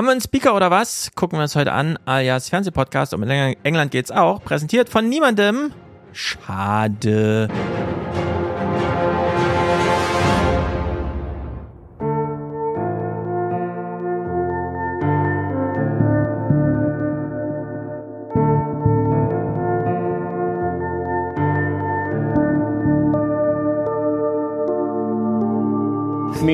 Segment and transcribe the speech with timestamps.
[0.00, 1.10] Haben wir einen Speaker oder was?
[1.14, 3.12] Gucken wir uns heute an, alias Fernsehpodcast.
[3.12, 4.42] In England geht's auch.
[4.42, 5.74] Präsentiert von niemandem.
[6.14, 7.50] Schade.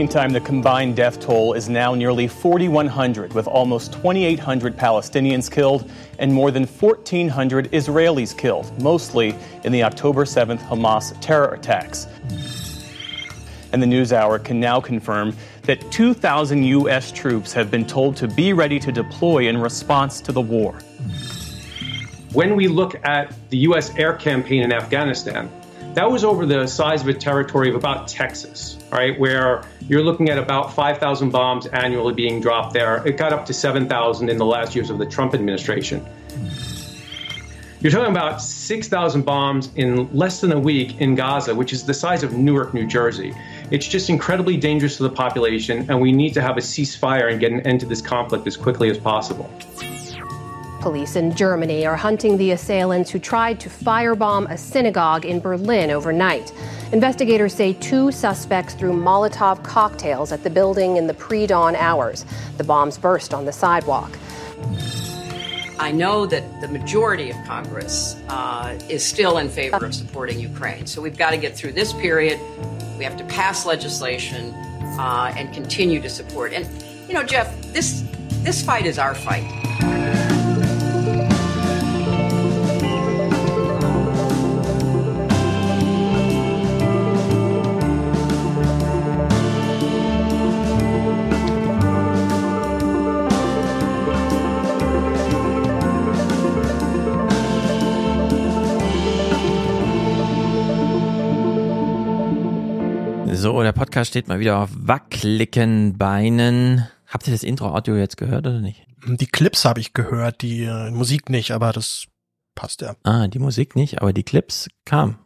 [0.07, 6.32] Meantime, the combined death toll is now nearly 4,100, with almost 2,800 Palestinians killed and
[6.32, 9.34] more than 1,400 Israelis killed, mostly
[9.65, 12.06] in the October 7th Hamas terror attacks.
[13.73, 17.10] And the NewsHour can now confirm that 2,000 U.S.
[17.10, 20.79] troops have been told to be ready to deploy in response to the war.
[22.32, 23.93] When we look at the U.S.
[23.96, 25.51] air campaign in Afghanistan,
[25.95, 30.28] that was over the size of a territory of about Texas, right, where you're looking
[30.28, 33.06] at about 5,000 bombs annually being dropped there.
[33.06, 36.04] It got up to 7,000 in the last years of the Trump administration.
[37.80, 41.95] You're talking about 6,000 bombs in less than a week in Gaza, which is the
[41.95, 43.34] size of Newark, New Jersey.
[43.70, 47.38] It's just incredibly dangerous to the population, and we need to have a ceasefire and
[47.38, 49.50] get an end to this conflict as quickly as possible.
[50.87, 55.90] Police in Germany are hunting the assailants who tried to firebomb a synagogue in Berlin
[55.90, 56.52] overnight.
[56.93, 62.24] Investigators say two suspects threw Molotov cocktails at the building in the pre dawn hours.
[62.56, 64.16] The bombs burst on the sidewalk.
[65.81, 70.87] I know that the majority of Congress uh, is still in favor of supporting Ukraine.
[70.87, 72.38] So we've got to get through this period.
[72.97, 74.54] We have to pass legislation
[75.00, 76.53] uh, and continue to support.
[76.53, 76.65] And,
[77.09, 78.04] you know, Jeff, this,
[78.44, 80.25] this fight is our fight.
[103.97, 106.87] Podcast steht mal wieder auf wackeligen Beinen.
[107.07, 108.87] Habt ihr das Intro-Audio jetzt gehört oder nicht?
[109.07, 112.05] Die Clips habe ich gehört, die äh, Musik nicht, aber das
[112.55, 112.95] passt ja.
[113.05, 115.19] Ah, die Musik nicht, aber die Clips kam.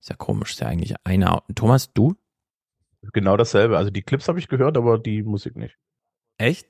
[0.00, 1.42] Ist ja komisch, ist ja eigentlich eine.
[1.54, 2.16] Thomas, du?
[3.12, 3.78] Genau dasselbe.
[3.78, 5.78] Also die Clips habe ich gehört, aber die Musik nicht.
[6.38, 6.66] Echt?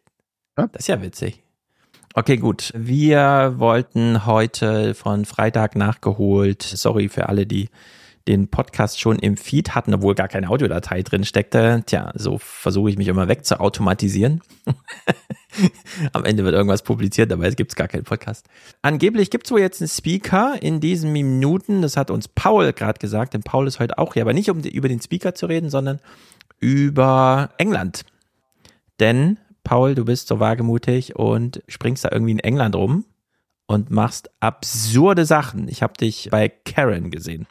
[0.59, 0.67] Ja?
[0.67, 1.43] Das ist ja witzig.
[2.13, 2.73] Okay, gut.
[2.77, 6.61] Wir wollten heute von Freitag nachgeholt.
[6.61, 7.71] Sorry für alle, die
[8.29, 11.83] den Podcast schon im Feed hatten, obwohl gar keine Audiodatei drin steckte.
[11.87, 14.43] Tja, so versuche ich mich immer weg zu automatisieren.
[16.13, 18.47] Am Ende wird irgendwas publiziert, dabei gibt es gar keinen Podcast.
[18.83, 21.83] Angeblich gibt es wohl jetzt einen Speaker in diesen Minuten.
[21.83, 24.61] Das hat uns Paul gerade gesagt, denn Paul ist heute auch hier, aber nicht um
[24.61, 25.99] über den Speaker zu reden, sondern
[26.61, 28.05] über England.
[29.01, 33.05] Denn, Paul, du bist so wagemutig und springst da irgendwie in England rum
[33.67, 35.69] und machst absurde Sachen.
[35.69, 37.47] Ich habe dich bei Karen gesehen.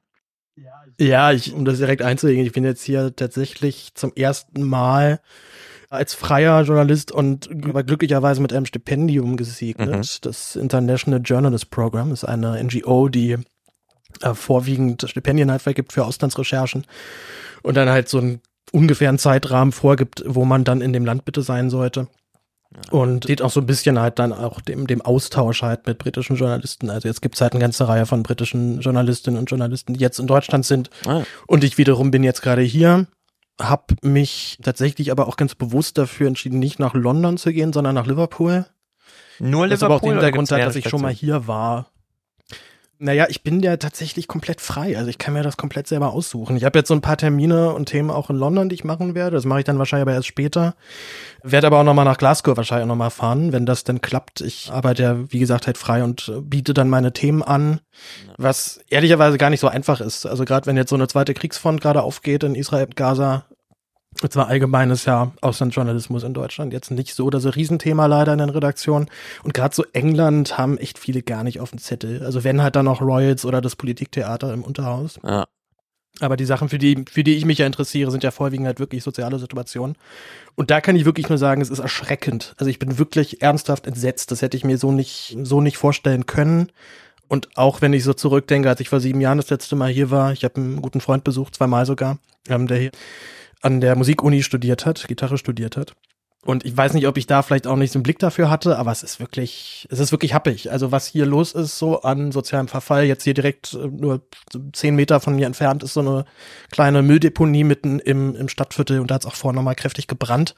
[1.00, 5.20] Ja, ich, um das direkt einzulegen, ich bin jetzt hier tatsächlich zum ersten Mal
[5.90, 9.90] als freier Journalist und glücklicherweise mit einem Stipendium gesegnet.
[9.96, 10.22] Mhm.
[10.22, 13.38] Das International Journalist Program ist eine NGO, die
[14.22, 16.86] äh, vorwiegend Stipendien halt vergibt für Auslandsrecherchen
[17.62, 18.42] und dann halt so einen
[18.72, 22.08] ungefähren Zeitrahmen vorgibt, wo man dann in dem Land bitte sein sollte.
[22.92, 26.36] Und sieht auch so ein bisschen halt dann auch dem, dem Austausch halt mit britischen
[26.36, 26.90] Journalisten.
[26.90, 30.20] Also jetzt gibt es halt eine ganze Reihe von britischen Journalistinnen und Journalisten, die jetzt
[30.20, 30.90] in Deutschland sind.
[31.06, 31.24] Ah.
[31.48, 33.08] Und ich wiederum bin jetzt gerade hier,
[33.60, 37.96] hab mich tatsächlich aber auch ganz bewusst dafür entschieden, nicht nach London zu gehen, sondern
[37.96, 38.66] nach Liverpool.
[39.40, 39.70] Nur Liverpool.
[39.70, 41.88] Das aber auch den Hintergrund hat, dass ich schon mal hier war
[43.00, 44.98] naja, ich bin ja tatsächlich komplett frei.
[44.98, 46.58] Also ich kann mir das komplett selber aussuchen.
[46.58, 49.14] Ich habe jetzt so ein paar Termine und Themen auch in London, die ich machen
[49.14, 49.36] werde.
[49.36, 50.76] Das mache ich dann wahrscheinlich aber erst später.
[51.44, 54.42] Werde aber auch nochmal nach Glasgow wahrscheinlich auch nochmal fahren, wenn das denn klappt.
[54.42, 57.82] Ich arbeite ja, wie gesagt, halt frei und biete dann meine Themen an,
[58.38, 60.26] was ehrlicherweise gar nicht so einfach ist.
[60.26, 63.46] Also gerade wenn jetzt so eine zweite Kriegsfront gerade aufgeht in Israel, Gaza,
[64.22, 66.74] und zwar allgemeines ja Auslandsjournalismus in Deutschland.
[66.74, 69.10] Jetzt nicht so das Riesenthema leider in den Redaktionen.
[69.44, 72.24] Und gerade so England haben echt viele gar nicht auf dem Zettel.
[72.24, 75.20] Also wenn halt dann noch Royals oder das Politiktheater im Unterhaus.
[75.24, 75.46] Ja.
[76.20, 78.80] Aber die Sachen, für die, für die ich mich ja interessiere, sind ja vorwiegend halt
[78.80, 79.96] wirklich soziale Situationen.
[80.56, 82.56] Und da kann ich wirklich nur sagen, es ist erschreckend.
[82.58, 84.32] Also ich bin wirklich ernsthaft entsetzt.
[84.32, 86.72] Das hätte ich mir so nicht, so nicht vorstellen können.
[87.28, 90.10] Und auch wenn ich so zurückdenke, als ich vor sieben Jahren das letzte Mal hier
[90.10, 92.92] war, ich habe einen guten Freund besucht, zweimal sogar, ähm, der hier
[93.62, 95.96] an der Musikuni studiert hat, Gitarre studiert hat.
[96.48, 98.78] Und ich weiß nicht, ob ich da vielleicht auch nicht so einen Blick dafür hatte,
[98.78, 100.72] aber es ist wirklich, es ist wirklich happig.
[100.72, 104.22] Also was hier los ist, so an sozialem Verfall, jetzt hier direkt äh, nur
[104.72, 106.24] zehn Meter von mir entfernt ist so eine
[106.72, 110.56] kleine Mülldeponie mitten im, im Stadtviertel und da hat es auch vorher nochmal kräftig gebrannt.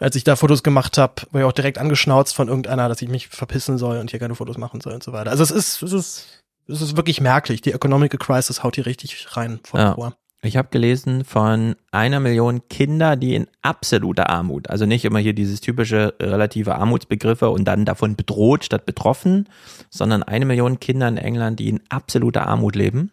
[0.00, 3.08] Als ich da Fotos gemacht habe, war ich auch direkt angeschnauzt von irgendeiner, dass ich
[3.08, 5.30] mich verpissen soll und hier keine Fotos machen soll und so weiter.
[5.30, 7.60] Also es ist, es ist, es ist wirklich merklich.
[7.60, 9.78] Die Economic Crisis haut hier richtig rein vor.
[9.78, 10.12] Ja.
[10.42, 15.34] Ich habe gelesen von einer Million Kinder, die in absoluter Armut, also nicht immer hier
[15.34, 19.50] dieses typische relative Armutsbegriffe und dann davon bedroht statt betroffen,
[19.90, 23.10] sondern eine Million Kinder in England, die in absoluter Armut leben.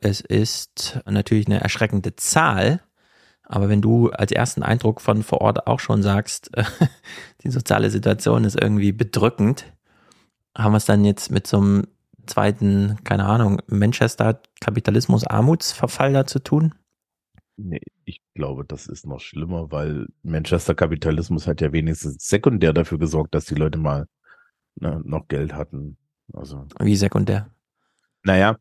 [0.00, 2.80] Es ist natürlich eine erschreckende Zahl,
[3.42, 6.50] aber wenn du als ersten Eindruck von vor Ort auch schon sagst,
[7.42, 9.64] die soziale Situation ist irgendwie bedrückend,
[10.56, 11.86] haben wir es dann jetzt mit so einem
[12.26, 16.74] zweiten, keine Ahnung, Manchester Kapitalismus Armutsverfall da zu tun?
[17.56, 22.98] Nee, ich glaube, das ist noch schlimmer, weil Manchester Kapitalismus hat ja wenigstens sekundär dafür
[22.98, 24.06] gesorgt, dass die Leute mal
[24.76, 25.96] ne, noch Geld hatten.
[26.32, 26.66] Also.
[26.80, 27.50] Wie sekundär?
[28.22, 28.56] Naja,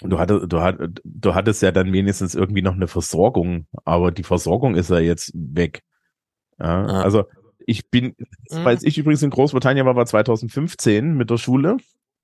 [0.00, 4.22] du hattest, du, hattest, du hattest ja dann wenigstens irgendwie noch eine Versorgung, aber die
[4.22, 5.82] Versorgung ist ja jetzt weg.
[6.58, 7.02] Ja, ah.
[7.02, 7.24] Also
[7.66, 8.14] ich bin,
[8.50, 8.66] mhm.
[8.66, 11.78] als ich übrigens in Großbritannien war, war 2015 mit der Schule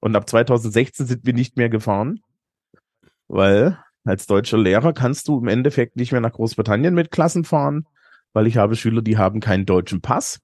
[0.04, 2.20] und ab 2016 sind wir nicht mehr gefahren,
[3.26, 7.88] weil als deutscher Lehrer kannst du im Endeffekt nicht mehr nach Großbritannien mit Klassen fahren,
[8.34, 10.40] weil ich habe Schüler, die haben keinen deutschen Pass.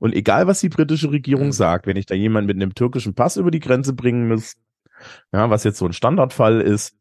[0.00, 3.36] Und egal, was die britische Regierung sagt, wenn ich da jemanden mit einem türkischen Pass
[3.36, 4.56] über die Grenze bringen muss,
[5.32, 6.96] ja, was jetzt so ein Standardfall ist,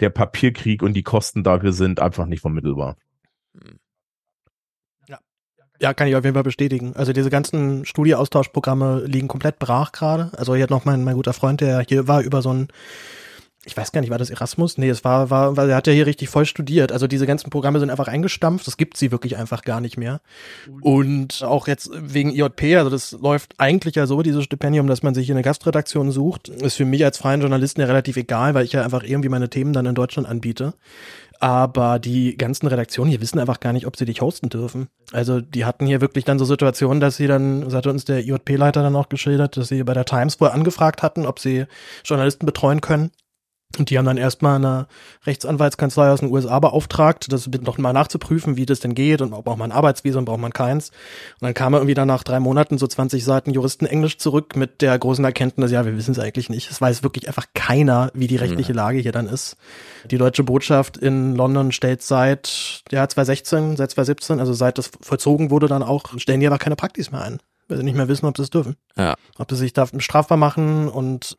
[0.00, 2.96] der Papierkrieg und die Kosten dafür sind einfach nicht vermittelbar.
[3.52, 3.78] Mhm.
[5.80, 6.92] Ja, kann ich auf jeden Fall bestätigen.
[6.94, 10.30] Also diese ganzen Studieaustauschprogramme liegen komplett brach gerade.
[10.36, 12.68] Also hier hat noch mein, mein guter Freund, der hier war über so ein
[13.66, 14.78] ich weiß gar nicht, war das Erasmus?
[14.78, 16.92] Nee, es war, war, weil er hat ja hier richtig voll studiert.
[16.92, 18.66] Also diese ganzen Programme sind einfach eingestampft.
[18.66, 20.22] Das gibt sie wirklich einfach gar nicht mehr.
[20.80, 25.14] Und auch jetzt wegen IJP, also das läuft eigentlich ja so, dieses Stipendium, dass man
[25.14, 28.72] sich eine Gastredaktion sucht, ist für mich als freien Journalisten ja relativ egal, weil ich
[28.72, 30.72] ja einfach irgendwie meine Themen dann in Deutschland anbiete.
[31.40, 34.88] Aber die ganzen Redaktionen hier wissen einfach gar nicht, ob sie dich hosten dürfen.
[35.12, 38.20] Also die hatten hier wirklich dann so Situationen, dass sie dann, das hatte uns der
[38.20, 41.64] IJP-Leiter dann auch geschildert, dass sie bei der Times wohl angefragt hatten, ob sie
[42.04, 43.10] Journalisten betreuen können.
[43.78, 44.88] Und die haben dann erstmal eine
[45.26, 49.58] Rechtsanwaltskanzlei aus den USA beauftragt, das noch mal nachzuprüfen, wie das denn geht und braucht
[49.58, 50.90] man ein Arbeitsvisum, braucht man keins.
[51.40, 54.56] Und dann kam er irgendwie dann nach drei Monaten so 20 Seiten Juristen Englisch zurück
[54.56, 56.68] mit der großen Erkenntnis, ja, wir wissen es eigentlich nicht.
[56.68, 59.56] Es weiß wirklich einfach keiner, wie die rechtliche Lage hier dann ist.
[60.10, 65.50] Die deutsche Botschaft in London stellt seit, ja, 2016, seit 2017, also seit das vollzogen
[65.50, 67.38] wurde dann auch, stellen die aber keine Praktis mehr ein
[67.70, 68.76] weil sie nicht mehr wissen, ob sie es dürfen.
[68.96, 69.14] Ja.
[69.38, 71.38] Ob sie sich da strafbar machen und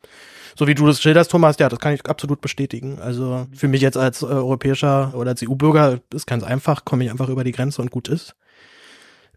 [0.56, 2.98] so wie du das schilderst, Thomas, ja, das kann ich absolut bestätigen.
[3.00, 7.10] Also für mich jetzt als äh, europäischer oder als EU-Bürger ist ganz einfach, komme ich
[7.10, 8.34] einfach über die Grenze und gut ist.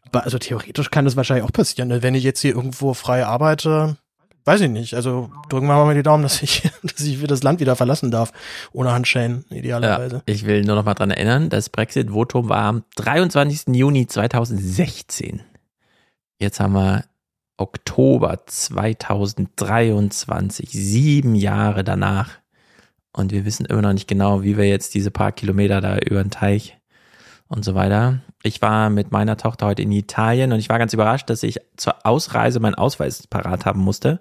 [0.07, 1.89] Aber also theoretisch kann das wahrscheinlich auch passieren.
[1.89, 2.03] Ne?
[2.03, 3.98] Wenn ich jetzt hier irgendwo frei arbeite,
[4.45, 4.94] weiß ich nicht.
[4.94, 8.31] Also drücken wir mal die Daumen, dass ich, dass ich das Land wieder verlassen darf.
[8.71, 10.18] Ohne Handschellen, idealerweise.
[10.18, 13.75] Ja, ich will nur noch mal dran erinnern, das Brexit-Votum war am 23.
[13.75, 15.41] Juni 2016.
[16.38, 17.06] Jetzt haben wir
[17.58, 22.32] Oktober 2023, sieben Jahre danach.
[23.14, 26.22] Und wir wissen immer noch nicht genau, wie wir jetzt diese paar Kilometer da über
[26.22, 26.78] den Teich
[27.48, 28.20] und so weiter.
[28.44, 31.62] Ich war mit meiner Tochter heute in Italien und ich war ganz überrascht, dass ich
[31.78, 34.20] zur Ausreise meinen Ausweis parat haben musste.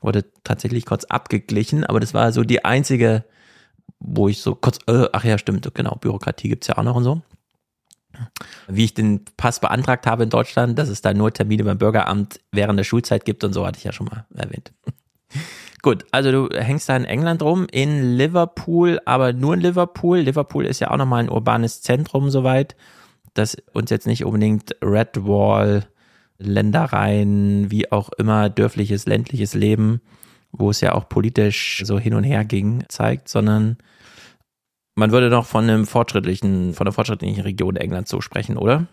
[0.00, 3.24] Wurde tatsächlich kurz abgeglichen, aber das war so die einzige,
[4.00, 7.04] wo ich so kurz, äh, ach ja, stimmt, genau, Bürokratie gibt's ja auch noch und
[7.04, 7.22] so
[8.68, 12.40] wie ich den Pass beantragt habe in Deutschland, dass es da nur Termine beim Bürgeramt
[12.50, 14.72] während der Schulzeit gibt und so hatte ich ja schon mal erwähnt.
[15.82, 20.18] Gut, also du hängst da in England rum, in Liverpool, aber nur in Liverpool.
[20.18, 22.76] Liverpool ist ja auch nochmal ein urbanes Zentrum soweit,
[23.34, 25.86] dass uns jetzt nicht unbedingt Red Wall,
[26.38, 30.00] Ländereien, wie auch immer, dörfliches, ländliches Leben,
[30.52, 33.76] wo es ja auch politisch so hin und her ging, zeigt, sondern
[34.94, 38.86] man würde noch von einem fortschrittlichen, von einer fortschrittlichen Region Englands so sprechen, oder?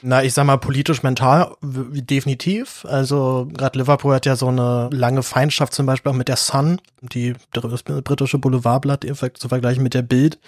[0.00, 2.84] Na, ich sag mal, politisch mental definitiv.
[2.88, 6.80] Also gerade Liverpool hat ja so eine lange Feindschaft zum Beispiel auch mit der Sun,
[7.00, 10.38] die das britische Boulevardblatt zu vergleichen mit der Bild,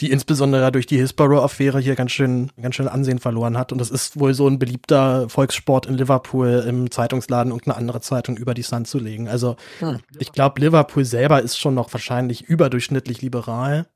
[0.00, 3.70] die insbesondere durch die Hillsborough-Affäre hier ganz schön, ganz schön Ansehen verloren hat.
[3.70, 8.36] Und das ist wohl so ein beliebter Volkssport in Liverpool, im Zeitungsladen irgendeine andere Zeitung
[8.36, 9.28] über die Sun zu legen.
[9.28, 9.98] Also hm.
[10.18, 13.86] ich glaube, Liverpool selber ist schon noch wahrscheinlich überdurchschnittlich liberal.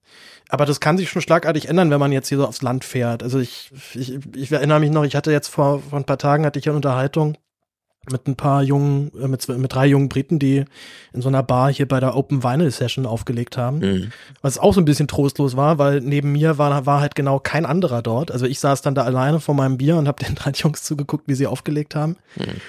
[0.53, 3.23] Aber das kann sich schon schlagartig ändern, wenn man jetzt hier so aufs Land fährt.
[3.23, 6.45] Also ich, ich, ich erinnere mich noch, ich hatte jetzt vor, vor ein paar Tagen
[6.45, 7.39] hatte ich eine Unterhaltung
[8.11, 10.67] mit ein paar jungen, äh, mit, mit drei jungen Briten, die
[11.15, 13.79] in so einer Bar hier bei der Open Vinyl Session aufgelegt haben.
[13.79, 14.13] Mhm.
[14.43, 17.65] Was auch so ein bisschen trostlos war, weil neben mir war, war halt genau kein
[17.65, 18.31] anderer dort.
[18.31, 21.29] Also ich saß dann da alleine vor meinem Bier und habe den drei Jungs zugeguckt,
[21.29, 22.17] wie sie aufgelegt haben.
[22.37, 22.61] Mhm.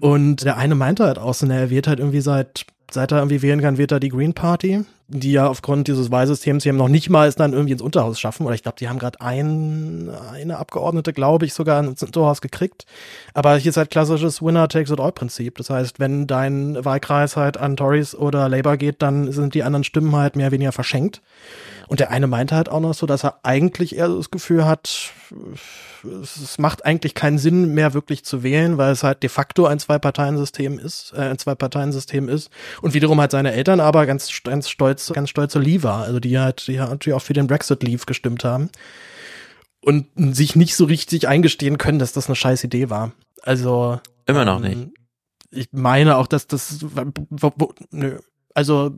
[0.00, 3.42] Und der eine meinte halt auch so, er wird halt irgendwie seit seit er irgendwie
[3.42, 7.10] wählen kann, wird er die Green Party, die ja aufgrund dieses Wahlsystems hier noch nicht
[7.10, 8.46] mal es dann irgendwie ins Unterhaus schaffen.
[8.46, 12.86] Oder ich glaube, die haben gerade ein, eine Abgeordnete, glaube ich, sogar ins Unterhaus gekriegt.
[13.34, 15.56] Aber hier ist halt klassisches Winner-Takes-it-all-Prinzip.
[15.58, 19.84] Das heißt, wenn dein Wahlkreis halt an Tories oder Labour geht, dann sind die anderen
[19.84, 21.22] Stimmen halt mehr oder weniger verschenkt.
[21.88, 25.12] Und der eine meinte halt auch noch so, dass er eigentlich eher das Gefühl hat,
[26.22, 29.78] es macht eigentlich keinen Sinn mehr wirklich zu wählen, weil es halt de facto ein
[29.78, 32.50] Zwei-Parteien-System ist, äh, ein Zwei-Parteien-System ist.
[32.82, 36.66] Und wiederum halt seine Eltern aber ganz, ganz stolz, ganz stolze Leaver, also die halt,
[36.66, 38.70] die halt natürlich auch für den Brexit-Leave gestimmt haben.
[39.80, 43.12] Und sich nicht so richtig eingestehen können, dass das eine scheiß Idee war.
[43.42, 44.00] Also.
[44.26, 44.88] Immer noch ähm, nicht.
[45.52, 46.84] Ich meine auch, dass das,
[47.90, 48.18] nö.
[48.52, 48.92] Also,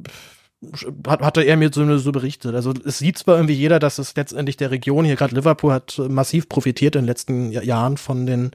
[1.07, 2.55] hat, hatte er mir so, so berichtet.
[2.55, 6.01] Also es sieht zwar irgendwie jeder, dass es letztendlich der Region hier gerade Liverpool hat
[6.09, 8.51] massiv profitiert in den letzten Jahren von den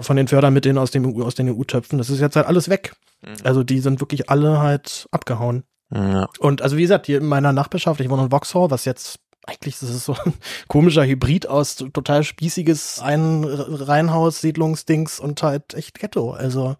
[0.00, 1.98] von den Fördermitteln aus dem aus den EU-Töpfen.
[1.98, 2.94] Das ist jetzt halt alles weg.
[3.22, 3.34] Mhm.
[3.42, 5.64] Also die sind wirklich alle halt abgehauen.
[5.92, 6.28] Ja.
[6.38, 9.78] Und also wie gesagt, hier in meiner Nachbarschaft, ich wohne in Vauxhall, was jetzt eigentlich
[9.80, 10.34] das ist so ein
[10.68, 16.30] komischer Hybrid aus total spießiges Ein Reihenhaus, Siedlungsdings und halt echt Ghetto.
[16.32, 16.76] Also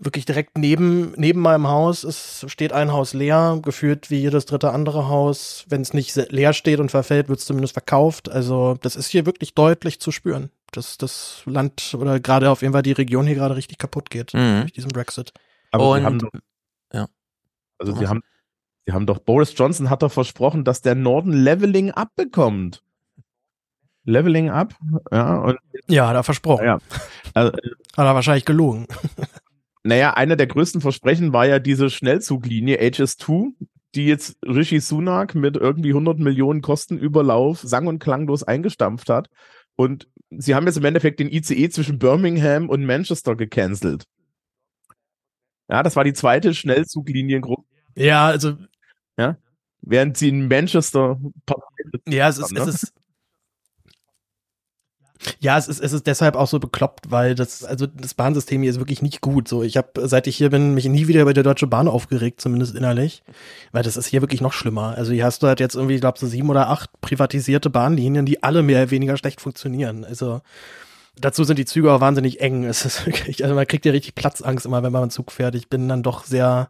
[0.00, 4.72] wirklich direkt neben, neben meinem Haus ist, steht ein Haus leer, geführt wie jedes dritte
[4.72, 5.64] andere Haus.
[5.68, 8.28] Wenn es nicht leer steht und verfällt, wird es zumindest verkauft.
[8.28, 12.72] Also das ist hier wirklich deutlich zu spüren, dass das Land oder gerade auf jeden
[12.72, 14.62] Fall die Region hier gerade richtig kaputt geht mhm.
[14.62, 15.32] durch diesen Brexit.
[15.70, 16.30] Aber und, sie haben doch,
[16.92, 17.06] ja.
[17.78, 18.22] Also sie haben,
[18.86, 22.82] sie haben doch, Boris Johnson hat doch versprochen, dass der Norden Leveling abbekommt.
[24.04, 24.74] Leveling up,
[25.12, 25.38] ja.
[25.38, 26.64] Und, ja, hat er versprochen.
[26.64, 26.78] Ja.
[27.34, 28.88] Also, hat er wahrscheinlich gelogen.
[29.82, 33.52] Naja, einer der größten Versprechen war ja diese Schnellzuglinie HS2,
[33.94, 39.30] die jetzt Rishi Sunak mit irgendwie 100 Millionen Kostenüberlauf sang- und klanglos eingestampft hat.
[39.76, 44.04] Und sie haben jetzt im Endeffekt den ICE zwischen Birmingham und Manchester gecancelt.
[45.68, 47.64] Ja, das war die zweite Schnellzugliniengruppe.
[47.96, 48.56] Ja, also.
[49.16, 49.36] Ja.
[49.82, 51.18] Während sie in Manchester.
[52.06, 52.60] Ja, es ist, haben, ne?
[52.60, 52.94] es ist
[55.38, 58.70] ja, es ist, es ist deshalb auch so bekloppt, weil das, also das Bahnsystem hier
[58.70, 59.48] ist wirklich nicht gut.
[59.48, 62.40] So, ich habe, seit ich hier bin, mich nie wieder über die Deutsche Bahn aufgeregt,
[62.40, 63.22] zumindest innerlich.
[63.72, 64.94] Weil das ist hier wirklich noch schlimmer.
[64.96, 68.26] Also hier hast du halt jetzt irgendwie, ich glaube, so sieben oder acht privatisierte Bahnlinien,
[68.26, 70.04] die alle mehr oder weniger schlecht funktionieren.
[70.04, 70.40] Also
[71.18, 72.64] dazu sind die Züge auch wahnsinnig eng.
[72.64, 75.54] Es ist wirklich, also man kriegt ja richtig Platzangst immer, wenn man einen Zug fährt.
[75.54, 76.68] Ich bin dann doch sehr,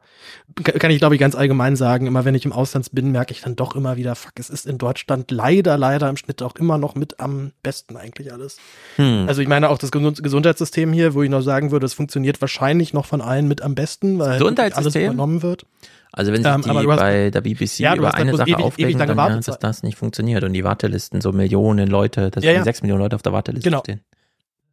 [0.62, 3.42] kann ich glaube ich ganz allgemein sagen, immer wenn ich im Ausland bin, merke ich
[3.42, 6.78] dann doch immer wieder, fuck, es ist in Deutschland leider, leider im Schnitt auch immer
[6.78, 8.58] noch mit am besten eigentlich alles.
[8.96, 9.26] Hm.
[9.28, 12.92] Also ich meine auch das Gesundheitssystem hier, wo ich noch sagen würde, es funktioniert wahrscheinlich
[12.92, 15.66] noch von allen mit am besten, weil alles übernommen wird.
[16.12, 18.90] Also wenn sich ähm, die hast, bei der BBC ja, über eine Sache ewig, aufregen,
[18.90, 22.50] ewig dann ja, dass das nicht funktioniert und die Wartelisten so Millionen Leute, dass ja,
[22.50, 22.64] ja.
[22.64, 23.80] sechs Millionen Leute auf der Warteliste genau.
[23.80, 24.00] stehen.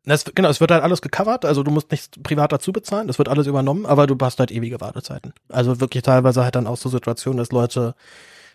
[0.07, 3.17] Das, genau, es wird halt alles gecovert, also du musst nichts privat dazu bezahlen, das
[3.17, 5.33] wird alles übernommen, aber du hast halt ewige Wartezeiten.
[5.49, 7.93] Also wirklich teilweise halt dann auch so Situationen, dass Leute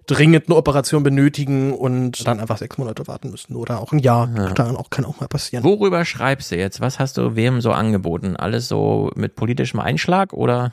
[0.06, 4.28] dringend eine Operation benötigen und dann einfach sechs Monate warten müssen oder auch ein Jahr.
[4.34, 4.50] Ja.
[4.52, 5.62] Kann, auch, kann auch mal passieren.
[5.62, 6.80] Worüber schreibst du jetzt?
[6.80, 8.34] Was hast du wem so angeboten?
[8.36, 10.72] Alles so mit politischem Einschlag oder?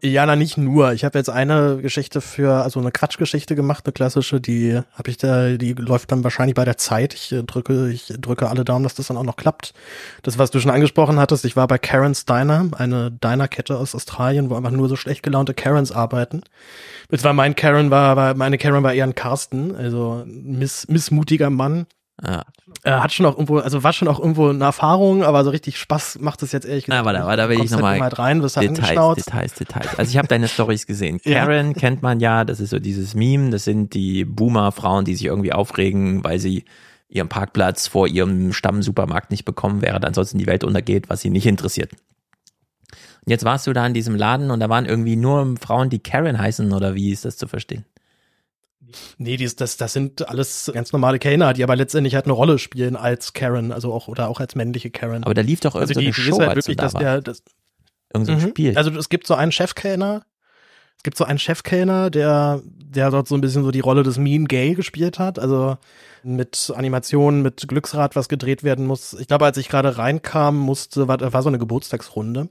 [0.00, 0.92] Ja, na nicht nur.
[0.92, 5.16] Ich habe jetzt eine Geschichte für, also eine Quatschgeschichte gemacht, eine klassische, die habe ich
[5.16, 7.14] da, die läuft dann wahrscheinlich bei der Zeit.
[7.14, 9.72] Ich äh, drücke, ich drücke alle Daumen, dass das dann auch noch klappt.
[10.22, 14.50] Das, was du schon angesprochen hattest, ich war bei Karen's Diner, eine Diner-Kette aus Australien,
[14.50, 16.42] wo einfach nur so schlecht gelaunte Karens arbeiten.
[17.10, 21.48] Jetzt war mein Karen war, war meine Karen war eher ein Carsten, also miss, missmutiger
[21.48, 21.86] Mann,
[22.22, 22.44] ja.
[22.84, 25.78] Er hat schon auch irgendwo, also war schon auch irgendwo eine Erfahrung, aber so richtig
[25.78, 27.06] Spaß macht es jetzt ehrlich gesagt.
[27.06, 29.98] Ja, warte, da will ich nochmal halt rein, wirst halt Details, Details, Details.
[29.98, 31.20] Also ich habe deine Stories gesehen.
[31.24, 31.72] Karen ja.
[31.72, 35.52] kennt man ja, das ist so dieses Meme, das sind die Boomer-Frauen, die sich irgendwie
[35.52, 36.64] aufregen, weil sie
[37.08, 41.46] ihren Parkplatz vor ihrem Stammsupermarkt nicht bekommen, während ansonsten die Welt untergeht, was sie nicht
[41.46, 41.92] interessiert.
[41.92, 46.00] Und jetzt warst du da in diesem Laden und da waren irgendwie nur Frauen, die
[46.00, 47.84] Karen heißen, oder wie ist das zu verstehen?
[49.18, 52.58] Nee, dies, das, das sind alles ganz normale Kellner, die aber letztendlich halt eine Rolle
[52.58, 55.24] spielen als Karen, also auch oder auch als männliche Karen.
[55.24, 57.42] Aber da lief doch irgendwie also die, Show, halt wirklich, dass der, das,
[58.12, 58.48] irgend so ein mhm.
[58.48, 58.76] Spiel.
[58.76, 60.24] Also es gibt so einen Chefkellner,
[60.96, 64.18] es gibt so einen Chefkellner, der, der dort so ein bisschen so die Rolle des
[64.18, 65.76] Mean Gay gespielt hat, also
[66.22, 69.14] mit Animationen, mit Glücksrad, was gedreht werden muss.
[69.14, 72.48] Ich glaube, als ich gerade reinkam, musste, war, war so eine Geburtstagsrunde.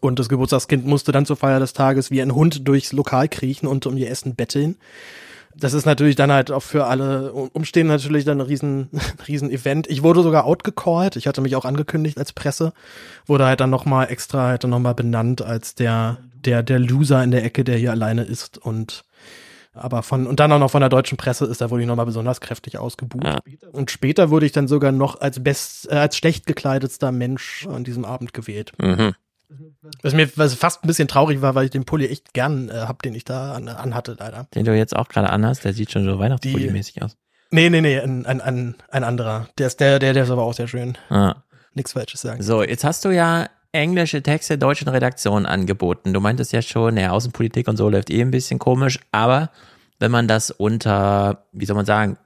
[0.00, 3.66] Und das Geburtstagskind musste dann zur Feier des Tages wie ein Hund durchs Lokal kriechen
[3.66, 4.76] und um ihr Essen betteln.
[5.56, 8.88] Das ist natürlich dann halt auch für alle Umstehenden natürlich dann ein riesen,
[9.28, 9.88] riesen Event.
[9.88, 11.16] Ich wurde sogar outgecallt.
[11.16, 12.72] Ich hatte mich auch angekündigt als Presse.
[13.26, 17.30] Wurde halt dann nochmal extra, halt dann nochmal benannt als der, der, der Loser in
[17.30, 19.04] der Ecke, der hier alleine ist und
[19.74, 22.04] aber von, und dann auch noch von der deutschen Presse ist, da wurde ich nochmal
[22.04, 23.24] besonders kräftig ausgebucht.
[23.24, 23.38] Ja.
[23.72, 27.82] Und später wurde ich dann sogar noch als best, äh, als schlecht gekleidetster Mensch an
[27.82, 28.72] diesem Abend gewählt.
[28.78, 29.14] Mhm.
[30.02, 32.72] Was mir was fast ein bisschen traurig war, weil ich den Pulli echt gern äh,
[32.72, 34.46] hab, den ich da an, anhatte, leider.
[34.54, 37.16] Den du jetzt auch gerade anhast, der sieht schon so Weihnachtspulli-mäßig aus.
[37.50, 39.48] Nee, nee, nee, ein, ein, ein, ein anderer.
[39.58, 40.96] Der ist, der, der, der ist aber auch sehr schön.
[41.10, 41.42] Ah.
[41.74, 42.42] Nichts Falsches sagen.
[42.42, 46.12] So, jetzt hast du ja englische Texte deutschen Redaktionen angeboten.
[46.12, 49.50] Du meintest ja schon, ja, Außenpolitik und so läuft eh ein bisschen komisch, aber
[49.98, 52.18] wenn man das unter, wie soll man sagen,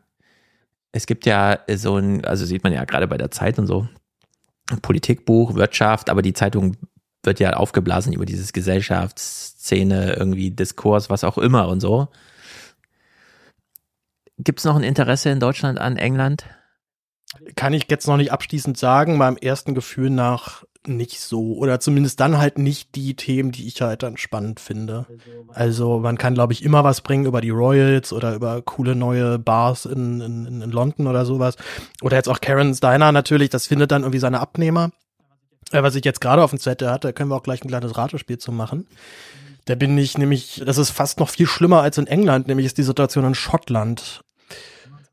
[0.92, 3.86] es gibt ja so ein, also sieht man ja gerade bei der Zeit und so,
[4.82, 6.76] Politikbuch, Wirtschaft, aber die Zeitung
[7.26, 12.08] wird ja aufgeblasen über dieses Gesellschaftsszene, irgendwie Diskurs, was auch immer und so.
[14.38, 16.46] Gibt es noch ein Interesse in Deutschland an England?
[17.54, 21.54] Kann ich jetzt noch nicht abschließend sagen, meinem ersten Gefühl nach nicht so.
[21.56, 25.06] Oder zumindest dann halt nicht die Themen, die ich halt dann spannend finde.
[25.48, 29.38] Also man kann, glaube ich, immer was bringen über die Royals oder über coole neue
[29.38, 31.56] Bars in, in, in London oder sowas.
[32.02, 34.90] Oder jetzt auch Karen's Diner natürlich, das findet dann irgendwie seine Abnehmer.
[35.72, 37.68] Äh, was ich jetzt gerade auf dem Zettel hatte, da können wir auch gleich ein
[37.68, 38.86] kleines Ratespiel zu machen.
[39.64, 42.78] Da bin ich nämlich, das ist fast noch viel schlimmer als in England, nämlich ist
[42.78, 44.22] die Situation in Schottland.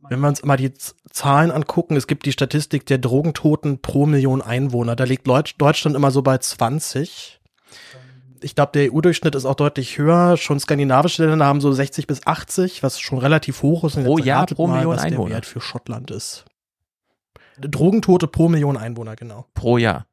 [0.10, 0.74] Wenn wir uns mal die
[1.10, 4.96] Zahlen angucken, es gibt die Statistik der Drogentoten pro Million Einwohner.
[4.96, 7.40] Da liegt Deutschland immer so bei 20.
[8.42, 10.36] Ich glaube, der EU-Durchschnitt ist auch deutlich höher.
[10.36, 13.96] Schon skandinavische Länder haben so 60 bis 80, was schon relativ hoch ist.
[13.96, 15.30] Pro Jahr pro mal, Million was Einwohner.
[15.30, 16.46] Der Wert für Schottland ist.
[17.60, 19.48] Drogentote pro Million Einwohner, genau.
[19.54, 20.06] Pro Jahr.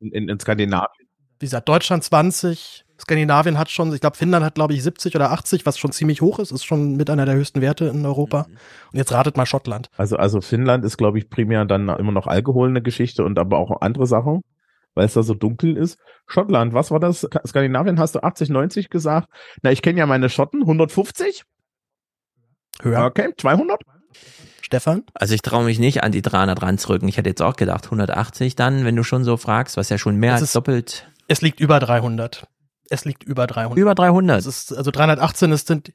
[0.00, 1.08] In, in, in Skandinavien.
[1.38, 5.32] Wie gesagt, Deutschland 20, Skandinavien hat schon, ich glaube, Finnland hat, glaube ich, 70 oder
[5.32, 8.46] 80, was schon ziemlich hoch ist, ist schon mit einer der höchsten Werte in Europa.
[8.48, 8.56] Mhm.
[8.92, 9.90] Und jetzt ratet mal Schottland.
[9.96, 13.58] Also, also Finnland ist, glaube ich, primär dann immer noch Alkohol eine Geschichte und aber
[13.58, 14.42] auch andere Sachen,
[14.94, 15.98] weil es da so dunkel ist.
[16.26, 17.28] Schottland, was war das?
[17.46, 19.28] Skandinavien hast du 80, 90 gesagt?
[19.62, 21.44] Na, ich kenne ja meine Schotten, 150?
[22.82, 23.04] Höher.
[23.04, 23.82] Okay, 200?
[24.66, 25.04] Stefan?
[25.14, 27.08] Also ich traue mich nicht an die 300 ranzurücken.
[27.08, 30.16] Ich hätte jetzt auch gedacht 180 dann, wenn du schon so fragst, was ja schon
[30.16, 31.06] mehr es als ist, doppelt.
[31.28, 32.48] Es liegt über 300.
[32.90, 33.78] Es liegt über 300.
[33.78, 34.38] Über 300.
[34.38, 35.92] Das ist, also 318 ist, sind,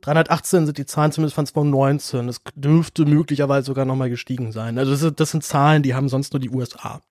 [0.00, 2.28] 318 sind die Zahlen zumindest von 2019.
[2.28, 4.78] Das dürfte möglicherweise sogar nochmal gestiegen sein.
[4.78, 7.02] Also das, ist, das sind Zahlen, die haben sonst nur die USA.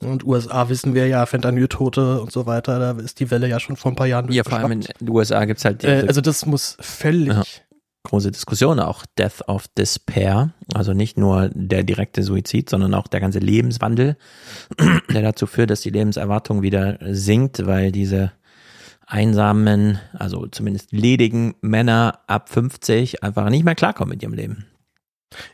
[0.00, 3.76] Und USA wissen wir ja, Fentanyl-Tote und so weiter, da ist die Welle ja schon
[3.76, 6.22] vor ein paar Jahren Ja, vor allem in den USA gibt's halt die, äh, Also
[6.22, 7.42] das muss völlig ja.
[8.04, 13.20] Große Diskussion, auch Death of Despair, also nicht nur der direkte Suizid, sondern auch der
[13.20, 14.16] ganze Lebenswandel,
[15.12, 18.32] der dazu führt, dass die Lebenserwartung wieder sinkt, weil diese
[19.06, 24.66] einsamen, also zumindest ledigen Männer ab 50 einfach nicht mehr klarkommen mit ihrem Leben.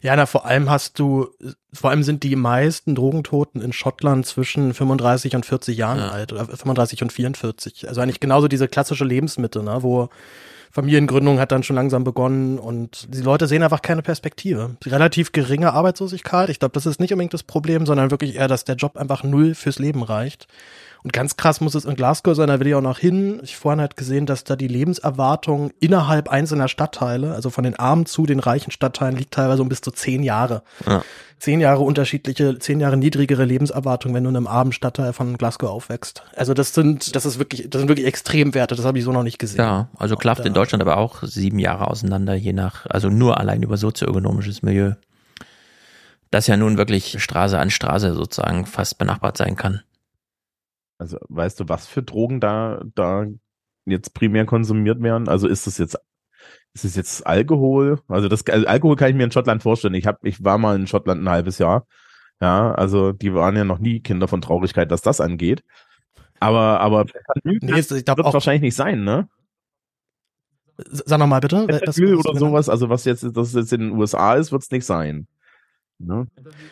[0.01, 1.29] Ja, na, vor allem hast du,
[1.73, 6.11] vor allem sind die meisten Drogentoten in Schottland zwischen 35 und 40 Jahren ja.
[6.11, 7.89] alt oder 35 und 44.
[7.89, 10.09] Also eigentlich genauso diese klassische Lebensmitte, ne, wo
[10.77, 14.77] Familiengründung hat dann schon langsam begonnen und die Leute sehen einfach keine Perspektive.
[14.85, 18.65] Relativ geringe Arbeitslosigkeit, ich glaube, das ist nicht unbedingt das Problem, sondern wirklich eher, dass
[18.65, 20.49] der Job einfach null fürs Leben reicht.
[21.07, 23.39] Und ganz krass muss es in Glasgow sein, da will ich auch noch hin.
[23.45, 28.07] Ich vorhin halt gesehen, dass da die Lebenserwartung innerhalb einzelner Stadtteile, also von den armen
[28.07, 30.65] zu den reichen Stadtteilen, liegt teilweise um bis zu zehn Jahre.
[30.85, 31.05] Ja.
[31.39, 35.71] Zehn Jahre unterschiedliche, zehn Jahre niedrigere Lebenserwartung, wenn du in einem armen Stadtteil von Glasgow
[35.71, 36.25] aufwächst.
[36.35, 39.23] Also das sind, das ist wirklich, das sind wirklich Extremwerte, das habe ich so noch
[39.23, 39.61] nicht gesehen.
[39.61, 43.63] Ja, also klafft in Deutschland aber auch sieben Jahre auseinander, je nach, also nur allein
[43.63, 44.95] über sozioökonomisches Milieu.
[46.33, 49.83] Das ja nun wirklich Straße an Straße sozusagen fast benachbart sein kann.
[50.99, 53.27] Also weißt du, was für Drogen da, da
[53.85, 55.29] jetzt primär konsumiert werden?
[55.29, 55.99] Also ist es jetzt,
[56.75, 58.01] ist es jetzt Alkohol?
[58.09, 59.95] Also das also Alkohol kann ich mir in Schottland vorstellen.
[59.95, 61.87] Ich hab, ich war mal in Schottland ein halbes Jahr.
[62.41, 65.65] Ja, also die waren ja noch nie Kinder von Traurigkeit, was das angeht.
[66.39, 67.07] Aber, aber
[67.45, 69.29] nee, ich wird wahrscheinlich nicht sein, ne?
[70.77, 71.67] Sag nochmal bitte.
[71.67, 74.85] Was, oder sowas, also was jetzt, das jetzt in den USA ist, wird es nicht
[74.85, 75.27] sein.
[75.99, 76.27] Ne?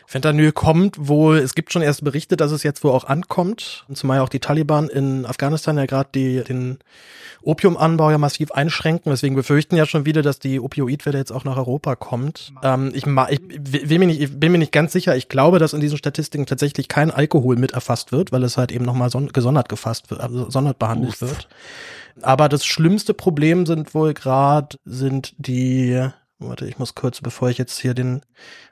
[0.07, 3.85] Fentanyl kommt wohl, es gibt schon erst Berichte, dass es jetzt wohl auch ankommt.
[3.89, 6.79] Und zumal auch die Taliban in Afghanistan ja gerade den
[7.43, 9.11] Opiumanbau ja massiv einschränken.
[9.11, 12.53] Deswegen befürchten ja schon wieder, dass die Opioidwelle jetzt auch nach Europa kommt.
[12.63, 15.17] Ähm, ich, ich, will mir nicht, ich bin mir nicht ganz sicher.
[15.17, 18.73] Ich glaube, dass in diesen Statistiken tatsächlich kein Alkohol mit erfasst wird, weil es halt
[18.73, 21.23] eben nochmal son gesondert gefasst wird, also gesondert behandelt Uff.
[21.23, 21.49] wird.
[22.21, 27.59] Aber das schlimmste Problem sind wohl gerade, sind die Warte, ich muss kurz, bevor ich
[27.59, 28.23] jetzt hier den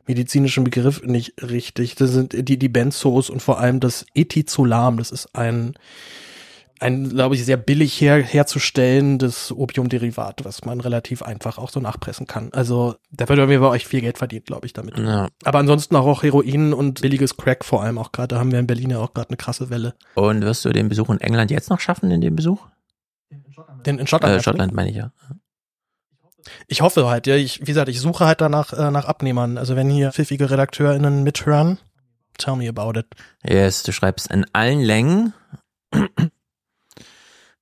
[0.07, 5.13] medizinischen Begriff nicht richtig, das sind die, die Benzos und vor allem das Etizolam, das
[5.13, 5.75] ist ein,
[6.81, 12.27] ein, glaube ich, sehr billig her, herzustellendes Opiumderivat, was man relativ einfach auch so nachpressen
[12.27, 12.51] kann.
[12.53, 14.99] Also da wird irgendwie bei euch viel Geld verdient, glaube ich, damit.
[14.99, 15.29] Ja.
[15.45, 18.35] Aber ansonsten auch, auch Heroin und billiges Crack vor allem auch gerade.
[18.35, 19.95] Da haben wir in Berlin ja auch gerade eine krasse Welle.
[20.17, 22.67] Und wirst du den Besuch in England jetzt noch schaffen, in dem Besuch?
[23.87, 24.41] Den in Schottland?
[24.41, 25.13] Äh, Schottland meine ich ja.
[26.67, 27.37] Ich hoffe halt, ja.
[27.37, 29.59] Ich, wie gesagt, ich suche halt danach äh, nach Abnehmern.
[29.59, 31.79] Also wenn hier pfiffige RedakteurInnen mithören,
[32.39, 33.07] tell me about it.
[33.45, 35.35] Yes, du schreibst in allen Längen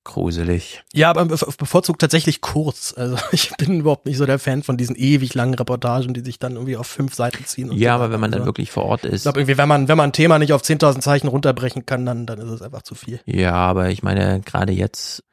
[0.03, 0.83] Gruselig.
[0.93, 2.93] Ja, aber bevorzugt tatsächlich kurz.
[2.97, 6.39] Also ich bin überhaupt nicht so der Fan von diesen ewig langen Reportagen, die sich
[6.39, 7.71] dann irgendwie auf fünf Seiten ziehen.
[7.73, 9.17] ja, so aber wenn man dann also, wirklich vor Ort ist.
[9.17, 12.05] Ich glaube irgendwie, wenn man, wenn man ein Thema nicht auf 10.000 Zeichen runterbrechen kann,
[12.05, 13.19] dann, dann ist es einfach zu viel.
[13.25, 15.23] Ja, aber ich meine, gerade jetzt,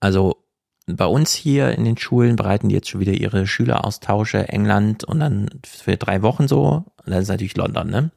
[0.00, 0.43] also
[0.86, 5.20] bei uns hier in den Schulen bereiten die jetzt schon wieder ihre Schüleraustausche England und
[5.20, 6.84] dann für drei Wochen so.
[7.04, 8.10] Und das ist natürlich London, ne?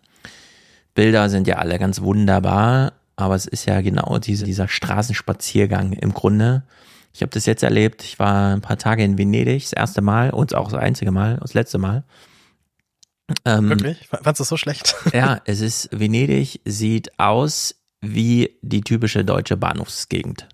[0.94, 6.14] Bilder sind ja alle ganz wunderbar, aber es ist ja genau diese, dieser Straßenspaziergang im
[6.14, 6.64] Grunde.
[7.14, 8.04] Ich habe das jetzt erlebt.
[8.04, 11.38] Ich war ein paar Tage in Venedig, das erste Mal und auch das einzige Mal,
[11.38, 12.04] das letzte Mal.
[13.46, 14.08] Ähm, Wirklich?
[14.08, 14.96] Fandest du das so schlecht?
[15.14, 20.48] ja, es ist, Venedig sieht aus wie die typische deutsche Bahnhofsgegend.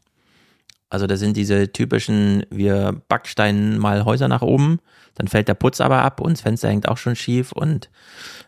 [0.94, 4.80] Also da sind diese typischen, wir Backsteinen mal Häuser nach oben,
[5.16, 7.90] dann fällt der Putz aber ab und das Fenster hängt auch schon schief und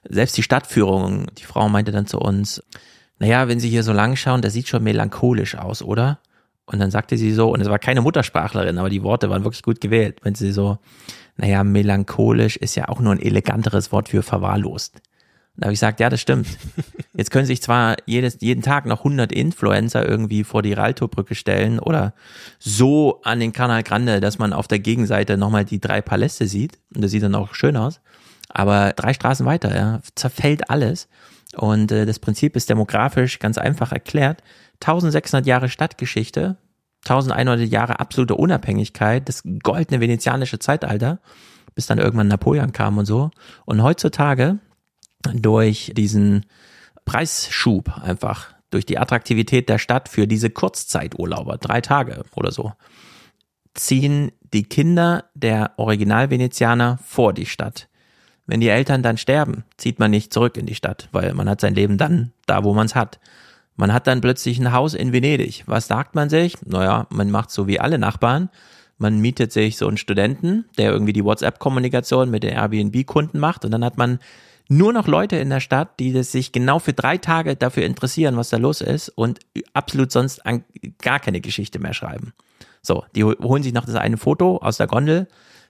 [0.07, 2.61] selbst die Stadtführung, die Frau meinte dann zu uns,
[3.17, 6.19] naja, wenn Sie hier so lang schauen, das sieht schon melancholisch aus, oder?
[6.67, 9.63] Und dann sagte sie so, und es war keine Muttersprachlerin, aber die Worte waren wirklich
[9.63, 10.77] gut gewählt, wenn sie so,
[11.37, 15.01] naja, melancholisch ist ja auch nur ein eleganteres Wort für verwahrlost.
[15.57, 16.47] Da habe ich gesagt, ja, das stimmt.
[17.13, 21.79] Jetzt können sich zwar jedes, jeden Tag noch 100 Influencer irgendwie vor die Ralto-Brücke stellen
[21.79, 22.13] oder
[22.59, 26.77] so an den Canal Grande, dass man auf der Gegenseite nochmal die drei Paläste sieht.
[26.93, 28.01] Und das sieht dann auch schön aus.
[28.49, 31.07] Aber drei Straßen weiter, ja, zerfällt alles.
[31.55, 34.43] Und äh, das Prinzip ist demografisch ganz einfach erklärt.
[34.81, 36.57] 1600 Jahre Stadtgeschichte,
[37.05, 41.19] 1100 Jahre absolute Unabhängigkeit, das goldene venezianische Zeitalter,
[41.75, 43.31] bis dann irgendwann Napoleon kam und so.
[43.65, 44.59] Und heutzutage
[45.33, 46.45] durch diesen
[47.05, 52.73] Preisschub einfach, durch die Attraktivität der Stadt für diese Kurzzeiturlauber, drei Tage oder so,
[53.73, 57.87] ziehen die Kinder der Original-Venezianer vor die Stadt.
[58.47, 61.61] Wenn die Eltern dann sterben, zieht man nicht zurück in die Stadt, weil man hat
[61.61, 63.19] sein Leben dann da, wo man es hat.
[63.75, 65.63] Man hat dann plötzlich ein Haus in Venedig.
[65.65, 66.57] Was sagt man sich?
[66.65, 68.49] Naja, man macht so wie alle Nachbarn.
[68.97, 73.71] Man mietet sich so einen Studenten, der irgendwie die WhatsApp-Kommunikation mit den Airbnb-Kunden macht und
[73.71, 74.19] dann hat man
[74.67, 78.49] nur noch Leute in der Stadt, die sich genau für drei Tage dafür interessieren, was
[78.49, 79.39] da los ist und
[79.73, 80.63] absolut sonst an,
[81.01, 82.33] gar keine Geschichte mehr schreiben.
[82.81, 85.27] So, die holen sich noch das eine Foto aus der Gondel,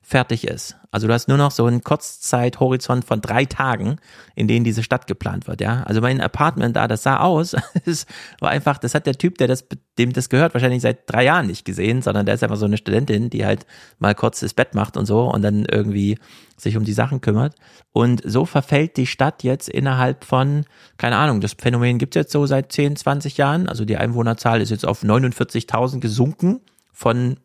[0.08, 0.78] fertig ist.
[0.92, 3.98] Also du hast nur noch so einen Kurzzeithorizont von drei Tagen,
[4.36, 5.82] in denen diese Stadt geplant wird, ja.
[5.84, 8.06] Also mein Apartment da, das sah aus, es
[8.40, 9.66] war einfach, das hat der Typ, der das,
[9.98, 12.78] dem das gehört, wahrscheinlich seit drei Jahren nicht gesehen, sondern der ist einfach so eine
[12.78, 13.66] Studentin, die halt
[13.98, 16.20] mal kurz das Bett macht und so und dann irgendwie
[16.56, 17.56] sich um die Sachen kümmert.
[17.92, 20.66] Und so verfällt die Stadt jetzt innerhalb von,
[20.98, 23.68] keine Ahnung, das Phänomen gibt es jetzt so seit 10, 20 Jahren.
[23.68, 26.62] Also die Einwohnerzahl ist jetzt auf 49.000 gesunken
[26.94, 27.38] von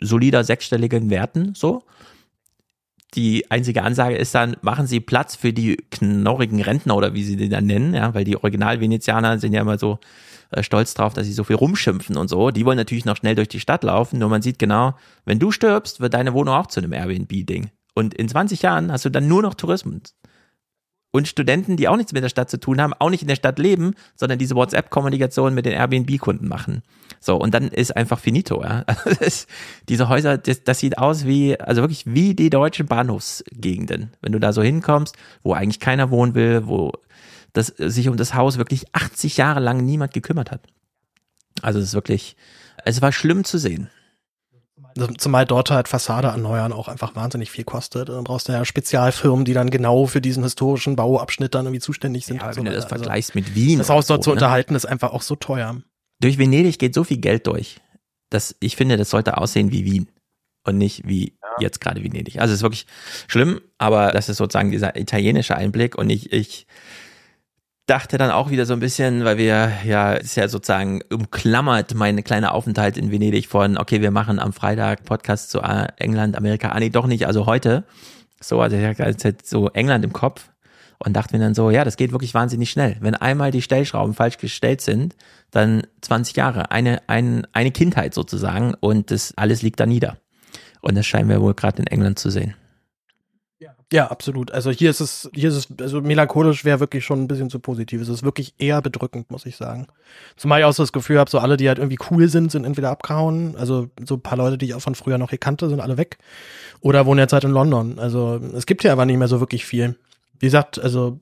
[0.00, 1.84] solider sechsstelligen Werten, so
[3.14, 7.36] die einzige Ansage ist dann, machen Sie Platz für die knorrigen Rentner oder wie sie
[7.36, 9.98] die dann nennen, ja, weil die Original-Venezianer sind ja immer so
[10.50, 12.50] äh, stolz drauf, dass sie so viel rumschimpfen und so.
[12.50, 15.50] Die wollen natürlich noch schnell durch die Stadt laufen, nur man sieht genau, wenn du
[15.52, 17.70] stirbst, wird deine Wohnung auch zu einem Airbnb-Ding.
[17.94, 20.14] Und in 20 Jahren hast du dann nur noch Tourismus
[21.10, 23.36] und Studenten, die auch nichts mit der Stadt zu tun haben, auch nicht in der
[23.36, 26.82] Stadt leben, sondern diese WhatsApp-Kommunikation mit den Airbnb-Kunden machen.
[27.20, 28.84] So, und dann ist einfach finito, ja.
[29.20, 29.46] Das,
[29.88, 34.12] diese Häuser, das, das sieht aus wie, also wirklich wie die deutschen Bahnhofsgegenden.
[34.20, 36.92] Wenn du da so hinkommst, wo eigentlich keiner wohnen will, wo
[37.52, 40.60] das, sich um das Haus wirklich 80 Jahre lang niemand gekümmert hat.
[41.62, 42.36] Also es ist wirklich,
[42.84, 43.90] es war schlimm zu sehen.
[45.18, 48.08] Zumal dort halt Fassade erneuern auch einfach wahnsinnig viel kostet.
[48.08, 52.26] Dann brauchst du ja Spezialfirmen, die dann genau für diesen historischen Bauabschnitt dann irgendwie zuständig
[52.26, 52.42] sind.
[52.42, 53.78] Ja, wenn du das also vergleichst mit Wien.
[53.78, 54.34] Das Haus dort so, zu ne?
[54.34, 55.80] unterhalten ist einfach auch so teuer.
[56.20, 57.80] Durch Venedig geht so viel Geld durch,
[58.30, 60.08] dass ich finde, das sollte aussehen wie Wien
[60.64, 61.48] und nicht wie ja.
[61.60, 62.40] jetzt gerade Venedig.
[62.40, 62.86] Also es ist wirklich
[63.26, 66.66] schlimm, aber das ist sozusagen dieser italienische Einblick und ich, ich
[67.88, 72.22] dachte dann auch wieder so ein bisschen, weil wir ja, ist ja sozusagen umklammert mein
[72.22, 75.60] kleiner Aufenthalt in Venedig von, okay, wir machen am Freitag Podcast zu
[75.96, 77.84] England, Amerika, ah nee, doch nicht, also heute.
[78.40, 80.50] So, also ich hatte jetzt so England im Kopf
[80.98, 82.96] und dachte mir dann so, ja, das geht wirklich wahnsinnig schnell.
[83.00, 85.16] Wenn einmal die Stellschrauben falsch gestellt sind,
[85.50, 90.18] dann 20 Jahre, eine, ein, eine Kindheit sozusagen und das alles liegt da nieder.
[90.82, 92.54] Und das scheinen wir wohl gerade in England zu sehen.
[93.90, 94.50] Ja, absolut.
[94.50, 97.58] Also hier ist es, hier ist es, also melancholisch wäre wirklich schon ein bisschen zu
[97.58, 98.02] positiv.
[98.02, 99.86] Es ist wirklich eher bedrückend, muss ich sagen.
[100.36, 102.64] Zumal ich auch so das Gefühl habe, so alle, die halt irgendwie cool sind, sind
[102.64, 103.56] entweder abgehauen.
[103.56, 105.96] Also so ein paar Leute, die ich auch von früher noch hier kannte, sind alle
[105.96, 106.18] weg.
[106.80, 107.98] Oder wohnen jetzt halt in London.
[107.98, 109.96] Also es gibt hier aber nicht mehr so wirklich viel.
[110.38, 111.20] Wie gesagt, also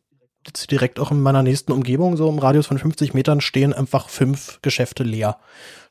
[0.69, 4.59] direkt auch in meiner nächsten Umgebung, so im Radius von 50 Metern, stehen einfach fünf
[4.63, 5.39] Geschäfte leer.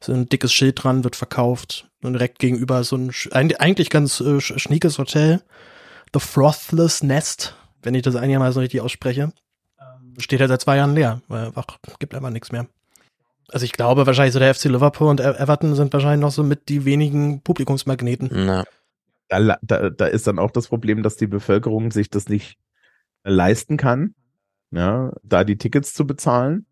[0.02, 1.88] So ein dickes Schild dran, wird verkauft.
[2.04, 5.42] Und direkt gegenüber ist so ein eigentlich ganz äh, schniekes Hotel
[6.15, 9.34] The Frothless Nest, wenn ich das einigermaßen richtig ausspreche,
[10.17, 12.67] steht ja seit zwei Jahren leer, weil einfach gibt einfach nichts mehr.
[13.49, 16.69] Also ich glaube wahrscheinlich so der FC Liverpool und Everton sind wahrscheinlich noch so mit
[16.69, 18.30] die wenigen Publikumsmagneten.
[18.32, 18.63] Na.
[19.28, 22.58] Da, da, da ist dann auch das Problem, dass die Bevölkerung sich das nicht
[23.25, 24.15] leisten kann,
[24.71, 26.65] ja, da die Tickets zu bezahlen,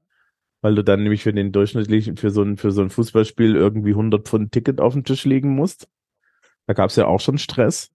[0.61, 3.91] weil du dann nämlich für den durchschnittlichen, für so ein, für so ein Fußballspiel irgendwie
[3.91, 5.89] 100 Pfund Ticket auf den Tisch legen musst.
[6.65, 7.91] Da gab es ja auch schon Stress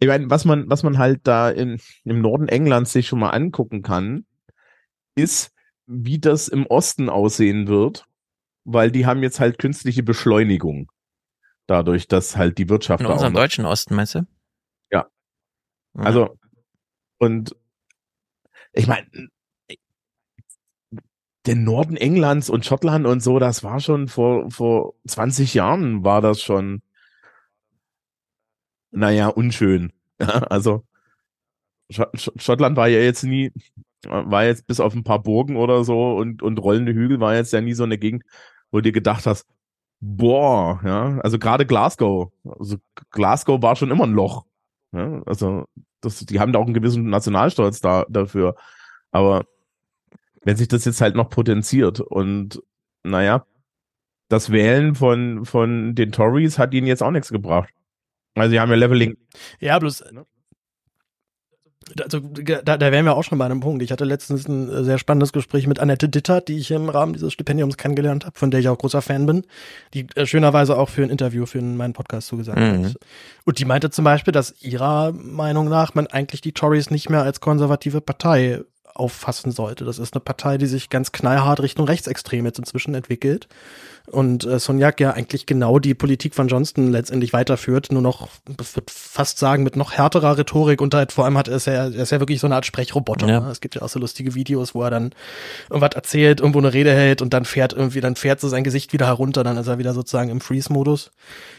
[0.00, 3.30] ich meine, was man, was man halt da in, im Norden Englands sich schon mal
[3.30, 4.26] angucken kann,
[5.14, 5.52] ist,
[5.86, 8.06] wie das im Osten aussehen wird,
[8.64, 10.90] weil die haben jetzt halt künstliche Beschleunigung.
[11.66, 13.02] Dadurch, dass halt die Wirtschaft.
[13.02, 14.26] In unserem deutschen Osten, meinst du?
[14.90, 15.06] Ja.
[15.94, 16.38] Also,
[17.18, 17.56] und
[18.72, 19.06] ich meine,
[21.46, 26.20] der Norden Englands und Schottland und so, das war schon vor, vor 20 Jahren war
[26.20, 26.82] das schon
[28.94, 29.92] naja, unschön.
[30.18, 30.84] also
[31.90, 33.52] Schottland war ja jetzt nie,
[34.04, 37.52] war jetzt bis auf ein paar Burgen oder so und, und rollende Hügel war jetzt
[37.52, 38.24] ja nie so eine Gegend,
[38.70, 39.46] wo du dir gedacht hast,
[40.00, 42.76] boah, ja, also gerade Glasgow, also
[43.10, 44.44] Glasgow war schon immer ein Loch.
[44.92, 45.66] Ja, also
[46.00, 48.54] das, die haben da auch einen gewissen Nationalstolz da dafür.
[49.10, 49.44] Aber
[50.42, 52.62] wenn sich das jetzt halt noch potenziert und
[53.02, 53.46] naja,
[54.28, 57.72] das Wählen von, von den Tories hat ihnen jetzt auch nichts gebracht.
[58.34, 59.16] Also die haben ja Leveling.
[59.60, 60.04] Ja, bloß.
[60.12, 60.26] Ne?
[62.02, 63.82] Also, da, da wären wir auch schon bei einem Punkt.
[63.82, 67.12] Ich hatte letztens ein äh, sehr spannendes Gespräch mit Annette Ditter, die ich im Rahmen
[67.12, 69.44] dieses Stipendiums kennengelernt habe, von der ich auch großer Fan bin,
[69.92, 72.86] die äh, schönerweise auch für ein Interview für meinen Podcast zugesagt mhm.
[72.86, 72.96] hat.
[73.44, 77.22] Und die meinte zum Beispiel, dass ihrer Meinung nach man eigentlich die Tories nicht mehr
[77.22, 78.62] als konservative Partei
[78.94, 79.84] auffassen sollte.
[79.84, 83.48] Das ist eine Partei, die sich ganz knallhart Richtung Rechtsextrem jetzt inzwischen entwickelt
[84.10, 88.76] und äh, Sonjak ja eigentlich genau die Politik von Johnston letztendlich weiterführt, nur noch, ich
[88.76, 91.72] würde fast sagen, mit noch härterer Rhetorik und halt vor allem hat er ist ja,
[91.72, 93.26] er ist ja wirklich so eine Art Sprechroboter.
[93.26, 93.40] Ja.
[93.40, 93.50] Ne?
[93.50, 95.14] Es gibt ja auch so lustige Videos, wo er dann
[95.70, 98.92] irgendwas erzählt, irgendwo eine Rede hält und dann fährt irgendwie, dann fährt so sein Gesicht
[98.92, 101.10] wieder herunter, dann ist er wieder sozusagen im Freeze-Modus.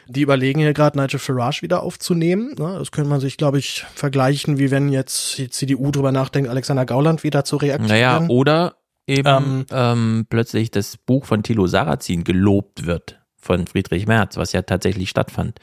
[0.07, 2.53] Die überlegen hier gerade Nigel Farage wieder aufzunehmen.
[2.59, 2.75] Ne?
[2.77, 6.85] Das könnte man sich, glaube ich, vergleichen, wie wenn jetzt die CDU drüber nachdenkt, Alexander
[6.85, 7.87] Gauland wieder zu reaktivieren.
[8.01, 8.75] Naja, oder
[9.07, 14.53] eben ähm, ähm, plötzlich das Buch von Thilo Sarrazin gelobt wird von Friedrich Merz, was
[14.53, 15.59] ja tatsächlich stattfand.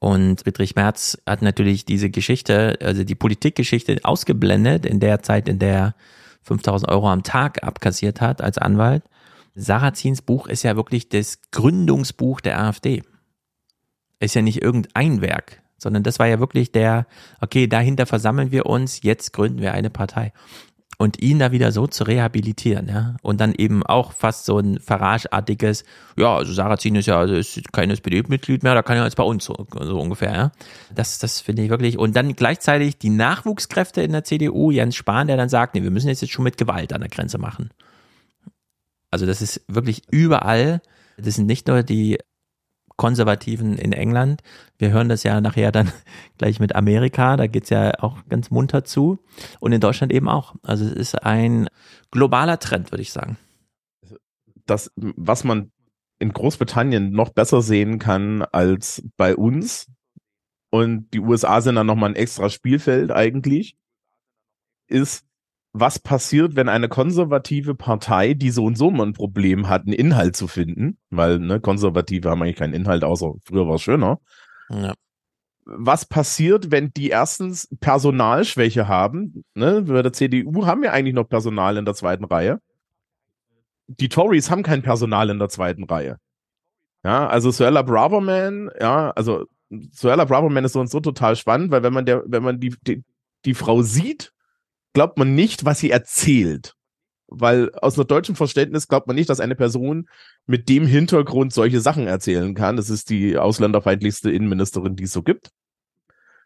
[0.00, 5.58] Und Friedrich Merz hat natürlich diese Geschichte, also die Politikgeschichte ausgeblendet in der Zeit, in
[5.58, 5.94] der er
[6.42, 9.02] 5000 Euro am Tag abkassiert hat als Anwalt.
[9.54, 13.02] Sarrazins Buch ist ja wirklich das Gründungsbuch der AfD.
[14.20, 17.06] Ist ja nicht irgendein Werk, sondern das war ja wirklich der,
[17.40, 20.32] okay, dahinter versammeln wir uns, jetzt gründen wir eine Partei
[21.00, 24.78] und ihn da wieder so zu rehabilitieren, ja, und dann eben auch fast so ein
[24.78, 25.84] Farage-artiges,
[26.18, 29.22] ja, also Sarrazin ist ja also ist kein SPD-Mitglied mehr, da kann er jetzt bei
[29.22, 30.52] uns so, so ungefähr, ja.
[30.94, 31.96] Das, das finde ich wirklich.
[31.96, 35.90] Und dann gleichzeitig die Nachwuchskräfte in der CDU, Jens Spahn, der dann sagt, nee, wir
[35.90, 37.70] müssen jetzt schon mit Gewalt an der Grenze machen.
[39.10, 40.82] Also das ist wirklich überall.
[41.16, 42.18] Das sind nicht nur die
[43.00, 44.42] Konservativen in England.
[44.76, 45.90] Wir hören das ja nachher dann
[46.38, 49.24] gleich mit Amerika, da geht's ja auch ganz munter zu.
[49.58, 50.54] Und in Deutschland eben auch.
[50.62, 51.70] Also es ist ein
[52.10, 53.38] globaler Trend, würde ich sagen.
[54.66, 55.72] Das, was man
[56.18, 59.86] in Großbritannien noch besser sehen kann als bei uns,
[60.68, 63.76] und die USA sind dann nochmal ein extra Spielfeld eigentlich,
[64.88, 65.24] ist,
[65.72, 69.92] was passiert, wenn eine konservative Partei, die so und so mal ein Problem hat, einen
[69.92, 74.18] Inhalt zu finden, weil ne, Konservative haben eigentlich keinen Inhalt, außer früher war es schöner.
[74.68, 74.94] Ja.
[75.64, 79.44] Was passiert, wenn die erstens Personalschwäche haben?
[79.54, 79.82] Ne?
[79.82, 82.60] Bei der CDU haben wir eigentlich noch Personal in der zweiten Reihe.
[83.86, 86.16] Die Tories haben kein Personal in der zweiten Reihe.
[87.04, 89.46] Ja, also Suella Braverman, ja, also
[89.92, 92.74] Suella Braverman ist so und so total spannend, weil wenn man der, wenn man die,
[92.82, 93.04] die,
[93.44, 94.32] die Frau sieht,
[94.92, 96.74] glaubt man nicht, was sie erzählt.
[97.28, 100.08] Weil aus einer deutschen Verständnis glaubt man nicht, dass eine Person
[100.46, 102.76] mit dem Hintergrund solche Sachen erzählen kann.
[102.76, 105.50] Das ist die ausländerfeindlichste Innenministerin, die es so gibt.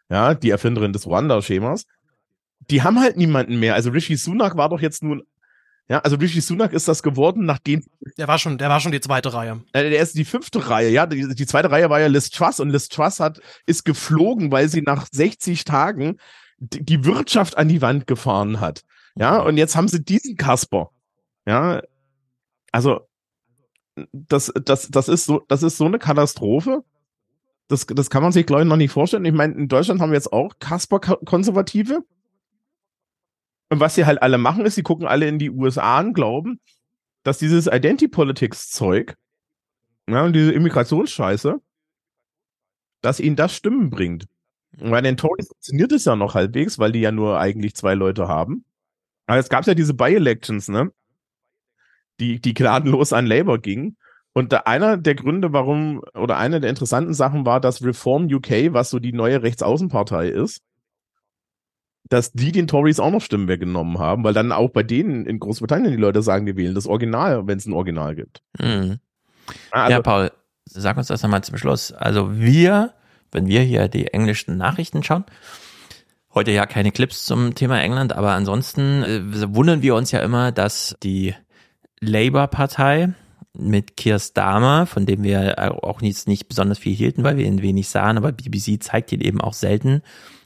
[0.09, 1.85] Ja, die Erfinderin des Ruanda-Schemas.
[2.69, 3.73] Die haben halt niemanden mehr.
[3.73, 5.23] Also Rishi Sunak war doch jetzt nun
[5.87, 7.83] ja, also Rishi Sunak ist das geworden, nachdem.
[8.17, 9.61] Der war schon, der war schon die zweite Reihe.
[9.71, 11.05] Äh, der ist die fünfte Reihe, ja.
[11.05, 14.67] Die, die zweite Reihe war ja Liz Truss und Liz Truss hat, ist geflogen, weil
[14.67, 16.17] sie nach 60 Tagen
[16.57, 18.83] die Wirtschaft an die Wand gefahren hat.
[19.15, 20.91] Ja, und jetzt haben sie diesen Kasper.
[21.45, 21.81] Ja,
[22.71, 23.07] also
[24.11, 26.83] das, das, das ist so, das ist so eine Katastrophe.
[27.67, 29.25] Das, das kann man sich, glaube ich, noch nicht vorstellen.
[29.25, 32.03] Ich meine, in Deutschland haben wir jetzt auch Kasper-Konservative.
[33.69, 36.59] Und was sie halt alle machen, ist, sie gucken alle in die USA und glauben,
[37.23, 39.15] dass dieses Identity-Politics-Zeug,
[40.07, 41.59] ja, und diese Immigrationsscheiße,
[43.01, 44.27] dass ihnen das Stimmen bringt.
[44.79, 48.27] Bei den Tories funktioniert es ja noch halbwegs, weil die ja nur eigentlich zwei Leute
[48.27, 48.65] haben.
[49.27, 50.91] Aber es gab ja diese By-Elections, ne?
[52.19, 53.97] Die, die gnadenlos an Labour gingen.
[54.33, 58.73] Und da einer der Gründe, warum, oder eine der interessanten Sachen war, dass Reform UK,
[58.73, 60.61] was so die neue Rechtsaußenpartei ist,
[62.09, 65.39] dass die den Tories auch noch Stimmen weggenommen haben, weil dann auch bei denen in
[65.39, 68.41] Großbritannien die Leute sagen, die wählen das Original, wenn es ein Original gibt.
[68.59, 68.99] Mhm.
[69.71, 70.31] Also, ja, Paul,
[70.65, 71.91] sag uns das nochmal zum Schluss.
[71.93, 72.93] Also wir,
[73.31, 75.25] wenn wir hier die englischen Nachrichten schauen,
[76.33, 80.51] heute ja keine Clips zum Thema England, aber ansonsten äh, wundern wir uns ja immer,
[80.51, 81.33] dass die
[82.01, 83.13] Labour-Partei
[83.57, 87.61] mit Keir Starmer, von dem wir auch nicht, nicht besonders viel hielten, weil wir ihn
[87.61, 90.01] wenig sahen, aber BBC zeigt ihn eben auch selten.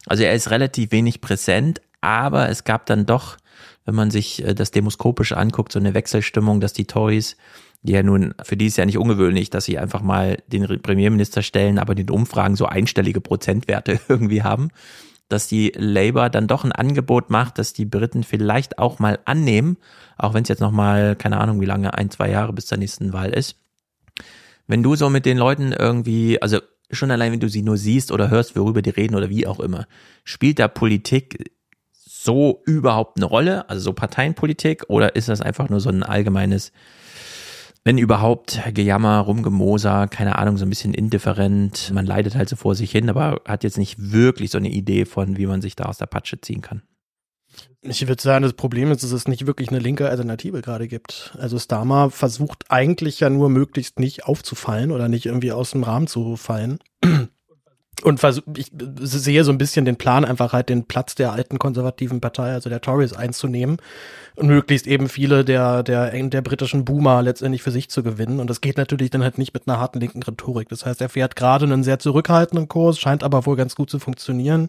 [0.06, 3.38] Also er ist relativ wenig präsent, aber es gab dann doch,
[3.86, 7.36] wenn man sich äh, das demoskopisch anguckt, so eine Wechselstimmung, dass die Tories
[7.82, 11.42] die ja nun, für die ist ja nicht ungewöhnlich, dass sie einfach mal den Premierminister
[11.42, 14.70] stellen, aber in den Umfragen so einstellige Prozentwerte irgendwie haben,
[15.30, 19.78] dass die Labour dann doch ein Angebot macht, dass die Briten vielleicht auch mal annehmen,
[20.18, 22.80] auch wenn es jetzt noch mal, keine Ahnung, wie lange, ein, zwei Jahre bis zur
[22.80, 23.56] nächsten Wahl ist.
[24.68, 26.60] Wenn du so mit den Leuten irgendwie, also
[26.92, 29.60] schon allein, wenn du sie nur siehst oder hörst, worüber die reden oder wie auch
[29.60, 29.88] immer,
[30.24, 31.52] spielt da Politik
[31.94, 36.72] so überhaupt eine Rolle, also so Parteienpolitik, oder ist das einfach nur so ein allgemeines
[37.84, 41.92] wenn überhaupt, Gejammer, Rumgemoser, keine Ahnung, so ein bisschen indifferent.
[41.94, 45.06] Man leidet halt so vor sich hin, aber hat jetzt nicht wirklich so eine Idee
[45.06, 46.84] von, wie man sich da aus der Patsche ziehen kann.
[47.82, 51.36] Ich würde sagen, das Problem ist, dass es nicht wirklich eine linke Alternative gerade gibt.
[51.40, 56.08] Also Starmer versucht eigentlich ja nur möglichst nicht aufzufallen oder nicht irgendwie aus dem Rahmen
[56.08, 56.80] zu fallen
[58.04, 58.22] und
[58.56, 62.52] ich sehe so ein bisschen den Plan, einfach halt den Platz der alten konservativen Partei,
[62.54, 63.78] also der Tories, einzunehmen
[64.40, 68.40] und möglichst eben viele der, der, der britischen Boomer letztendlich für sich zu gewinnen.
[68.40, 70.70] Und das geht natürlich dann halt nicht mit einer harten linken Rhetorik.
[70.70, 74.00] Das heißt, er fährt gerade einen sehr zurückhaltenden Kurs, scheint aber wohl ganz gut zu
[74.00, 74.68] funktionieren.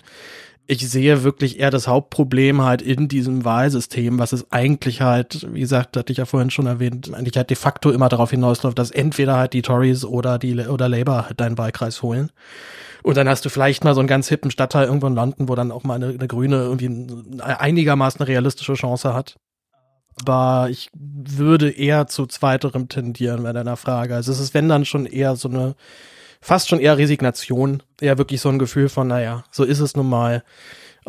[0.67, 5.61] Ich sehe wirklich eher das Hauptproblem halt in diesem Wahlsystem, was es eigentlich halt, wie
[5.61, 8.93] gesagt, hatte ich ja vorhin schon erwähnt, eigentlich halt de facto immer darauf hinausläuft, dass
[8.93, 12.31] entweder halt die Tories oder die oder Labour halt deinen Wahlkreis holen.
[13.03, 15.55] Und dann hast du vielleicht mal so einen ganz hippen Stadtteil irgendwo in London, wo
[15.55, 16.91] dann auch mal eine, eine Grüne irgendwie
[17.41, 19.37] einigermaßen eine realistische Chance hat.
[20.21, 24.15] Aber ich würde eher zu zweiterem tendieren bei deiner Frage.
[24.15, 25.75] Also es ist, wenn dann schon eher so eine,
[26.41, 30.09] fast schon eher Resignation, eher wirklich so ein Gefühl von, naja, so ist es nun
[30.09, 30.43] mal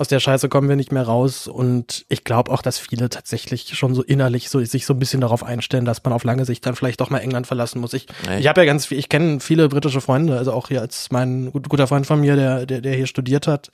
[0.02, 1.48] aus der Scheiße kommen wir nicht mehr raus.
[1.48, 5.22] Und ich glaube auch, dass viele tatsächlich schon so innerlich so, sich so ein bisschen
[5.22, 7.94] darauf einstellen, dass man auf lange Sicht dann vielleicht doch mal England verlassen muss.
[7.94, 8.08] Ich,
[8.40, 11.52] ich habe ja ganz viel, ich kenne viele britische Freunde, also auch hier als mein
[11.52, 13.70] guter Freund von mir, der, der, der hier studiert hat,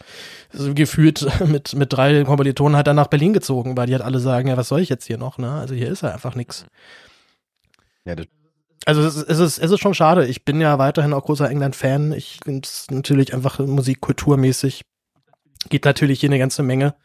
[0.52, 4.20] so gefühlt mit, mit drei Kommilitonen halt dann nach Berlin gezogen, weil die halt alle
[4.20, 5.52] sagen, ja, was soll ich jetzt hier noch, ne?
[5.54, 6.66] Also hier ist ja einfach nichts.
[8.06, 8.28] Ja, das
[8.86, 10.28] also es ist, es ist, es ist schon schade.
[10.28, 12.14] Ich bin ja weiterhin auch großer England-Fan.
[12.14, 14.86] Ich finde es natürlich einfach musikkulturmäßig
[15.70, 16.96] geht natürlich hier eine ganze Menge.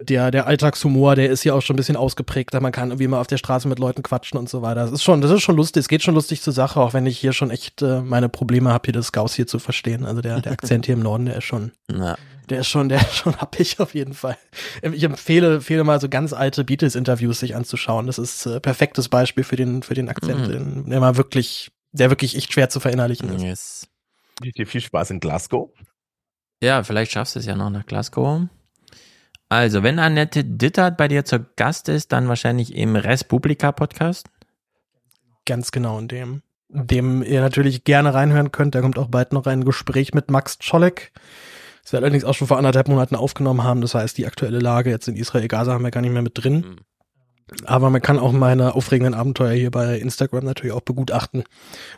[0.00, 2.54] Der, der Alltagshumor, der ist ja auch schon ein bisschen ausgeprägt.
[2.54, 4.82] Man kann irgendwie mal auf der Straße mit Leuten quatschen und so weiter.
[4.82, 5.80] Das ist schon, das ist schon lustig.
[5.80, 8.72] Es geht schon lustig zur Sache, auch wenn ich hier schon echt äh, meine Probleme
[8.72, 10.04] habe, hier das Gauss hier zu verstehen.
[10.04, 12.16] Also der, der Akzent hier im Norden, der ist schon, ja.
[12.48, 14.38] der ist schon, der ist schon happig auf jeden Fall.
[14.82, 18.06] Ich empfehle, empfehle mal so ganz alte Beatles-Interviews sich anzuschauen.
[18.06, 20.88] Das ist äh, perfektes Beispiel für den, für den Akzent, mhm.
[20.88, 23.42] der mal wirklich, der wirklich echt schwer zu verinnerlichen ist.
[23.42, 23.88] Yes.
[24.66, 25.70] Viel Spaß in Glasgow.
[26.62, 28.42] Ja, vielleicht schaffst du es ja noch nach Glasgow.
[29.48, 34.28] Also, wenn Annette Dittert bei dir zu Gast ist, dann wahrscheinlich im Respublika-Podcast.
[35.46, 36.42] Ganz genau in dem.
[36.68, 38.74] Dem ihr natürlich gerne reinhören könnt.
[38.74, 41.12] Da kommt auch bald noch ein Gespräch mit Max Czolek.
[41.82, 43.80] Das wir allerdings auch schon vor anderthalb Monaten aufgenommen haben.
[43.80, 46.56] Das heißt, die aktuelle Lage jetzt in Israel-Gaza haben wir gar nicht mehr mit drin.
[46.56, 46.76] Mhm.
[47.64, 51.44] Aber man kann auch meine aufregenden Abenteuer hier bei Instagram natürlich auch begutachten,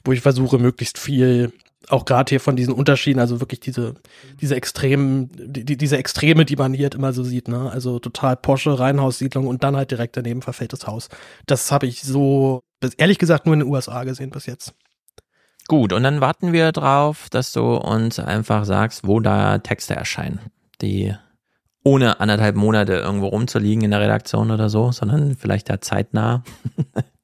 [0.05, 1.53] wo ich versuche, möglichst viel
[1.88, 3.94] auch gerade hier von diesen Unterschieden, also wirklich diese,
[4.40, 7.70] diese extremen, die, diese Extreme, die man hier halt immer so sieht, ne?
[7.70, 11.08] Also total Porsche, Reihenhaussiedlung und dann halt direkt daneben verfälltes Haus.
[11.46, 12.60] Das habe ich so,
[12.98, 14.74] ehrlich gesagt, nur in den USA gesehen bis jetzt.
[15.68, 20.40] Gut, und dann warten wir drauf, dass du uns einfach sagst, wo da Texte erscheinen,
[20.80, 21.14] die
[21.84, 26.42] ohne anderthalb Monate irgendwo rumzuliegen in der Redaktion oder so, sondern vielleicht da zeitnah.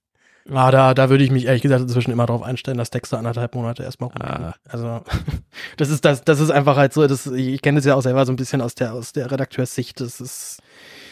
[0.53, 3.55] Ah, da, da würde ich mich ehrlich gesagt inzwischen immer darauf einstellen, dass Texte anderthalb
[3.55, 4.47] Monate erstmal rumliegen.
[4.47, 4.55] Ah.
[4.69, 5.03] Also
[5.77, 8.25] das ist das, das ist einfach halt so, das, ich kenne das ja auch selber
[8.27, 10.01] so ein bisschen aus der, aus der Redakteurssicht.
[10.01, 10.63] Das ist,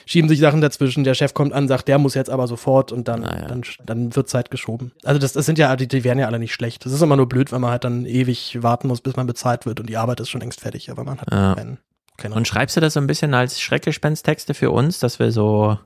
[0.07, 3.09] schieben sich Sachen dazwischen, der Chef kommt an, sagt, der muss jetzt aber sofort und
[3.09, 3.47] dann, naja.
[3.47, 4.93] dann, dann wird Zeit geschoben.
[5.03, 6.85] Also das, das sind ja, die, die werden ja alle nicht schlecht.
[6.85, 9.67] Das ist immer nur blöd, wenn man halt dann ewig warten muss, bis man bezahlt
[9.67, 11.55] wird und die Arbeit ist schon längst fertig, aber man hat ja.
[11.55, 11.79] keinen,
[12.17, 15.79] keinen Und schreibst du das so ein bisschen als Schreckgespenst-Texte für uns, dass wir so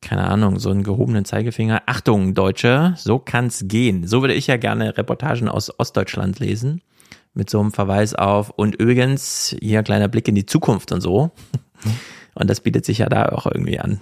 [0.00, 1.82] keine Ahnung, so einen gehobenen Zeigefinger.
[1.86, 4.06] Achtung, Deutsche, so kann's gehen.
[4.06, 6.82] So würde ich ja gerne Reportagen aus Ostdeutschland lesen.
[7.34, 11.00] Mit so einem Verweis auf, und übrigens, hier ein kleiner Blick in die Zukunft und
[11.00, 11.30] so.
[12.34, 14.00] Und das bietet sich ja da auch irgendwie an.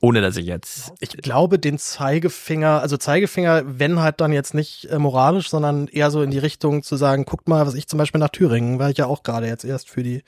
[0.00, 0.92] Ohne dass ich jetzt.
[0.98, 6.10] Ich glaube, den Zeigefinger, also Zeigefinger, wenn halt dann jetzt nicht äh, moralisch, sondern eher
[6.10, 8.90] so in die Richtung zu sagen, guckt mal, was ich zum Beispiel nach Thüringen, war
[8.90, 10.24] ich ja auch gerade jetzt erst für die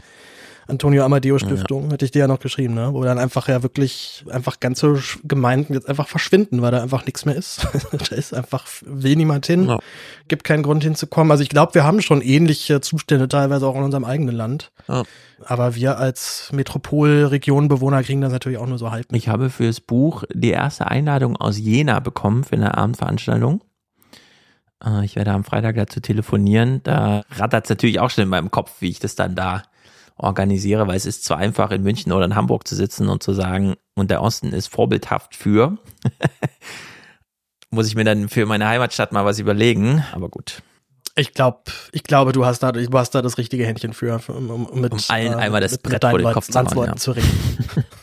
[0.67, 1.93] Antonio Amadeo Stiftung, ja.
[1.93, 2.91] hätte ich dir ja noch geschrieben, ne?
[2.93, 7.25] wo dann einfach ja wirklich einfach ganze Gemeinden jetzt einfach verschwinden, weil da einfach nichts
[7.25, 7.67] mehr ist.
[7.93, 9.79] da ist einfach, will niemand hin, ja.
[10.29, 11.31] gibt keinen Grund hinzukommen.
[11.31, 14.73] Also ich glaube, wir haben schon ähnliche Zustände teilweise auch in unserem eigenen Land.
[14.89, 15.03] Ja.
[15.45, 19.13] Aber wir als Metropolregionenbewohner kriegen das natürlich auch nur so halb.
[19.13, 19.21] Mit.
[19.21, 23.63] Ich habe fürs Buch die erste Einladung aus Jena bekommen für eine Abendveranstaltung.
[24.85, 26.81] Äh, ich werde am Freitag dazu telefonieren.
[26.83, 29.63] Da rattert es natürlich auch schon in meinem Kopf, wie ich das dann da
[30.17, 33.33] organisiere, weil es ist zu einfach in München oder in Hamburg zu sitzen und zu
[33.33, 35.79] sagen, und der Osten ist vorbildhaft für.
[37.71, 40.63] Muss ich mir dann für meine Heimatstadt mal was überlegen, aber gut.
[41.17, 41.63] Ich glaube,
[41.93, 44.93] ich glaube, du hast da, du hast da das richtige Händchen für, um, um mit
[44.93, 46.97] um allen äh, einmal das mit, Brett mit vor den Kopf zu hauen, ja.
[46.97, 47.85] zu richten.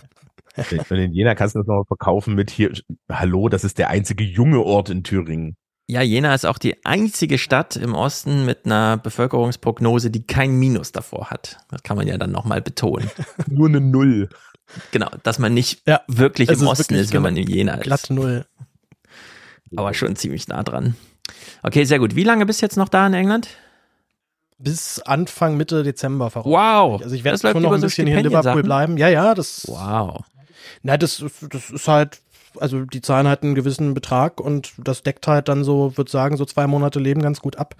[0.90, 2.72] Und in Jena kannst du das noch verkaufen mit hier,
[3.10, 5.56] hallo, das ist der einzige junge Ort in Thüringen.
[5.88, 10.92] Ja, Jena ist auch die einzige Stadt im Osten mit einer Bevölkerungsprognose, die kein Minus
[10.92, 11.58] davor hat.
[11.70, 13.12] Das kann man ja dann nochmal betonen.
[13.48, 14.30] Nur eine Null.
[14.92, 17.84] Genau, dass man nicht ja, wirklich im Osten ist, wenn man in Jena ist.
[17.84, 18.46] Glatt Null.
[19.76, 20.96] Aber schon ziemlich nah dran.
[21.64, 22.16] Okay, sehr gut.
[22.16, 23.50] Wie lange bist du jetzt noch da in England?
[24.58, 26.54] Bis Anfang, Mitte Dezember verrückt.
[26.54, 27.02] Wow.
[27.02, 28.98] Also ich werde schon noch ein bisschen hier in Liverpool bleiben.
[28.98, 29.66] Ja, ja, das.
[29.68, 30.24] Wow.
[30.84, 32.22] Na, das, das ist halt
[32.60, 36.38] also die zahlen halt einen gewissen Betrag und das deckt halt dann so, würde sagen,
[36.38, 37.76] so zwei Monate Leben ganz gut ab.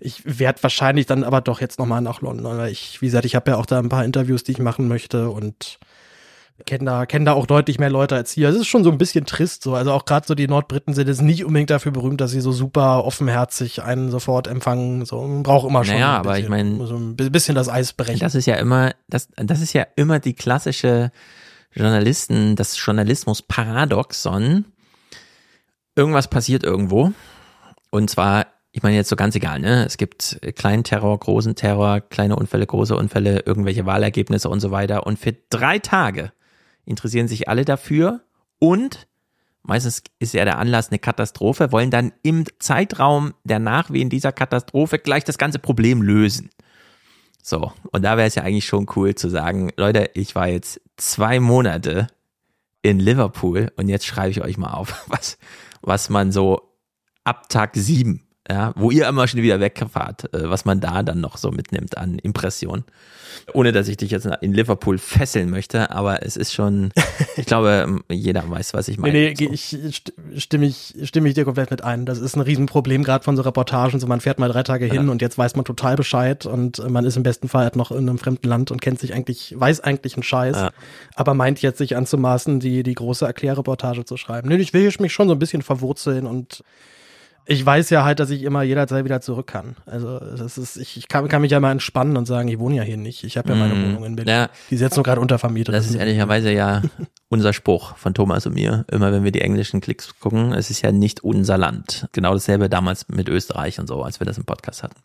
[0.00, 3.34] Ich werde wahrscheinlich dann aber doch jetzt nochmal nach London, weil ich, wie gesagt, ich
[3.34, 5.78] habe ja auch da ein paar Interviews, die ich machen möchte und
[6.66, 8.48] kenne da, kenn da auch deutlich mehr Leute als hier.
[8.48, 9.74] Es ist schon so ein bisschen trist so.
[9.74, 12.52] Also auch gerade so die Nordbriten sind jetzt nicht unbedingt dafür berühmt, dass sie so
[12.52, 15.04] super offenherzig einen sofort empfangen.
[15.04, 15.94] So man braucht immer schon.
[15.94, 18.20] Naja, aber ich meine, so ein bisschen das Eis brechen.
[18.20, 21.10] Das ist ja immer, das, das ist ja immer die klassische
[21.74, 24.64] Journalisten, das Journalismus-Paradoxon.
[25.96, 27.12] Irgendwas passiert irgendwo.
[27.90, 29.84] Und zwar, ich meine jetzt so ganz egal, ne?
[29.84, 35.06] Es gibt kleinen Terror, großen Terror, kleine Unfälle, große Unfälle, irgendwelche Wahlergebnisse und so weiter.
[35.06, 36.32] Und für drei Tage
[36.84, 38.20] interessieren sich alle dafür
[38.58, 39.06] und
[39.62, 44.98] meistens ist ja der Anlass eine Katastrophe, wollen dann im Zeitraum der Nachwehen dieser Katastrophe
[44.98, 46.50] gleich das ganze Problem lösen.
[47.46, 50.80] So, und da wäre es ja eigentlich schon cool zu sagen, Leute, ich war jetzt
[50.96, 52.06] zwei Monate
[52.80, 55.36] in Liverpool und jetzt schreibe ich euch mal auf, was,
[55.82, 56.72] was man so
[57.22, 61.20] ab Tag sieben ja, wo ihr immer schon wieder wegfahrt, äh, was man da dann
[61.20, 62.84] noch so mitnimmt an Impressionen.
[63.52, 66.92] Ohne dass ich dich jetzt in Liverpool fesseln möchte, aber es ist schon,
[67.36, 69.12] ich glaube, jeder weiß, was ich meine.
[69.12, 69.78] Nee, nee, so.
[69.78, 70.02] ich
[70.36, 72.06] stimme ich, stimme ich dir komplett mit ein.
[72.06, 73.98] Das ist ein Riesenproblem, gerade von so Reportagen.
[73.98, 75.10] So, man fährt mal drei Tage hin ja.
[75.10, 78.08] und jetzt weiß man total Bescheid und man ist im besten Fall halt noch in
[78.08, 80.70] einem fremden Land und kennt sich eigentlich, weiß eigentlich einen Scheiß, ja.
[81.14, 84.48] aber meint jetzt sich anzumaßen, die, die große Erklärreportage zu schreiben.
[84.48, 86.62] Nee, ich will mich schon so ein bisschen verwurzeln und
[87.46, 89.76] ich weiß ja halt, dass ich immer jederzeit wieder zurück kann.
[89.86, 92.76] Also das ist, ich, ich kann, kann mich ja mal entspannen und sagen, ich wohne
[92.76, 93.24] ja hier nicht.
[93.24, 94.32] Ich habe ja meine mm, Wohnung in Berlin.
[94.32, 95.74] Ja, die ist jetzt nur gerade untervermietet.
[95.74, 96.82] Das ist ehrlicherweise ja
[97.28, 98.86] unser Spruch von Thomas und mir.
[98.90, 102.08] Immer wenn wir die englischen Klicks gucken, es ist ja nicht unser Land.
[102.12, 104.96] Genau dasselbe damals mit Österreich und so, als wir das im Podcast hatten.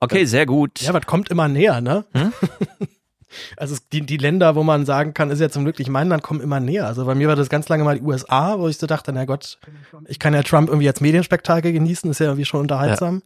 [0.00, 0.80] Okay, sehr gut.
[0.80, 2.04] Ja, was kommt immer näher, ne?
[2.14, 2.32] Hm?
[3.56, 6.22] Also die, die Länder, wo man sagen kann, ist ja zum Glück nicht mein Land,
[6.22, 6.86] kommen immer näher.
[6.86, 9.24] Also bei mir war das ganz lange mal die USA, wo ich so dachte, na
[9.24, 9.58] Gott,
[10.06, 13.16] ich kann ja Trump irgendwie als Medienspektakel genießen, ist ja irgendwie schon unterhaltsam.
[13.16, 13.22] Ja.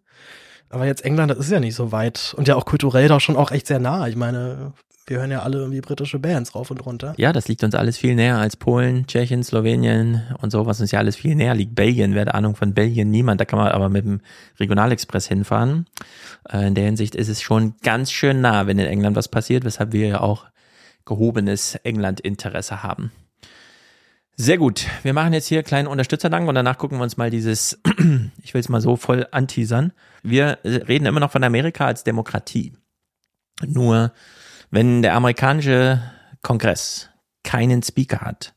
[0.71, 3.37] Aber jetzt England, das ist ja nicht so weit und ja auch kulturell doch schon
[3.37, 4.09] auch echt sehr nah.
[4.09, 4.73] Ich meine,
[5.07, 7.15] wir hören ja alle irgendwie britische Bands rauf und runter.
[7.17, 10.93] Ja, das liegt uns alles viel näher als Polen, Tschechien, Slowenien und so, was uns
[10.93, 11.75] ja alles viel näher liegt.
[11.75, 13.11] Belgien, wer hat Ahnung von Belgien?
[13.11, 13.41] Niemand.
[13.41, 14.21] Da kann man aber mit dem
[14.61, 15.87] Regionalexpress hinfahren.
[16.49, 19.65] Äh, in der Hinsicht ist es schon ganz schön nah, wenn in England was passiert,
[19.65, 20.47] weshalb wir ja auch
[21.05, 23.11] gehobenes England-Interesse haben.
[24.37, 24.87] Sehr gut.
[25.03, 27.81] Wir machen jetzt hier einen kleinen Unterstützerdank und danach gucken wir uns mal dieses,
[28.43, 29.93] ich will es mal so voll anteasern.
[30.23, 32.73] Wir reden immer noch von Amerika als Demokratie.
[33.67, 34.13] Nur
[34.73, 36.03] wenn der amerikanische
[36.41, 37.11] Kongress
[37.45, 38.55] keinen Speaker hat,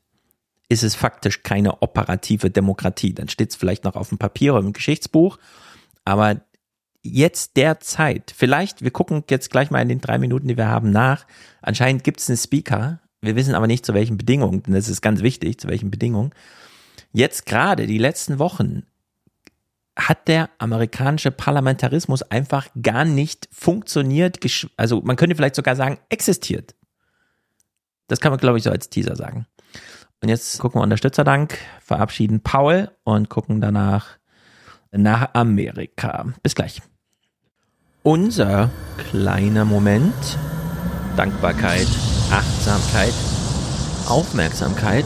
[0.68, 3.14] ist es faktisch keine operative Demokratie.
[3.14, 5.38] Dann steht es vielleicht noch auf dem Papier oder im Geschichtsbuch,
[6.04, 6.40] aber
[7.02, 10.90] jetzt derzeit, vielleicht, wir gucken jetzt gleich mal in den drei Minuten, die wir haben,
[10.90, 11.26] nach.
[11.60, 12.98] Anscheinend gibt es einen Speaker.
[13.20, 16.32] Wir wissen aber nicht, zu welchen Bedingungen, denn das ist ganz wichtig, zu welchen Bedingungen.
[17.12, 18.84] Jetzt gerade, die letzten Wochen,
[19.96, 24.38] hat der amerikanische Parlamentarismus einfach gar nicht funktioniert.
[24.76, 26.74] Also man könnte vielleicht sogar sagen, existiert.
[28.08, 29.46] Das kann man, glaube ich, so als Teaser sagen.
[30.22, 34.18] Und jetzt gucken wir Unterstützerdank, verabschieden Paul und gucken danach
[34.92, 36.26] nach Amerika.
[36.42, 36.80] Bis gleich.
[38.02, 38.70] Unser
[39.10, 40.38] kleiner Moment.
[41.16, 41.88] Dankbarkeit,
[42.30, 43.14] Achtsamkeit,
[44.06, 45.04] Aufmerksamkeit.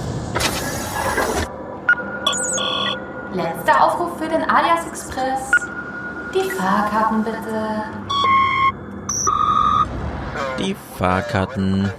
[3.33, 5.51] Letzter Aufruf für den Alias Express.
[6.35, 7.83] Die Fahrkarten bitte.
[10.59, 11.91] Die Fahrkarten.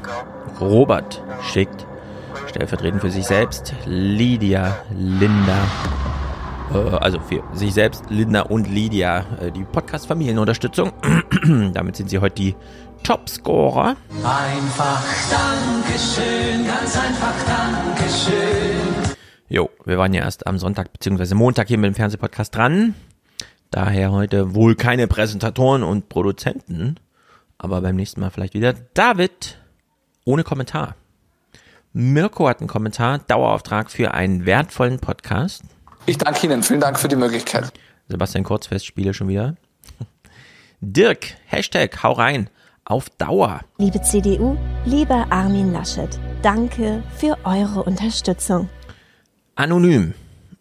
[0.59, 1.87] Robert schickt
[2.47, 5.57] stellvertretend für sich selbst Lydia, Linda,
[6.73, 10.91] äh, also für sich selbst, Linda und Lydia, äh, die Podcast-Familienunterstützung.
[11.73, 12.55] Damit sind sie heute die
[13.03, 13.95] Topscorer.
[14.23, 15.01] Einfach
[15.31, 18.80] Dankeschön, ganz einfach Dankeschön.
[19.51, 21.35] Jo, wir waren ja erst am Sonntag bzw.
[21.35, 22.95] Montag hier mit dem Fernsehpodcast dran.
[23.69, 26.95] Daher heute wohl keine Präsentatoren und Produzenten,
[27.57, 29.59] aber beim nächsten Mal vielleicht wieder David
[30.23, 30.95] ohne Kommentar.
[31.91, 35.63] Mirko hat einen Kommentar, Dauerauftrag für einen wertvollen Podcast.
[36.05, 37.73] Ich danke Ihnen, vielen Dank für die Möglichkeit.
[38.07, 39.55] Sebastian Kurzfest spiele schon wieder.
[40.79, 42.49] Dirk, Hashtag, hau rein,
[42.85, 43.59] auf Dauer.
[43.79, 48.69] Liebe CDU, lieber Armin Laschet, danke für eure Unterstützung.
[49.55, 50.13] Anonym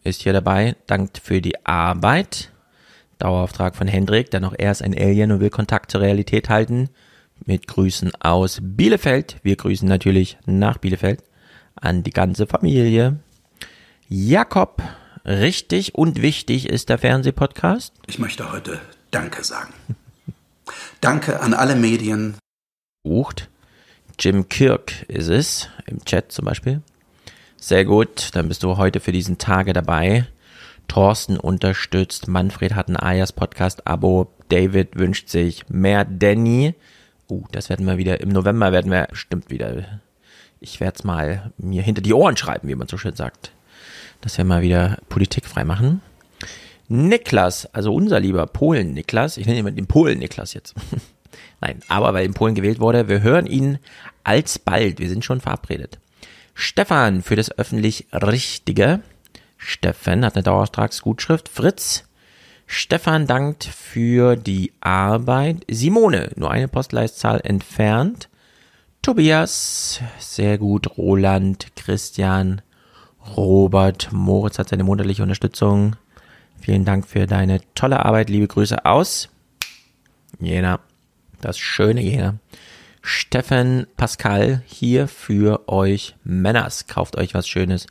[0.03, 2.51] ist hier dabei, dankt für die Arbeit.
[3.19, 6.89] Dauerauftrag von Hendrik, der noch erst ein Alien und will Kontakt zur Realität halten
[7.45, 9.37] mit Grüßen aus Bielefeld.
[9.43, 11.23] Wir grüßen natürlich nach Bielefeld
[11.75, 13.21] an die ganze Familie.
[14.09, 14.83] Jakob,
[15.25, 17.95] richtig und wichtig ist der Fernsehpodcast.
[18.07, 18.81] Ich möchte heute
[19.11, 19.73] Danke sagen.
[21.01, 22.37] Danke an alle Medien.
[23.03, 23.49] Bucht.
[24.19, 26.83] Jim Kirk ist es, im Chat zum Beispiel.
[27.63, 30.27] Sehr gut, dann bist du heute für diesen Tage dabei.
[30.89, 36.75] Thorsten unterstützt, Manfred hat ein Ayas Podcast Abo, David wünscht sich mehr Danny.
[37.29, 40.01] Uh, das werden wir wieder, im November werden wir bestimmt wieder,
[40.59, 43.53] ich werde es mal mir hinter die Ohren schreiben, wie man so schön sagt,
[44.23, 46.01] dass wir mal wieder Politik frei machen.
[46.89, 50.75] Niklas, also unser lieber Polen-Niklas, ich nenne ihn den Polen-Niklas jetzt.
[51.61, 53.79] Nein, aber weil in Polen gewählt wurde, wir hören ihn
[54.25, 55.99] alsbald, wir sind schon verabredet.
[56.61, 59.01] Stefan für das öffentlich Richtige.
[59.57, 61.49] Stefan hat eine Dauerauftragsgutschrift.
[61.49, 62.05] Fritz
[62.67, 65.65] Stefan dankt für die Arbeit.
[65.71, 68.29] Simone, nur eine Postleitzahl entfernt.
[69.01, 70.99] Tobias, sehr gut.
[70.99, 72.61] Roland, Christian,
[73.39, 75.97] Robert, Moritz hat seine monatliche Unterstützung.
[76.61, 78.29] Vielen Dank für deine tolle Arbeit.
[78.29, 79.31] Liebe Grüße aus
[80.39, 80.81] Jena.
[81.41, 82.35] Das schöne Jena.
[83.03, 86.87] Stefan Pascal hier für euch Männers.
[86.87, 87.87] Kauft euch was Schönes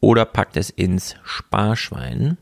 [0.00, 2.36] oder packt es ins Sparschwein.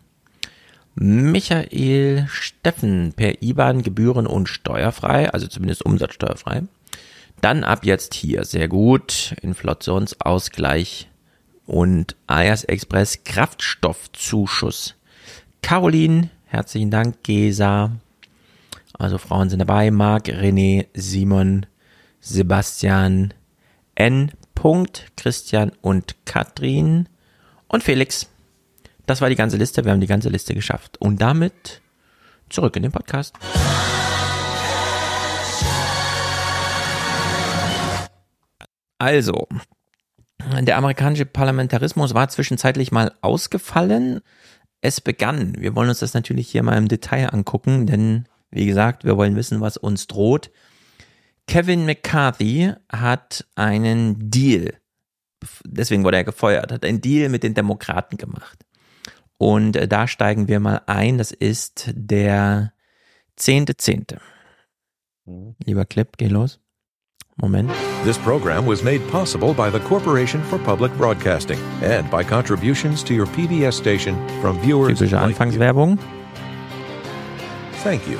[0.94, 6.64] Michael Steffen per IBAN gebühren- und steuerfrei, also zumindest umsatzsteuerfrei.
[7.40, 11.08] Dann ab jetzt hier, sehr gut, Inflationsausgleich
[11.66, 14.94] und Ayers Express Kraftstoffzuschuss.
[15.62, 17.92] Caroline, herzlichen Dank, Gesa.
[18.92, 21.66] Also Frauen sind dabei, Marc, René, Simon,
[22.24, 23.34] Sebastian,
[23.96, 24.30] N.
[25.16, 27.08] Christian und Katrin
[27.66, 28.28] und Felix.
[29.06, 29.84] Das war die ganze Liste.
[29.84, 30.98] Wir haben die ganze Liste geschafft.
[31.00, 31.82] Und damit
[32.48, 33.34] zurück in den Podcast.
[38.98, 39.48] Also,
[40.60, 44.20] der amerikanische Parlamentarismus war zwischenzeitlich mal ausgefallen.
[44.80, 45.56] Es begann.
[45.58, 49.34] Wir wollen uns das natürlich hier mal im Detail angucken, denn wie gesagt, wir wollen
[49.34, 50.52] wissen, was uns droht.
[51.46, 54.74] Kevin McCarthy hat einen Deal,
[55.64, 58.64] deswegen wurde er gefeuert, hat einen Deal mit den Demokraten gemacht.
[59.38, 61.18] Und äh, da steigen wir mal ein.
[61.18, 62.72] Das ist der
[63.34, 64.20] zehnte Zehnte.
[65.24, 65.56] Mhm.
[65.64, 66.60] Lieber Clip, geh los.
[67.36, 67.70] Moment.
[68.04, 73.14] This program was made possible by the Corporation for Public Broadcasting and by contributions to
[73.14, 75.98] your PBS station from viewers Typische Anfangswerbung.
[77.82, 78.18] Thank you.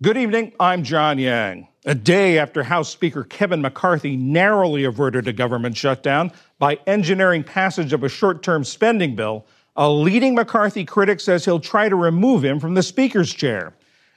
[0.00, 0.52] Good evening.
[0.60, 1.66] I'm John Yang.
[1.84, 6.30] A day after House Speaker Kevin McCarthy narrowly averted a government shutdown
[6.60, 9.44] by engineering passage of a short term spending bill,
[9.74, 13.74] a leading McCarthy critic says he'll try to remove him from the Speaker's chair.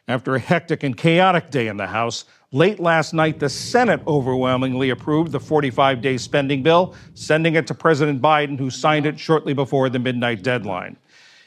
[0.08, 2.26] after a hectic and chaotic day in the House.
[2.52, 7.74] Late last night, the Senate overwhelmingly approved the 45 day spending bill, sending it to
[7.74, 10.96] President Biden, who signed it shortly before the midnight deadline.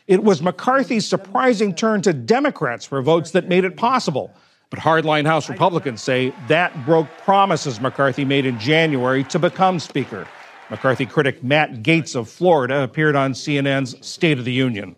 [0.06, 4.30] It was McCarthy's surprising turn to Democrats for votes that made it possible.
[4.68, 10.28] But hardline House Republicans say that broke promises McCarthy made in January to become Speaker.
[10.68, 14.96] McCarthy critic Matt Gates of Florida appeared on CNN's State of the Union.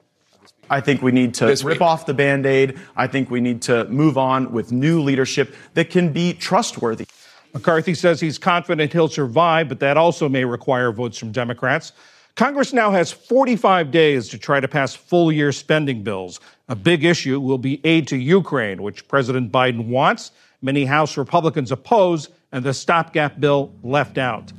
[0.70, 2.76] I think we need to rip off the band aid.
[2.96, 7.06] I think we need to move on with new leadership that can be trustworthy.
[7.54, 11.92] McCarthy says he's confident he'll survive, but that also may require votes from Democrats.
[12.36, 16.38] Congress now has 45 days to try to pass full year spending bills.
[16.68, 20.32] A big issue will be aid to Ukraine, which President Biden wants.
[20.60, 24.52] Many House Republicans oppose, and the stopgap bill left out.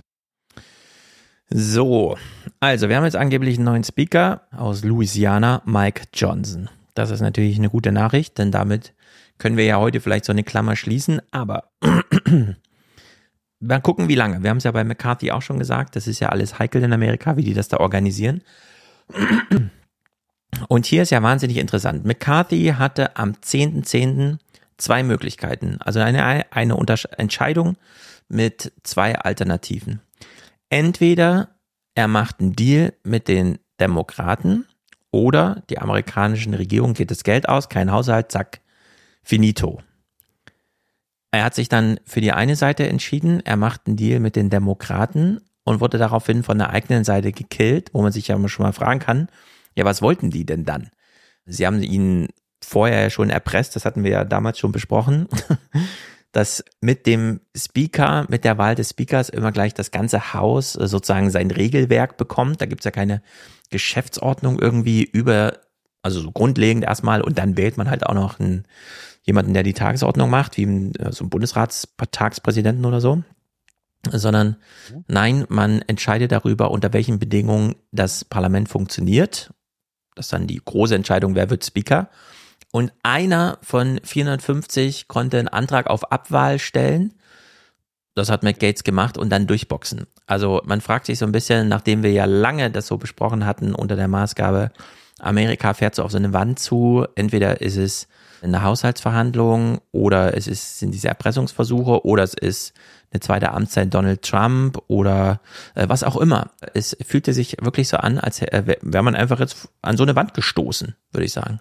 [1.49, 2.17] So,
[2.59, 6.69] also wir haben jetzt angeblich einen neuen Speaker aus Louisiana, Mike Johnson.
[6.95, 8.93] Das ist natürlich eine gute Nachricht, denn damit
[9.37, 11.65] können wir ja heute vielleicht so eine Klammer schließen, aber
[13.59, 14.43] mal gucken, wie lange.
[14.43, 16.93] Wir haben es ja bei McCarthy auch schon gesagt, das ist ja alles heikel in
[16.93, 18.41] Amerika, wie die das da organisieren.
[20.67, 22.05] Und hier ist ja wahnsinnig interessant.
[22.05, 23.83] McCarthy hatte am 10.10.
[23.83, 24.37] .10.
[24.77, 26.77] zwei Möglichkeiten, also eine, eine
[27.17, 27.77] Entscheidung
[28.27, 30.01] mit zwei Alternativen.
[30.69, 31.55] Entweder
[31.95, 34.65] er macht einen Deal mit den Demokraten
[35.11, 38.61] oder die amerikanischen Regierung geht das Geld aus, kein Haushalt, zack,
[39.23, 39.81] finito.
[41.31, 44.49] Er hat sich dann für die eine Seite entschieden, er macht einen Deal mit den
[44.49, 48.73] Demokraten und wurde daraufhin von der eigenen Seite gekillt, wo man sich ja schon mal
[48.73, 49.27] fragen kann,
[49.75, 50.89] ja, was wollten die denn dann?
[51.45, 52.29] Sie haben ihn
[52.63, 55.27] vorher schon erpresst, das hatten wir ja damals schon besprochen.
[56.31, 60.87] dass mit dem Speaker, mit der Wahl des Speakers immer gleich das ganze Haus äh,
[60.87, 62.61] sozusagen sein Regelwerk bekommt.
[62.61, 63.21] Da gibt's ja keine
[63.71, 65.59] Geschäftsordnung irgendwie über,
[66.03, 68.65] also so grundlegend erstmal und dann wählt man halt auch noch einen,
[69.27, 73.21] jemanden, der die Tagesordnung macht, wie äh, so ein Bundesratstagspräsidenten oder so.
[74.09, 74.55] Sondern
[75.07, 79.51] nein, man entscheidet darüber, unter welchen Bedingungen das Parlament funktioniert.
[80.15, 82.09] Das ist dann die große Entscheidung, wer wird Speaker.
[82.71, 87.13] Und einer von 450 konnte einen Antrag auf Abwahl stellen.
[88.15, 90.07] Das hat Matt Gates gemacht und dann durchboxen.
[90.25, 93.75] Also man fragt sich so ein bisschen, nachdem wir ja lange das so besprochen hatten
[93.75, 94.71] unter der Maßgabe,
[95.19, 97.05] Amerika fährt so auf so eine Wand zu.
[97.15, 98.07] Entweder ist es
[98.41, 102.73] eine Haushaltsverhandlung oder es ist, sind diese Erpressungsversuche oder es ist
[103.11, 105.41] eine zweite Amtszeit Donald Trump oder
[105.75, 106.51] äh, was auch immer.
[106.73, 110.33] Es fühlte sich wirklich so an, als wäre man einfach jetzt an so eine Wand
[110.33, 111.59] gestoßen, würde ich sagen.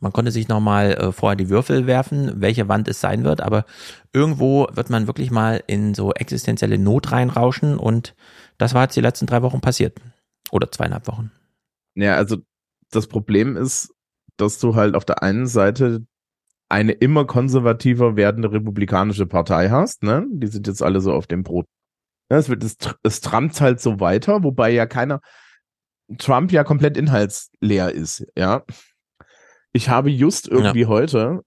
[0.00, 3.64] Man konnte sich nochmal äh, vorher die Würfel werfen, welche Wand es sein wird, aber
[4.12, 8.14] irgendwo wird man wirklich mal in so existenzielle Not reinrauschen und
[8.58, 10.00] das war jetzt die letzten drei Wochen passiert.
[10.50, 11.30] Oder zweieinhalb Wochen.
[11.94, 12.38] Ja, also
[12.90, 13.94] das Problem ist,
[14.36, 16.04] dass du halt auf der einen Seite
[16.68, 20.26] eine immer konservativer werdende republikanische Partei hast, ne?
[20.30, 21.66] Die sind jetzt alle so auf dem Brot.
[22.28, 25.20] Es wird, es, es trampt halt so weiter, wobei ja keiner,
[26.18, 28.62] Trump ja komplett inhaltsleer ist, ja.
[29.72, 30.88] Ich habe just irgendwie ja.
[30.88, 31.42] heute,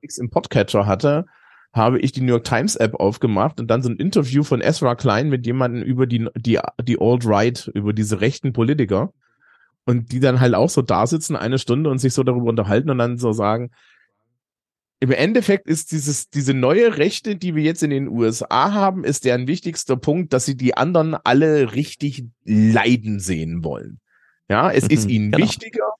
[0.00, 1.26] ich im Podcatcher hatte,
[1.72, 4.94] habe ich die New York Times App aufgemacht und dann so ein Interview von Ezra
[4.94, 9.12] Klein mit jemandem über die, die, die Alt-Right, über diese rechten Politiker.
[9.88, 12.90] Und die dann halt auch so da sitzen, eine Stunde und sich so darüber unterhalten
[12.90, 13.70] und dann so sagen,
[15.00, 19.24] im Endeffekt ist dieses, diese neue Rechte, die wir jetzt in den USA haben, ist
[19.24, 23.98] deren wichtigster Punkt, dass sie die anderen alle richtig leiden sehen wollen.
[24.50, 25.46] Ja, es ist mhm, ihnen genau.
[25.46, 25.94] wichtiger,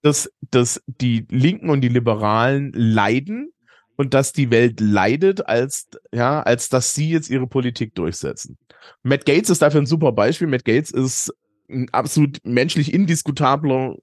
[0.00, 3.52] dass, dass die Linken und die Liberalen leiden
[3.96, 8.56] und dass die Welt leidet, als, ja, als dass sie jetzt ihre Politik durchsetzen.
[9.02, 10.46] Matt Gates ist dafür ein super Beispiel.
[10.46, 11.34] Matt Gates ist
[11.68, 13.96] ein absolut menschlich indiskutabler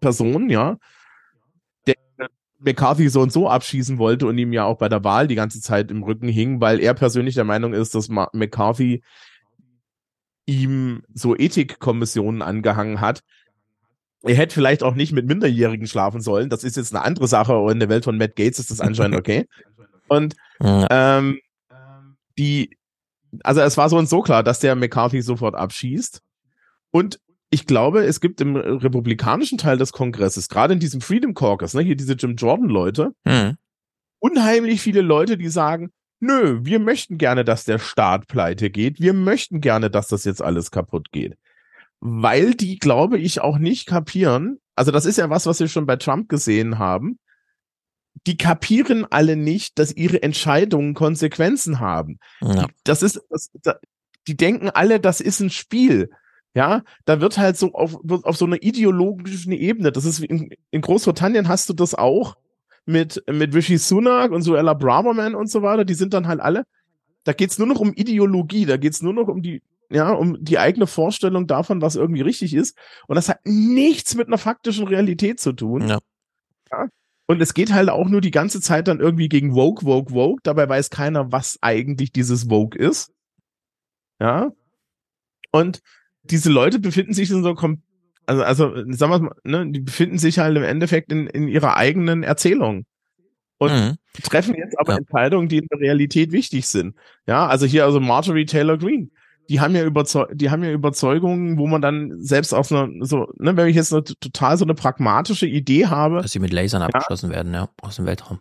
[0.00, 0.78] Person, ja,
[1.86, 1.94] der
[2.58, 5.60] McCarthy so und so abschießen wollte und ihm ja auch bei der Wahl die ganze
[5.60, 9.02] Zeit im Rücken hing, weil er persönlich der Meinung ist, dass McCarthy
[10.46, 13.22] ihm so Ethikkommissionen angehangen hat,
[14.24, 16.48] er hätte vielleicht auch nicht mit Minderjährigen schlafen sollen.
[16.48, 17.58] Das ist jetzt eine andere Sache.
[17.58, 19.46] Und in der Welt von Matt Gates ist das anscheinend okay.
[20.08, 21.40] Und ähm,
[22.38, 22.76] die,
[23.42, 26.22] also es war so und so klar, dass der McCarthy sofort abschießt.
[26.94, 27.18] Und
[27.50, 31.82] ich glaube, es gibt im republikanischen Teil des Kongresses, gerade in diesem Freedom Caucus, ne,
[31.82, 33.56] hier diese Jim Jordan-Leute, mhm.
[34.18, 35.90] unheimlich viele Leute, die sagen,
[36.20, 39.00] nö, wir möchten gerne, dass der Staat pleite geht.
[39.00, 41.36] Wir möchten gerne, dass das jetzt alles kaputt geht
[42.06, 44.58] weil die, glaube ich, auch nicht kapieren.
[44.76, 47.18] Also das ist ja was, was wir schon bei Trump gesehen haben.
[48.26, 52.18] Die kapieren alle nicht, dass ihre Entscheidungen Konsequenzen haben.
[52.42, 52.66] Ja.
[52.84, 53.76] Das ist, das, das,
[54.28, 56.10] die denken alle, das ist ein Spiel.
[56.54, 60.80] Ja, da wird halt so auf, auf so einer ideologischen Ebene, das ist in, in
[60.80, 62.36] Großbritannien hast du das auch,
[62.86, 66.64] mit, mit Rishi Sunak und Suella Braverman und so weiter, die sind dann halt alle,
[67.24, 70.58] da geht's nur noch um Ideologie, da geht's nur noch um die, ja, um die
[70.58, 72.76] eigene Vorstellung davon, was irgendwie richtig ist.
[73.06, 75.88] Und das hat nichts mit einer faktischen Realität zu tun.
[75.88, 75.98] Ja.
[76.70, 76.88] ja.
[77.26, 80.40] Und es geht halt auch nur die ganze Zeit dann irgendwie gegen Vogue, Vogue, Vogue.
[80.42, 83.12] Dabei weiß keiner, was eigentlich dieses Vogue ist.
[84.20, 84.52] Ja.
[85.50, 85.80] Und
[86.24, 87.82] diese Leute befinden sich in so einem,
[88.26, 91.76] also, also, sagen wir mal, ne, die befinden sich halt im Endeffekt in, in ihrer
[91.76, 92.86] eigenen Erzählung.
[93.58, 93.96] Und mhm.
[94.22, 94.98] treffen jetzt aber ja.
[94.98, 96.96] Entscheidungen, die in der Realität wichtig sind.
[97.26, 99.08] Ja, also hier also Marjorie Taylor Greene
[99.48, 103.28] die haben ja Überzeug die haben ja Überzeugungen, wo man dann selbst auf so, so
[103.38, 106.22] ne, wenn ich jetzt eine, total so eine pragmatische Idee habe.
[106.22, 108.40] Dass sie mit Lasern ja, abgeschossen werden, ja, aus dem Weltraum.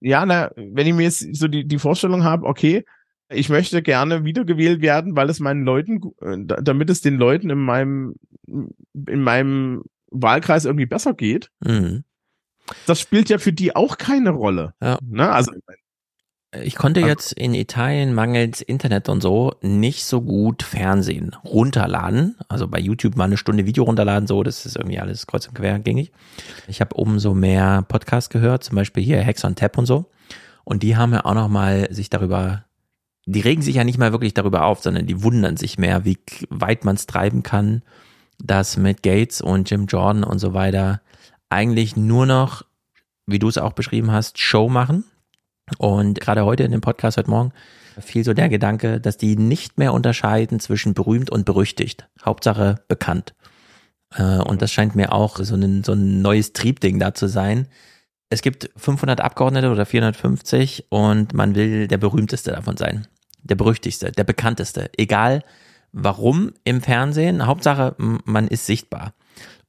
[0.00, 2.84] Ja, na, wenn ich mir jetzt so die, die Vorstellung habe, okay,
[3.30, 7.58] ich möchte gerne wiedergewählt werden, weil es meinen Leuten, äh, damit es den Leuten in
[7.58, 8.14] meinem,
[8.46, 11.50] in meinem Wahlkreis irgendwie besser geht.
[11.64, 12.04] Mhm.
[12.86, 14.74] Das spielt ja für die auch keine Rolle.
[14.82, 14.98] Ja.
[15.02, 15.28] Ne?
[15.28, 15.52] Also
[16.52, 22.36] ich konnte jetzt in Italien mangels Internet und so nicht so gut Fernsehen runterladen.
[22.48, 25.54] Also bei YouTube mal eine Stunde Video runterladen, so, das ist irgendwie alles kreuz und
[25.54, 26.10] quer gängig.
[26.66, 30.10] Ich habe umso mehr Podcasts gehört, zum Beispiel hier Hex on Tap und so.
[30.64, 32.64] Und die haben ja auch noch mal sich darüber,
[33.32, 36.18] die regen sich ja nicht mal wirklich darüber auf, sondern die wundern sich mehr, wie
[36.48, 37.82] weit man es treiben kann,
[38.38, 41.00] dass mit Gates und Jim Jordan und so weiter
[41.48, 42.64] eigentlich nur noch,
[43.26, 45.04] wie du es auch beschrieben hast, Show machen
[45.78, 47.52] und gerade heute in dem Podcast heute Morgen
[47.98, 52.08] fiel so der Gedanke, dass die nicht mehr unterscheiden zwischen berühmt und berüchtigt.
[52.24, 53.34] Hauptsache bekannt.
[54.14, 57.68] Äh, und das scheint mir auch so ein, so ein neues Triebding da zu sein.
[58.30, 63.06] Es gibt 500 Abgeordnete oder 450 und man will der berühmteste davon sein.
[63.42, 64.90] Der berüchtigste, der bekannteste.
[64.96, 65.42] Egal
[65.92, 67.46] warum im Fernsehen.
[67.46, 69.14] Hauptsache, man ist sichtbar.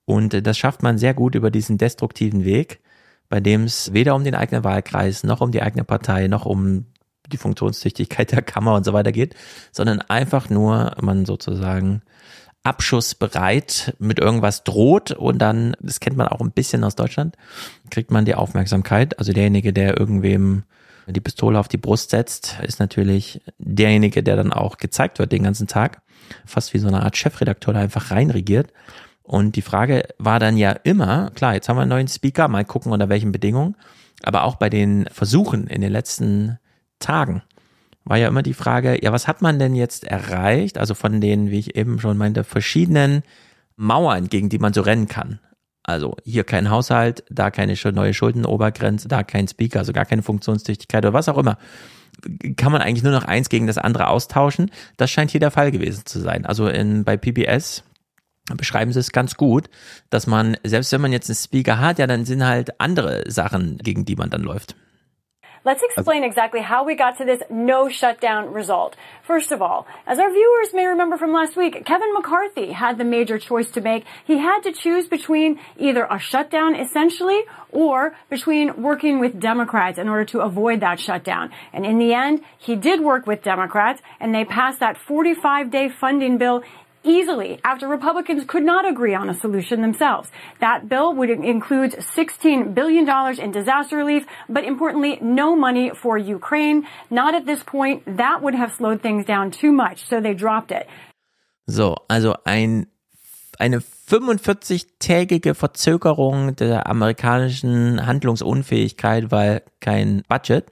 [0.05, 2.81] Und das schafft man sehr gut über diesen destruktiven Weg
[3.31, 6.85] bei dem es weder um den eigenen Wahlkreis noch um die eigene Partei noch um
[7.31, 9.35] die Funktionstüchtigkeit der Kammer und so weiter geht,
[9.71, 12.01] sondern einfach nur man sozusagen
[12.63, 17.37] abschussbereit mit irgendwas droht und dann, das kennt man auch ein bisschen aus Deutschland,
[17.89, 19.17] kriegt man die Aufmerksamkeit.
[19.17, 20.63] Also derjenige, der irgendwem
[21.07, 25.43] die Pistole auf die Brust setzt, ist natürlich derjenige, der dann auch gezeigt wird den
[25.43, 26.01] ganzen Tag.
[26.45, 28.71] Fast wie so eine Art Chefredakteur, der einfach reinregiert.
[29.23, 32.65] Und die Frage war dann ja immer, klar, jetzt haben wir einen neuen Speaker, mal
[32.65, 33.75] gucken unter welchen Bedingungen,
[34.23, 36.59] aber auch bei den Versuchen in den letzten
[36.99, 37.43] Tagen
[38.03, 40.77] war ja immer die Frage, ja, was hat man denn jetzt erreicht?
[40.77, 43.23] Also von den, wie ich eben schon meinte, verschiedenen
[43.75, 45.39] Mauern, gegen die man so rennen kann.
[45.83, 51.03] Also hier kein Haushalt, da keine neue Schuldenobergrenze, da kein Speaker, also gar keine Funktionstüchtigkeit
[51.03, 51.57] oder was auch immer.
[52.55, 54.69] Kann man eigentlich nur noch eins gegen das andere austauschen?
[54.97, 56.45] Das scheint hier der Fall gewesen zu sein.
[56.45, 57.83] Also in, bei PBS
[58.57, 59.69] beschreiben sie es ganz gut,
[60.09, 63.77] dass man, selbst wenn man jetzt einen Speaker hat, ja, dann sind halt andere Sachen,
[63.77, 64.75] gegen die man dann läuft.
[65.63, 68.95] Let's explain exactly how we got to this no shutdown result.
[69.21, 73.03] First of all, as our viewers may remember from last week, Kevin McCarthy had the
[73.03, 74.05] major choice to make.
[74.25, 80.09] He had to choose between either a shutdown essentially or between working with Democrats in
[80.09, 81.51] order to avoid that shutdown.
[81.73, 85.89] And in the end, he did work with Democrats and they passed that 45 day
[85.89, 86.63] funding bill
[87.03, 90.29] easily after Republicans could not agree on a solution themselves.
[90.59, 93.07] That bill would include $16 billion
[93.39, 96.87] in disaster relief, but importantly, no money for Ukraine.
[97.09, 98.03] Not at this point.
[98.17, 100.87] That would have slowed things down too much, so they dropped it.
[101.67, 102.87] So, also ein,
[103.59, 110.65] eine 45-tägige Verzögerung der amerikanischen Handlungsunfähigkeit, weil kein Budget.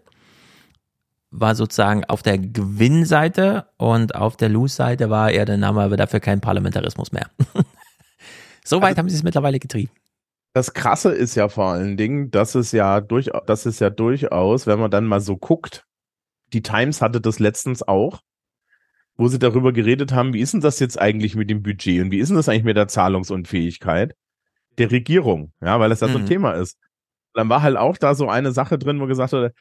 [1.32, 6.20] War sozusagen auf der Gewinnseite und auf der Lose-Seite war er der Name, aber dafür
[6.20, 7.30] kein Parlamentarismus mehr.
[8.64, 9.92] so weit also, haben sie es mittlerweile getrieben.
[10.54, 14.66] Das Krasse ist ja vor allen Dingen, dass es ja durch, das ist ja durchaus,
[14.66, 15.86] wenn man dann mal so guckt,
[16.54, 18.22] die Times hatte das letztens auch,
[19.16, 22.12] wo sie darüber geredet haben, wie ist denn das jetzt eigentlich mit dem Budget und
[22.12, 24.16] wie ist denn das eigentlich mit der Zahlungsunfähigkeit
[24.80, 26.12] der Regierung, ja, weil das ja mhm.
[26.14, 26.30] so ein mhm.
[26.30, 26.78] Thema ist.
[27.34, 29.54] Dann war halt auch da so eine Sache drin, wo gesagt wurde,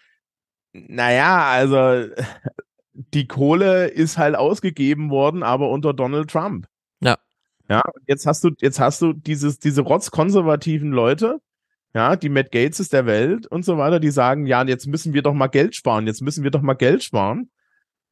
[0.72, 2.12] naja, also
[2.92, 6.66] die Kohle ist halt ausgegeben worden, aber unter Donald Trump.
[7.00, 7.16] Ja.
[7.68, 11.40] Ja, jetzt hast du, jetzt hast du dieses, diese rotzkonservativen Leute,
[11.94, 15.22] ja, die Matt Gates der Welt und so weiter, die sagen, ja, jetzt müssen wir
[15.22, 17.50] doch mal Geld sparen, jetzt müssen wir doch mal Geld sparen.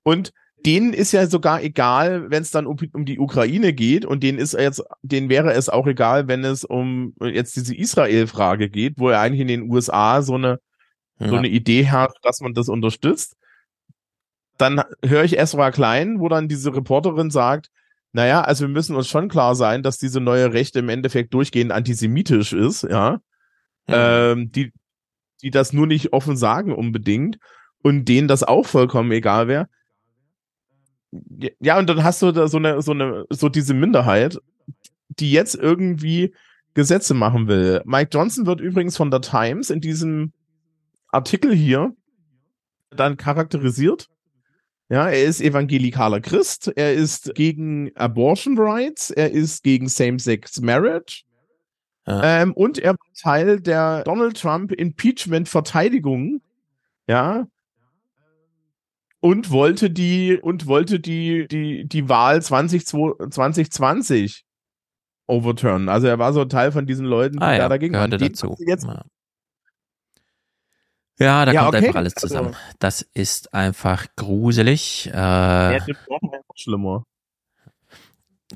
[0.03, 0.33] Und
[0.65, 4.39] denen ist ja sogar egal, wenn es dann um, um, die Ukraine geht und denen
[4.39, 9.11] ist jetzt, denen wäre es auch egal, wenn es um jetzt diese Israel-Frage geht, wo
[9.11, 10.61] er eigentlich in den USA so eine
[11.19, 11.29] ja.
[11.29, 13.37] so eine Idee hat, dass man das unterstützt.
[14.59, 17.71] Dann höre ich Esra Klein, wo dann diese Reporterin sagt,
[18.13, 21.73] naja, also wir müssen uns schon klar sein, dass diese neue Rechte im Endeffekt durchgehend
[21.73, 23.21] antisemitisch ist, ja.
[23.87, 23.95] Mhm.
[23.95, 24.73] Ähm, die,
[25.43, 27.39] die das nur nicht offen sagen unbedingt
[27.83, 29.69] und denen das auch vollkommen egal wäre.
[31.61, 34.39] Ja, und dann hast du da so eine, so eine, so diese Minderheit,
[35.09, 36.35] die jetzt irgendwie
[36.75, 37.83] Gesetze machen will.
[37.85, 40.33] Mike Johnson wird übrigens von der Times in diesem
[41.17, 41.95] Artikel hier
[42.91, 44.09] dann charakterisiert.
[44.89, 51.25] Ja, er ist evangelikaler Christ, er ist gegen Abortion Rights, er ist gegen Same-Sex Marriage,
[52.07, 52.43] ja.
[52.43, 56.41] Ähm, und er war Teil der Donald Trump Impeachment Verteidigung.
[57.09, 57.47] Ja.
[59.21, 64.45] Und wollte die, und wollte die, die, die Wahl 20, 2020
[65.27, 65.89] overturnen.
[65.89, 68.11] Also er war so Teil von diesen Leuten, die ah, ja, da dagegen waren.
[68.13, 68.57] dazu.
[68.61, 69.05] Jetzt, ja.
[71.19, 71.87] Ja, da ja, kommt okay.
[71.87, 72.49] einfach alles also zusammen.
[72.49, 75.11] Also, das ist einfach gruselig.
[75.13, 75.87] Äh, ja,
[76.55, 77.05] schlimmer.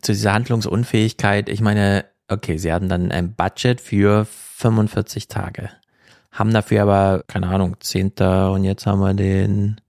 [0.01, 5.69] Zu dieser Handlungsunfähigkeit, ich meine, Okay, sie hatten dann ein Budget für 45 Tage.
[6.31, 8.13] Haben dafür aber, keine Ahnung, 10.
[8.53, 9.81] und jetzt haben wir den,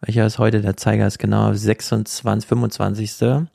[0.00, 3.48] welcher ist heute der Zeiger ist genau, 26, 25.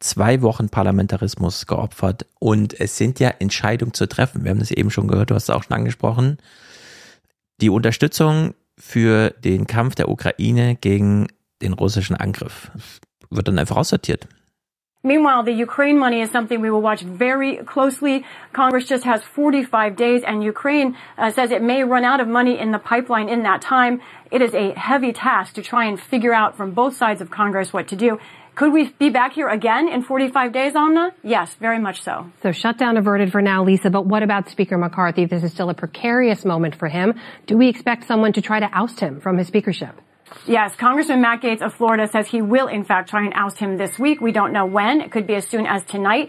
[0.00, 4.44] Zwei Wochen Parlamentarismus geopfert und es sind ja Entscheidungen zu treffen.
[4.44, 6.38] Wir haben das eben schon gehört, du hast es auch schon angesprochen.
[7.60, 11.26] Die Unterstützung für den Kampf der Ukraine gegen
[11.60, 12.70] den russischen Angriff
[13.30, 14.28] wird dann einfach aussortiert.
[15.04, 18.24] Meanwhile, the Ukraine money is something we will watch very closely.
[18.52, 22.58] Congress just has 45 days and Ukraine uh, says it may run out of money
[22.58, 24.00] in the pipeline in that time.
[24.32, 27.72] It is a heavy task to try and figure out from both sides of Congress
[27.72, 28.18] what to do.
[28.58, 31.12] Could we be back here again in 45 days, Amna?
[31.22, 32.26] Yes, very much so.
[32.42, 35.26] So shutdown averted for now, Lisa, but what about Speaker McCarthy?
[35.26, 37.14] This is still a precarious moment for him.
[37.46, 39.94] Do we expect someone to try to oust him from his speakership?
[40.48, 43.78] Yes, Congressman Matt Gates of Florida says he will in fact try and oust him
[43.78, 44.20] this week.
[44.20, 45.02] We don't know when.
[45.02, 46.28] It could be as soon as tonight.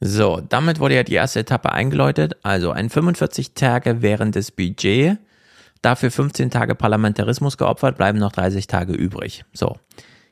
[0.00, 2.34] So, damit wurde ja die erste Etappe eingeläutet.
[2.44, 5.18] Also ein 45 Tage während des Budget,
[5.82, 9.44] dafür 15 Tage Parlamentarismus geopfert, bleiben noch 30 Tage übrig.
[9.52, 9.78] So.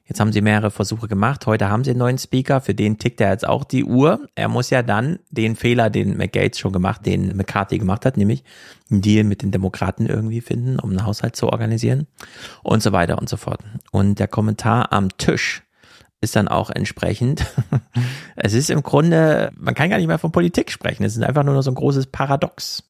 [0.07, 1.46] Jetzt haben sie mehrere Versuche gemacht.
[1.46, 2.61] Heute haben sie einen neuen Speaker.
[2.61, 4.28] Für den tickt er jetzt auch die Uhr.
[4.34, 8.44] Er muss ja dann den Fehler, den McGates schon gemacht, den McCarthy gemacht hat, nämlich
[8.90, 12.07] einen Deal mit den Demokraten irgendwie finden, um einen Haushalt zu organisieren
[12.62, 13.61] und so weiter und so fort.
[13.92, 15.62] Und der Kommentar am Tisch
[16.20, 17.46] ist dann auch entsprechend.
[18.36, 21.05] es ist im Grunde, man kann gar nicht mehr von Politik sprechen.
[21.05, 22.84] Es ist einfach nur so ein großes Paradox.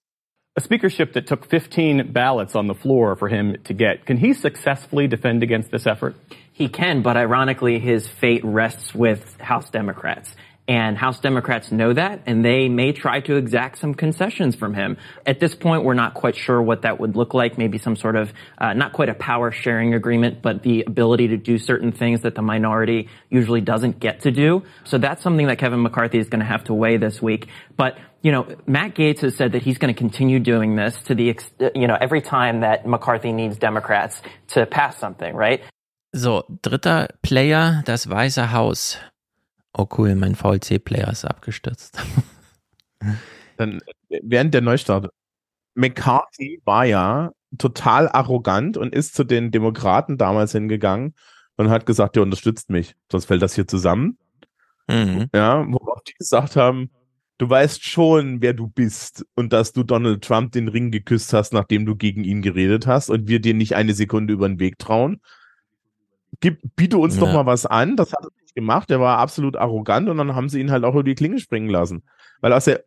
[0.57, 4.07] A speakership that took 15 ballots on the floor for him to get.
[4.07, 6.15] Can he successfully defend against this effort?
[6.55, 10.33] He can, but ironically, his fate rests with House Democrats.
[10.69, 14.97] And House Democrats know that, and they may try to exact some concessions from him.
[15.27, 17.59] At this point, we're not quite sure what that would look like.
[17.59, 21.37] Maybe some sort of, uh, not quite a power sharing agreement, but the ability to
[21.37, 24.63] do certain things that the minority usually doesn't get to do.
[24.85, 27.49] So that's something that Kevin McCarthy is going to have to weigh this week.
[27.77, 31.15] But you know, Matt Gates has said that he's going to continue doing this to
[31.15, 31.37] the,
[31.75, 35.63] you know, every time that McCarthy needs Democrats to pass something, right?
[36.17, 38.99] So, dritter Player, das Weiße Haus.
[39.77, 41.99] Oh cool, mein VLC-Player ist abgestürzt.
[43.57, 45.11] Dann während der Neustart.
[45.75, 51.17] McCarthy war ja total arrogant und ist zu den Demokraten damals hingegangen
[51.57, 54.17] und hat gesagt, ihr unterstützt mich, sonst fällt das hier zusammen.
[54.87, 55.31] Mhm.
[55.35, 56.93] Ja, worauf die gesagt haben,
[57.39, 61.53] du weißt schon, wer du bist und dass du Donald Trump den Ring geküsst hast,
[61.53, 64.79] nachdem du gegen ihn geredet hast und wir dir nicht eine Sekunde über den Weg
[64.79, 65.21] trauen
[66.41, 67.21] gib, biete uns ja.
[67.21, 67.97] doch mal was an.
[67.97, 68.91] Das hat er nicht gemacht.
[68.91, 71.69] Er war absolut arrogant und dann haben sie ihn halt auch über die Klinge springen
[71.69, 72.03] lassen.
[72.41, 72.85] Weil aus der,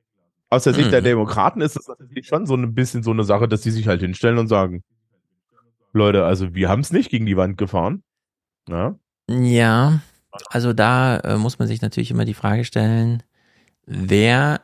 [0.49, 0.91] aus der Sicht mhm.
[0.91, 3.87] der Demokraten ist das natürlich schon so ein bisschen so eine Sache, dass sie sich
[3.87, 4.83] halt hinstellen und sagen,
[5.93, 8.03] Leute, also wir haben es nicht gegen die Wand gefahren.
[8.67, 8.95] Ja,
[9.29, 10.01] ja
[10.49, 13.23] also da äh, muss man sich natürlich immer die Frage stellen,
[13.85, 14.61] wer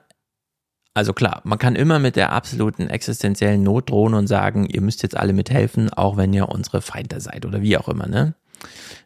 [0.95, 5.01] also klar, man kann immer mit der absoluten existenziellen Not drohen und sagen, ihr müsst
[5.01, 8.35] jetzt alle mithelfen, auch wenn ihr unsere Feinde seid oder wie auch immer, ne?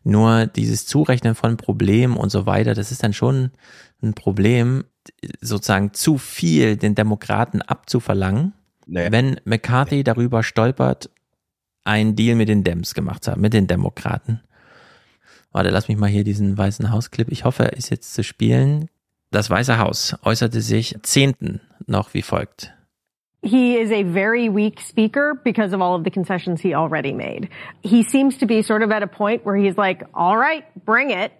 [0.03, 3.51] Nur dieses Zurechnen von Problemen und so weiter, das ist dann schon
[4.01, 4.85] ein Problem,
[5.41, 8.53] sozusagen zu viel den Demokraten abzuverlangen,
[8.85, 9.11] nee.
[9.11, 11.09] wenn McCarthy darüber stolpert,
[11.83, 14.41] einen Deal mit den Dems gemacht zu haben, mit den Demokraten.
[15.51, 17.31] Warte, lass mich mal hier diesen Weißen Haus-Clip.
[17.31, 18.89] Ich hoffe, er ist jetzt zu spielen.
[19.31, 22.73] Das Weiße Haus äußerte sich Zehnten noch wie folgt.
[23.41, 27.49] He is a very weak speaker because of all of the concessions he already made.
[27.81, 31.11] He seems to be sort of at a point where he's like, all right, bring
[31.11, 31.31] it.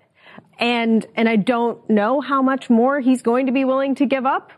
[0.60, 4.26] And, and I don't know how much more he's going to be willing to give
[4.26, 4.52] up.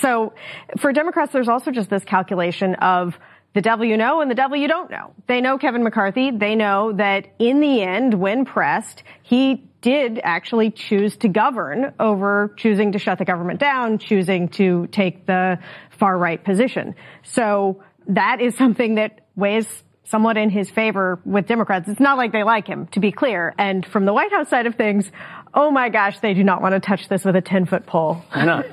[0.00, 0.34] So
[0.78, 3.18] for Democrats, there's also just this calculation of
[3.54, 5.14] the devil you know and the devil you don't know.
[5.26, 6.30] They know Kevin McCarthy.
[6.30, 12.52] They know that in the end, when pressed, he did actually choose to govern over
[12.56, 15.60] choosing to shut the government down, choosing to take the
[15.90, 16.96] far right position.
[17.22, 19.68] So that is something that weighs
[20.02, 21.88] somewhat in his favor with Democrats.
[21.88, 23.54] It's not like they like him, to be clear.
[23.58, 25.08] And from the White House side of things,
[25.54, 28.24] oh my gosh, they do not want to touch this with a 10 foot pole.
[28.32, 28.64] I know.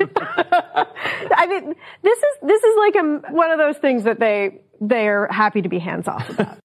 [1.36, 5.07] I mean, this is, this is like a, one of those things that they, they
[5.07, 6.57] are happy to be hands off about.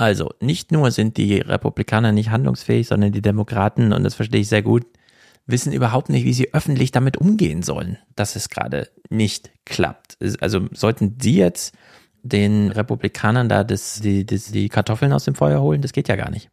[0.00, 4.48] Also, nicht nur sind die Republikaner nicht handlungsfähig, sondern die Demokraten, und das verstehe ich
[4.48, 4.86] sehr gut,
[5.44, 10.16] wissen überhaupt nicht, wie sie öffentlich damit umgehen sollen, dass es gerade nicht klappt.
[10.40, 11.74] Also sollten sie jetzt
[12.22, 16.16] den Republikanern da das, die, das, die Kartoffeln aus dem Feuer holen, das geht ja
[16.16, 16.48] gar nicht.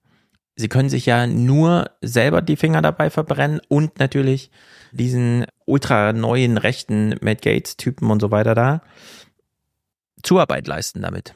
[0.57, 4.51] Sie können sich ja nur selber die Finger dabei verbrennen und natürlich
[4.91, 8.81] diesen ultra neuen rechten Matt Gates Typen und so weiter da
[10.21, 11.33] Zuarbeit leisten damit.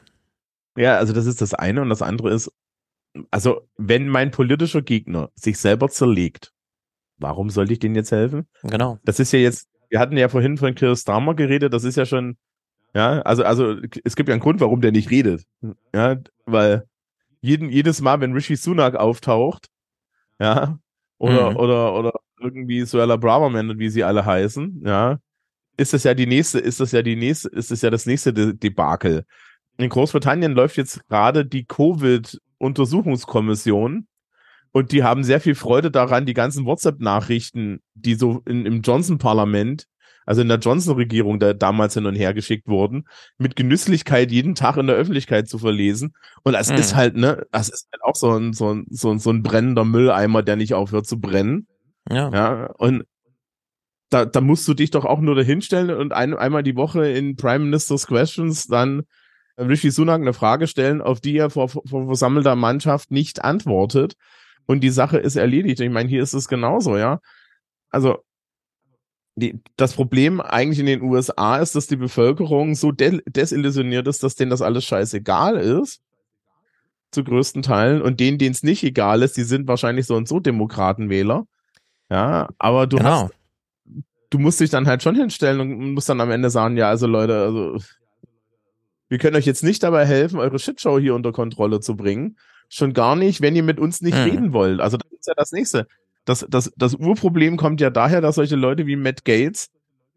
[0.76, 2.50] Ja, also das ist das eine und das andere ist,
[3.30, 6.52] also wenn mein politischer Gegner sich selber zerlegt,
[7.18, 8.46] warum sollte ich denen jetzt helfen?
[8.62, 8.98] Genau.
[9.04, 12.06] Das ist ja jetzt, wir hatten ja vorhin von Chris Starmer geredet, das ist ja
[12.06, 12.36] schon,
[12.94, 15.44] ja, also, also es gibt ja einen Grund, warum der nicht redet.
[15.94, 16.16] Ja,
[16.46, 16.86] weil
[17.40, 19.68] jeden, jedes Mal, wenn Rishi Sunak auftaucht,
[20.38, 20.78] ja,
[21.18, 21.56] oder, mhm.
[21.56, 25.18] oder, oder irgendwie Suella Braverman und wie sie alle heißen, ja,
[25.76, 28.32] ist das ja die nächste, ist das ja die nächste, ist das ja das nächste
[28.32, 29.24] De Debakel.
[29.82, 34.06] In Großbritannien läuft jetzt gerade die Covid-Untersuchungskommission
[34.70, 39.88] und die haben sehr viel Freude daran, die ganzen WhatsApp-Nachrichten, die so in, im Johnson-Parlament
[40.24, 43.08] also in der Johnson-Regierung da damals hin und her geschickt wurden,
[43.38, 46.14] mit Genüsslichkeit jeden Tag in der Öffentlichkeit zu verlesen.
[46.44, 46.76] Und das mhm.
[46.76, 49.42] ist halt, ne, das ist halt auch so ein, so ein, so ein, so ein
[49.42, 51.66] brennender Mülleimer, der nicht aufhört zu brennen.
[52.08, 52.30] Ja.
[52.30, 53.02] Ja, und
[54.10, 57.36] da, da musst du dich doch auch nur dahinstellen und ein, einmal die Woche in
[57.36, 59.02] Prime Minister's Questions dann
[59.68, 64.14] Rishi Sunak eine Frage stellen, auf die er vor, vor versammelter Mannschaft nicht antwortet.
[64.66, 65.80] Und die Sache ist erledigt.
[65.80, 67.20] Ich meine, hier ist es genauso, ja.
[67.90, 68.18] Also
[69.34, 74.22] die, das Problem eigentlich in den USA ist, dass die Bevölkerung so de desillusioniert ist,
[74.22, 76.00] dass denen das alles scheißegal ist.
[77.10, 78.02] Zu größten Teilen.
[78.02, 81.46] Und denen, denen es nicht egal ist, die sind wahrscheinlich so und so Demokratenwähler.
[82.10, 83.24] Ja, aber du genau.
[83.24, 83.32] hast,
[84.30, 87.06] du musst dich dann halt schon hinstellen und musst dann am Ende sagen, ja, also
[87.06, 87.78] Leute, also,
[89.12, 92.38] wir können euch jetzt nicht dabei helfen, eure Shitshow hier unter Kontrolle zu bringen.
[92.70, 94.24] Schon gar nicht, wenn ihr mit uns nicht mhm.
[94.24, 94.80] reden wollt.
[94.80, 95.86] Also, das ist ja das nächste
[96.24, 99.70] das, das, das Urproblem kommt ja daher, dass solche Leute wie Matt Gates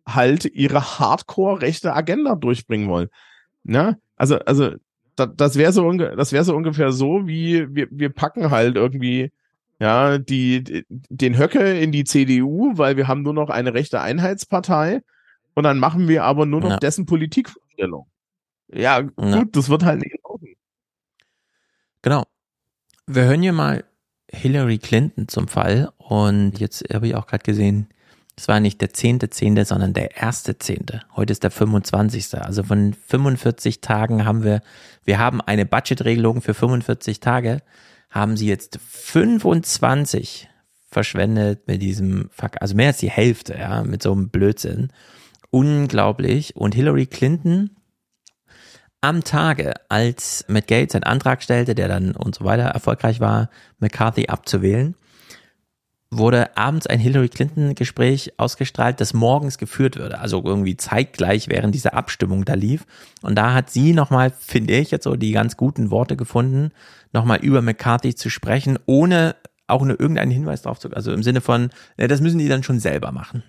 [0.05, 3.09] halt ihre hardcore-rechte Agenda durchbringen wollen.
[3.63, 3.97] Ne?
[4.15, 4.71] Also, also,
[5.15, 9.31] da, das wäre so, das wäre so ungefähr so, wie wir, wir packen halt irgendwie,
[9.79, 15.01] ja, die, den Höcke in die CDU, weil wir haben nur noch eine rechte Einheitspartei
[15.53, 16.77] und dann machen wir aber nur noch ja.
[16.77, 18.05] dessen Politikvorstellung.
[18.67, 19.43] Ja, gut, ja.
[19.51, 20.55] das wird halt nicht laufen.
[22.01, 22.23] Genau.
[23.07, 23.83] Wir hören hier mal
[24.31, 25.91] Hillary Clinton zum Fall.
[25.97, 27.87] Und jetzt habe ich auch gerade gesehen,
[28.37, 31.01] es war nicht der zehnte Zehnte, sondern der erste Zehnte.
[31.15, 32.35] Heute ist der 25.
[32.35, 34.61] Also von 45 Tagen haben wir,
[35.05, 37.61] wir haben eine Budgetregelung für 45 Tage,
[38.09, 40.49] haben sie jetzt 25
[40.89, 44.91] verschwendet mit diesem, also mehr als die Hälfte, ja, mit so einem Blödsinn.
[45.49, 46.55] Unglaublich.
[46.57, 47.74] Und Hillary Clinton
[49.01, 53.49] am Tage, als Matt Gates einen Antrag stellte, der dann und so weiter erfolgreich war,
[53.79, 54.95] McCarthy abzuwählen,
[56.11, 61.75] wurde abends ein Hillary Clinton Gespräch ausgestrahlt, das morgens geführt würde, also irgendwie zeitgleich während
[61.75, 62.85] dieser Abstimmung da lief.
[63.21, 66.71] Und da hat sie nochmal, finde ich jetzt so die ganz guten Worte gefunden,
[67.11, 69.35] nochmal über McCarthy zu sprechen, ohne
[69.67, 72.79] auch nur irgendeinen Hinweis drauf zu, also im Sinne von, das müssen die dann schon
[72.79, 73.43] selber machen.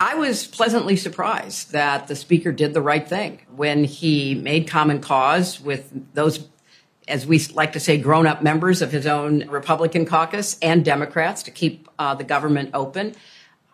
[0.00, 5.00] I was pleasantly surprised that the speaker did the right thing when he made common
[5.00, 6.48] cause with those,
[7.06, 11.44] as we like to say, grown up members of his own Republican caucus and Democrats
[11.44, 13.14] to keep uh, the government open.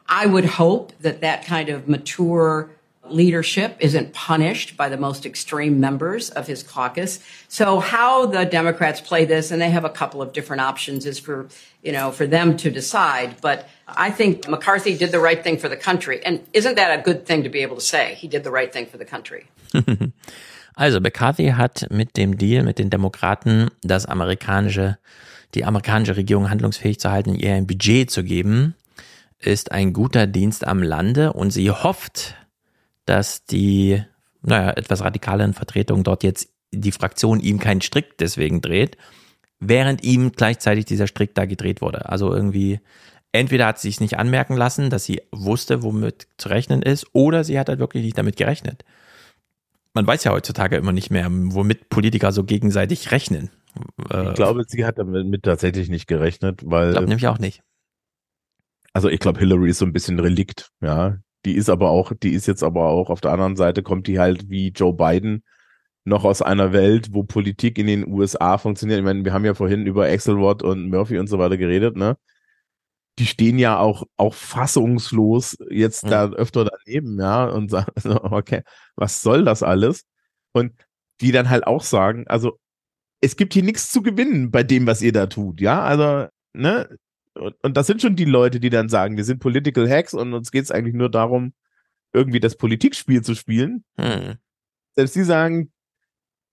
[0.07, 2.71] I would hope that that kind of mature
[3.09, 7.19] leadership isn't punished by the most extreme members of his caucus.
[7.49, 11.19] So how the Democrats play this, and they have a couple of different options, is
[11.19, 11.49] for,
[11.83, 13.41] you know, for them to decide.
[13.41, 16.21] But I think McCarthy did the right thing for the country.
[16.25, 18.15] And isn't that a good thing to be able to say?
[18.15, 19.47] He did the right thing for the country.
[20.75, 24.99] also McCarthy hat mit dem Deal mit den Demokraten das amerikanische,
[25.55, 28.75] die amerikanische Regierung handlungsfähig zu halten, ihr ein Budget zu geben,
[29.39, 32.37] ist ein guter Dienst am Lande und sie hofft,
[33.07, 34.03] dass die,
[34.43, 38.97] naja, etwas radikalen Vertretungen dort jetzt die Fraktion ihm keinen Strick deswegen dreht,
[39.59, 42.09] während ihm gleichzeitig dieser Strick da gedreht wurde.
[42.09, 42.81] Also irgendwie,
[43.33, 47.45] entweder hat sie es nicht anmerken lassen, dass sie wusste, womit zu rechnen ist, oder
[47.45, 48.85] sie hat halt wirklich nicht damit gerechnet.
[49.95, 53.51] Man weiß ja heutzutage immer nicht mehr, womit Politiker so gegenseitig rechnen.
[54.11, 56.89] Äh, ich glaube, sie hat damit tatsächlich nicht gerechnet, weil.
[56.89, 57.63] Ich glaube nämlich auch nicht.
[58.93, 62.31] Also ich glaube, Hillary ist so ein bisschen Relikt, ja Die ist aber auch, die
[62.31, 65.45] ist jetzt aber auch auf der anderen Seite kommt die halt wie Joe Biden
[66.05, 68.99] noch aus einer Welt, wo Politik in den USA funktioniert.
[68.99, 72.17] Ich meine, wir haben ja vorhin über Axelrod und Murphy und so weiter geredet, ne?
[73.19, 76.29] Die stehen ja auch, auch fassungslos jetzt ja.
[76.29, 78.63] da öfter daneben, ja, und sagen, okay,
[78.97, 80.05] was soll das alles?
[80.53, 80.73] Und
[81.21, 82.59] die dann halt auch sagen, also,
[83.21, 86.89] es gibt hier nichts zu gewinnen bei dem, was ihr da tut, ja, also, ne?
[87.35, 90.35] Und, und das sind schon die Leute, die dann sagen, wir sind Political Hacks und
[90.35, 91.53] uns geht es eigentlich nur darum,
[92.13, 93.85] irgendwie das Politikspiel zu spielen.
[93.99, 94.37] Hm.
[94.97, 95.73] Selbst die sagen,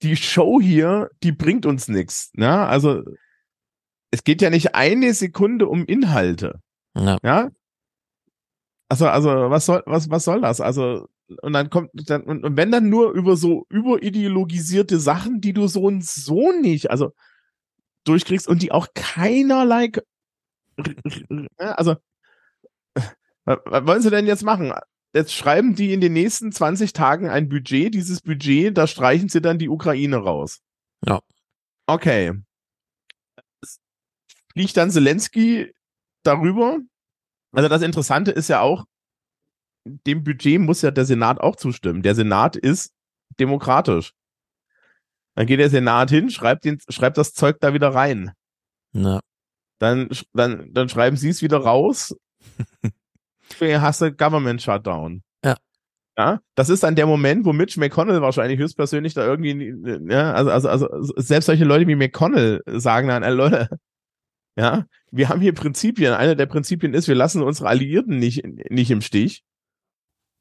[0.01, 2.31] die Show hier, die bringt uns nichts.
[2.33, 2.49] Ne?
[2.49, 3.03] Also
[4.11, 6.61] es geht ja nicht eine Sekunde um Inhalte.
[6.95, 7.17] Ja.
[7.23, 7.49] ja?
[8.89, 10.61] Also, also, was soll, was, was soll das?
[10.61, 11.07] Also,
[11.41, 15.67] und dann kommt, dann, und, und wenn dann nur über so überideologisierte Sachen, die du
[15.67, 17.13] so und so nicht, also
[18.05, 19.91] durchkriegst und die auch keinerlei,
[21.57, 21.95] also,
[23.43, 24.73] was wollen sie denn jetzt machen?
[25.13, 27.93] jetzt schreiben die in den nächsten 20 Tagen ein Budget.
[27.93, 30.61] Dieses Budget, da streichen sie dann die Ukraine raus.
[31.05, 31.19] Ja.
[31.87, 32.33] Okay.
[34.57, 35.71] Fliegt dann Zelensky
[36.23, 36.79] darüber?
[37.51, 38.85] Also das Interessante ist ja auch,
[39.85, 42.01] dem Budget muss ja der Senat auch zustimmen.
[42.01, 42.91] Der Senat ist
[43.39, 44.13] demokratisch.
[45.35, 48.31] Dann geht der Senat hin, schreibt, den, schreibt das Zeug da wieder rein.
[48.93, 49.19] Na.
[49.77, 52.15] Dann, dann, dann schreiben sie es wieder raus
[53.61, 55.21] hast du Government Shutdown.
[55.45, 55.55] Ja.
[56.17, 59.71] Ja, das ist dann der Moment, wo Mitch McConnell wahrscheinlich höchstpersönlich da irgendwie,
[60.11, 63.69] ja, also, also, also, selbst solche Leute wie McConnell sagen dann, ey, Leute,
[64.57, 66.13] ja, wir haben hier Prinzipien.
[66.13, 69.43] Eine der Prinzipien ist, wir lassen unsere Alliierten nicht, nicht im Stich.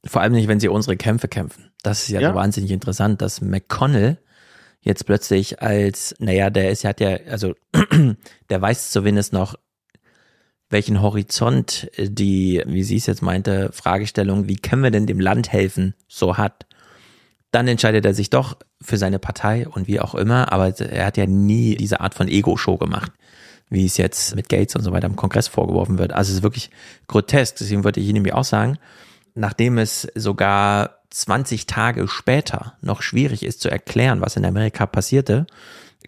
[0.05, 1.71] Vor allem nicht, wenn sie unsere Kämpfe kämpfen.
[1.83, 2.35] Das ist ja, ja.
[2.35, 4.19] wahnsinnig interessant, dass McConnell
[4.81, 7.55] jetzt plötzlich als, naja, der ist, hat ja, also
[8.51, 9.57] der weiß zumindest noch,
[10.71, 15.21] welchen Horizont äh, die, wie sie es jetzt meinte, Fragestellung, wie können wir denn dem
[15.21, 16.67] Land helfen, so hat,
[17.51, 21.17] dann entscheidet er sich doch für seine Partei und wie auch immer, aber er hat
[21.17, 23.13] ja nie diese Art von Ego-Show gemacht,
[23.69, 26.13] wie es jetzt mit Gates und so weiter im Kongress vorgeworfen wird.
[26.13, 26.71] Also es ist wirklich
[27.09, 28.79] grotesk, deswegen würde ich Ihnen nämlich auch sagen,
[29.35, 35.47] nachdem es sogar 20 Tage später noch schwierig ist zu erklären, was in Amerika passierte,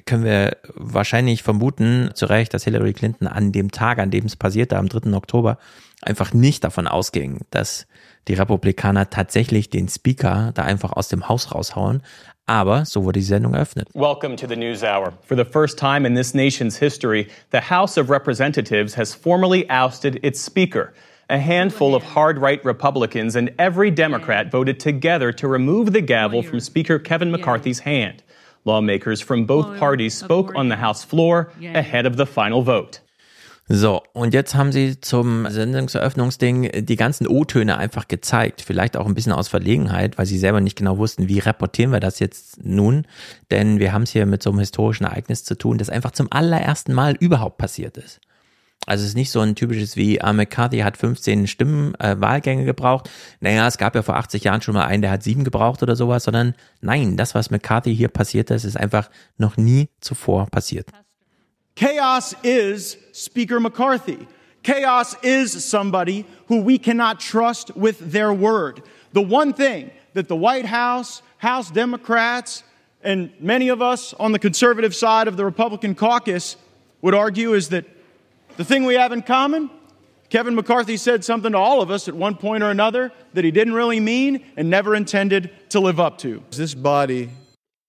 [0.07, 4.37] können wir wahrscheinlich vermuten, zu Recht, dass Hillary Clinton an dem Tag, an dem es
[4.37, 5.13] passierte, am 3.
[5.15, 5.59] Oktober,
[6.03, 7.87] einfach nicht davon ausging, dass
[8.29, 12.03] die Republikaner tatsächlich den Speaker da einfach aus dem Haus raushauen.
[12.47, 13.89] Aber so wurde die Sendung eröffnet.
[13.95, 15.13] Welcome to the News Hour.
[15.23, 20.19] For the first time in this nation's history, the House of Representatives has formally ousted
[20.25, 20.93] its Speaker.
[21.29, 26.43] A handful of hard right Republicans and every Democrat voted together to remove the gavel
[26.43, 28.23] from Speaker Kevin McCarthy's hand.
[28.65, 33.01] Lawmakers from both parties spoke on the House floor ahead of the final vote.
[33.71, 38.63] So, und jetzt haben sie zum Sendungseröffnungsding die ganzen O-Töne einfach gezeigt.
[38.63, 42.01] Vielleicht auch ein bisschen aus Verlegenheit, weil sie selber nicht genau wussten, wie reportieren wir
[42.01, 43.07] das jetzt nun.
[43.51, 46.33] Denn wir haben es hier mit so einem historischen Ereignis zu tun, das einfach zum
[46.33, 48.21] allerersten Mal überhaupt passiert ist.
[48.87, 52.65] Also es ist nicht so ein typisches wie ah, McCarthy hat 15 Stimmen äh, Wahlgänge
[52.65, 53.11] gebraucht.
[53.41, 55.95] Naja, es gab ja vor 80 Jahren schon mal einen, der hat sieben gebraucht oder
[55.95, 60.89] sowas, sondern nein, das, was McCarthy hier passiert ist, ist einfach noch nie zuvor passiert.
[61.79, 64.27] Chaos is Speaker McCarthy.
[64.65, 68.83] Chaos is somebody who we cannot trust with their word.
[69.13, 72.65] The one thing that the White House, House Democrats,
[73.01, 76.57] and many of us on the conservative side of the Republican caucus
[77.01, 77.85] would argue is that
[78.57, 79.71] The thing we have in common
[80.31, 83.53] Kevin McCarthy said something to all of us at one point or another that he
[83.53, 86.43] didn't really mean and never intended to live up to.
[86.51, 87.31] This body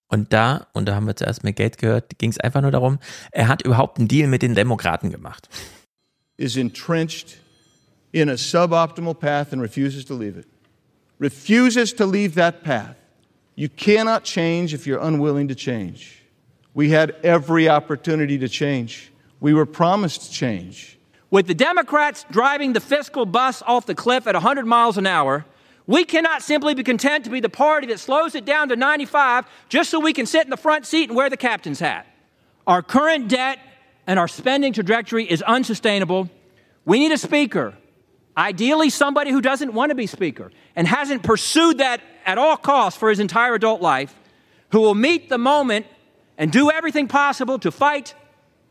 [0.09, 2.99] und da, und da haben wir zuerst mit Gate gehört, ging es einfach nur darum,
[3.31, 5.47] er hat überhaupt einen Deal mit den Demokraten gemacht.
[6.37, 7.37] Is entrenched
[8.11, 10.47] in a suboptimal path and refuses to leave it.
[11.19, 12.95] Refuses to leave that path.
[13.55, 16.23] You cannot change if you're unwilling to change.
[16.73, 19.11] We had every opportunity to change.
[19.41, 20.97] We were promised change.
[21.29, 25.45] With the Democrats driving the fiscal bus off the cliff at 100 miles an hour,
[25.89, 29.47] we cannot simply be content to be the party that slows it down to 95
[29.69, 32.05] just so we can sit in the front seat and wear the captain's hat.
[32.67, 33.57] Our current debt
[34.05, 36.29] and our spending trajectory is unsustainable.
[36.85, 37.73] We need a speaker,
[38.37, 42.99] ideally somebody who doesn't want to be speaker and hasn't pursued that at all costs
[42.99, 44.13] for his entire adult life,
[44.71, 45.87] who will meet the moment
[46.37, 48.13] and do everything possible to fight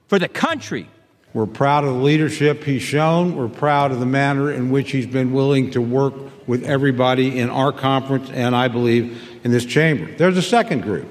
[0.07, 0.89] for the country.
[1.35, 3.37] We're proud of the leadership he's shown.
[3.37, 6.15] We're proud of the manner in which he's been willing to work
[6.47, 10.11] with everybody in our conference and I believe in this chamber.
[10.17, 11.07] There's a second group,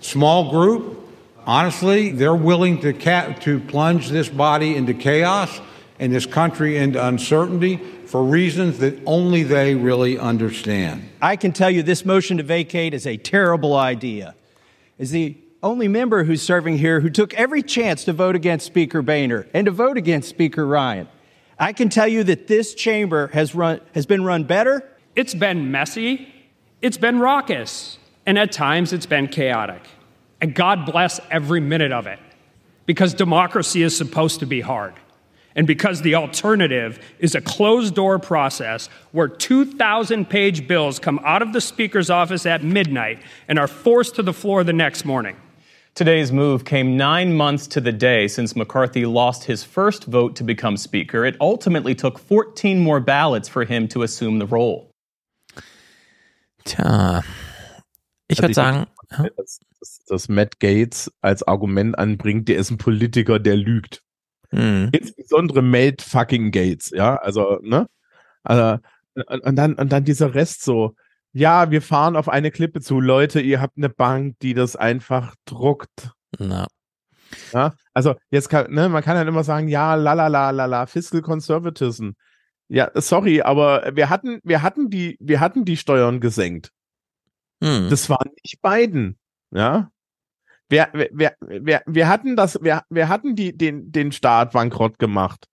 [0.00, 0.98] small group.
[1.46, 5.60] Honestly, they're willing to, ca- to plunge this body into chaos
[5.98, 11.08] and this country into uncertainty for reasons that only they really understand.
[11.20, 14.34] I can tell you this motion to vacate is a terrible idea.
[14.98, 19.00] As the only member who's serving here who took every chance to vote against Speaker
[19.02, 21.08] Boehner and to vote against Speaker Ryan,
[21.58, 24.82] I can tell you that this chamber has run has been run better.
[25.14, 26.32] It's been messy,
[26.80, 29.82] it's been raucous, and at times it's been chaotic.
[30.40, 32.18] And God bless every minute of it.
[32.84, 34.94] Because democracy is supposed to be hard.
[35.54, 41.42] And because the alternative is a closed door process where 2,000 page bills come out
[41.42, 45.36] of the Speaker's office at midnight and are forced to the floor the next morning.
[45.94, 50.44] Today's move came nine months to the day since McCarthy lost his first vote to
[50.44, 51.26] become Speaker.
[51.26, 54.90] It ultimately took 14 more ballots for him to assume the role.
[56.64, 57.22] Tja,
[58.28, 58.86] ich würde sagen,
[59.36, 64.02] dass, dass, dass Matt Gates als Argument anbringt, der ist ein Politiker, der lügt.
[64.50, 64.88] Mhm.
[64.92, 67.86] Insbesondere Matt fucking Gates, ja, also, ne?
[68.44, 68.78] Also,
[69.42, 70.94] und dann, und dann dieser Rest so,
[71.32, 75.34] ja, wir fahren auf eine Klippe zu, Leute, ihr habt eine Bank, die das einfach
[75.44, 76.10] druckt.
[76.38, 76.66] Na.
[77.52, 80.66] Ja, also jetzt kann, ne, man kann dann immer sagen, ja, la la la la
[80.66, 82.10] la, Fiscal Conservatism.
[82.68, 86.70] Ja, sorry, aber wir hatten, wir hatten die, wir hatten die Steuern gesenkt.
[87.62, 87.88] Hm.
[87.90, 89.18] Das war nicht Biden,
[89.50, 89.90] ja.
[90.68, 95.46] Wir, wir, wir, wir hatten das, wir, wir hatten die, den, den Staat bankrott gemacht.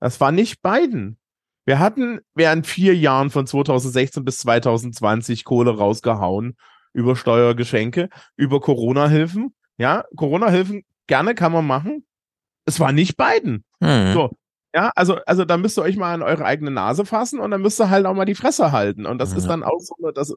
[0.00, 1.16] Das war nicht Biden.
[1.64, 6.56] Wir hatten während vier Jahren von 2016 bis 2020 Kohle rausgehauen
[6.92, 9.54] über Steuergeschenke, über Corona-Hilfen.
[9.78, 12.04] Ja, Corona-Hilfen gerne kann man machen.
[12.64, 13.64] Es war nicht Biden.
[13.82, 14.12] Hm.
[14.12, 14.30] So.
[14.74, 17.60] Ja, also, also da müsst ihr euch mal an eure eigene Nase fassen und dann
[17.60, 19.04] müsst ihr halt auch mal die Fresse halten.
[19.04, 19.36] Und das Ja.
[19.38, 20.34] ist dann auch so, eine- das,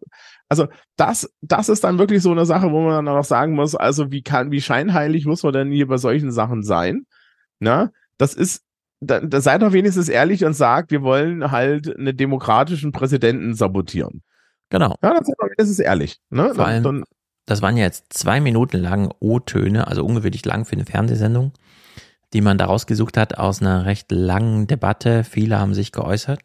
[0.49, 3.75] also das, das ist dann wirklich so eine Sache, wo man dann auch sagen muss,
[3.75, 7.05] also wie kann, wie scheinheilig muss man denn hier bei solchen Sachen sein?
[7.59, 8.61] Na, das ist,
[9.01, 14.21] da, da seid doch wenigstens ehrlich und sagt, wir wollen halt einen demokratischen Präsidenten sabotieren.
[14.69, 14.95] Genau.
[15.03, 16.17] Ja, das ist doch wenigstens ehrlich.
[16.29, 16.53] Ne?
[16.55, 17.03] Vor allem, Dann-
[17.45, 21.51] das waren ja jetzt zwei Minuten lang O-Töne, also ungewöhnlich lang für eine Fernsehsendung,
[22.33, 25.23] die man da rausgesucht hat aus einer recht langen Debatte.
[25.23, 26.39] Viele haben sich geäußert.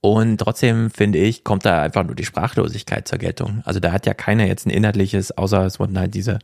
[0.00, 3.60] Und trotzdem, finde ich, kommt da einfach nur die Sprachlosigkeit zur Geltung.
[3.66, 6.38] Also da hat ja keiner jetzt ein inhaltliches, außer es wurden halt diese,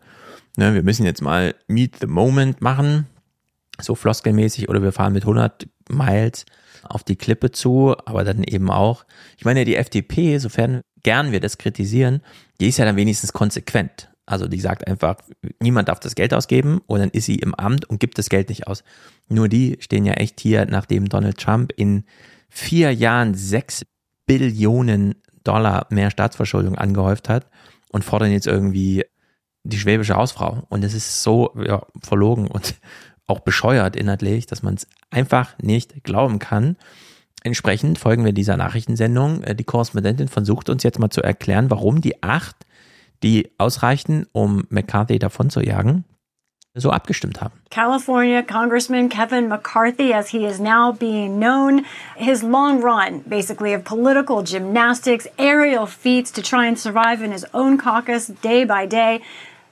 [0.58, 3.06] ne, wir müssen jetzt mal Meet the Moment machen,
[3.80, 6.46] so floskelmäßig, oder wir fahren mit 100 Miles
[6.84, 9.04] auf die Klippe zu, aber dann eben auch,
[9.36, 12.20] ich meine, die FDP, sofern gern wir das kritisieren,
[12.60, 14.10] die ist ja dann wenigstens konsequent.
[14.26, 15.16] Also die sagt einfach,
[15.60, 18.48] niemand darf das Geld ausgeben und dann ist sie im Amt und gibt das Geld
[18.48, 18.82] nicht aus.
[19.28, 22.04] Nur die stehen ja echt hier, nachdem Donald Trump in
[22.48, 23.84] vier Jahren sechs
[24.26, 27.48] Billionen Dollar mehr Staatsverschuldung angehäuft hat
[27.90, 29.04] und fordern jetzt irgendwie
[29.62, 30.62] die schwäbische Hausfrau.
[30.70, 32.74] Und es ist so ja, verlogen und
[33.26, 36.76] auch bescheuert inhaltlich, dass man es einfach nicht glauben kann.
[37.42, 39.42] Entsprechend folgen wir dieser Nachrichtensendung.
[39.42, 42.56] Äh, Die Korrespondentin versucht uns jetzt mal zu erklären, warum die acht,
[43.22, 46.04] die ausreichten, um McCarthy davon zu jagen,
[46.74, 47.54] so abgestimmt haben.
[47.70, 51.84] California Congressman Kevin McCarthy, as he is now being known,
[52.16, 57.46] his long run, basically, of political gymnastics, aerial feats to try and survive in his
[57.52, 59.20] own caucus day by day.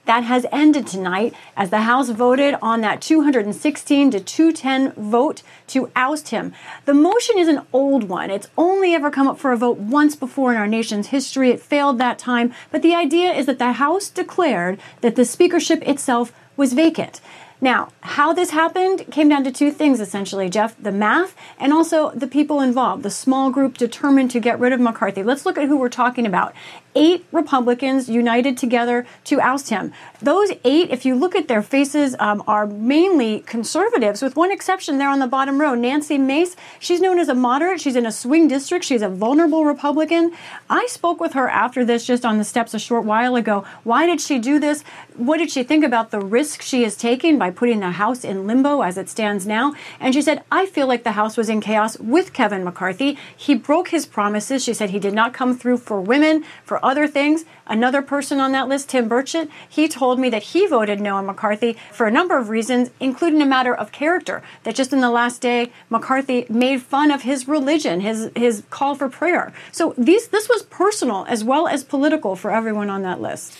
[0.05, 5.89] That has ended tonight as the House voted on that 216 to 210 vote to
[5.95, 6.53] oust him.
[6.83, 8.29] The motion is an old one.
[8.29, 11.51] It's only ever come up for a vote once before in our nation's history.
[11.51, 12.53] It failed that time.
[12.69, 17.21] But the idea is that the House declared that the speakership itself was vacant.
[17.63, 22.11] Now, how this happened came down to two things essentially, Jeff the math and also
[22.11, 25.23] the people involved, the small group determined to get rid of McCarthy.
[25.23, 26.53] Let's look at who we're talking about.
[26.95, 29.91] Eight Republicans united together to oust him.
[30.21, 34.97] Those eight, if you look at their faces, um, are mainly conservatives, with one exception
[34.97, 35.75] there on the bottom row.
[35.75, 37.81] Nancy Mace, she's known as a moderate.
[37.81, 38.85] She's in a swing district.
[38.85, 40.31] She's a vulnerable Republican.
[40.69, 43.65] I spoke with her after this just on the steps a short while ago.
[43.83, 44.83] Why did she do this?
[45.15, 48.47] What did she think about the risk she is taking by putting the House in
[48.47, 49.73] limbo as it stands now?
[49.99, 53.17] And she said, I feel like the House was in chaos with Kevin McCarthy.
[53.35, 54.63] He broke his promises.
[54.63, 57.45] She said he did not come through for women, for other things.
[57.65, 61.25] Another person on that list, Tim Burchett, he told me that he voted no on
[61.25, 64.43] McCarthy for a number of reasons, including a matter of character.
[64.63, 68.95] That just in the last day, McCarthy made fun of his religion, his his call
[68.95, 69.53] for prayer.
[69.71, 73.53] So these this was personal as well as political for everyone on that list.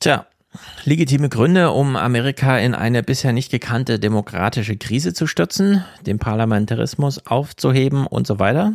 [0.00, 0.26] Tja,
[0.84, 7.26] legitime Gründe, um Amerika in eine bisher nicht gekannte demokratische Krise zu stürzen, den Parlamentarismus
[7.26, 8.74] aufzuheben und so weiter.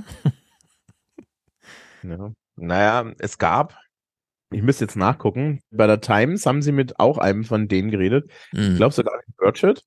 [2.03, 2.31] Ja.
[2.57, 3.79] Naja, es gab,
[4.51, 8.31] ich müsste jetzt nachgucken, bei der Times haben sie mit auch einem von denen geredet.
[8.51, 8.71] Mhm.
[8.71, 9.83] Ich glaube sogar mit Burchett.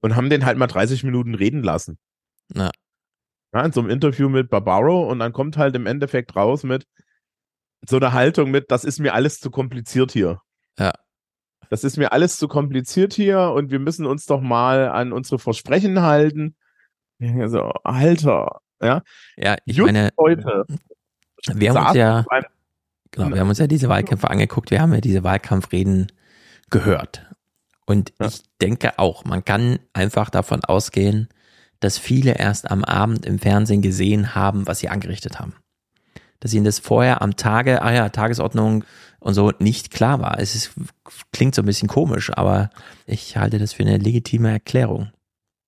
[0.00, 1.98] und haben den halt mal 30 Minuten reden lassen.
[2.54, 2.70] Ja.
[3.54, 6.86] ja in so einem Interview mit Barbaro und dann kommt halt im Endeffekt raus mit
[7.88, 10.40] so einer Haltung mit, das ist mir alles zu kompliziert hier.
[10.78, 10.92] Ja.
[11.68, 15.38] Das ist mir alles zu kompliziert hier und wir müssen uns doch mal an unsere
[15.38, 16.56] Versprechen halten.
[17.20, 19.02] Also, Alter, ja.
[19.36, 20.66] Ja, ich Just meine, heute.
[21.46, 22.24] Wir haben uns ja,
[23.10, 26.12] genau, wir haben uns ja diese Wahlkämpfe angeguckt, wir haben ja diese Wahlkampfreden
[26.70, 27.26] gehört.
[27.86, 31.28] Und ich denke auch, man kann einfach davon ausgehen,
[31.80, 35.54] dass viele erst am Abend im Fernsehen gesehen haben, was sie angerichtet haben.
[36.38, 38.84] Dass ihnen das vorher am Tage, ah ja, Tagesordnung
[39.18, 40.38] und so nicht klar war.
[40.38, 40.72] Es ist,
[41.32, 42.70] klingt so ein bisschen komisch, aber
[43.06, 45.10] ich halte das für eine legitime Erklärung.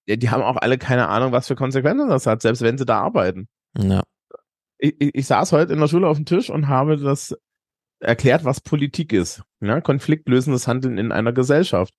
[0.07, 2.85] Ja, die haben auch alle keine Ahnung, was für Konsequenzen das hat, selbst wenn sie
[2.85, 3.49] da arbeiten.
[3.77, 4.03] Ja.
[4.79, 7.37] Ich, ich, saß heute in der Schule auf dem Tisch und habe das
[8.01, 9.43] erklärt, was Politik ist.
[9.61, 11.95] Ja, konfliktlösendes Handeln in einer Gesellschaft.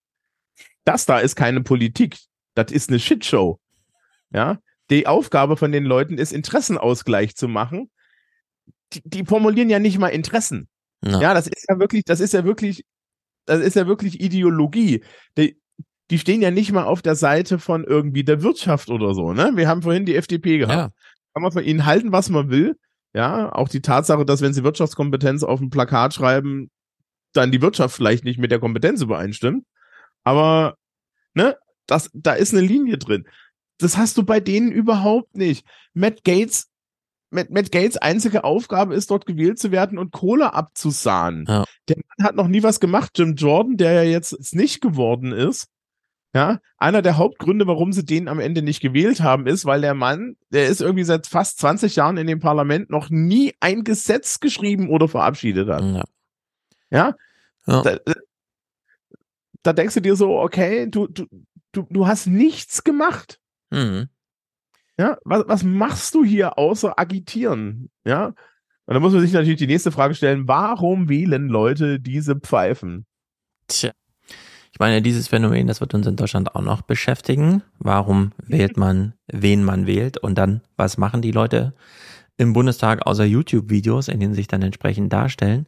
[0.83, 2.17] Das da ist keine Politik.
[2.53, 3.59] Das ist eine Shitshow.
[4.31, 7.89] Ja, die Aufgabe von den Leuten ist, Interessenausgleich zu machen.
[8.93, 10.67] Die, die formulieren ja nicht mal Interessen.
[11.03, 11.21] Ja.
[11.21, 12.83] Ja, das ist ja wirklich, das ist ja wirklich,
[13.45, 15.03] das ist ja wirklich Ideologie.
[15.37, 15.59] Die,
[16.11, 19.51] die stehen ja nicht mal auf der Seite von irgendwie der Wirtschaft oder so, ne?
[19.55, 20.93] Wir haben vorhin die FDP gehabt.
[21.35, 22.77] Kann man von ihnen halten, was man will.
[23.13, 26.71] Ja, auch die Tatsache, dass wenn sie Wirtschaftskompetenz auf ein Plakat schreiben,
[27.33, 29.65] dann die Wirtschaft vielleicht nicht mit der Kompetenz übereinstimmt.
[30.23, 30.77] Aber,
[31.33, 31.57] ne,
[31.87, 33.27] das, da ist eine Linie drin.
[33.79, 35.67] Das hast du bei denen überhaupt nicht.
[35.93, 36.69] Matt Gates,
[37.31, 41.45] Matt, Matt Gates einzige Aufgabe ist, dort gewählt zu werden und Kohle abzusahnen.
[41.49, 41.65] Ja.
[41.89, 43.11] Der Mann hat noch nie was gemacht.
[43.17, 45.67] Jim Jordan, der ja jetzt nicht geworden ist,
[46.35, 49.93] ja, einer der Hauptgründe, warum sie den am Ende nicht gewählt haben, ist, weil der
[49.93, 54.41] Mann, der ist irgendwie seit fast 20 Jahren in dem Parlament noch nie ein Gesetz
[54.41, 55.81] geschrieben oder verabschiedet hat.
[55.81, 56.03] Ja.
[56.89, 57.15] Ja?
[57.67, 57.81] Ja.
[57.83, 58.13] Da,
[59.63, 61.25] da denkst du dir so, okay, du, du,
[61.71, 63.39] du, du hast nichts gemacht.
[63.69, 64.09] Mhm.
[64.97, 67.89] Ja, was, was machst du hier außer agitieren?
[68.03, 68.33] Ja.
[68.87, 73.05] Und da muss man sich natürlich die nächste Frage stellen, warum wählen Leute diese Pfeifen?
[73.67, 73.93] Tja.
[74.75, 77.63] Ich meine, dieses Phänomen, das wird uns in Deutschland auch noch beschäftigen.
[77.79, 80.17] Warum wählt man, wen man wählt?
[80.17, 81.73] Und dann, was machen die Leute
[82.35, 85.65] im Bundestag außer YouTube-Videos, in denen sie sich dann entsprechend darstellen?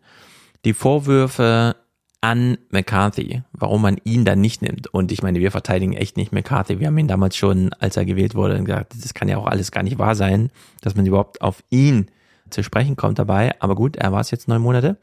[0.66, 1.78] Die Vorwürfe
[2.20, 4.88] an McCarthy, warum man ihn dann nicht nimmt.
[4.88, 6.82] Und ich meine, wir verteidigen echt nicht McCarthy.
[6.82, 9.72] Wir haben ihn damals schon, als er gewählt wurde, gesagt, das kann ja auch alles
[9.72, 10.52] gar nicht wahr sein,
[10.82, 12.08] dass man überhaupt auf ihn
[12.50, 13.56] zu sprechen kommt dabei.
[13.62, 14.98] Aber gut, er war es jetzt neun Monate.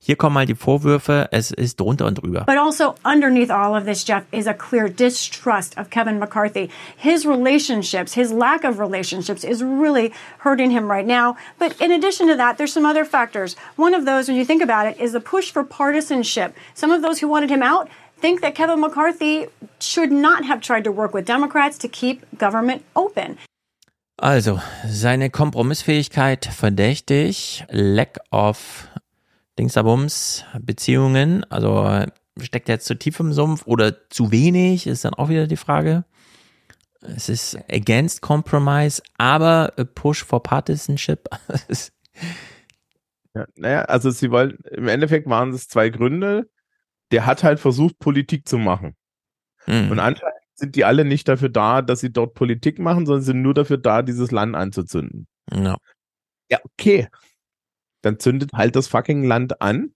[0.00, 2.44] Hier kommen mal die Vorwürfe, es ist drunter und drüber.
[2.46, 6.70] But also underneath all of this, Jeff, is a clear distrust of Kevin McCarthy.
[6.96, 11.36] His relationships, his lack of relationships is really hurting him right now.
[11.58, 13.56] But in addition to that, there's some other factors.
[13.76, 16.54] One of those, when you think about it, is the push for partisanship.
[16.74, 19.46] Some of those who wanted him out think that Kevin McCarthy
[19.80, 23.38] should not have tried to work with Democrats to keep government open.
[24.18, 24.58] Also,
[24.88, 28.88] seine Kompromissfähigkeit verdächtig, Lack of
[29.58, 32.04] Dingsabums, Beziehungen, also
[32.40, 35.56] steckt er jetzt zu tief im Sumpf oder zu wenig, ist dann auch wieder die
[35.56, 36.04] Frage.
[37.00, 41.28] Es ist against compromise, aber a push for partisanship.
[43.34, 46.48] Ja, naja, also sie wollen, im Endeffekt waren es zwei Gründe.
[47.10, 48.96] Der hat halt versucht, Politik zu machen.
[49.66, 49.90] Hm.
[49.90, 53.42] Und anscheinend sind die alle nicht dafür da, dass sie dort Politik machen, sondern sind
[53.42, 55.26] nur dafür da, dieses Land anzuzünden.
[55.52, 55.76] Ja.
[56.50, 57.08] Ja, okay.
[58.06, 59.90] Dann zündet halt das fucking Land an.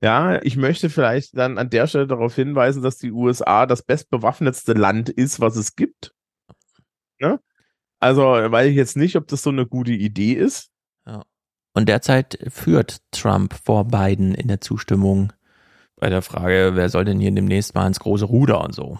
[0.00, 4.72] Ja, ich möchte vielleicht dann an der Stelle darauf hinweisen, dass die USA das bestbewaffnetste
[4.72, 6.14] Land ist, was es gibt.
[7.20, 7.38] Ne?
[8.00, 10.70] Also, weiß ich jetzt nicht, ob das so eine gute Idee ist.
[11.06, 11.22] Ja.
[11.74, 15.34] Und derzeit führt Trump vor Biden in der Zustimmung
[15.96, 18.98] bei der Frage, wer soll denn hier demnächst mal ins große Ruder und so.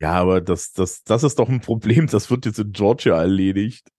[0.00, 2.06] Ja, aber das, das, das ist doch ein Problem.
[2.06, 3.90] Das wird jetzt in Georgia erledigt.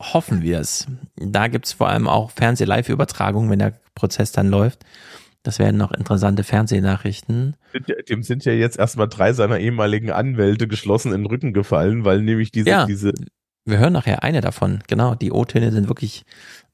[0.00, 0.86] Hoffen wir es.
[1.16, 4.84] Da gibt's vor allem auch Fernseh-Live-Übertragungen, wenn der Prozess dann läuft.
[5.42, 7.56] Das werden noch interessante Fernsehnachrichten.
[8.08, 12.22] Dem sind ja jetzt erstmal drei seiner ehemaligen Anwälte geschlossen in den Rücken gefallen, weil
[12.22, 12.86] nämlich diese, Ja.
[12.86, 13.12] diese,
[13.66, 14.80] Wir hören nachher eine davon.
[14.88, 16.24] Genau, die O-Töne sind wirklich,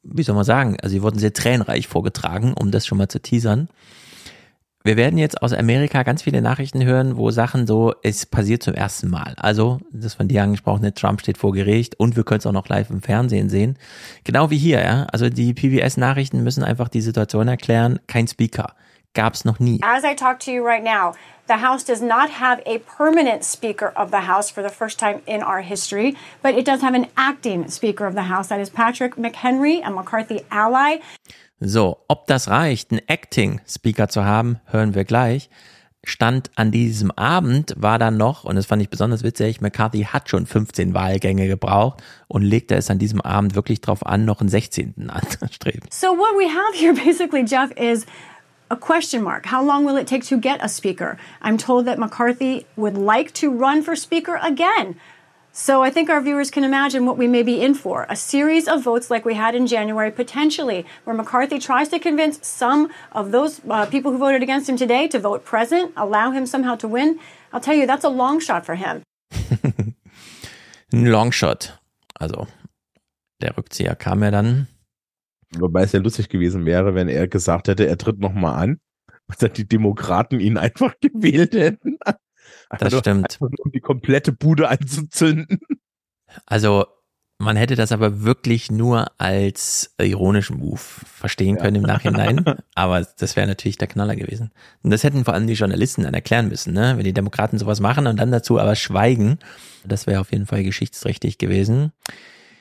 [0.02, 3.20] wie soll man sagen, also sie wurden sehr tränenreich vorgetragen, um das schon mal zu
[3.20, 3.68] teasern.
[4.86, 8.74] Wir werden jetzt aus Amerika ganz viele Nachrichten hören, wo Sachen so, es passiert zum
[8.74, 9.34] ersten Mal.
[9.36, 12.68] Also, das von dir angesprochene, Trump steht vor Gericht und wir können es auch noch
[12.68, 13.76] live im Fernsehen sehen.
[14.22, 15.08] Genau wie hier, ja.
[15.12, 17.98] Also die PBS-Nachrichten müssen einfach die Situation erklären.
[18.06, 18.76] Kein Speaker.
[19.12, 19.80] Gab's noch nie.
[19.82, 21.14] As I talk to you right now,
[21.48, 25.20] the House does not have a permanent Speaker of the House for the first time
[25.26, 26.14] in our history,
[26.44, 28.50] but it does have an acting Speaker of the House.
[28.50, 30.98] That is Patrick McHenry, a McCarthy ally.
[31.60, 35.48] So, ob das reicht, einen Acting-Speaker zu haben, hören wir gleich.
[36.04, 40.28] stand an diesem Abend, war dann noch, und das fand ich besonders witzig, McCarthy hat
[40.28, 44.48] schon 15 Wahlgänge gebraucht und legte es an diesem Abend wirklich drauf an, noch einen
[44.48, 45.10] 16.
[45.10, 45.88] anzustreben.
[45.90, 48.06] So what we have here basically, Jeff, is
[48.70, 49.46] a question mark.
[49.46, 51.16] How long will it take to get a speaker?
[51.42, 54.96] I'm told that McCarthy would like to run for speaker again.
[55.58, 58.68] So I think our viewers can imagine what we may be in for a series
[58.68, 63.32] of votes like we had in January, potentially, where McCarthy tries to convince some of
[63.32, 66.86] those uh, people who voted against him today to vote present, allow him somehow to
[66.86, 67.18] win.
[67.54, 69.02] I'll tell you, that's a long shot for him.
[70.92, 71.72] Ein Longshot.
[72.20, 72.46] Also,
[73.40, 74.68] der Rückzieher kam ja dann.
[75.56, 78.80] Wobei es ja lustig gewesen wäre, wenn er gesagt hätte, er tritt nochmal an,
[79.26, 81.96] und die Demokraten ihn einfach gewählt hätten.
[82.70, 83.38] Das also, stimmt.
[83.40, 85.60] Um die komplette Bude anzuzünden.
[86.46, 86.86] Also,
[87.38, 91.80] man hätte das aber wirklich nur als ironischen Move verstehen können ja.
[91.82, 92.44] im Nachhinein.
[92.74, 94.52] aber das wäre natürlich der Knaller gewesen.
[94.82, 96.94] Und das hätten vor allem die Journalisten dann erklären müssen, ne?
[96.96, 99.38] Wenn die Demokraten sowas machen und dann dazu aber schweigen,
[99.84, 101.92] das wäre auf jeden Fall geschichtsträchtig gewesen.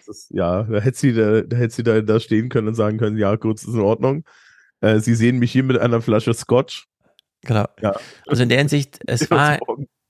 [0.07, 2.98] Ist, ja, da hätte sie da, da hätte sie da, da stehen können und sagen
[2.98, 4.23] können, ja, gut, ist in Ordnung.
[4.82, 6.88] Äh, sie sehen mich hier mit einer Flasche Scotch.
[7.44, 7.65] Genau.
[7.82, 7.95] Ja.
[8.27, 9.57] Also in der Hinsicht, es war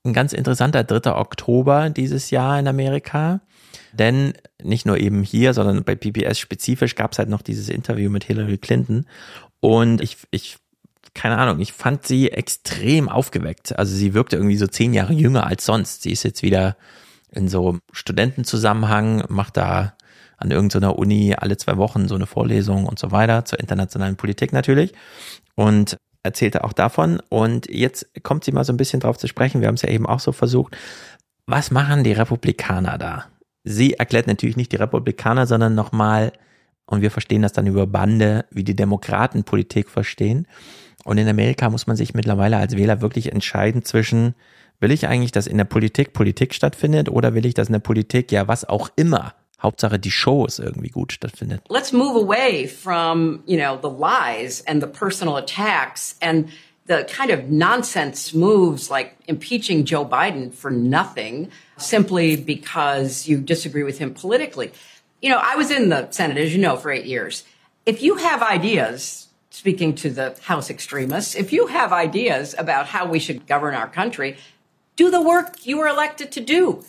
[0.06, 1.16] ein ganz interessanter 3.
[1.16, 3.42] Oktober dieses Jahr in Amerika.
[3.92, 8.10] Denn nicht nur eben hier, sondern bei PBS spezifisch gab es halt noch dieses Interview
[8.10, 9.06] mit Hillary Clinton.
[9.60, 10.58] Und ich, ich,
[11.14, 13.78] keine Ahnung, ich fand sie extrem aufgeweckt.
[13.78, 16.04] Also sie wirkte irgendwie so zehn Jahre jünger als sonst.
[16.04, 16.78] Sie ist jetzt wieder
[17.32, 19.96] in so Studentenzusammenhang, macht da
[20.38, 24.52] an irgendeiner Uni alle zwei Wochen so eine Vorlesung und so weiter zur internationalen Politik
[24.54, 24.94] natürlich.
[25.56, 27.22] Und erzählte auch davon.
[27.30, 29.62] Und jetzt kommt sie mal so ein bisschen drauf zu sprechen.
[29.62, 30.76] Wir haben es ja eben auch so versucht.
[31.46, 33.26] Was machen die Republikaner da?
[33.64, 36.34] Sie erklärt natürlich nicht die Republikaner, sondern nochmal,
[36.86, 40.48] und wir verstehen das dann über Bande, wie die Demokraten Politik verstehen.
[41.04, 44.36] Und in Amerika muss man sich mittlerweile als Wähler wirklich entscheiden zwischen,
[44.80, 47.80] will ich eigentlich, dass in der Politik Politik stattfindet oder will ich, dass in der
[47.80, 51.62] Politik ja was auch immer Hauptsache die Show ist irgendwie gut stattfindet.
[51.70, 56.50] Let's move away from, you know, the lies and the personal attacks and
[56.88, 63.84] the kind of nonsense moves like impeaching Joe Biden for nothing simply because you disagree
[63.84, 64.72] with him politically.
[65.22, 67.44] You know, I was in the Senate, as you know, for eight years.
[67.86, 73.08] If you have ideas, speaking to the House extremists, if you have ideas about how
[73.08, 74.38] we should govern our country,
[74.96, 76.84] do the work you were elected to do.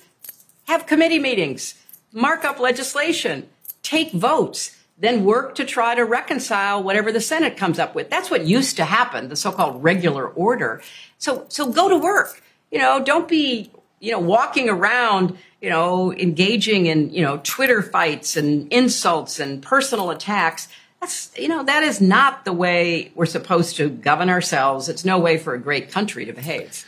[0.67, 1.75] Have committee meetings
[2.13, 3.49] mark up legislation,
[3.83, 8.09] take votes, then work to try to reconcile whatever the Senate comes up with.
[8.09, 10.81] That's what used to happen, the so-called regular order.
[11.19, 12.43] So, so go to work.
[12.71, 13.71] You know, don't be,
[14.01, 19.63] you know, walking around, you know, engaging in, you know, Twitter fights and insults and
[19.63, 20.69] personal attacks.
[21.01, 24.89] That's, you know, that is not the way we're supposed to govern ourselves.
[24.89, 26.85] It's no way for a great country to behave.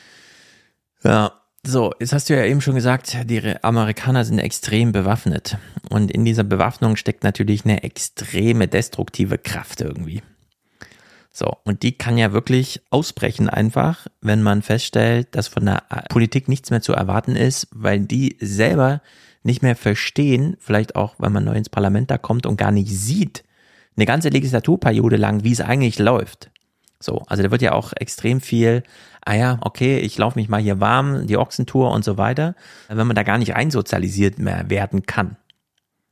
[1.05, 1.31] Ja,
[1.71, 5.59] So, jetzt hast du ja eben schon gesagt, die Amerikaner sind extrem bewaffnet.
[5.91, 10.23] Und in dieser Bewaffnung steckt natürlich eine extreme destruktive Kraft irgendwie.
[11.31, 16.49] So, und die kann ja wirklich ausbrechen einfach, wenn man feststellt, dass von der Politik
[16.49, 19.03] nichts mehr zu erwarten ist, weil die selber
[19.43, 22.89] nicht mehr verstehen, vielleicht auch, weil man neu ins Parlament da kommt und gar nicht
[22.89, 23.45] sieht,
[23.95, 26.51] eine ganze Legislaturperiode lang, wie es eigentlich läuft.
[26.99, 28.83] So, also da wird ja auch extrem viel,
[29.29, 32.55] ah ja, okay, ich laufe mich mal hier warm, die Ochsentour und so weiter,
[32.89, 35.37] wenn man da gar nicht einsozialisiert mehr werden kann.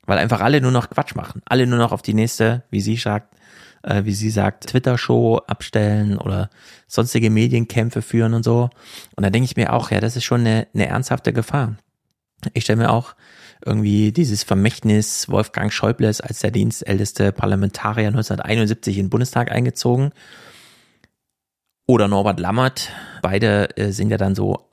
[0.05, 2.97] Weil einfach alle nur noch Quatsch machen, alle nur noch auf die nächste, wie sie
[2.97, 3.35] sagt,
[3.83, 6.51] äh, wie sie sagt, Twitter-Show abstellen oder
[6.89, 8.69] sonstige Medienkämpfe führen und so.
[9.17, 11.77] Und da denke ich mir auch, ja, das ist schon eine, eine ernsthafte Gefahr.
[12.53, 13.15] Ich stelle mir auch
[13.65, 20.13] irgendwie dieses Vermächtnis Wolfgang Schäubles als der dienstälteste Parlamentarier 1971 in den Bundestag eingezogen
[21.87, 22.91] oder Norbert Lammert.
[23.23, 24.69] Beide äh, sind ja dann so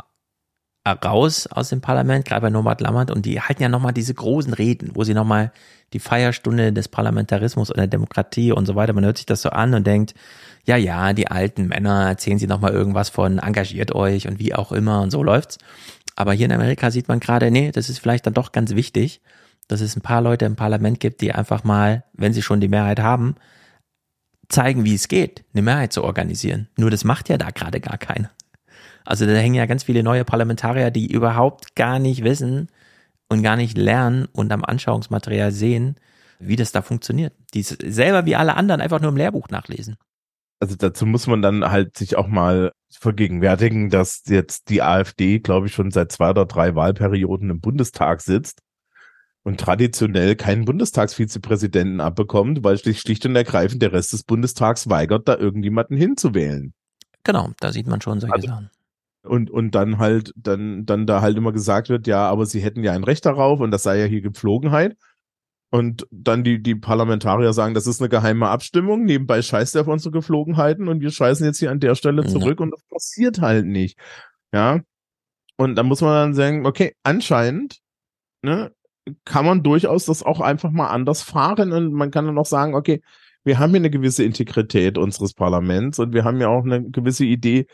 [0.85, 4.53] raus aus dem Parlament, gerade bei Norbert Lammert, und die halten ja nochmal diese großen
[4.53, 5.53] Reden, wo sie nochmal
[5.93, 9.49] die Feierstunde des Parlamentarismus und der Demokratie und so weiter, man hört sich das so
[9.49, 10.13] an und denkt,
[10.65, 14.71] ja, ja, die alten Männer erzählen sie nochmal irgendwas von engagiert euch und wie auch
[14.71, 15.57] immer und so läuft's.
[16.15, 19.21] Aber hier in Amerika sieht man gerade, nee, das ist vielleicht dann doch ganz wichtig,
[19.67, 22.67] dass es ein paar Leute im Parlament gibt, die einfach mal, wenn sie schon die
[22.67, 23.35] Mehrheit haben,
[24.53, 26.67] zeigen, wie es geht, eine Mehrheit zu organisieren.
[26.77, 28.31] Nur das macht ja da gerade gar keiner.
[29.05, 32.69] Also da hängen ja ganz viele neue Parlamentarier, die überhaupt gar nicht wissen
[33.29, 35.95] und gar nicht lernen und am Anschauungsmaterial sehen,
[36.39, 37.33] wie das da funktioniert.
[37.53, 39.97] Die selber wie alle anderen einfach nur im Lehrbuch nachlesen.
[40.59, 45.67] Also dazu muss man dann halt sich auch mal vergegenwärtigen, dass jetzt die AfD, glaube
[45.67, 48.61] ich, schon seit zwei oder drei Wahlperioden im Bundestag sitzt
[49.43, 55.37] und traditionell keinen Bundestagsvizepräsidenten abbekommt, weil schlicht, und ergreifend der Rest des Bundestags weigert, da
[55.37, 56.73] irgendjemanden hinzuwählen.
[57.23, 58.69] Genau, da sieht man schon solche also, Sachen.
[59.25, 62.83] Und, und dann halt, dann, dann da halt immer gesagt wird, ja, aber sie hätten
[62.83, 64.97] ja ein Recht darauf und das sei ja hier Gepflogenheit.
[65.69, 69.87] Und dann die, die Parlamentarier sagen, das ist eine geheime Abstimmung, nebenbei scheißt er auf
[69.87, 72.63] unsere Geflogenheiten und wir scheißen jetzt hier an der Stelle zurück ja.
[72.63, 73.97] und das passiert halt nicht.
[74.53, 74.81] Ja.
[75.57, 77.79] Und da muss man dann sagen, okay, anscheinend,
[78.43, 78.71] ne,
[79.25, 82.75] kann man durchaus das auch einfach mal anders fahren und man kann dann auch sagen,
[82.75, 83.01] okay,
[83.43, 87.25] wir haben hier eine gewisse Integrität unseres Parlaments und wir haben ja auch eine gewisse
[87.25, 87.67] Idee,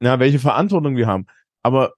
[0.00, 1.26] na, welche Verantwortung wir haben.
[1.62, 1.92] Aber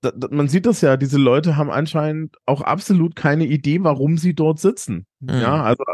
[0.00, 4.16] da, da, man sieht das ja, diese Leute haben anscheinend auch absolut keine Idee, warum
[4.16, 5.06] sie dort sitzen.
[5.20, 5.28] Mhm.
[5.28, 5.84] Ja, also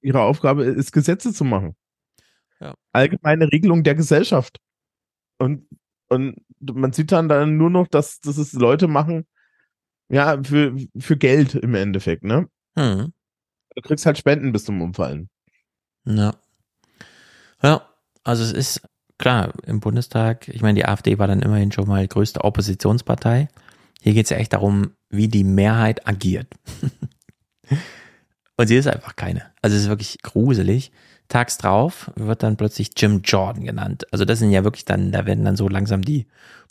[0.00, 1.76] ihre Aufgabe ist, Gesetze zu machen.
[2.60, 2.74] Ja.
[2.92, 4.58] Allgemeine Regelung der Gesellschaft.
[5.38, 5.68] Und,
[6.08, 9.26] und man sieht dann, dann nur noch, dass, dass es Leute machen,
[10.08, 12.48] ja, für, für Geld im Endeffekt, ne?
[12.74, 13.12] Mhm.
[13.74, 15.28] Du kriegst halt Spenden bis zum Umfallen.
[16.04, 16.34] Ja.
[17.62, 17.88] Ja,
[18.24, 18.82] also es ist
[19.18, 23.48] klar, im Bundestag, ich meine, die AfD war dann immerhin schon mal die größte Oppositionspartei.
[24.00, 26.48] Hier geht es ja echt darum, wie die Mehrheit agiert.
[28.56, 29.42] Und sie ist einfach keine.
[29.62, 30.90] Also es ist wirklich gruselig.
[31.28, 34.06] Tags drauf wird dann plötzlich Jim Jordan genannt.
[34.12, 36.26] Also das sind ja wirklich dann, da werden dann so langsam die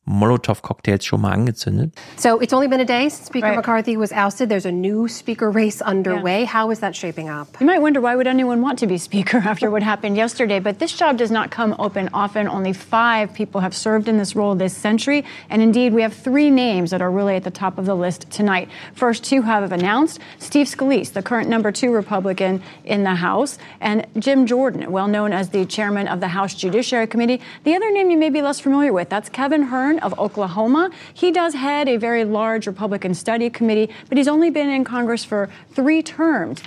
[0.07, 1.93] Molotov-Cocktails schon mal angezündet.
[2.15, 3.57] So it's only been a day since Speaker right.
[3.57, 4.47] McCarthy was ousted.
[4.47, 6.41] There's a new speaker race underway.
[6.41, 6.47] Yeah.
[6.47, 7.47] How is that shaping up?
[7.59, 10.79] You might wonder why would anyone want to be speaker after what happened yesterday, but
[10.79, 12.47] this job does not come open often.
[12.47, 16.49] Only five people have served in this role this century, and indeed we have three
[16.49, 18.69] names that are really at the top of the list tonight.
[18.93, 24.07] First two have announced Steve Scalise, the current number two Republican in the House, and
[24.17, 27.41] Jim Jordan, well known as the chairman of the House Judiciary Committee.
[27.65, 30.89] The other name you may be less familiar with, that's Kevin Hearn of Oklahoma.
[31.13, 35.25] He does head a very large Republican study committee, but he's only been in Congress
[35.25, 36.61] for three terms.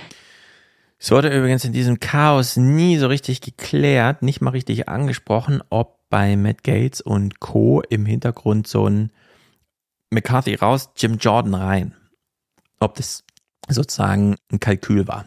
[0.98, 5.98] Es wurde übrigens in diesem Chaos nie so richtig geklärt, nicht mal richtig angesprochen, ob
[6.10, 7.80] bei Matt Gates und Co.
[7.88, 9.10] im Hintergrund so ein
[10.10, 11.94] McCarthy raus, Jim Jordan rein.
[12.80, 13.24] Ob das
[13.68, 15.26] sozusagen ein Kalkül war.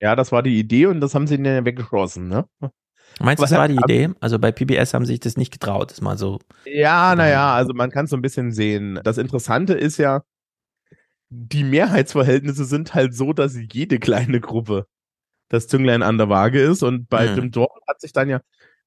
[0.00, 2.46] Ja, das war die Idee und das haben sie dann weggeschossen, ne?
[3.20, 4.10] Meinst du, das war die Idee?
[4.20, 6.38] Also bei PBS haben sie sich das nicht getraut, das mal so.
[6.64, 9.00] Ja, naja, also man kann es so ein bisschen sehen.
[9.02, 10.22] Das Interessante ist ja,
[11.30, 14.86] die Mehrheitsverhältnisse sind halt so, dass jede kleine Gruppe
[15.48, 16.82] das Zünglein an der Waage ist.
[16.82, 17.36] Und bei mhm.
[17.36, 18.40] Jim Jordan hat sich dann ja,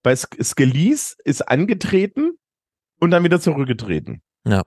[0.03, 2.31] bei Scalise ist angetreten
[2.99, 4.21] und dann wieder zurückgetreten.
[4.45, 4.63] Ja.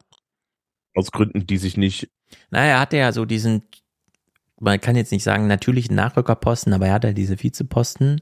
[0.95, 2.09] Aus Gründen, die sich nicht.
[2.51, 3.65] Naja, er hatte ja so diesen,
[4.61, 8.21] man kann jetzt nicht sagen, natürlichen Nachrückerposten, aber er hatte ja diese Vizeposten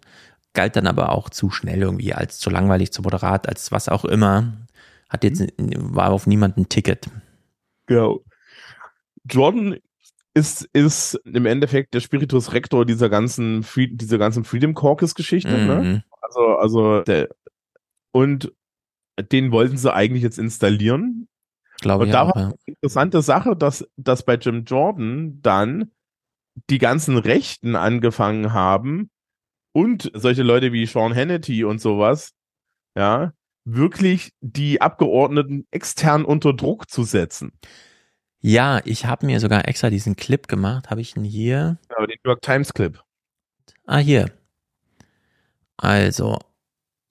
[0.54, 4.04] galt dann aber auch zu schnell irgendwie, als zu langweilig, zu moderat, als was auch
[4.04, 4.52] immer.
[5.08, 7.06] Hat jetzt, war auf niemanden ein Ticket.
[7.86, 8.22] Genau.
[9.24, 9.76] Jordan
[10.34, 15.58] ist, ist im Endeffekt der Spiritus Rector dieser ganzen, dieser ganzen Freedom Caucus Geschichte, ne?
[15.58, 15.82] mhm.
[15.82, 16.04] ne?
[16.22, 17.28] Also, also, der,
[18.12, 18.52] und
[19.30, 21.28] den wollten sie eigentlich jetzt installieren.
[21.80, 25.90] Glaube und ich da auch, war eine interessante Sache, dass, dass bei Jim Jordan dann
[26.70, 29.10] die ganzen Rechten angefangen haben,
[29.72, 32.32] und solche Leute wie Sean Hannity und sowas,
[32.96, 33.32] ja,
[33.64, 37.52] wirklich die Abgeordneten extern unter Druck zu setzen.
[38.40, 40.90] Ja, ich habe mir sogar extra diesen Clip gemacht.
[40.90, 41.78] Habe ich ihn hier?
[41.96, 43.00] Aber den New York Times Clip.
[43.86, 44.30] Ah, hier.
[45.76, 46.38] Also,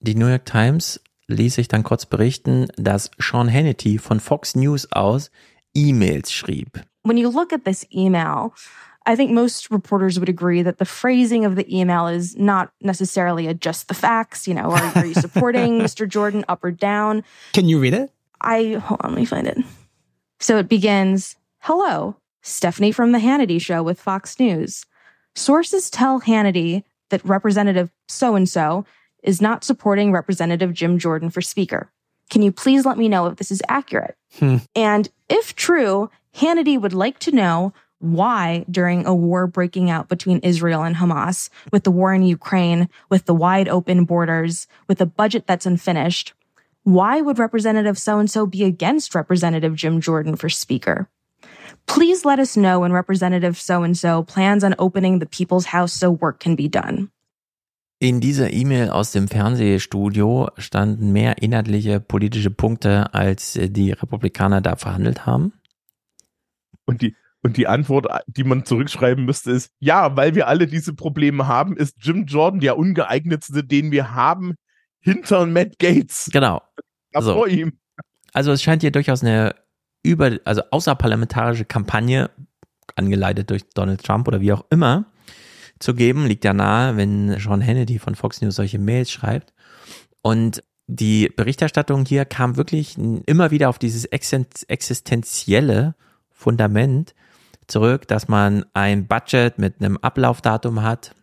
[0.00, 4.92] die New York Times ließ sich dann kurz berichten, dass Sean Hannity von Fox News
[4.92, 5.30] aus
[5.74, 6.82] E-Mails schrieb.
[7.04, 8.50] When you look at this email,
[9.06, 13.46] I think most reporters would agree that the phrasing of the email is not necessarily
[13.46, 14.46] a just the facts.
[14.46, 16.08] You know, are, are you supporting Mr.
[16.08, 17.24] Jordan up or down?
[17.52, 18.10] Can you read it?
[18.40, 19.58] I, hold on, let me find it.
[20.40, 24.84] So it begins Hello, Stephanie from The Hannity Show with Fox News.
[25.34, 28.84] Sources tell Hannity that Representative so and so
[29.22, 31.92] is not supporting Representative Jim Jordan for Speaker.
[32.30, 34.16] Can you please let me know if this is accurate?
[34.38, 34.56] Hmm.
[34.74, 37.72] And if true, Hannity would like to know
[38.02, 42.88] why during a war breaking out between Israel and Hamas, with the war in Ukraine,
[43.08, 46.34] with the wide open borders, with a budget that's unfinished,
[46.84, 51.08] why would Representative so and so be against Representative Jim Jordan for Speaker?
[51.86, 55.92] Please let us know when Representative so and so plans on opening the People's House
[55.92, 57.10] so work can be done.
[58.00, 64.74] In dieser E-Mail aus dem Fernsehstudio standen mehr inhaltliche politische Punkte, als die Republikaner da
[64.74, 65.52] verhandelt haben.
[66.84, 70.94] Und die, Und die Antwort, die man zurückschreiben müsste, ist, ja, weil wir alle diese
[70.94, 74.54] Probleme haben, ist Jim Jordan der ungeeignetste, den wir haben,
[75.00, 76.30] hinter Matt Gates.
[76.32, 76.62] Genau.
[77.12, 77.34] So.
[77.34, 77.78] Vor ihm.
[78.32, 79.54] Also es scheint hier durchaus eine
[80.04, 82.30] über, also außerparlamentarische Kampagne,
[82.94, 85.06] angeleitet durch Donald Trump oder wie auch immer,
[85.78, 86.26] zu geben.
[86.26, 89.52] Liegt ja nahe, wenn Sean Hannity von Fox News solche Mails schreibt.
[90.20, 95.94] Und die Berichterstattung hier kam wirklich immer wieder auf dieses existenzielle
[96.30, 97.14] Fundament
[97.72, 101.14] zurück, dass man ein Budget mit einem Ablaufdatum hat,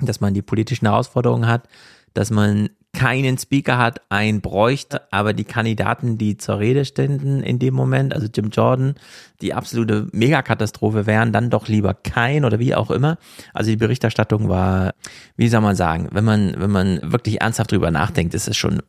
[0.00, 1.68] dass man die politischen Herausforderungen hat,
[2.14, 7.58] dass man keinen Speaker hat, einen bräuchte, aber die Kandidaten, die zur Rede ständen in
[7.58, 8.94] dem Moment, also Jim Jordan,
[9.42, 13.18] die absolute Megakatastrophe wären, dann doch lieber kein oder wie auch immer.
[13.52, 14.94] Also die Berichterstattung war,
[15.36, 18.80] wie soll man sagen, wenn man, wenn man wirklich ernsthaft drüber nachdenkt, ist es schon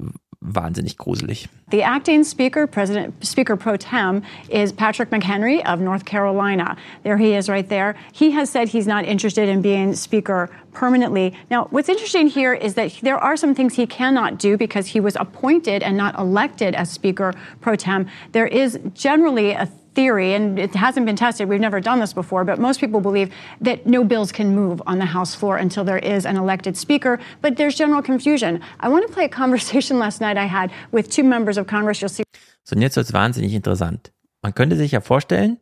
[0.53, 1.47] wahnsinnig gruselig.
[1.69, 6.77] The acting speaker, President Speaker pro tem, is Patrick McHenry of North Carolina.
[7.03, 7.95] There he is right there.
[8.13, 11.33] He has said he's not interested in being speaker permanently.
[11.49, 14.99] Now, what's interesting here is that there are some things he cannot do because he
[14.99, 18.07] was appointed and not elected as speaker pro tem.
[18.31, 19.67] There is generally a
[19.97, 23.29] theory, and it hasn't been tested, we've never done this before, but most people believe
[23.59, 27.19] that no bills can move on the House floor until there is an elected speaker.
[27.41, 28.61] But there's general confusion.
[28.79, 31.99] I want to play a conversation last night I had with two members of Congress.
[31.99, 32.23] You'll see.
[32.63, 34.11] So, und jetzt wird es wahnsinnig interessant.
[34.43, 35.57] Man könnte sich ja vorstellen,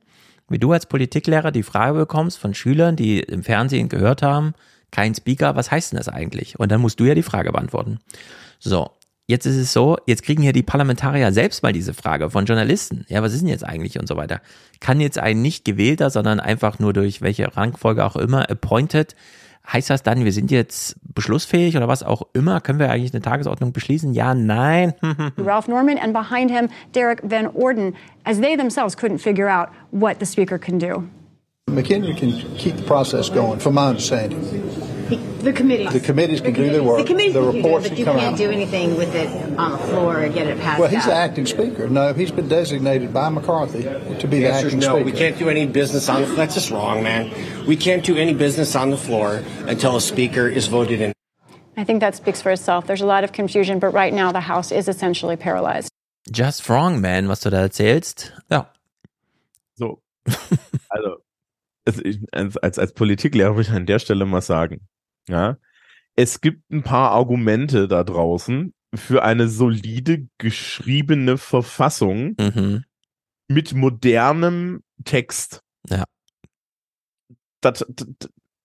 [0.50, 4.54] wie du als Politiklehrer die Frage bekommst von Schülern, die im Fernsehen gehört haben,
[4.92, 6.60] kein Speaker, was heißt denn das eigentlich?
[6.60, 8.00] Und dann musst du ja die Frage beantworten.
[8.60, 8.92] So,
[9.28, 13.06] Jetzt ist es so, jetzt kriegen hier die Parlamentarier selbst mal diese Frage von Journalisten.
[13.08, 14.40] Ja, was ist denn jetzt eigentlich und so weiter?
[14.80, 19.16] Kann jetzt ein nicht gewählter, sondern einfach nur durch welche Rangfolge auch immer appointed,
[19.72, 22.62] heißt das dann, wir sind jetzt beschlussfähig oder was auch immer?
[22.62, 24.14] Können wir eigentlich eine Tagesordnung beschließen?
[24.14, 24.94] Ja, nein.
[25.38, 27.96] Ralph Norman and behind him Derek Van Orden,
[28.26, 31.04] as they themselves couldn't figure out what the speaker can do.
[31.70, 34.40] McKinley can keep the process going, from my understanding.
[35.40, 35.94] The committees.
[35.94, 37.00] The committees can do their work.
[37.00, 38.38] The committees the can reports do it, but you come can't out.
[38.38, 39.28] do anything with it
[39.60, 41.08] on the floor or get it passed Well, he's out.
[41.08, 41.88] the acting speaker.
[41.90, 44.86] No, he's been designated by McCarthy to be The the answer acting no.
[44.96, 45.04] speaker.
[45.06, 46.28] We can't do any business on the.
[46.36, 47.32] That's just wrong, man.
[47.68, 51.14] We can't do any business on the floor until a speaker is voted in.
[51.78, 52.86] I think that speaks for itself.
[52.88, 55.90] There's a lot of confusion, but right now the House is essentially paralyzed.
[56.32, 58.32] Just wrong, man, was du da erzählst.
[58.50, 58.66] Ja.
[59.78, 60.00] So.
[60.28, 61.18] Also,
[61.86, 64.88] es- ich- als, als, als Politiklehrer würde ich an der Stelle mal sagen,
[65.30, 65.58] ja,
[66.16, 72.84] es gibt ein paar Argumente da draußen für eine solide geschriebene Verfassung Mhm.
[73.48, 75.62] mit modernem Text.
[75.90, 76.04] Ja.
[77.62, 78.08] Das, das,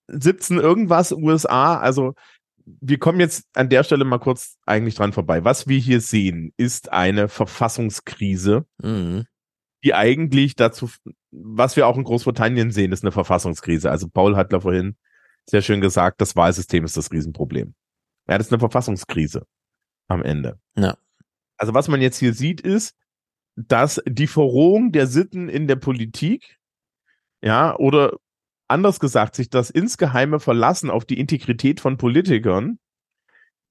[0.09, 2.15] 17 irgendwas USA, also
[2.65, 5.45] wir kommen jetzt an der Stelle mal kurz eigentlich dran vorbei.
[5.45, 9.25] Was wir hier sehen, ist eine Verfassungskrise, Mhm.
[9.85, 10.91] Die eigentlich dazu,
[11.31, 13.91] was wir auch in Großbritannien sehen, ist eine Verfassungskrise.
[13.91, 14.97] Also Paul hat da vorhin
[15.47, 17.75] sehr schön gesagt, das Wahlsystem ist das Riesenproblem.
[18.29, 19.47] Ja, das ist eine Verfassungskrise
[20.09, 20.59] am Ende.
[20.77, 20.97] Ja.
[21.57, 22.95] Also was man jetzt hier sieht, ist,
[23.57, 26.59] dass die Verrohung der Sitten in der Politik,
[27.43, 28.17] ja, oder
[28.69, 32.79] anders gesagt, sich das insgeheime Verlassen auf die Integrität von Politikern,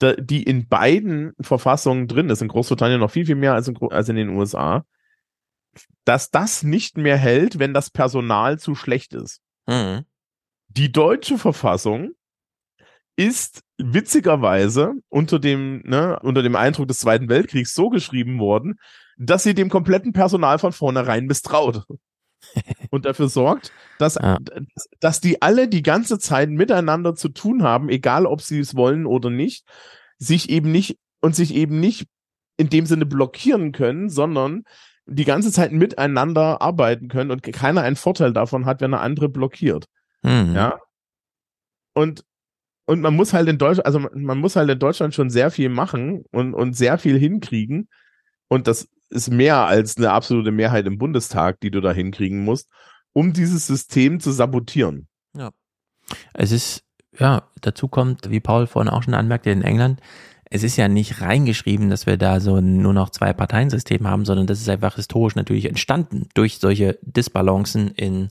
[0.02, 4.10] die in beiden Verfassungen drin ist, in Großbritannien noch viel, viel mehr als in, als
[4.10, 4.86] in den USA,
[6.05, 9.41] dass das nicht mehr hält, wenn das Personal zu schlecht ist.
[9.67, 10.05] Mhm.
[10.67, 12.11] Die deutsche Verfassung
[13.15, 18.79] ist witzigerweise unter dem, ne, unter dem Eindruck des Zweiten Weltkriegs so geschrieben worden,
[19.17, 21.83] dass sie dem kompletten Personal von vornherein misstraut.
[22.89, 24.17] Und dafür sorgt, dass,
[25.01, 29.05] dass die alle die ganze Zeit miteinander zu tun haben, egal ob sie es wollen
[29.05, 29.65] oder nicht,
[30.17, 32.07] sich eben nicht und sich eben nicht
[32.55, 34.63] in dem Sinne blockieren können, sondern
[35.10, 39.30] die ganze Zeit miteinander arbeiten können und keiner einen Vorteil davon hat, wenn der andere
[39.30, 39.86] blockiert.
[40.22, 40.53] Mhm.
[40.56, 40.80] Ja.
[41.94, 42.23] Und,
[42.86, 45.69] und man muss halt in Deutschland, also man, muss halt in Deutschland schon sehr viel
[45.69, 47.90] machen und, und sehr viel hinkriegen.
[48.48, 52.69] Und das ist mehr als eine absolute Mehrheit im Bundestag, die du da hinkriegen musst,
[53.14, 55.07] um dieses System zu sabotieren.
[55.36, 55.52] Ja.
[56.34, 56.84] Es ist,
[57.18, 60.02] ja, dazu kommt, wie Paul vorhin auch schon anmerkte, in England,
[60.49, 64.47] es ist ja nicht reingeschrieben, dass wir da so nur noch zwei Parteiensystem haben, sondern
[64.47, 68.30] das ist einfach historisch natürlich entstanden durch solche Disbalancen in,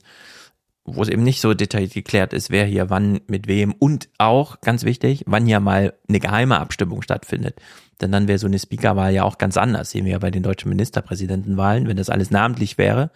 [0.85, 4.61] wo es eben nicht so detailliert geklärt ist, wer hier wann mit wem und auch,
[4.61, 7.61] ganz wichtig, wann ja mal eine geheime Abstimmung stattfindet.
[8.01, 10.43] Denn dann wäre so eine Speakerwahl ja auch ganz anders, sehen wir ja bei den
[10.43, 11.87] deutschen Ministerpräsidentenwahlen.
[11.87, 13.11] Wenn das alles namentlich wäre,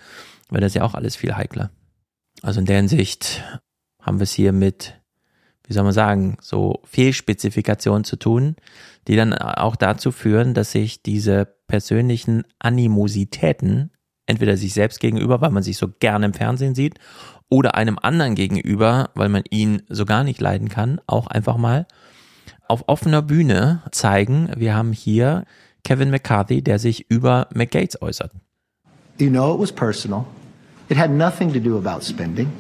[0.49, 1.71] wäre das ja auch alles viel heikler.
[2.43, 3.43] Also in der Hinsicht
[4.01, 5.02] haben wir es hier mit,
[5.67, 8.57] wie soll man sagen, so Fehlspezifikationen zu tun,
[9.09, 13.91] die dann auch dazu führen, dass sich diese persönlichen Animositäten
[14.27, 16.99] entweder sich selbst gegenüber, weil man sich so gerne im Fernsehen sieht,
[17.49, 21.87] oder einem anderen gegenüber, weil man ihn so gar nicht leiden kann, auch einfach mal
[22.67, 24.49] auf offener Bühne zeigen.
[24.57, 25.45] Wir haben hier
[25.85, 28.33] Kevin McCarthy, der sich über McGates äußert.
[29.19, 30.25] You know it was personal.
[30.89, 32.51] It had nothing to do about spending.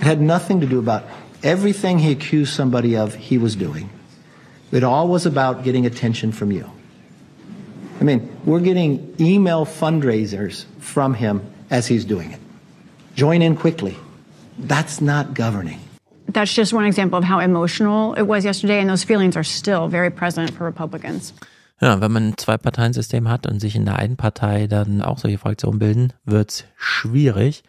[0.00, 1.04] It had nothing to do about
[1.42, 3.90] everything he accused somebody of he was doing.
[4.72, 6.70] It all was about getting attention from you.
[8.00, 11.40] I mean, we're getting email fundraisers from him
[11.70, 12.40] as he's doing it.
[13.14, 13.96] Join in quickly.
[14.58, 15.80] That's not governing.
[16.28, 19.88] That's just one example of how emotional it was yesterday, and those feelings are still
[19.88, 21.32] very present for Republicans.
[21.80, 25.38] Ja, wenn man ein Zwei-Parteien-System hat und sich in der einen Partei dann auch solche
[25.38, 27.62] Fraktionen bilden, wird's schwierig.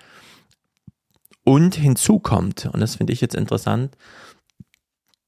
[1.50, 3.98] Und hinzu kommt, und das finde ich jetzt interessant,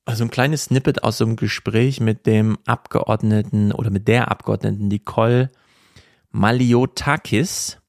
[0.05, 4.87] also ein kleines Snippet aus so einem Gespräch mit dem Abgeordneten oder mit der Abgeordneten
[4.87, 5.49] Nicole
[6.29, 7.79] Maliotakis,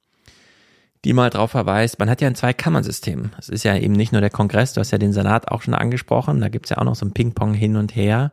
[1.05, 3.33] die mal darauf verweist, man hat ja ein Zwei-Kammern-System.
[3.39, 5.75] Es ist ja eben nicht nur der Kongress, du hast ja den Senat auch schon
[5.75, 8.33] angesprochen, da gibt's ja auch noch so ein Ping-Pong hin und her.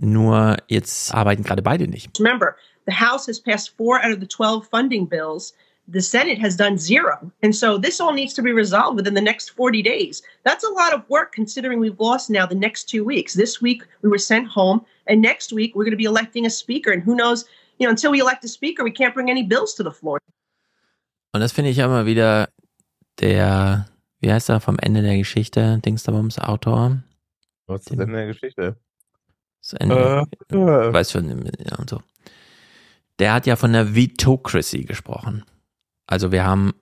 [0.00, 2.18] Nur jetzt arbeiten gerade beide nicht.
[2.18, 2.56] Remember,
[2.86, 5.54] the House has passed four out of the 12 funding bills.
[5.88, 7.30] The Senate has done zero.
[7.42, 10.20] And so this all needs to be resolved within the next 40 days.
[10.44, 13.34] That's a lot of work considering we've lost now the next two weeks.
[13.34, 16.50] This week we were sent home, and next week we're going to be electing a
[16.50, 16.90] speaker.
[16.90, 17.44] And who knows,
[17.78, 20.18] you know, until we elect a speaker, we can't bring any bills to the floor.
[21.32, 22.48] Und das finde ich ja immer wieder
[23.20, 23.86] der,
[24.20, 26.98] wie heißt er, vom Ende der Geschichte, Dingsdabums Autor.
[27.66, 28.76] Was ist denn der Geschichte?
[29.60, 30.92] Das Ende, Äh, äh.
[30.92, 32.00] weiß schon, ja, und so.
[33.18, 35.44] Der hat ja von der Vetocracy gesprochen.
[36.06, 36.74] Also wir haben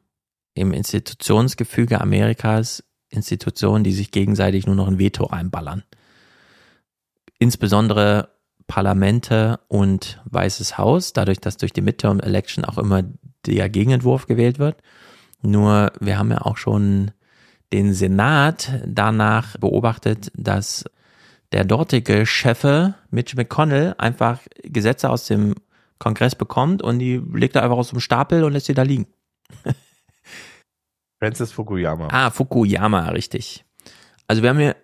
[0.54, 5.84] im Institutionsgefüge Amerikas Institutionen, die sich gegenseitig nur noch ein Veto reinballern.
[7.38, 8.30] Insbesondere
[8.66, 13.02] Parlamente und Weißes Haus, dadurch, dass durch die Midterm Election auch immer
[13.46, 14.76] der Gegenentwurf gewählt wird.
[15.42, 17.10] Nur wir haben ja auch schon
[17.72, 20.84] den Senat danach beobachtet, dass
[21.52, 25.54] der dortige Chefe Mitch McConnell einfach Gesetze aus dem
[26.04, 29.06] Kongress bekommt und die legt er einfach aus dem Stapel und lässt sie da liegen.
[31.18, 32.08] Francis Fukuyama.
[32.10, 33.64] Ah, Fukuyama, richtig.
[34.28, 34.76] Also wir haben hier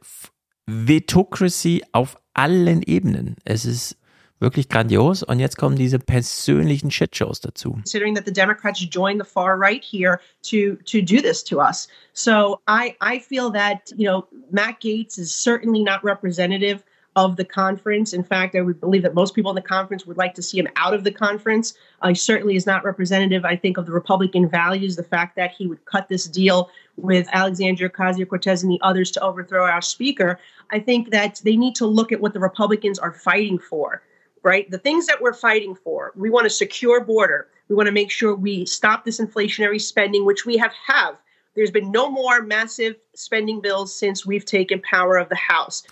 [0.66, 3.36] Vetocracy auf allen Ebenen.
[3.44, 3.98] Es ist
[4.38, 7.72] wirklich grandios und jetzt kommen diese persönlichen Shitshows dazu.
[7.72, 11.86] considering that the Democrats joined the far right here to to do this to us.
[12.14, 16.82] So I I feel that you know Matt Gates is certainly not representative
[17.16, 18.12] of the conference.
[18.12, 20.58] In fact, I would believe that most people in the conference would like to see
[20.58, 21.74] him out of the conference.
[22.02, 24.96] Uh, he certainly is not representative, I think, of the Republican values.
[24.96, 29.10] The fact that he would cut this deal with Alexandria Ocasio Cortez and the others
[29.12, 30.38] to overthrow our speaker.
[30.70, 34.02] I think that they need to look at what the Republicans are fighting for
[34.42, 34.70] right?
[34.70, 36.12] The things that we're fighting for.
[36.16, 37.48] We want a secure border.
[37.68, 41.16] We want to make sure we stop this inflationary spending, which we have have.
[41.54, 45.82] There's been no more massive spending bills since we've taken power of the House.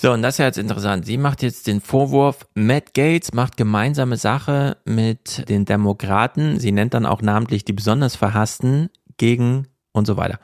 [0.00, 1.06] So, und das ist ja jetzt interessant.
[1.06, 6.60] Sie macht jetzt den Vorwurf, Matt Gates macht gemeinsame Sache mit den Demokraten.
[6.60, 10.38] Sie nennt dann auch namentlich die besonders Verhassten gegen und so weiter.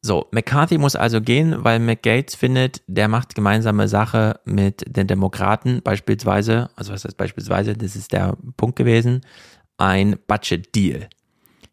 [0.00, 5.82] So, McCarthy muss also gehen, weil McGates findet, der macht gemeinsame Sache mit den Demokraten,
[5.82, 9.22] beispielsweise, also was heißt beispielsweise, das ist der Punkt gewesen,
[9.76, 11.08] ein Budget Deal.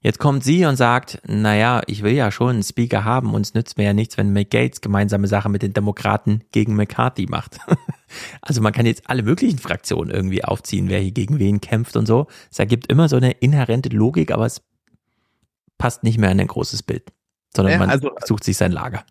[0.06, 3.56] Jetzt kommt sie und sagt, naja, ich will ja schon einen Speaker haben und es
[3.56, 7.58] nützt mir ja nichts, wenn McGates gemeinsame Sache mit den Demokraten gegen McCarthy macht.
[8.42, 12.06] also man kann jetzt alle möglichen Fraktionen irgendwie aufziehen, wer hier gegen wen kämpft und
[12.06, 12.28] so.
[12.52, 14.62] Es ergibt immer so eine inhärente Logik, aber es
[15.80, 17.12] passt nicht mehr in ein großes Bild,
[17.56, 19.06] sondern Ja, man also- sucht sich sein Lager.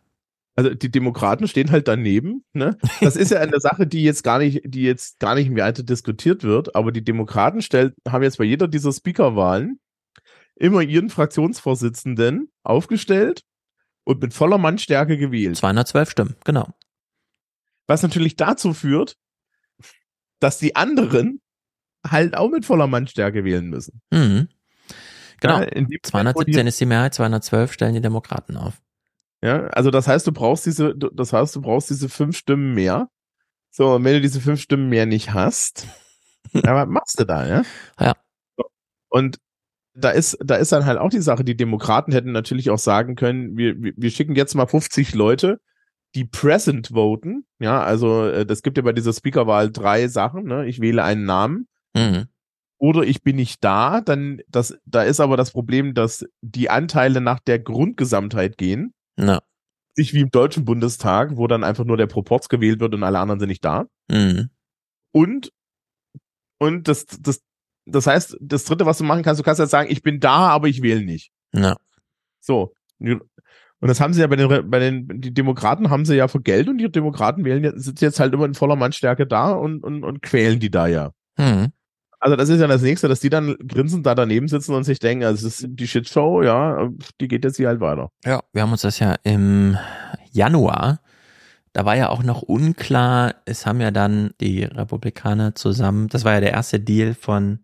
[0.54, 2.44] Also die Demokraten stehen halt daneben.
[2.52, 2.78] Ne?
[3.00, 6.44] Das ist ja eine Sache, die jetzt gar nicht, die jetzt gar nicht weiter diskutiert
[6.44, 6.76] wird.
[6.76, 9.80] Aber die Demokraten stellt, haben jetzt bei jeder dieser Speakerwahlen
[10.56, 13.42] immer ihren Fraktionsvorsitzenden aufgestellt
[14.04, 15.56] und mit voller Mannstärke gewählt.
[15.56, 16.68] 212 Stimmen, genau.
[17.86, 19.16] Was natürlich dazu führt,
[20.40, 21.40] dass die anderen
[22.06, 24.00] halt auch mit voller Mannstärke wählen müssen.
[24.10, 24.48] Mhm.
[25.40, 25.58] Genau.
[25.58, 28.80] Ja, in dem Moment, wo 217 die- ist die Mehrheit, 212 stellen die Demokraten auf.
[29.42, 33.10] Ja, also das heißt, du brauchst diese, das heißt, du brauchst diese fünf Stimmen mehr.
[33.70, 35.86] So, und wenn du diese fünf Stimmen mehr nicht hast,
[36.52, 37.62] ja, was machst du da, ja?
[38.00, 38.14] Ja.
[39.08, 39.38] Und
[39.94, 43.14] da ist, da ist dann halt auch die Sache, die Demokraten hätten natürlich auch sagen
[43.14, 45.60] können, wir, wir schicken jetzt mal 50 Leute,
[46.14, 47.44] die present voten.
[47.60, 50.66] Ja, also äh, das gibt ja bei dieser Speakerwahl drei Sachen, ne?
[50.66, 52.26] Ich wähle einen Namen Mhm.
[52.78, 57.20] oder ich bin nicht da, dann das, da ist aber das Problem, dass die Anteile
[57.20, 58.92] nach der Grundgesamtheit gehen.
[59.16, 59.42] Na.
[59.96, 63.20] Nicht wie im Deutschen Bundestag, wo dann einfach nur der Proporz gewählt wird und alle
[63.20, 63.86] anderen sind nicht da.
[64.10, 64.50] Mhm.
[65.12, 65.52] Und,
[66.58, 67.40] und das, das,
[67.86, 70.48] das heißt, das dritte, was du machen kannst, du kannst jetzt sagen, ich bin da,
[70.48, 71.30] aber ich wähle nicht.
[71.52, 71.76] Ja.
[72.40, 72.72] So.
[72.98, 73.20] Und
[73.80, 76.68] das haben sie ja bei den, bei den, die Demokraten haben sie ja für Geld
[76.68, 80.04] und die Demokraten wählen jetzt, sind jetzt halt immer in voller Mannstärke da und, und,
[80.04, 81.10] und quälen die da ja.
[81.36, 81.72] Mhm.
[82.18, 84.98] Also das ist ja das nächste, dass die dann grinsend da daneben sitzen und sich
[84.98, 86.88] denken, also es ist die Shitshow, ja,
[87.20, 88.08] die geht jetzt hier halt weiter.
[88.24, 89.76] Ja, wir haben uns das ja im
[90.32, 91.00] Januar
[91.74, 96.34] Da war ja auch noch unklar, es haben ja dann die Republikaner zusammen, das war
[96.34, 97.63] ja der erste Deal von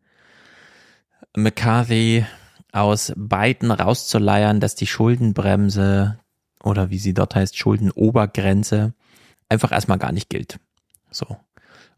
[1.36, 2.24] McCarthy
[2.72, 6.18] aus Biden rauszuleiern, dass die Schuldenbremse
[6.62, 8.94] oder wie sie dort heißt, Schuldenobergrenze
[9.48, 10.58] einfach erstmal gar nicht gilt.
[11.10, 11.36] So.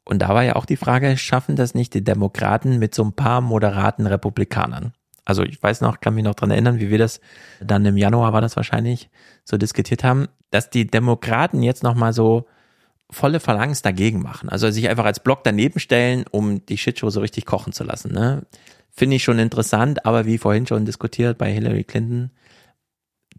[0.05, 3.13] Und da war ja auch die Frage, schaffen das nicht die Demokraten mit so ein
[3.13, 4.93] paar moderaten Republikanern?
[5.25, 7.21] Also ich weiß noch, kann mich noch dran erinnern, wie wir das
[7.61, 9.11] dann im Januar war das wahrscheinlich
[9.45, 12.47] so diskutiert haben, dass die Demokraten jetzt nochmal so
[13.09, 14.49] volle Phalanx dagegen machen.
[14.49, 18.13] Also sich einfach als Block daneben stellen, um die Shitshow so richtig kochen zu lassen.
[18.13, 18.43] Ne?
[18.93, 22.31] Finde ich schon interessant, aber wie vorhin schon diskutiert bei Hillary Clinton,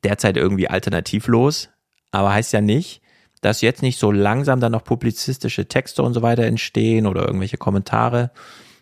[0.04, 1.70] derzeit irgendwie alternativlos,
[2.12, 3.02] aber heißt ja nicht,
[3.42, 7.58] dass jetzt nicht so langsam dann noch publizistische Texte und so weiter entstehen oder irgendwelche
[7.58, 8.32] Kommentare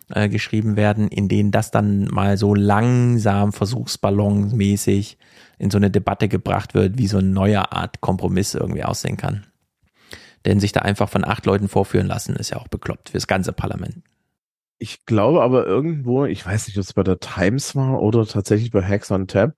[0.08, 5.18] äh, geschrieben werden, in denen das dann mal so langsam versuchsballonmäßig
[5.58, 9.46] in so eine Debatte gebracht wird, wie so eine neue Art Kompromiss irgendwie aussehen kann.
[10.44, 13.52] Denn sich da einfach von acht Leuten vorführen lassen, ist ja auch bekloppt fürs ganze
[13.52, 14.02] Parlament.
[14.82, 18.72] Ich glaube aber irgendwo, ich weiß nicht, ob es bei der Times war oder tatsächlich
[18.72, 19.54] bei Hacks on Tab,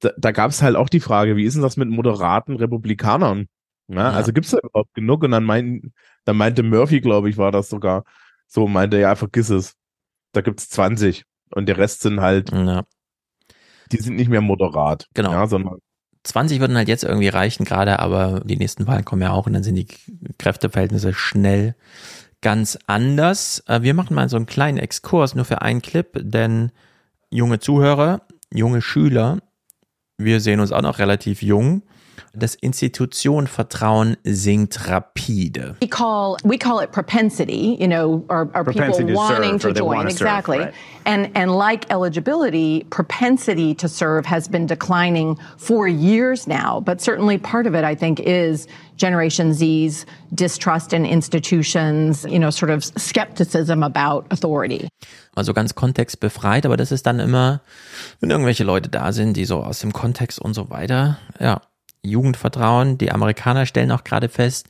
[0.00, 3.48] da, da gab es halt auch die Frage, wie ist denn das mit moderaten Republikanern?
[3.88, 4.10] Ja, ja.
[4.10, 5.22] Also gibt es da überhaupt genug?
[5.22, 5.94] Und dann, mein,
[6.26, 8.04] dann meinte Murphy, glaube ich, war das sogar,
[8.46, 9.72] so meinte, ja, vergiss es.
[10.32, 12.84] Da gibt's 20 und der Rest sind halt, ja.
[13.90, 15.06] die sind nicht mehr moderat.
[15.14, 15.32] Genau.
[15.32, 15.78] Ja, sondern
[16.24, 19.54] 20 würden halt jetzt irgendwie reichen gerade, aber die nächsten Wahlen kommen ja auch und
[19.54, 19.88] dann sind die
[20.36, 21.74] Kräfteverhältnisse schnell
[22.46, 23.64] ganz anders.
[23.66, 26.70] Äh, wir machen mal so einen kleinen Exkurs nur für einen Clip, denn
[27.28, 28.22] junge Zuhörer,
[28.54, 29.38] junge Schüler,
[30.16, 31.82] wir sehen uns auch noch relativ jung
[32.34, 35.76] das Institutionenvertrauen sinkt rapide.
[35.80, 40.06] We call we call it propensity, you know, are, are people wanting to, to join
[40.06, 40.58] exactly.
[40.58, 40.74] Serve, right.
[41.04, 47.38] And and like eligibility, propensity to serve has been declining for years now, but certainly
[47.38, 48.66] part of it I think is
[48.96, 54.88] Generation Z's distrust in institutions, you know, sort of skepticism about authority.
[55.34, 57.60] Also ganz kontextbefreit, aber das ist dann immer,
[58.20, 61.60] wenn irgendwelche Leute da sind, die so aus dem Kontext und so weiter, ja,
[62.08, 62.98] Jugendvertrauen.
[62.98, 64.68] Die Amerikaner stellen auch gerade fest,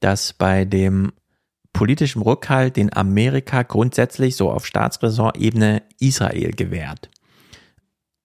[0.00, 1.12] dass bei dem
[1.72, 7.10] politischen Rückhalt, den Amerika grundsätzlich so auf Staatsräson-Ebene Israel gewährt,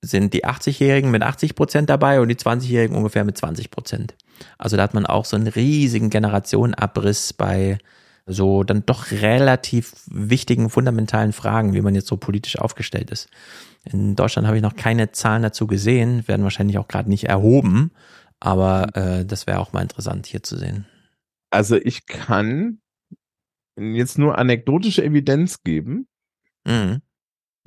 [0.01, 4.15] sind die 80-Jährigen mit 80 Prozent dabei und die 20-Jährigen ungefähr mit 20 Prozent.
[4.57, 7.77] Also da hat man auch so einen riesigen Generationenabriss bei
[8.27, 13.29] so dann doch relativ wichtigen, fundamentalen Fragen, wie man jetzt so politisch aufgestellt ist.
[13.83, 17.91] In Deutschland habe ich noch keine Zahlen dazu gesehen, werden wahrscheinlich auch gerade nicht erhoben.
[18.45, 20.85] Aber äh, das wäre auch mal interessant hier zu sehen.
[21.49, 22.79] Also ich kann
[23.75, 26.07] jetzt nur anekdotische Evidenz geben.
[26.63, 27.01] Mhm.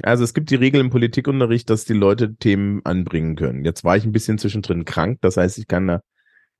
[0.05, 3.65] Also es gibt die Regel im Politikunterricht, dass die Leute Themen anbringen können.
[3.65, 6.01] Jetzt war ich ein bisschen zwischendrin krank, das heißt, ich kann da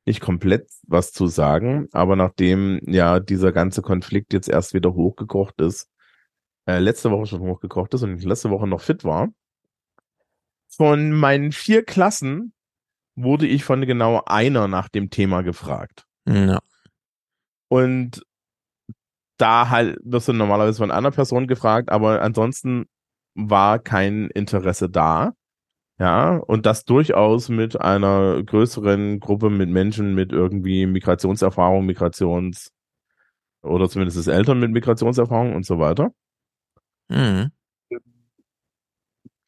[0.05, 5.61] nicht komplett was zu sagen, aber nachdem ja dieser ganze Konflikt jetzt erst wieder hochgekocht
[5.61, 5.89] ist,
[6.67, 9.29] äh, letzte Woche schon hochgekocht ist und ich letzte Woche noch fit war,
[10.67, 12.53] von meinen vier Klassen
[13.23, 16.05] wurde ich von genau einer nach dem Thema gefragt.
[16.27, 16.61] Ja.
[17.69, 18.23] Und
[19.39, 22.87] da halt wirst du normalerweise von einer Person gefragt, aber ansonsten
[23.35, 25.33] war kein Interesse da.
[26.01, 32.71] Ja, und das durchaus mit einer größeren Gruppe mit Menschen mit irgendwie Migrationserfahrung, Migrations-
[33.63, 36.13] oder zumindest Eltern mit Migrationserfahrung und so weiter.
[37.09, 37.51] Mhm.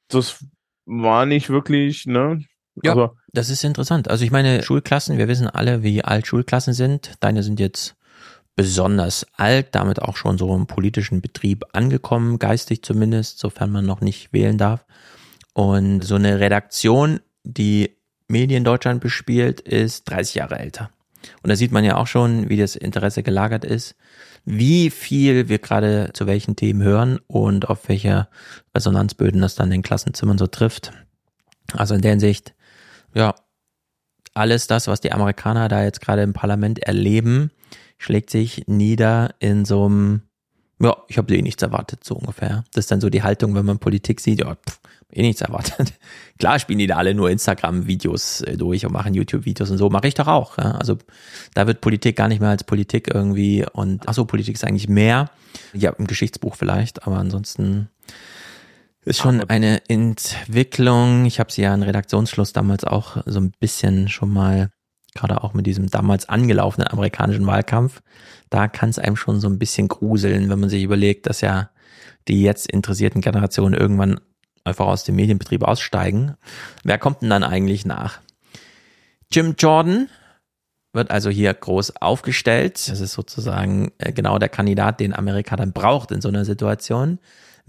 [0.09, 0.44] Das
[0.86, 2.44] war nicht wirklich, ne?
[2.82, 4.09] Ja, also, das ist interessant.
[4.09, 7.12] Also ich meine, Schulklassen, wir wissen alle, wie alt Schulklassen sind.
[7.20, 7.97] Deine sind jetzt
[8.57, 14.01] besonders alt, damit auch schon so im politischen Betrieb angekommen, geistig zumindest, sofern man noch
[14.01, 14.85] nicht wählen darf.
[15.55, 17.97] Und so eine Redaktion, die
[18.28, 20.90] Medien Deutschland bespielt, ist 30 Jahre älter.
[21.43, 23.94] Und da sieht man ja auch schon, wie das Interesse gelagert ist,
[24.44, 28.28] wie viel wir gerade zu welchen Themen hören und auf welche
[28.74, 30.93] Resonanzböden das dann in den Klassenzimmern so trifft.
[31.74, 32.55] Also in der Hinsicht
[33.15, 33.35] ja,
[34.35, 37.51] alles das, was die Amerikaner da jetzt gerade im Parlament erleben,
[37.99, 40.23] schlägt sich nieder in so einem,
[40.81, 42.65] ja, ich habe eh nichts erwartet, so ungefähr.
[42.73, 44.81] Das ist dann so die Haltung, wenn man Politik sieht, ja, pff,
[45.12, 45.93] eh nichts erwartet.
[46.39, 50.09] Klar spielen die da alle nur Instagram-Videos äh, durch und machen YouTube-Videos und so, mache
[50.09, 50.57] ich doch auch.
[50.59, 50.73] Ja?
[50.73, 50.99] Also
[51.55, 54.89] da wird Politik gar nicht mehr als Politik irgendwie und ach so, Politik ist eigentlich
[54.89, 55.31] mehr.
[55.73, 57.89] Ja, im Geschichtsbuch vielleicht, aber ansonsten
[59.11, 61.27] ist schon eine Entwicklung.
[61.27, 64.70] Ich habe sie ja in Redaktionsschluss damals auch so ein bisschen schon mal,
[65.15, 68.03] gerade auch mit diesem damals angelaufenen amerikanischen Wahlkampf,
[68.51, 71.70] da kann es einem schon so ein bisschen gruseln, wenn man sich überlegt, dass ja
[72.28, 74.20] die jetzt interessierten Generationen irgendwann
[74.62, 76.37] einfach aus dem Medienbetrieb aussteigen.
[76.85, 78.20] Wer kommt denn dann eigentlich nach?
[79.32, 80.09] Jim Jordan,
[80.93, 82.89] wird also hier groß aufgestellt.
[82.89, 87.19] Das ist sozusagen äh, genau der Kandidat, den Amerika dann braucht in so einer Situation.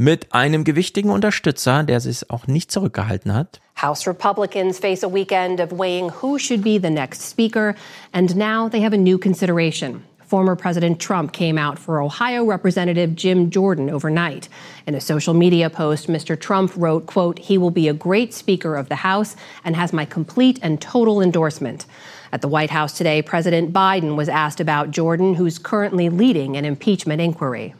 [0.03, 3.61] Mit einem gewichtigen Unterstützer, der sich auch nicht zurückgehalten hat.
[3.79, 7.75] House Republicans face a weekend of weighing who should be the next speaker,
[8.11, 10.01] and now they have a new consideration.
[10.25, 14.49] Former President Trump came out for Ohio Representative Jim Jordan overnight.
[14.87, 16.35] In a social media post, Mr.
[16.35, 20.05] Trump wrote, quote, he will be a great speaker of the House and has my
[20.05, 21.85] complete and total endorsement.
[22.31, 26.65] At the White House today, President Biden was asked about Jordan, who's currently leading an
[26.65, 27.75] impeachment inquiry.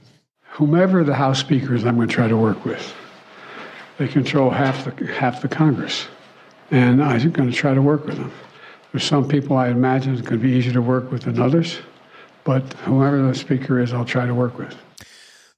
[0.52, 2.94] Whomever the House Speaker is, I'm going to try to work with.
[3.98, 6.07] They control half the, half the Congress,
[6.72, 8.32] and I'm going to try to work with them.
[8.91, 11.80] There's some people I imagine it's going to be easier to work with than others,
[12.44, 14.76] but whoever the Speaker is, I'll try to work with.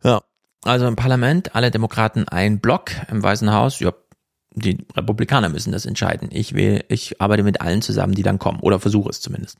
[0.03, 0.21] Ja,
[0.63, 3.93] also im Parlament alle Demokraten ein Block, im Weißen Haus, ja,
[4.51, 6.29] die Republikaner müssen das entscheiden.
[6.31, 9.57] Ich will, ich arbeite mit allen zusammen, die dann kommen oder versuche es zumindest.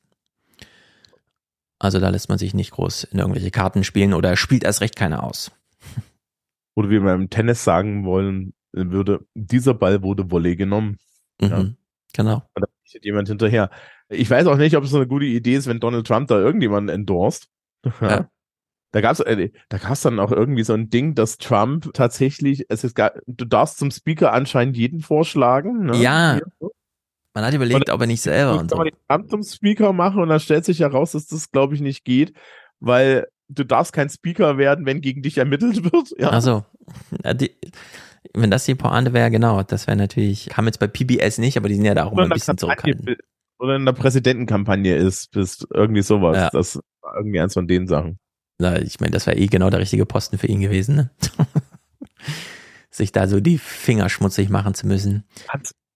[1.84, 4.96] Also da lässt man sich nicht groß in irgendwelche Karten spielen oder spielt erst recht
[4.96, 5.52] keiner aus.
[6.76, 10.98] Oder wie man im Tennis sagen wollen würde, dieser Ball wurde Volley genommen.
[11.42, 11.66] Mhm, ja.
[12.14, 12.36] Genau.
[12.56, 13.70] Und da steht jemand hinterher.
[14.08, 16.94] Ich weiß auch nicht, ob es eine gute Idee ist, wenn Donald Trump da irgendjemanden
[16.94, 17.50] endorst.
[18.02, 18.30] Ja.
[18.94, 22.84] Da gab's, äh, da gab's dann auch irgendwie so ein Ding, dass Trump tatsächlich, es
[22.84, 25.88] ist gar, du darfst zum Speaker anscheinend jeden vorschlagen.
[25.88, 25.98] Ne?
[25.98, 26.40] Ja.
[27.34, 28.76] Man hat überlegt, ob er nicht selber und so.
[28.76, 31.74] Kann man den Trump zum Speaker machen und dann stellt sich heraus, dass das, glaube
[31.74, 32.34] ich, nicht geht,
[32.80, 36.14] weil du darfst kein Speaker werden, wenn gegen dich ermittelt wird.
[36.18, 36.30] Ja.
[36.30, 36.66] Also,
[38.34, 41.70] wenn das die Pointe wäre, genau, das wäre natürlich, kam jetzt bei PBS nicht, aber
[41.70, 43.18] die sind ja da auch immer ein bisschen zurückhaltend.
[43.60, 46.36] Oder in der Präsidentenkampagne ist, bist irgendwie sowas.
[46.36, 46.50] Ja.
[46.50, 48.20] Das war irgendwie eins von den Sachen.
[48.60, 51.10] Na, ich meine, das wäre eh genau der richtige Posten für ihn gewesen, ne?
[52.90, 55.24] sich da so die Finger schmutzig machen zu müssen.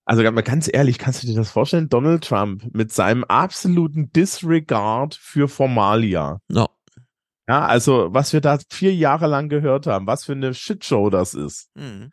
[0.08, 1.90] Also ganz ehrlich, kannst du dir das vorstellen?
[1.90, 6.40] Donald Trump mit seinem absoluten Disregard für Formalia.
[6.48, 6.70] No.
[7.50, 11.34] Ja, also was wir da vier Jahre lang gehört haben, was für eine Shitshow das
[11.34, 11.70] ist.
[11.76, 12.12] Mhm.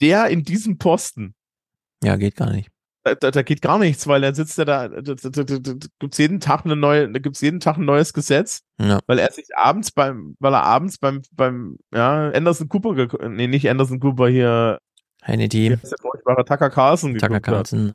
[0.00, 1.34] Der in diesem Posten.
[2.04, 2.70] Ja, geht gar nicht
[3.02, 6.18] da, da geht gar nichts, weil dann sitzt er da, da, da, da, da gibt's
[6.18, 9.00] jeden Tag eine neue, da gibt's jeden Tag ein neues Gesetz, ja.
[9.06, 13.68] weil er sich abends beim, weil er abends beim, beim, ja, Anderson Cooper, nee, nicht
[13.68, 14.80] Anderson Cooper hier,
[15.22, 17.94] Hannity, der furchtbare Tucker Carlson Tucker Carlson.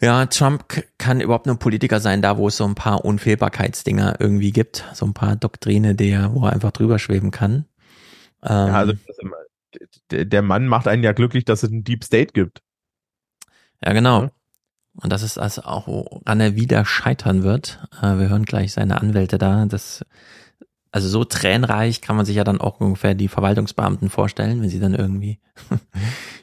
[0.00, 0.64] Ja, Trump
[0.96, 5.04] kann überhaupt nur Politiker sein, da wo es so ein paar Unfehlbarkeitsdinger irgendwie gibt, so
[5.04, 7.66] ein paar Doktrine, der, wo er einfach drüber schweben kann.
[8.42, 8.94] Ähm, ja, also
[10.10, 12.62] der Mann macht einen ja glücklich, dass es einen Deep State gibt.
[13.84, 14.22] Ja, genau.
[14.22, 14.30] Mhm.
[15.02, 17.86] Und das ist also auch, woran er wieder scheitern wird.
[18.02, 19.64] Äh, wir hören gleich seine Anwälte da.
[19.66, 20.04] Das,
[20.92, 24.80] also so tränenreich kann man sich ja dann auch ungefähr die Verwaltungsbeamten vorstellen, wenn sie
[24.80, 25.38] dann irgendwie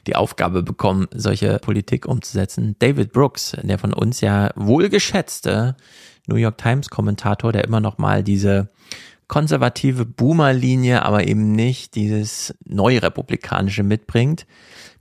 [0.06, 2.76] die Aufgabe bekommen, solche Politik umzusetzen.
[2.78, 5.76] David Brooks, der von uns ja wohlgeschätzte
[6.26, 8.70] New York Times Kommentator, der immer noch mal diese
[9.28, 14.46] konservative Boomer-Linie, aber eben nicht dieses neurepublikanische mitbringt.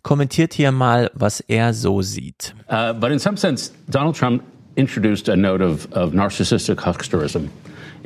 [0.03, 2.53] kommentiert hier mal, was er so sieht.
[2.69, 4.41] Uh, but in some sense, Donald Trump
[4.75, 7.49] introduced a note of, of narcissistic hucksterism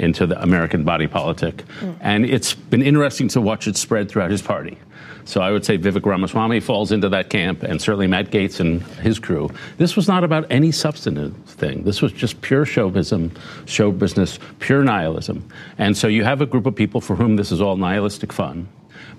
[0.01, 1.63] into the American body politic.
[1.79, 1.97] Mm.
[2.01, 4.77] And it's been interesting to watch it spread throughout his party.
[5.25, 8.81] So I would say Vivek Ramaswamy falls into that camp, and certainly Matt Gates and
[9.03, 9.51] his crew.
[9.77, 11.83] This was not about any substantive thing.
[11.83, 13.31] This was just pure chauvinism,
[13.65, 15.47] show business, pure nihilism.
[15.77, 18.67] And so you have a group of people for whom this is all nihilistic fun.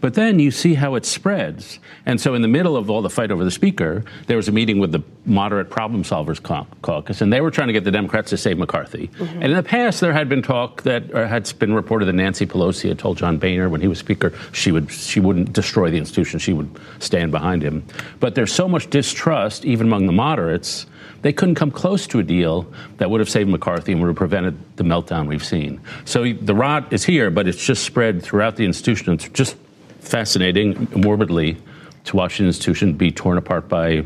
[0.02, 1.78] But then you see how it spreads.
[2.04, 4.52] And so, in the middle of all the fight over the speaker, there was a
[4.52, 6.42] meeting with the moderate problem solvers
[6.82, 9.06] caucus, and they were trying to get the Democrats to save McCarthy.
[9.06, 9.42] Mm-hmm.
[9.42, 12.44] And in the past, there had been talk that or had been reported that Nancy
[12.44, 15.98] Pelosi had told John Boehner when he was speaker she would she wouldn't destroy the
[15.98, 16.68] institution, she would
[16.98, 17.84] stand behind him.
[18.18, 20.86] But there's so much distrust, even among the moderates,
[21.22, 22.66] they couldn't come close to a deal
[22.96, 25.80] that would have saved McCarthy and would have prevented the meltdown we've seen.
[26.04, 29.14] So the rot is here, but it's just spread throughout the institution.
[29.14, 29.56] It's just
[30.02, 31.56] fascinating, morbidly,
[32.04, 34.04] to watch an institution be torn apart by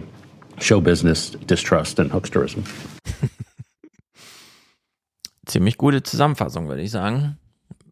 [0.60, 2.64] show business, distrust and hucksterism.
[5.46, 7.38] Ziemlich gute Zusammenfassung, würde ich sagen.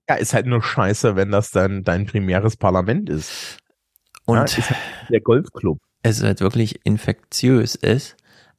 [0.09, 3.59] Ja, ist halt nur scheiße, wenn das dann dein primäres Parlament ist.
[4.27, 5.79] Und ja, ist halt der Golfclub.
[6.03, 8.17] Es halt wirklich infektiös ist.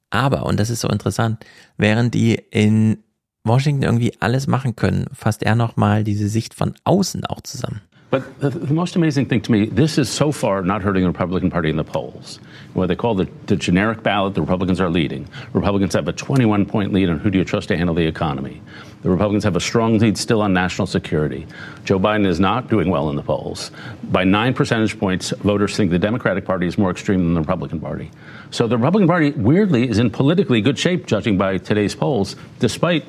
[0.10, 1.46] Aber, und das ist so interessant,
[1.78, 3.04] während die in
[3.44, 7.82] Washington irgendwie alles machen können, fasst er nochmal diese Sicht von außen auch zusammen.
[8.11, 11.10] But the, the, most amazing thing to me, this is so far not hurting the
[11.10, 12.40] Republican Party in the polls.
[12.73, 15.27] What they call the, the generic ballot, the Republicans are leading.
[15.53, 18.61] Republicans have a 21 point lead on who do you trust to handle the economy.
[19.02, 21.48] The Republicans have a strong lead still on national security.
[21.84, 23.72] Joe Biden is not doing well in the polls.
[24.03, 27.80] By nine percentage points, voters think the Democratic Party is more extreme than the Republican
[27.80, 28.11] Party.
[28.52, 33.03] So the Republican Party, weirdly, is in politically good shape, judging by today's polls, despite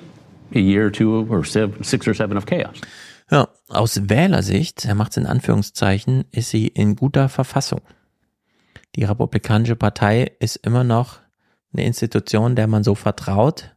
[0.54, 2.80] a year or two or six or seven of chaos.
[3.30, 7.80] Ja, aus Wählersicht, er macht es in Anführungszeichen, ist sie in guter Verfassung.
[8.94, 11.18] Die Republikanische Partei ist immer noch
[11.72, 13.76] eine Institution, der man so vertraut.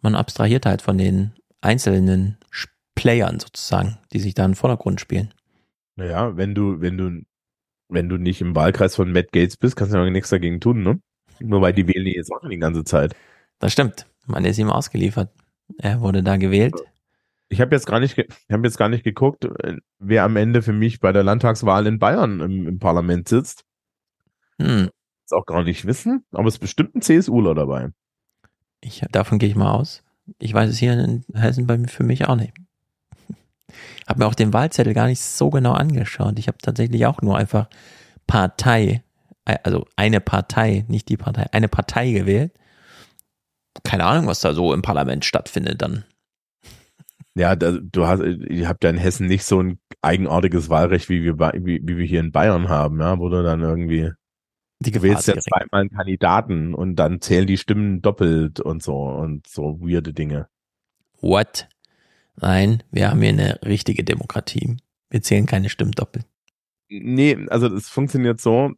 [0.00, 2.38] Man abstrahiert halt von den einzelnen
[2.94, 5.32] Playern sozusagen, die sich da im Vordergrund spielen.
[5.96, 7.22] Naja, wenn du, wenn du,
[7.88, 10.82] wenn du nicht im Wahlkreis von Matt Gates bist, kannst du ja nichts dagegen tun,
[10.82, 11.00] ne?
[11.40, 13.16] Nur weil die wählen jetzt auch die ganze Zeit.
[13.58, 14.06] Das stimmt.
[14.26, 15.30] Man ist ihm ausgeliefert.
[15.78, 16.74] Er wurde da gewählt.
[17.52, 19.46] Ich habe jetzt gar nicht, ich habe jetzt gar nicht geguckt,
[19.98, 23.64] wer am Ende für mich bei der Landtagswahl in Bayern im, im Parlament sitzt.
[24.60, 24.88] Hm.
[25.24, 27.90] Das auch gar nicht wissen, aber es ist bestimmt ein CSUler dabei.
[28.80, 30.04] Ich, davon gehe ich mal aus.
[30.38, 32.52] Ich weiß es hier in Hessen bei mir für mich auch nicht.
[34.08, 36.38] Habe mir auch den Wahlzettel gar nicht so genau angeschaut.
[36.38, 37.68] Ich habe tatsächlich auch nur einfach
[38.26, 39.02] Partei,
[39.44, 42.52] also eine Partei, nicht die Partei, eine Partei gewählt.
[43.82, 46.04] Keine Ahnung, was da so im Parlament stattfindet dann.
[47.34, 51.22] Ja, da, du hast, ihr habt ja in Hessen nicht so ein eigenartiges Wahlrecht, wie
[51.22, 54.10] wir, wie, wie wir hier in Bayern haben, ja, wo du dann irgendwie
[54.82, 58.96] die du wählst ja zweimal einen Kandidaten und dann zählen die Stimmen doppelt und so
[58.96, 60.48] und so weirde Dinge.
[61.20, 61.68] What?
[62.36, 64.78] Nein, wir haben hier eine richtige Demokratie.
[65.10, 66.24] Wir zählen keine Stimmen doppelt.
[66.88, 68.72] Nee, also es funktioniert so,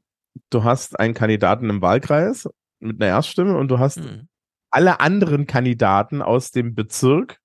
[0.50, 2.48] du hast einen Kandidaten im Wahlkreis
[2.80, 4.28] mit einer Erststimme und du hast hm.
[4.70, 7.38] alle anderen Kandidaten aus dem Bezirk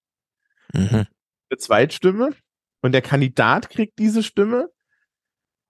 [0.74, 1.06] Mhm.
[1.50, 2.32] Eine Zweitstimme
[2.82, 4.70] und der Kandidat kriegt diese Stimme,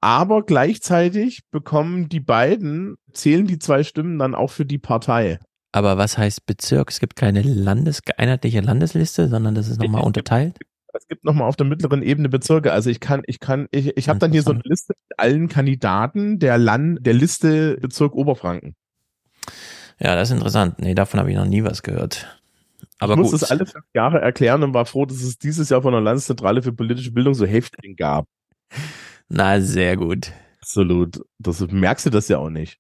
[0.02, 5.40] aber gleichzeitig bekommen die beiden, zählen die zwei Stimmen dann auch für die Partei.
[5.72, 6.90] Aber was heißt Bezirk?
[6.90, 10.58] Es gibt keine Landes einheitliche Landesliste, sondern das ist nochmal unterteilt?
[10.94, 12.72] Es gibt nochmal auf der mittleren Ebene Bezirke.
[12.72, 15.48] Also ich kann, ich kann, ich, ich habe dann hier so eine Liste mit allen
[15.48, 18.76] Kandidaten der Land, der Liste Bezirk Oberfranken.
[20.00, 20.80] Ja, das ist interessant.
[20.80, 22.42] Nee, davon habe ich noch nie was gehört.
[23.00, 25.82] Aber ich muss das alle fünf Jahre erklären und war froh, dass es dieses Jahr
[25.82, 28.26] von der Landeszentrale für politische Bildung so Häftling gab.
[29.30, 30.32] Na, sehr gut.
[30.62, 31.22] Absolut.
[31.40, 32.80] Das merkst du das ja auch nicht.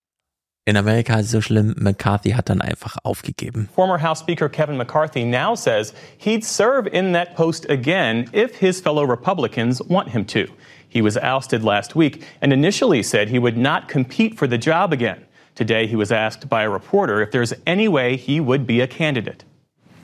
[0.65, 3.69] In Amerika ist es so schlimm, McCarthy hat dann einfach aufgegeben.
[3.73, 8.81] Former House Speaker Kevin McCarthy now says he'd serve in that post again if his
[8.81, 10.45] fellow Republicans want him to.
[10.89, 14.91] He was ousted last week and initially said he would not compete for the job
[14.91, 15.23] again.
[15.55, 18.87] Today he was asked by a reporter if there's any way he would be a
[18.87, 19.45] candidate.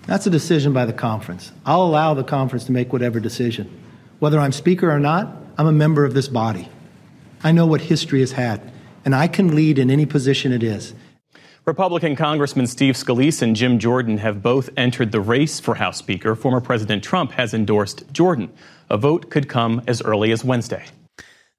[0.06, 1.52] That's a decision by the conference.
[1.66, 3.70] I'll allow the conference to make whatever decision.
[4.20, 6.68] Whether I'm speaker or not, I'm a member of this body.
[7.44, 8.62] I know what history has had,
[9.06, 10.94] and I can lead in any position it is.
[11.66, 16.36] Republican Congressman Steve Scalise and Jim Jordan have both entered the race for House Speaker.
[16.36, 18.50] Former President Trump has endorsed Jordan.
[18.90, 20.84] A vote could come as early as Wednesday.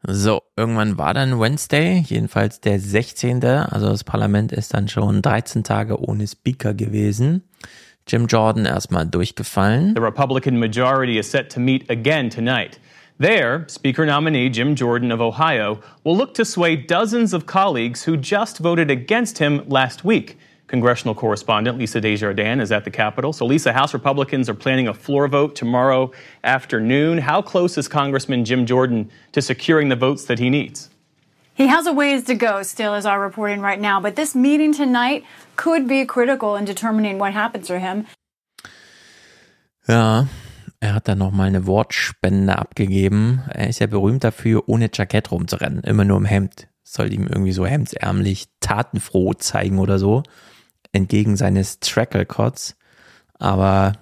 [0.06, 3.42] So, irgendwann war dann Wednesday, jedenfalls der 16.
[3.42, 7.42] Also das Parlament ist dann schon 13 Tage ohne Speaker gewesen.
[8.06, 9.94] Jim Jordan erstmal durchgefallen.
[9.94, 12.78] The Republican majority is set to meet again tonight.
[13.18, 18.16] There, Speaker nominee Jim Jordan of Ohio will look to sway dozens of colleagues who
[18.16, 20.36] just voted against him last week.
[20.66, 23.32] Congressional correspondent Lisa Desjardins is at the Capitol.
[23.32, 26.10] So, Lisa, House Republicans are planning a floor vote tomorrow
[26.42, 27.18] afternoon.
[27.18, 30.90] How close is Congressman Jim Jordan to securing the votes that he needs?
[31.56, 34.72] He has a ways to go still, as our reporting right now, but this meeting
[34.72, 35.24] tonight
[35.56, 38.06] could be critical in determining what happens to him.
[39.86, 40.26] Ja,
[40.80, 43.42] er hat dann nochmal eine Wortspende abgegeben.
[43.52, 46.68] Er ist ja berühmt dafür, ohne Jackett rumzurennen, immer nur im Hemd.
[46.82, 50.22] Soll ihm irgendwie so hemdsärmlich tatenfroh zeigen oder so,
[50.92, 52.76] entgegen seines Trackle-Cots.
[53.38, 53.94] Aber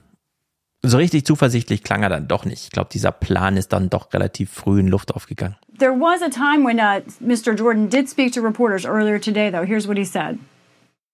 [0.83, 2.65] so richtig zuversichtlich klang er dann doch nicht.
[2.65, 5.57] Ich glaube, dieser Plan ist dann doch relativ früh in Luft aufgegangen.
[5.79, 7.57] There was a time when uh, Mr.
[7.57, 9.65] Jordan did speak to reporters earlier today, though.
[9.65, 10.39] Here's what he said.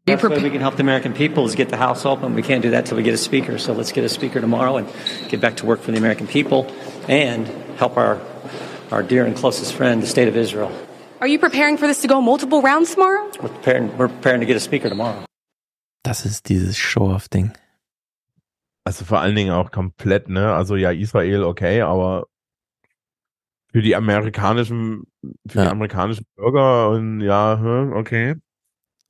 [0.06, 2.34] That's way we can help the American people is get the House open.
[2.34, 3.58] We can't do that till we get a speaker.
[3.58, 4.88] So let's get a speaker tomorrow and
[5.28, 6.66] get back to work for the American people
[7.08, 7.46] and
[7.76, 8.18] help our
[8.90, 10.72] our dear and closest friend, the state of Israel.
[11.20, 13.30] Are you preparing for this to go multiple rounds tomorrow?
[13.42, 15.24] We're preparing, we're preparing to get a speaker tomorrow.
[16.04, 17.52] Das ist dieses Show-off-Ding.
[18.88, 20.54] Also vor allen Dingen auch komplett, ne?
[20.54, 22.26] Also ja, Israel, okay, aber
[23.70, 25.02] für die amerikanischen,
[25.46, 25.64] für ja.
[25.64, 28.36] die amerikanischen Bürger und ja, hm, okay.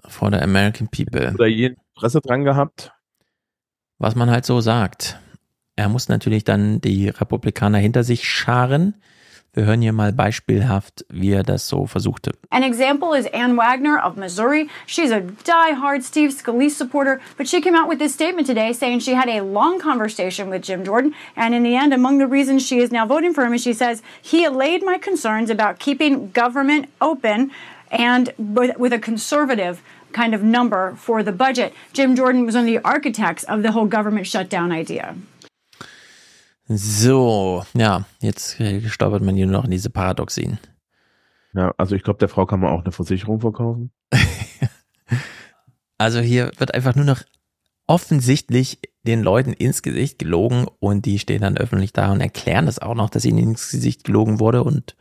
[0.08, 1.32] For the American People.
[1.32, 2.92] Oder je Interesse dran gehabt.
[3.98, 5.20] Was man halt so sagt.
[5.76, 9.00] Er muss natürlich dann die Republikaner hinter sich scharen.
[9.58, 12.30] Wir hören hier mal beispielhaft, wie er das so versuchte.
[12.50, 14.68] An example is Ann Wagner of Missouri.
[14.86, 19.00] She's a die-hard Steve Scalise supporter, but she came out with this statement today saying
[19.00, 22.64] she had a long conversation with Jim Jordan, and in the end, among the reasons
[22.64, 26.30] she is now voting for him is she says he allayed my concerns about keeping
[26.30, 27.50] government open
[27.90, 29.82] and with a conservative
[30.12, 31.74] kind of number for the budget.
[31.92, 35.16] Jim Jordan was one of the architects of the whole government shutdown idea.
[36.68, 38.58] So, ja, jetzt
[38.88, 40.58] stolpert man hier nur noch in diese Paradoxien.
[41.54, 43.90] Ja, also ich glaube, der Frau kann man auch eine Versicherung verkaufen.
[45.98, 47.22] also hier wird einfach nur noch
[47.86, 52.78] offensichtlich den Leuten ins Gesicht gelogen und die stehen dann öffentlich da und erklären das
[52.78, 54.94] auch noch, dass ihnen ins Gesicht gelogen wurde und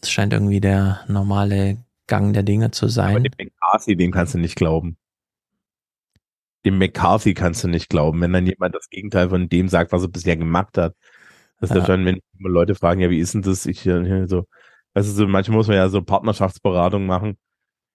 [0.00, 3.16] es scheint irgendwie der normale Gang der Dinge zu sein.
[3.16, 4.96] Aber dem McCarthy, dem kannst du nicht glauben.
[6.64, 10.02] Dem McCarthy kannst du nicht glauben, wenn dann jemand das Gegenteil von dem sagt, was
[10.02, 10.94] er bisher gemacht hat.
[11.60, 11.84] Das ist ja.
[11.84, 13.66] dann, wenn Leute fragen, ja, wie ist denn das?
[13.66, 14.44] Ich hier so,
[14.94, 17.36] also so, manchmal muss man ja so Partnerschaftsberatung machen.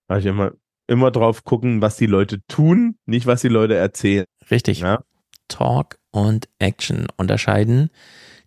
[0.08, 0.52] Da ich immer,
[0.88, 4.26] immer drauf gucken, was die Leute tun, nicht was die Leute erzählen.
[4.50, 4.82] Richtig.
[4.82, 5.04] Ja?
[5.48, 7.90] Talk und Action unterscheiden.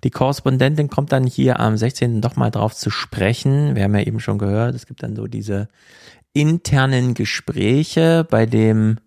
[0.05, 2.20] Die Korrespondentin kommt dann hier am 16.
[2.20, 3.77] doch mal drauf zu sprechen.
[3.77, 5.69] Wir haben ja eben schon gehört, es gibt dann so diese
[6.32, 8.99] internen Gespräche, bei dem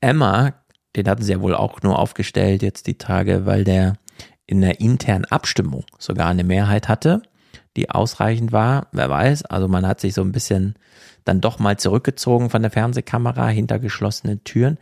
[0.00, 0.54] Emma,
[0.94, 3.94] den hatten sie ja wohl auch nur aufgestellt jetzt die Tage, weil der
[4.46, 7.22] in der internen Abstimmung sogar eine Mehrheit hatte,
[7.76, 8.88] die ausreichend war.
[8.92, 10.74] Wer weiß, also man hat sich so ein bisschen
[11.24, 14.78] dann doch mal zurückgezogen von der Fernsehkamera hinter geschlossenen Türen.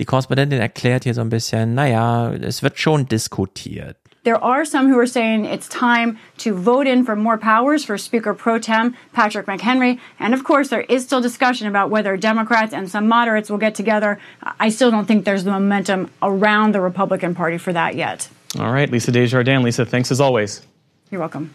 [0.00, 3.96] Die Korrespondentin erklärt hier so ein bisschen, naja, es wird schon diskutiert.
[4.24, 7.98] There are some who are saying it's time to vote in for more powers for
[7.98, 10.00] Speaker Pro Tem Patrick McHenry.
[10.18, 13.74] And of course, there is still discussion about whether Democrats and some moderates will get
[13.74, 14.18] together.
[14.58, 18.30] I still don't think there's the momentum around the Republican Party for that yet.
[18.58, 19.62] All right, Lisa Desjardins.
[19.62, 20.62] Lisa, thanks as always.
[21.10, 21.50] You're welcome.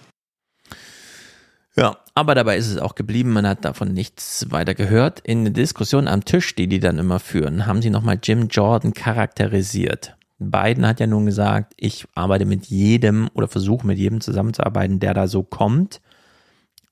[1.76, 3.32] Ja, aber dabei ist es auch geblieben.
[3.32, 5.22] Man hat davon nichts weiter gehört.
[5.22, 8.94] In der Diskussion am Tisch, die die dann immer führen, haben sie nochmal Jim Jordan
[8.94, 10.14] charakterisiert.
[10.40, 15.14] Biden hat ja nun gesagt, ich arbeite mit jedem oder versuche mit jedem zusammenzuarbeiten, der
[15.14, 16.02] da so kommt.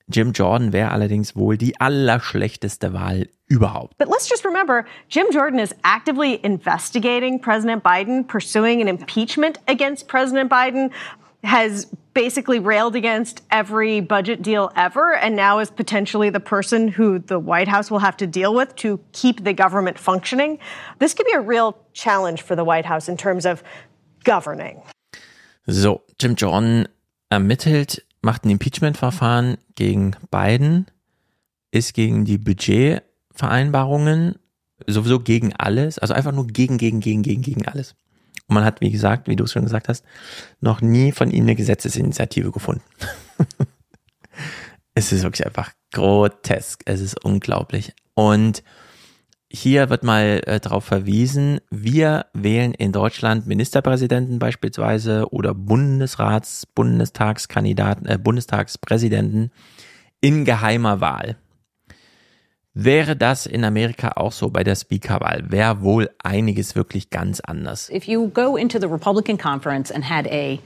[0.10, 3.98] Jim Jordan wäre allerdings wohl die allerschlechteste Wahl überhaupt.
[3.98, 10.08] But let's just remember, Jim Jordan is actively investigating President Biden, pursuing an impeachment against
[10.08, 10.92] President Biden,
[11.48, 17.20] has basically railed against every budget deal ever and now is potentially the person who
[17.20, 20.60] the White House will have to deal with to keep the government functioning.
[21.00, 23.64] This could be a real challenge for the White House in terms of
[24.24, 24.82] governing.
[25.68, 26.88] So, Jim Jordan
[27.30, 30.88] ermittelt, macht ein Impeachment-Verfahren gegen Biden,
[31.72, 34.40] ist gegen die Budgetvereinbarungen,
[34.88, 37.96] sowieso gegen alles, also einfach nur gegen, gegen, gegen, gegen, gegen alles.
[38.48, 40.06] Und man hat, wie gesagt, wie du es schon gesagt hast,
[40.62, 42.84] noch nie von ihnen eine Gesetzesinitiative gefunden.
[44.96, 46.82] es ist wirklich einfach grotesk.
[46.86, 47.94] Es ist unglaublich.
[48.14, 48.64] Und
[49.50, 58.08] hier wird mal äh, darauf verwiesen, wir wählen in Deutschland Ministerpräsidenten beispielsweise oder Bundesrats, Bundestagskandidaten,
[58.08, 59.52] äh, Bundestagspräsidenten
[60.20, 61.38] in geheimer Wahl.
[62.80, 67.90] Wäre das in Amerika auch so bei der Speakerwahl, wäre wohl einiges wirklich ganz anders.
[67.90, 70.60] If you go into the Republican conference and had a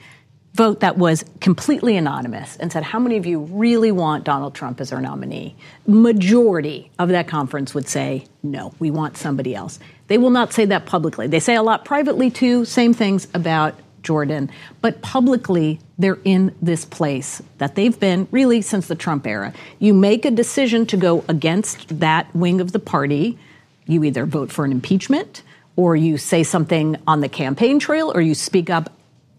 [0.53, 4.81] vote that was completely anonymous and said, How many of you really want Donald Trump
[4.81, 5.55] as our nominee?
[5.87, 9.79] Majority of that conference would say, No, we want somebody else.
[10.07, 11.27] They will not say that publicly.
[11.27, 14.49] They say a lot privately too, same things about Jordan.
[14.81, 19.53] But publicly, they're in this place that they've been really since the Trump era.
[19.79, 23.37] You make a decision to go against that wing of the party,
[23.85, 25.43] you either vote for an impeachment
[25.75, 28.91] or you say something on the campaign trail or you speak up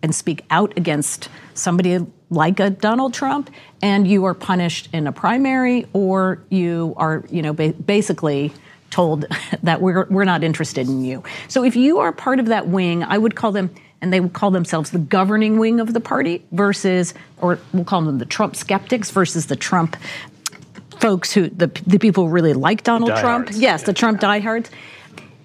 [0.03, 3.51] and speak out against somebody like a Donald Trump
[3.83, 8.53] and you are punished in a primary or you are, you know, ba- basically
[8.91, 9.27] told
[9.63, 11.23] that we're we're not interested in you.
[11.49, 13.71] So if you are part of that wing, I would call them
[14.03, 18.03] and they would call themselves the governing wing of the party versus, or we'll call
[18.03, 19.97] them the Trump skeptics versus the Trump
[20.99, 23.49] folks who, the, the people who really like Donald Trump.
[23.51, 24.70] Yes, yeah, the Trump diehards.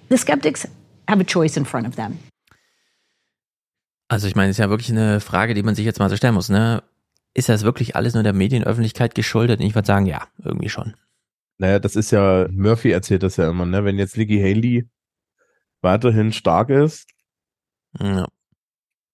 [0.08, 0.66] The skeptics
[1.06, 2.18] have a choice in front of them.
[4.10, 6.16] Also ich meine, es ist ja wirklich eine Frage, die man sich jetzt mal so
[6.16, 6.48] stellen muss.
[6.48, 6.82] Ne?
[7.34, 9.60] Ist das wirklich alles nur der Medienöffentlichkeit geschuldet?
[9.60, 10.94] Und ich würde sagen, ja, irgendwie schon.
[11.58, 13.84] Naja, das ist ja, Murphy erzählt das ja immer, ne?
[13.84, 14.88] Wenn jetzt Nikki Haley
[15.82, 17.06] weiterhin stark ist,
[18.00, 18.26] ja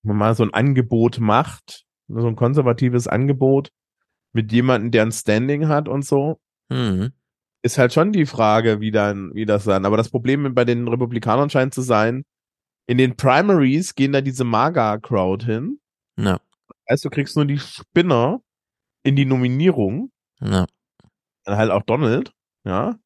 [0.05, 3.71] man mal so ein Angebot macht, so ein konservatives Angebot
[4.33, 7.13] mit jemandem, der ein Standing hat und so, mhm.
[7.63, 9.87] ist halt schon die Frage, wie dann, wie das dann.
[9.87, 12.25] Aber das Problem bei den Republikanern scheint zu sein,
[12.87, 15.79] in den Primaries gehen da diese MAGA-Crowd hin.
[16.19, 16.39] Ja.
[16.91, 18.41] Heißt, du kriegst nur die Spinner,
[19.05, 20.11] in die Nominierung.
[20.41, 20.67] Ja.
[21.47, 22.33] Halt auch Donald,
[22.65, 22.99] ja.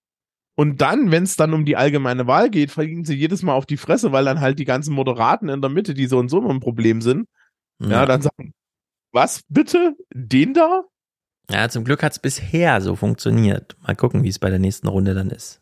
[0.58, 3.64] Und dann, wenn es dann um die allgemeine Wahl geht, fliegen sie jedes Mal auf
[3.64, 6.40] die Fresse, weil dann halt die ganzen Moderaten in der Mitte, die so und so
[6.40, 7.28] ein Problem sind,
[7.78, 8.54] ja, ja dann sagen,
[9.12, 9.94] was bitte?
[10.12, 10.82] Den da?
[11.48, 13.76] Ja, zum Glück hat es bisher so funktioniert.
[13.86, 15.60] Mal gucken, wie es bei der nächsten Runde dann ist.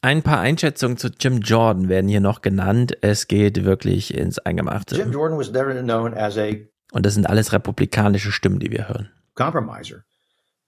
[0.00, 2.96] Ein paar Einschätzungen zu Jim Jordan werden hier noch genannt.
[3.00, 4.94] Es geht wirklich ins Eingemachte.
[4.94, 6.52] Jim Jordan was never known as a
[6.92, 9.10] Und das sind alles republikanische Stimmen, die wir hören.
[9.34, 10.04] Compromiser.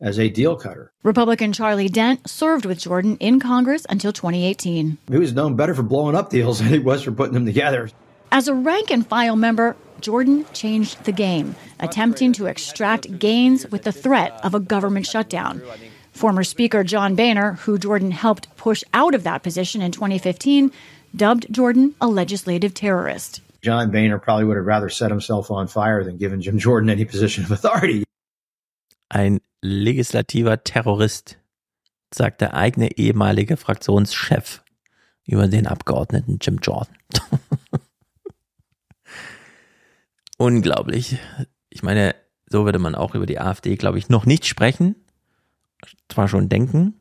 [0.01, 0.93] As a deal cutter.
[1.02, 4.98] Republican Charlie Dent served with Jordan in Congress until 2018.
[5.09, 7.89] He was known better for blowing up deals than he was for putting them together.
[8.31, 13.85] As a rank and file member, Jordan changed the game, attempting to extract gains with
[13.85, 15.62] the threat of a government shutdown.
[16.12, 20.73] Former Speaker John Boehner, who Jordan helped push out of that position in 2015,
[21.14, 23.40] dubbed Jordan a legislative terrorist.
[23.62, 27.05] John Boehner probably would have rather set himself on fire than given Jim Jordan any
[27.05, 28.06] position of authority.
[29.09, 31.39] Ein legislativer Terrorist,
[32.12, 34.62] sagt der eigene ehemalige Fraktionschef
[35.24, 36.97] über den Abgeordneten Jim Jordan.
[40.39, 41.19] Unglaublich.
[41.69, 42.15] Ich meine,
[42.47, 44.95] so würde man auch über die AfD, glaube ich, noch nicht sprechen.
[46.09, 47.01] Zwar schon denken,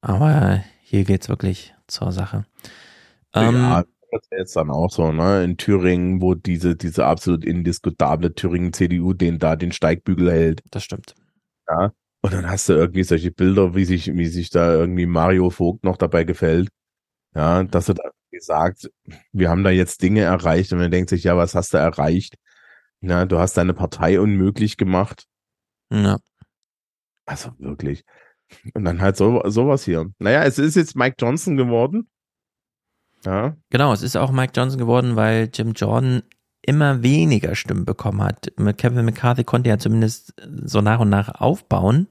[0.00, 2.44] aber hier geht es wirklich zur Sache.
[3.34, 5.44] Ja, ähm, das jetzt dann auch so, ne?
[5.44, 10.62] In Thüringen, wo diese, diese absolut indiskutable Thüringen-CDU den da den Steigbügel hält.
[10.70, 11.14] Das stimmt.
[11.68, 11.92] Ja.
[12.22, 15.84] Und dann hast du irgendwie solche Bilder, wie sich, wie sich da irgendwie Mario Vogt
[15.84, 16.68] noch dabei gefällt.
[17.34, 18.90] Ja, dass er da gesagt,
[19.32, 22.36] wir haben da jetzt Dinge erreicht und man denkt sich, ja, was hast du erreicht?
[23.00, 25.26] Na, du hast deine Partei unmöglich gemacht.
[25.90, 26.18] Ja.
[27.26, 28.04] Also wirklich.
[28.74, 30.06] Und dann halt so, sowas hier.
[30.18, 32.08] Naja, es ist jetzt Mike Johnson geworden.
[33.24, 33.54] Ja.
[33.70, 36.22] Genau, es ist auch Mike Johnson geworden, weil Jim Jordan
[36.62, 38.52] immer weniger Stimmen bekommen hat.
[38.76, 40.34] Kevin McCarthy konnte ja zumindest
[40.64, 42.08] so nach und nach aufbauen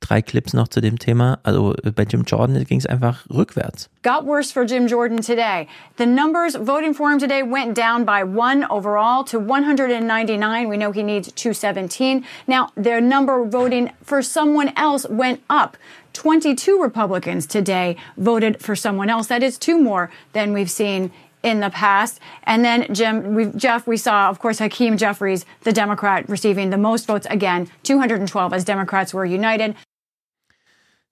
[0.00, 1.38] drei Clips noch zu dem Thema.
[1.42, 3.88] Also bei Jim Jordan ging es einfach rückwärts.
[4.02, 5.68] Got worse for Jim Jordan today.
[5.98, 10.68] The numbers voting for him today went down by one overall to 199.
[10.68, 12.24] We know he needs 217.
[12.46, 15.76] Now, their number voting for someone else went up.
[16.12, 19.28] 22 Republicans today voted for someone else.
[19.28, 21.12] That is two more than we've seen
[21.42, 22.20] in the past.
[22.44, 26.78] And then Jim, we, Jeff, we saw, of course, Hakeem Jeffries, the Democrat, receiving the
[26.78, 29.74] most votes again, 212 as Democrats were united.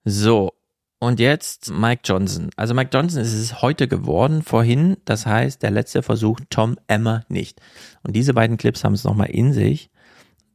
[0.05, 0.53] So,
[0.99, 2.49] und jetzt Mike Johnson.
[2.57, 7.23] Also Mike Johnson ist es heute geworden, vorhin, das heißt, der letzte Versuch, Tom Emmer
[7.29, 7.61] nicht.
[8.03, 9.89] Und diese beiden Clips haben es nochmal in sich.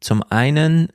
[0.00, 0.88] Zum einen,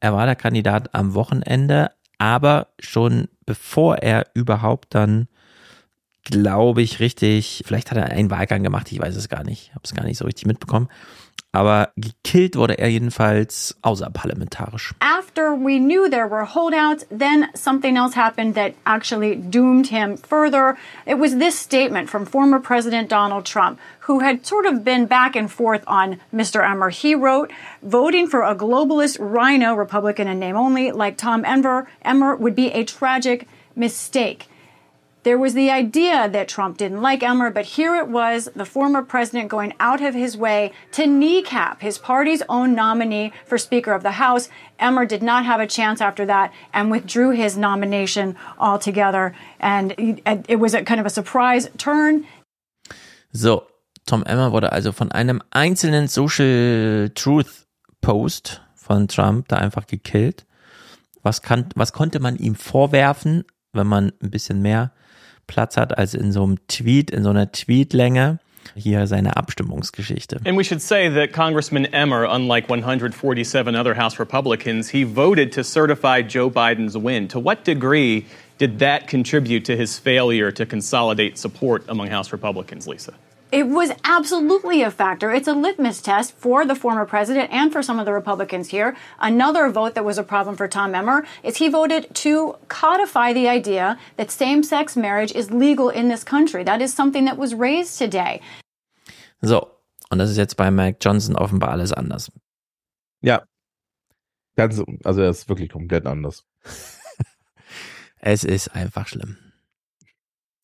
[0.00, 1.90] er war der Kandidat am Wochenende,
[2.24, 5.28] aber schon bevor er überhaupt dann,
[6.24, 9.82] glaube ich, richtig, vielleicht hat er einen Wahlgang gemacht, ich weiß es gar nicht, habe
[9.84, 10.88] es gar nicht so richtig mitbekommen.
[11.54, 14.92] Aber gekillt wurde er jedenfalls außerparlamentarisch.
[15.00, 20.76] After we knew there were holdouts, then something else happened that actually doomed him further.
[21.06, 25.36] It was this statement from former President Donald Trump, who had sort of been back
[25.36, 26.68] and forth on Mr.
[26.68, 26.90] Emmer.
[26.90, 27.52] He wrote,
[27.82, 32.72] voting for a globalist rhino, Republican in name only, like Tom Emmer, Emmer would be
[32.72, 34.48] a tragic mistake.
[35.24, 39.02] There was the idea that Trump didn't like Emmer, but here it was the former
[39.02, 44.02] president going out of his way to kneecap his party's own nominee for Speaker of
[44.02, 44.50] the House.
[44.78, 49.34] Emmer did not have a chance after that and withdrew his nomination altogether.
[49.60, 52.26] And it was a kind of a surprise turn.
[53.32, 53.66] So,
[54.04, 57.64] Tom Emmer wurde also von einem einzelnen Social Truth
[58.02, 60.44] Post von Trump da einfach gekillt.
[61.22, 64.92] Was, kann, was konnte man ihm vorwerfen, wenn man ein bisschen mehr
[65.46, 68.38] Platz hat als in so einem Tweet, in so einer Tweetlänge.
[68.76, 70.40] Hier seine Abstimmungsgeschichte.
[70.44, 75.62] And we should say that Congressman Emmer, unlike 147 other House Republicans, he voted to
[75.62, 77.28] certify Joe Biden's win.
[77.28, 78.24] To what degree
[78.58, 83.12] did that contribute to his failure to consolidate support among House Republicans, Lisa?
[83.54, 85.30] It was absolutely a factor.
[85.30, 88.96] It's a litmus test for the former president and for some of the Republicans here.
[89.20, 93.48] Another vote that was a problem for Tom Emmer is he voted to codify the
[93.48, 96.64] idea that same sex marriage is legal in this country.
[96.64, 98.40] That is something that was raised today.
[99.40, 99.70] So,
[100.10, 102.32] und das ist jetzt bei Mike Johnson offenbar alles anders.
[103.22, 103.44] Ja.
[104.56, 106.44] Ganz, also er ist wirklich komplett anders.
[108.20, 109.43] es ist einfach schlimm.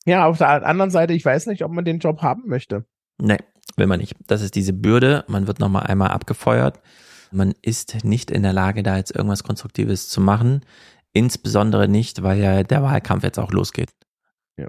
[0.06, 2.84] Ja, auf der anderen Seite, ich weiß nicht, ob man den Job haben möchte.
[3.18, 3.38] Nee,
[3.76, 4.14] will man nicht.
[4.26, 5.24] Das ist diese Bürde.
[5.28, 6.80] Man wird nochmal einmal abgefeuert.
[7.32, 10.62] Man ist nicht in der Lage, da jetzt irgendwas Konstruktives zu machen.
[11.12, 13.90] Insbesondere nicht, weil ja der Wahlkampf jetzt auch losgeht.
[14.56, 14.68] Ja.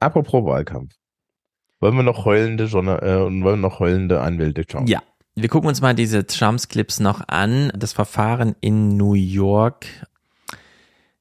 [0.00, 0.94] Apropos Wahlkampf.
[1.80, 4.86] Wollen wir noch heulende, Journal äh, wollen wir noch heulende Anwälte schauen?
[4.88, 5.02] Ja,
[5.36, 7.70] Wir gucken uns mal diese Trumps-Clips noch an.
[7.76, 9.86] Das Verfahren in New York.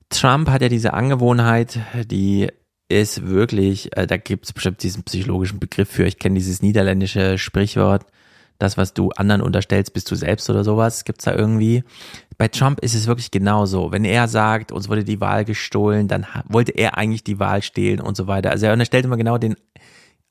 [0.10, 2.50] Trump hat ja diese Angewohnheit, die
[2.90, 6.06] ist wirklich, äh, da gibt es bestimmt diesen psychologischen Begriff für.
[6.06, 8.06] Ich kenne dieses niederländische Sprichwort,
[8.60, 11.84] das, was du anderen unterstellst, bist du selbst oder sowas, gibt's da irgendwie.
[12.38, 13.92] Bei Trump ist es wirklich genauso.
[13.92, 18.00] Wenn er sagt, uns wurde die Wahl gestohlen, dann wollte er eigentlich die Wahl stehlen
[18.00, 18.52] und so weiter.
[18.52, 19.56] Also er unterstellt immer genau den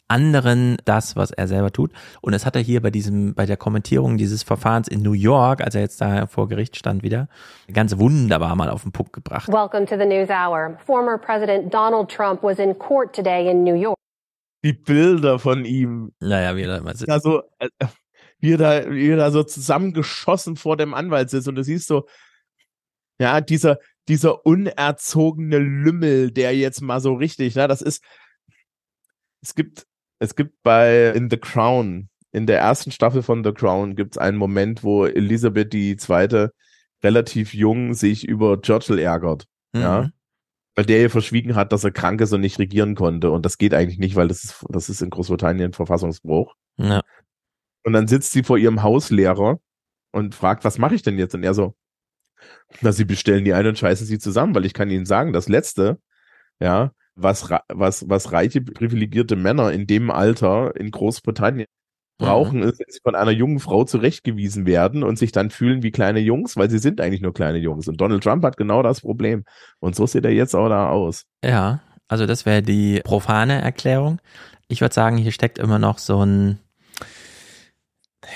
[0.09, 1.93] anderen das, was er selber tut.
[2.21, 5.61] Und das hat er hier bei diesem, bei der Kommentierung dieses Verfahrens in New York,
[5.61, 7.29] als er jetzt da vor Gericht stand wieder,
[7.73, 9.49] ganz wunderbar mal auf den Punkt gebracht.
[9.49, 10.79] Welcome to the News Hour.
[10.85, 13.97] Former President Donald Trump was in court today in New York.
[14.65, 16.13] Die Bilder von ihm.
[16.21, 17.11] Naja, wie er da immer sitzt.
[17.11, 17.43] Also,
[18.39, 21.87] wie er da, wie er da so zusammengeschossen vor dem Anwalt sitzt und du siehst
[21.87, 22.07] so,
[23.19, 23.79] ja, dieser,
[24.09, 28.03] dieser unerzogene Lümmel, der jetzt mal so richtig, ne, das ist,
[29.43, 29.87] es gibt
[30.19, 34.19] es gibt bei in The Crown, in der ersten Staffel von The Crown, gibt es
[34.19, 36.49] einen Moment, wo Elisabeth II.
[37.03, 39.47] relativ jung sich über Churchill ärgert.
[39.73, 39.81] Mhm.
[39.81, 40.11] Ja.
[40.75, 43.31] Weil der ihr verschwiegen hat, dass er krank ist und nicht regieren konnte.
[43.31, 46.55] Und das geht eigentlich nicht, weil das ist, das ist in Großbritannien Verfassungsbruch.
[46.77, 47.03] Ja.
[47.85, 49.59] Und dann sitzt sie vor ihrem Hauslehrer
[50.13, 51.35] und fragt, was mache ich denn jetzt?
[51.35, 51.75] Und er so,
[52.81, 55.49] na, sie bestellen die ein und scheißen sie zusammen, weil ich kann ihnen sagen, das
[55.49, 55.99] letzte,
[56.61, 61.67] ja, was, was, was reiche, privilegierte Männer in dem Alter in Großbritannien
[62.19, 62.69] brauchen, mhm.
[62.69, 66.21] ist, dass sie von einer jungen Frau zurechtgewiesen werden und sich dann fühlen wie kleine
[66.21, 67.89] Jungs, weil sie sind eigentlich nur kleine Jungs.
[67.89, 69.45] Und Donald Trump hat genau das Problem.
[69.81, 71.25] Und so sieht er jetzt auch da aus.
[71.45, 74.21] Ja, also das wäre die profane Erklärung.
[74.69, 76.59] Ich würde sagen, hier steckt immer noch so ein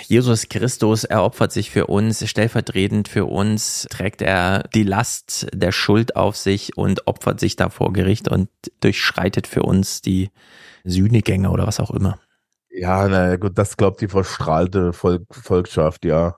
[0.06, 6.16] Jesus Christus eropfert sich für uns, stellvertretend für uns trägt er die Last der Schuld
[6.16, 8.48] auf sich und opfert sich da vor Gericht und
[8.80, 10.30] durchschreitet für uns die
[10.84, 12.18] Sühnegänge oder was auch immer.
[12.70, 16.34] Ja, na gut, das glaubt die verstrahlte Volk Volkschaft, ja.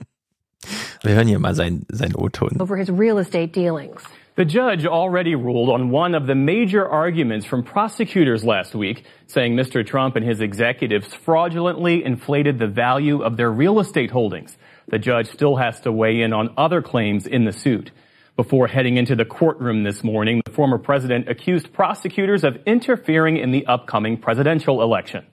[1.03, 2.61] Wir hören hier mal sein, sein O-Ton.
[2.61, 4.03] Over his real estate dealings.
[4.35, 9.55] The judge already ruled on one of the major arguments from prosecutors last week, saying
[9.55, 9.87] Mr.
[9.87, 14.57] Trump and his executives fraudulently inflated the value of their real estate holdings.
[14.89, 17.91] The judge still has to weigh in on other claims in the suit.
[18.35, 23.51] Before heading into the courtroom this morning, the former president accused prosecutors of interfering in
[23.51, 25.27] the upcoming presidential election.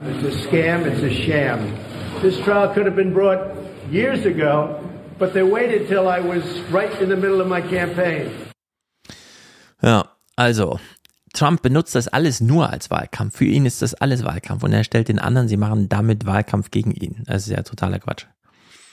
[0.00, 1.78] It's a scam, it's a sham.
[2.20, 3.56] This trial could have been brought
[3.88, 4.81] years ago
[5.22, 6.42] but they waited till I was
[6.72, 8.28] right in the middle of my campaign.
[9.80, 10.80] Ja, also
[11.32, 13.36] Trump benutzt das alles nur als Wahlkampf.
[13.36, 16.72] Für ihn ist das alles Wahlkampf und er stellt den anderen, sie machen damit Wahlkampf
[16.72, 17.22] gegen ihn.
[17.26, 18.26] Das ist ja totaler Quatsch.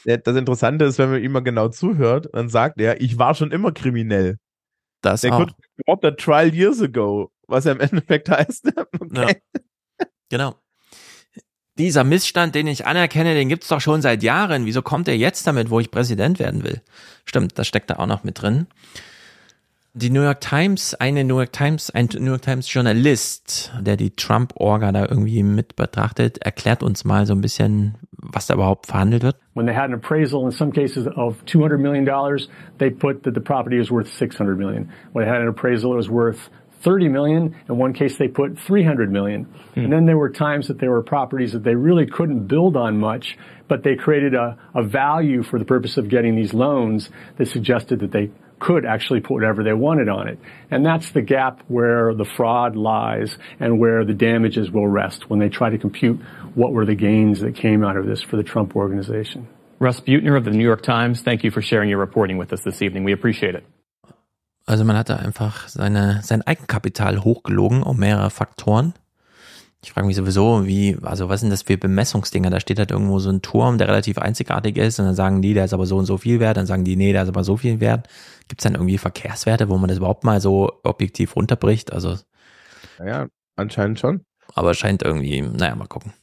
[0.05, 3.51] Das Interessante ist, wenn man ihm mal genau zuhört, dann sagt er, ich war schon
[3.51, 4.37] immer kriminell.
[5.01, 5.47] Das Der auch.
[5.87, 8.71] drop that trial years ago, was ja im Endeffekt heißt.
[8.99, 9.41] Okay.
[9.99, 10.05] Ja.
[10.29, 10.55] Genau
[11.79, 14.65] dieser Missstand, den ich anerkenne, den gibt's doch schon seit Jahren.
[14.65, 16.81] Wieso kommt er jetzt damit, wo ich Präsident werden will?
[17.25, 18.67] Stimmt, das steckt da auch noch mit drin.
[19.93, 24.11] Die New York Times, eine New York Times, ein New York Times Journalist, der die
[24.11, 29.23] Trump-Orga da irgendwie mit betrachtet, erklärt uns mal so ein bisschen, was da überhaupt verhandelt
[29.23, 29.37] wird.
[29.55, 33.33] When they had an appraisal in some cases of 200 million dollars, they put that
[33.33, 34.89] the property is worth 600 million.
[35.13, 36.51] When they had an appraisal, it was worth
[36.81, 37.55] 30 million.
[37.67, 39.43] In one case, they put 300 million.
[39.73, 39.79] Hmm.
[39.81, 42.99] And then there were times that there were properties that they really couldn't build on
[42.99, 43.37] much,
[43.67, 47.99] but they created a, a value for the purpose of getting these loans that suggested
[47.99, 50.37] that they could actually put whatever they wanted on it.
[50.69, 55.39] And that's the gap where the fraud lies and where the damages will rest when
[55.39, 56.19] they try to compute
[56.55, 59.47] what were the gains that came out of this for the Trump organization.
[59.79, 62.61] Russ Butner of the New York Times, thank you for sharing your reporting with us
[62.63, 63.05] this evening.
[63.05, 63.63] We appreciate it.
[64.69, 68.93] Also man hat da einfach seine, sein Eigenkapital hochgelogen um mehrere Faktoren.
[69.83, 72.51] Ich frage mich sowieso, wie, also was sind das für Bemessungsdinger?
[72.51, 75.55] Da steht halt irgendwo so ein Turm, der relativ einzigartig ist und dann sagen die,
[75.55, 77.43] der ist aber so und so viel wert, dann sagen die, nee, der ist aber
[77.43, 78.09] so viel wert.
[78.47, 81.91] Gibt es dann irgendwie Verkehrswerte, wo man das überhaupt mal so objektiv runterbricht?
[81.91, 82.17] Also.
[82.99, 83.25] Naja,
[83.55, 84.23] anscheinend schon.
[84.53, 86.13] Aber scheint irgendwie, naja, mal gucken.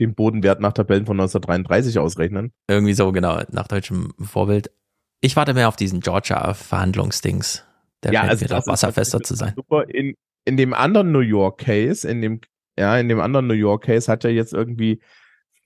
[0.00, 2.50] Den Bodenwert nach Tabellen von 1933 ausrechnen.
[2.66, 4.72] Irgendwie so, genau, nach deutschem Vorbild.
[5.20, 7.62] Ich warte mehr auf diesen Georgia-Verhandlungsdings.
[8.04, 9.52] Der ja, also doch wasserfester zu sein.
[9.56, 9.88] Super.
[9.88, 10.14] In,
[10.44, 12.40] in dem anderen New York Case, in dem,
[12.78, 15.00] ja, in dem anderen New York Case hat ja jetzt irgendwie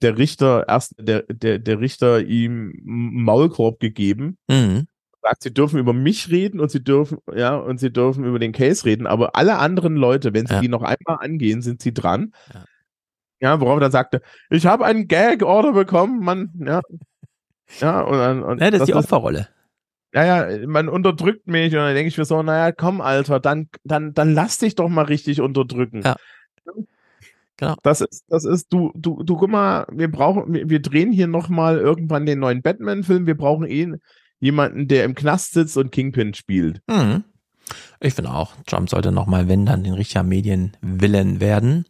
[0.03, 4.39] der Richter erst, der, der, der Richter ihm Maulkorb gegeben.
[4.49, 4.87] Mhm.
[5.21, 8.53] Sagt, sie dürfen über mich reden und sie dürfen, ja, und sie dürfen über den
[8.53, 10.61] Case reden, aber alle anderen Leute, wenn sie Ja.
[10.61, 12.33] die noch einmal angehen, sind sie dran.
[12.55, 12.65] Ja.
[13.41, 14.21] Ja, worauf er dann sagte,
[14.51, 16.81] ich habe einen Gag-Order bekommen, man, ja.
[17.81, 19.49] Ja, und, und Ja, das ist die Opferrolle.
[20.15, 23.69] Ja, ja, man unterdrückt mich und dann denke ich mir so, naja, komm, Alter, dann,
[23.85, 26.03] dann, dann lass dich doch mal richtig unterdrücken.
[26.03, 26.17] Ja.
[27.59, 27.75] Genau.
[27.83, 31.27] Das ist, das ist, du, du, du, guck mal, wir brauchen, wir, wir drehen hier
[31.27, 33.27] nochmal irgendwann den neuen Batman-Film.
[33.27, 33.95] Wir brauchen eh
[34.39, 36.81] jemanden, der im Knast sitzt und Kingpin spielt.
[36.87, 37.25] Mhm.
[38.01, 41.85] Ich finde auch, Trump sollte nochmal, wenn dann, den richtiger Medienwillen werden.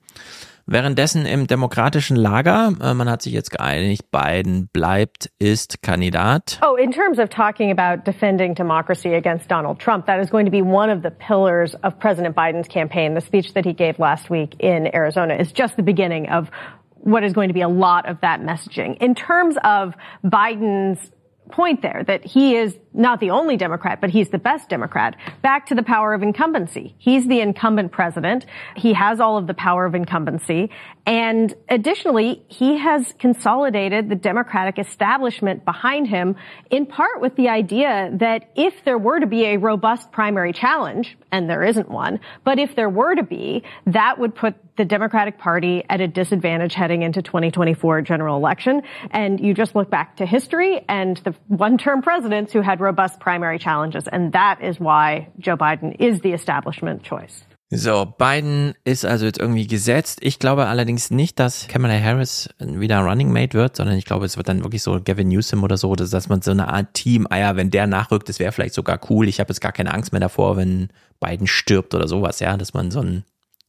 [0.70, 6.60] Währenddessen im demokratischen Lager, äh, man hat sich jetzt geeinigt, Biden bleibt, ist Kandidat.
[6.62, 10.52] Oh, in terms of talking about defending democracy against Donald Trump, that is going to
[10.52, 13.14] be one of the pillars of President Biden's campaign.
[13.14, 16.50] The speech that he gave last week in Arizona is just the beginning of
[16.96, 18.98] what is going to be a lot of that messaging.
[19.00, 21.00] In terms of Biden's
[21.48, 25.16] point there that he is not the only Democrat, but he's the best Democrat.
[25.40, 26.94] Back to the power of incumbency.
[26.98, 28.44] He's the incumbent president.
[28.76, 30.70] He has all of the power of incumbency.
[31.06, 36.36] And additionally, he has consolidated the Democratic establishment behind him
[36.70, 41.16] in part with the idea that if there were to be a robust primary challenge,
[41.30, 45.38] and there isn't one, but if there were to be, that would put the Democratic
[45.38, 48.82] Party at a disadvantage heading into 2024 general election.
[49.10, 53.58] And you just look back to history and the one-term presidents who had robust primary
[53.58, 54.08] challenges.
[54.08, 57.44] And that is why Joe Biden is the establishment choice.
[57.70, 60.20] So, Biden ist also jetzt irgendwie gesetzt.
[60.22, 64.38] Ich glaube allerdings nicht, dass Kamala Harris wieder Running Mate wird, sondern ich glaube, es
[64.38, 67.26] wird dann wirklich so Gavin Newsom oder so, dass, dass man so eine Art Team,
[67.28, 69.28] ah ja, wenn der nachrückt, das wäre vielleicht sogar cool.
[69.28, 70.88] Ich habe jetzt gar keine Angst mehr davor, wenn
[71.20, 73.24] Biden stirbt oder sowas, ja, dass man so ein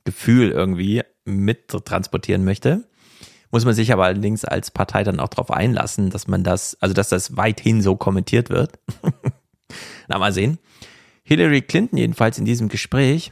[0.06, 2.86] Gefühl irgendwie mit transportieren möchte.
[3.52, 6.94] Muss man sich aber allerdings als Partei dann auch darauf einlassen, dass man das, also
[6.94, 8.80] dass das weithin so kommentiert wird.
[10.08, 10.60] Na, mal sehen.
[11.24, 13.32] Hillary Clinton jedenfalls in diesem Gespräch,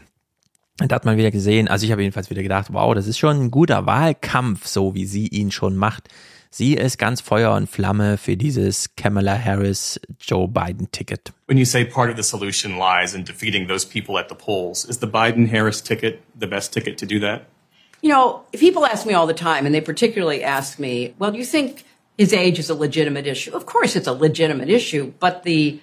[0.78, 3.42] da hat man wieder gesehen, also ich habe jedenfalls wieder gedacht, wow, das ist schon
[3.42, 6.10] ein guter Wahlkampf, so wie sie ihn schon macht.
[6.50, 11.34] Sie ist ganz Feuer und Flamme für dieses Kamala Harris Joe Biden Ticket.
[11.48, 14.86] When you say part of the solution lies in defeating those people at the polls,
[14.86, 17.48] is the Biden Harris ticket the best ticket to do that?
[18.02, 21.38] You know, people ask me all the time, and they particularly ask me, well, do
[21.38, 21.84] you think
[22.18, 23.56] his age is a legitimate issue?
[23.56, 25.80] Of course, it's a legitimate issue, but the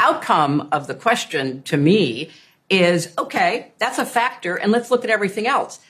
[0.00, 2.30] outcome of the question to me
[2.70, 5.80] is okay, that's a factor, and let's look at everything else.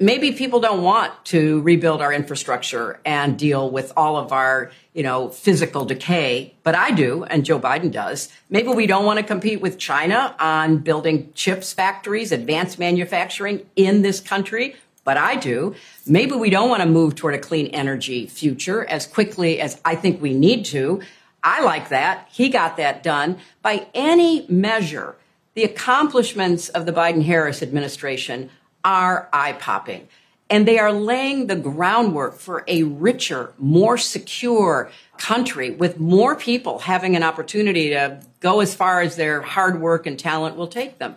[0.00, 5.02] Maybe people don't want to rebuild our infrastructure and deal with all of our, you
[5.02, 8.28] know, physical decay, but I do, and Joe Biden does.
[8.50, 14.02] Maybe we don't want to compete with China on building chips factories, advanced manufacturing in
[14.02, 15.74] this country but I do.
[16.06, 19.94] Maybe we don't want to move toward a clean energy future as quickly as I
[19.94, 21.00] think we need to.
[21.42, 22.28] I like that.
[22.30, 23.38] He got that done.
[23.62, 25.16] By any measure,
[25.54, 28.50] the accomplishments of the Biden Harris administration
[28.84, 30.08] are eye popping.
[30.48, 36.80] And they are laying the groundwork for a richer, more secure country with more people
[36.80, 40.98] having an opportunity to go as far as their hard work and talent will take
[40.98, 41.16] them.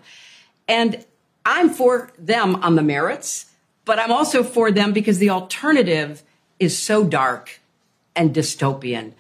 [0.67, 1.05] And
[1.45, 3.47] I'm for them on the merits.
[3.85, 6.23] But I'm also for them because the alternative
[6.59, 7.61] is so dark
[8.15, 9.13] and dystopian.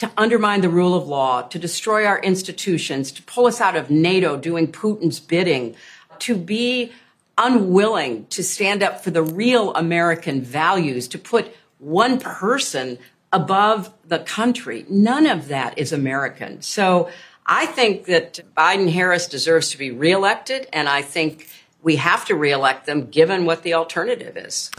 [0.00, 3.90] To undermine the rule of law, to destroy our institutions, to pull us out of
[3.90, 5.76] NATO doing Putin's bidding,
[6.20, 6.92] to be
[7.36, 12.98] unwilling to stand up for the real American values, to put one person
[13.32, 14.86] above the country.
[14.88, 16.62] None of that is American.
[16.62, 17.10] So
[17.46, 21.48] I think that Biden Harris deserves to be reelected, and I think
[21.82, 24.70] we have to reelect them given what the alternative is.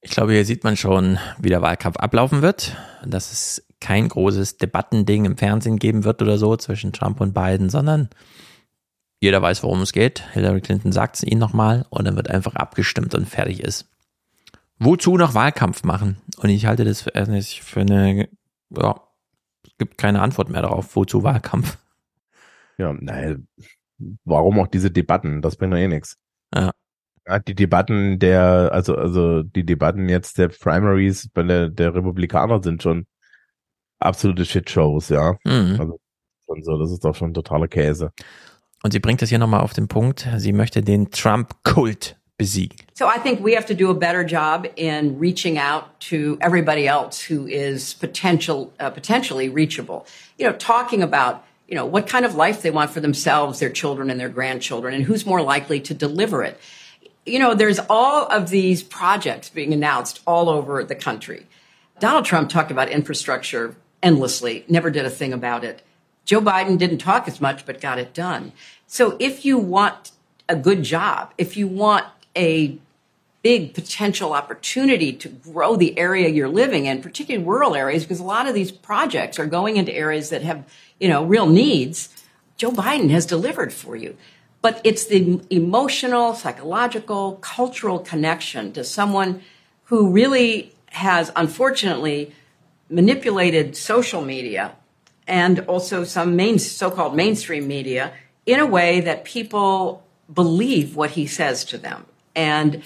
[0.00, 2.76] Ich glaube, hier sieht man schon, wie der Wahlkampf ablaufen wird.
[3.04, 7.70] Dass es kein großes Debattending im Fernsehen geben wird oder so zwischen Trump und Biden,
[7.70, 8.08] sondern
[9.20, 10.22] jeder weiß, worum es geht.
[10.32, 13.88] Hillary Clinton sagt es ihnen nochmal und dann wird einfach abgestimmt und fertig ist.
[14.78, 16.18] Wozu noch Wahlkampf machen?
[16.38, 18.28] Und ich halte das für eine,
[18.70, 19.00] ja,
[19.64, 21.78] es gibt keine Antwort mehr darauf, wozu Wahlkampf.
[22.78, 23.48] Ja, nein,
[24.24, 25.42] warum auch diese Debatten?
[25.42, 26.16] Das bringt doch eh nichts.
[26.54, 26.72] Ja.
[27.26, 27.38] ja.
[27.40, 32.82] Die Debatten der, also, also die Debatten jetzt der Primaries bei der, der Republikaner sind
[32.82, 33.06] schon
[33.98, 35.36] absolute Shitshows, ja.
[35.44, 35.76] Mhm.
[35.80, 36.00] Also
[36.46, 38.12] schon so, das ist doch schon totaler Käse.
[38.82, 40.28] Und sie bringt das hier nochmal auf den Punkt.
[40.36, 42.76] Sie möchte den Trump-Kult besiegen.
[42.94, 46.86] So I think we have to do a better job in reaching out to everybody
[46.86, 50.04] else who is potential, uh, potentially reachable.
[50.38, 53.70] You know, talking about you know, what kind of life they want for themselves, their
[53.70, 56.60] children and their grandchildren, and who's more likely to deliver it.
[57.24, 61.46] You know, there's all of these projects being announced all over the country.
[61.98, 65.82] Donald Trump talked about infrastructure endlessly, never did a thing about it.
[66.24, 68.52] Joe Biden didn't talk as much, but got it done.
[68.86, 70.12] So if you want
[70.48, 72.04] a good job, if you want
[72.36, 72.78] a
[73.48, 78.30] big potential opportunity to grow the area you're living in, particularly rural areas, because a
[78.36, 80.60] lot of these projects are going into areas that have
[80.98, 82.08] you know, real needs,
[82.56, 84.16] Joe Biden has delivered for you.
[84.66, 89.40] but it's the emotional, psychological, cultural connection to someone
[89.84, 92.34] who really has unfortunately
[92.88, 94.74] manipulated social media
[95.28, 98.12] and also some main, so-called mainstream media
[98.44, 100.04] in a way that people
[100.34, 102.04] believe what he says to them.
[102.34, 102.82] And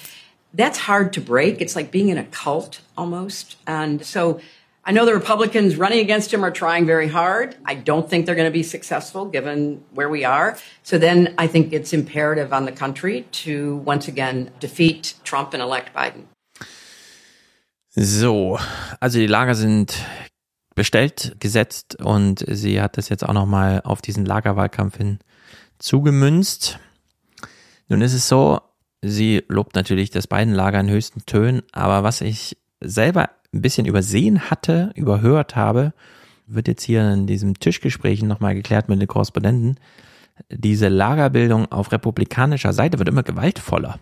[0.55, 1.60] that's hard to break.
[1.60, 3.56] It's like being in a cult almost.
[3.66, 4.40] And so
[4.85, 7.55] I know the Republicans running against him are trying very hard.
[7.64, 10.56] I don't think they're going to be successful given where we are.
[10.82, 15.62] So then I think it's imperative on the country to once again defeat Trump and
[15.62, 16.24] elect Biden.
[17.90, 18.59] So,
[19.01, 19.94] also die Lager sind
[20.74, 25.18] bestellt, gesetzt und sie hat das jetzt auch nochmal auf diesen Lagerwahlkampf hin
[25.78, 26.78] zugemünzt.
[27.89, 28.60] Nun ist es so,
[29.02, 33.86] sie lobt natürlich das beiden Lager in höchsten Tönen, aber was ich selber ein bisschen
[33.86, 35.93] übersehen hatte, überhört habe,
[36.47, 39.78] wird jetzt hier in diesem Tischgesprächen nochmal geklärt mit den Korrespondenten.
[40.51, 43.98] Diese Lagerbildung auf republikanischer Seite wird immer gewaltvoller.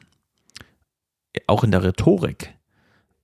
[1.47, 2.55] Auch in der Rhetorik.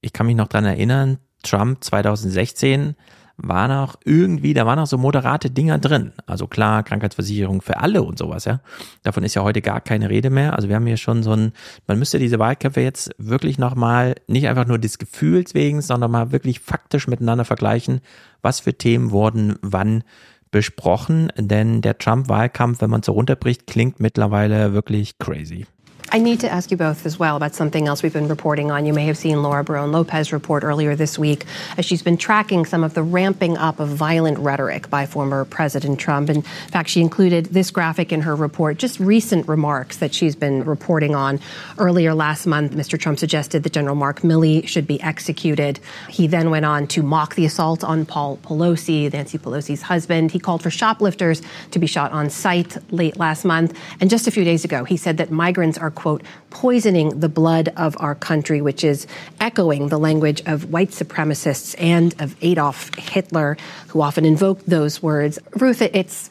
[0.00, 2.96] Ich kann mich noch dran erinnern, Trump 2016
[3.36, 6.12] war noch irgendwie, da waren noch so moderate Dinger drin.
[6.26, 8.60] Also klar, Krankheitsversicherung für alle und sowas, ja.
[9.02, 10.54] Davon ist ja heute gar keine Rede mehr.
[10.54, 11.52] Also wir haben hier schon so ein,
[11.86, 16.32] man müsste diese Wahlkämpfe jetzt wirklich nochmal, nicht einfach nur des Gefühls wegen, sondern mal
[16.32, 18.00] wirklich faktisch miteinander vergleichen,
[18.42, 20.04] was für Themen wurden wann
[20.50, 21.32] besprochen.
[21.36, 25.66] Denn der Trump-Wahlkampf, wenn man so runterbricht, klingt mittlerweile wirklich crazy.
[26.14, 28.86] I need to ask you both as well about something else we've been reporting on.
[28.86, 31.44] You may have seen Laura Barone Lopez report earlier this week
[31.76, 35.98] as she's been tracking some of the ramping up of violent rhetoric by former President
[35.98, 36.30] Trump.
[36.30, 40.62] In fact, she included this graphic in her report, just recent remarks that she's been
[40.62, 41.40] reporting on.
[41.78, 42.96] Earlier last month, Mr.
[42.96, 45.80] Trump suggested that General Mark Milley should be executed.
[46.08, 50.30] He then went on to mock the assault on Paul Pelosi, Nancy Pelosi's husband.
[50.30, 51.42] He called for shoplifters
[51.72, 53.76] to be shot on site late last month.
[54.00, 57.72] And just a few days ago, he said that migrants are quote, poisoning the blood
[57.78, 59.06] of our country, which is
[59.40, 63.56] echoing the language of white supremacists and of Adolf Hitler,
[63.88, 65.38] who often invoked those words.
[65.56, 66.28] Ruth, it's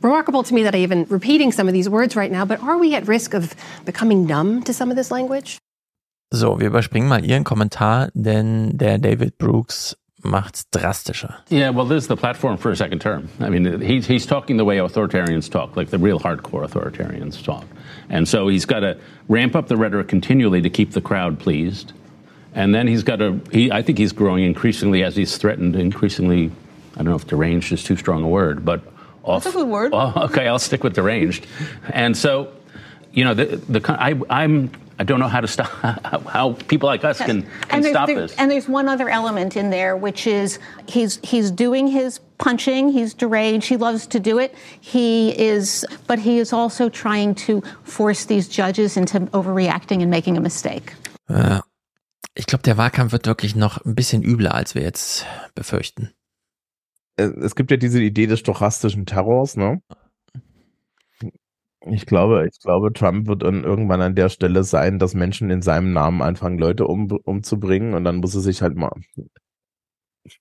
[0.00, 2.78] remarkable to me that I'm even repeating some of these words right now, but are
[2.78, 3.52] we at risk of
[3.84, 5.58] becoming numb to some of this language?
[6.32, 9.94] So, wir überspringen mal Ihren Kommentar, denn der David Brooks
[10.24, 11.34] macht's drastischer.
[11.50, 13.28] Yeah, well, this is the platform for a second term.
[13.40, 17.66] I mean, he's, he's talking the way authoritarians talk, like the real hardcore authoritarians talk.
[18.12, 18.98] And so he's got to
[19.28, 21.92] ramp up the rhetoric continually to keep the crowd pleased.
[22.54, 26.52] And then he's got to, he, I think he's growing increasingly as he's threatened, increasingly,
[26.92, 28.82] I don't know if deranged is too strong a word, but
[29.24, 29.44] off.
[29.44, 29.90] That's a good word.
[29.94, 31.46] Oh, okay, I'll stick with deranged.
[31.90, 32.52] and so,
[33.12, 35.68] you know, the, the I, I'm I don't know how to stop
[36.26, 38.36] how people like us can, can stop there, this.
[38.36, 42.90] And there's one other element in there, which is he's he's doing his punching.
[42.90, 43.68] He's deranged.
[43.68, 44.52] He loves to do it.
[44.80, 50.36] He is, but he is also trying to force these judges into overreacting and making
[50.36, 50.92] a mistake.
[51.28, 51.60] Äh,
[52.34, 56.10] ich glaube, der Wahlkampf wird wirklich noch ein bisschen übler, als wir jetzt befürchten.
[57.16, 59.80] Äh, es gibt ja diese Idee des stochastischen Terrors, ne?
[61.84, 65.62] Ich glaube, ich glaube, Trump wird dann irgendwann an der Stelle sein, dass Menschen in
[65.62, 68.92] seinem Namen anfangen, Leute um, umzubringen und dann muss er sich halt mal,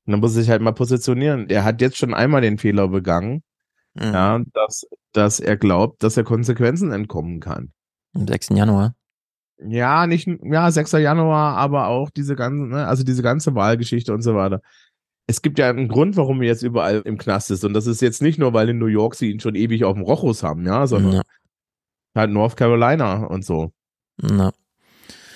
[0.06, 1.50] dann muss er sich halt mal positionieren.
[1.50, 3.44] Er hat jetzt schon einmal den Fehler begangen,
[3.94, 4.14] mhm.
[4.14, 7.72] ja, dass, dass er glaubt, dass er Konsequenzen entkommen kann.
[8.14, 8.50] Am 6.
[8.50, 8.96] Januar.
[9.64, 10.94] Ja, nicht, ja, 6.
[10.94, 14.62] Januar, aber auch diese ganze, ne, also diese ganze Wahlgeschichte und so weiter.
[15.28, 17.64] Es gibt ja einen Grund, warum er jetzt überall im Knast ist.
[17.64, 19.94] Und das ist jetzt nicht nur, weil in New York sie ihn schon ewig auf
[19.94, 21.22] dem Rochus haben, ja, sondern ja.
[22.16, 23.72] halt North Carolina und so.
[24.22, 24.52] Ja.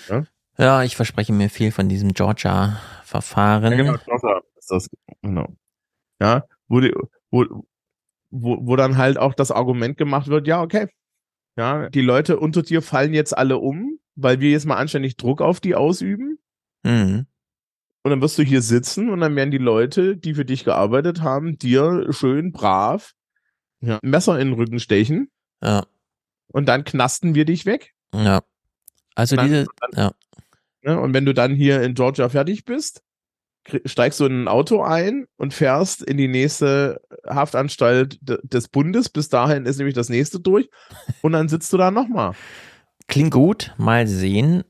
[0.10, 0.24] ja.
[0.58, 2.14] Ja, ich verspreche mir viel von diesem
[3.22, 3.72] Georgia-Verfahren.
[3.72, 4.90] Ja, genau, Georgia ist das,
[5.22, 5.48] genau.
[6.19, 6.94] Ja, wo, die,
[7.32, 7.45] wo,
[8.32, 10.88] wo, wo dann halt auch das Argument gemacht wird, ja, okay.
[11.58, 15.42] Ja, die Leute unter dir fallen jetzt alle um, weil wir jetzt mal anständig Druck
[15.42, 16.40] auf die ausüben.
[16.84, 17.27] Mhm.
[18.03, 21.22] Und dann wirst du hier sitzen und dann werden die Leute, die für dich gearbeitet
[21.22, 23.14] haben, dir schön brav
[23.80, 25.32] ja, Messer in den Rücken stechen.
[25.64, 25.85] Ja.
[26.48, 27.94] Und dann knasten wir dich weg.
[28.14, 28.44] Ja.
[29.16, 30.11] Also dann, diese, dann, ja.
[30.84, 33.02] Ne, und wenn du dann hier in Georgia fertig bist,
[33.85, 39.10] steigst du in ein Auto ein und fährst in die nächste Haftanstalt des Bundes.
[39.10, 40.69] Bis dahin ist nämlich das nächste durch.
[41.22, 42.34] Und dann sitzt du da nochmal.
[43.08, 43.74] Klingt gut.
[43.77, 44.64] Mal sehen.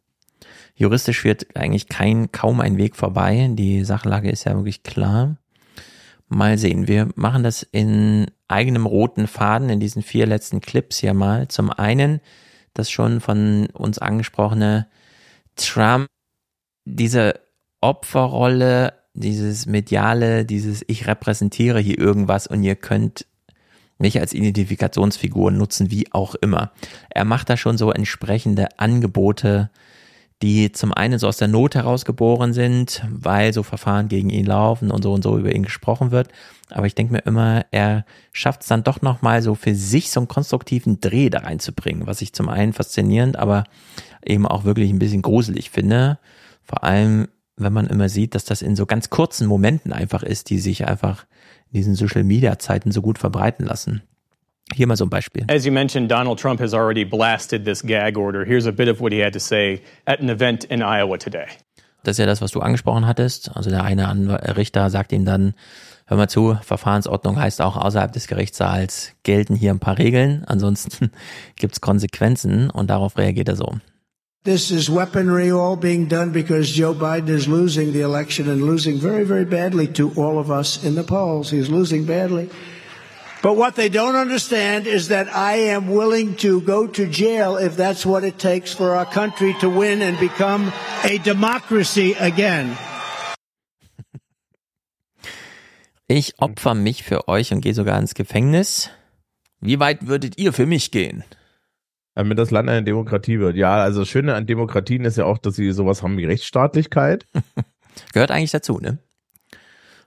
[0.75, 3.49] Juristisch wird eigentlich kein, kaum ein Weg vorbei.
[3.51, 5.37] Die Sachlage ist ja wirklich klar.
[6.27, 6.87] Mal sehen.
[6.87, 11.47] Wir machen das in eigenem roten Faden in diesen vier letzten Clips hier mal.
[11.47, 12.19] Zum einen
[12.73, 14.87] das schon von uns angesprochene
[15.55, 16.07] Trump,
[16.83, 17.44] diese
[17.85, 23.27] Opferrolle, dieses mediale, dieses ich repräsentiere hier irgendwas und ihr könnt
[23.99, 26.71] nicht als Identifikationsfigur nutzen, wie auch immer.
[27.11, 29.69] Er macht da schon so entsprechende Angebote,
[30.41, 34.47] die zum einen so aus der Not heraus geboren sind, weil so Verfahren gegen ihn
[34.47, 36.29] laufen und so und so über ihn gesprochen wird.
[36.71, 40.21] Aber ich denke mir immer, er schafft es dann doch nochmal so für sich so
[40.21, 43.65] einen konstruktiven Dreh da reinzubringen, was ich zum einen faszinierend, aber
[44.25, 46.17] eben auch wirklich ein bisschen gruselig finde.
[46.63, 47.27] Vor allem,
[47.57, 50.87] wenn man immer sieht, dass das in so ganz kurzen Momenten einfach ist, die sich
[50.87, 51.25] einfach
[51.71, 54.01] in diesen Social Media Zeiten so gut verbreiten lassen.
[54.73, 55.45] Hier mal so ein Beispiel.
[55.47, 58.43] As you mentioned, Donald Trump has already blasted this gag order.
[58.45, 61.45] Here's a bit of what he had to say at an event in Iowa today.
[62.03, 63.55] Das ist ja das, was du angesprochen hattest.
[63.55, 65.53] Also der eine Richter sagt ihm dann,
[66.07, 71.11] hör mal zu, Verfahrensordnung heißt auch außerhalb des Gerichtssaals gelten hier ein paar Regeln, ansonsten
[71.55, 73.75] gibt's Konsequenzen und darauf reagiert er so.
[74.45, 78.99] This is weaponry all being done because Joe Biden is losing the election and losing
[78.99, 81.49] very, very badly to all of us in the polls.
[81.49, 82.51] He's losing badly.
[83.41, 87.75] But what they don't understand is that I am willing to go to jail if
[87.75, 90.71] that's what it takes for our country to win and become
[91.03, 92.77] a democracy again.
[96.07, 98.91] Ich opfer mich für euch und gehe sogar ins Gefängnis.
[99.59, 101.23] Wie weit würdet ihr für mich gehen?
[102.15, 103.57] Damit das Land eine Demokratie wird.
[103.57, 107.27] Ja, also das Schöne an Demokratien ist ja auch, dass sie sowas haben wie Rechtsstaatlichkeit.
[108.13, 108.99] Gehört eigentlich dazu, ne?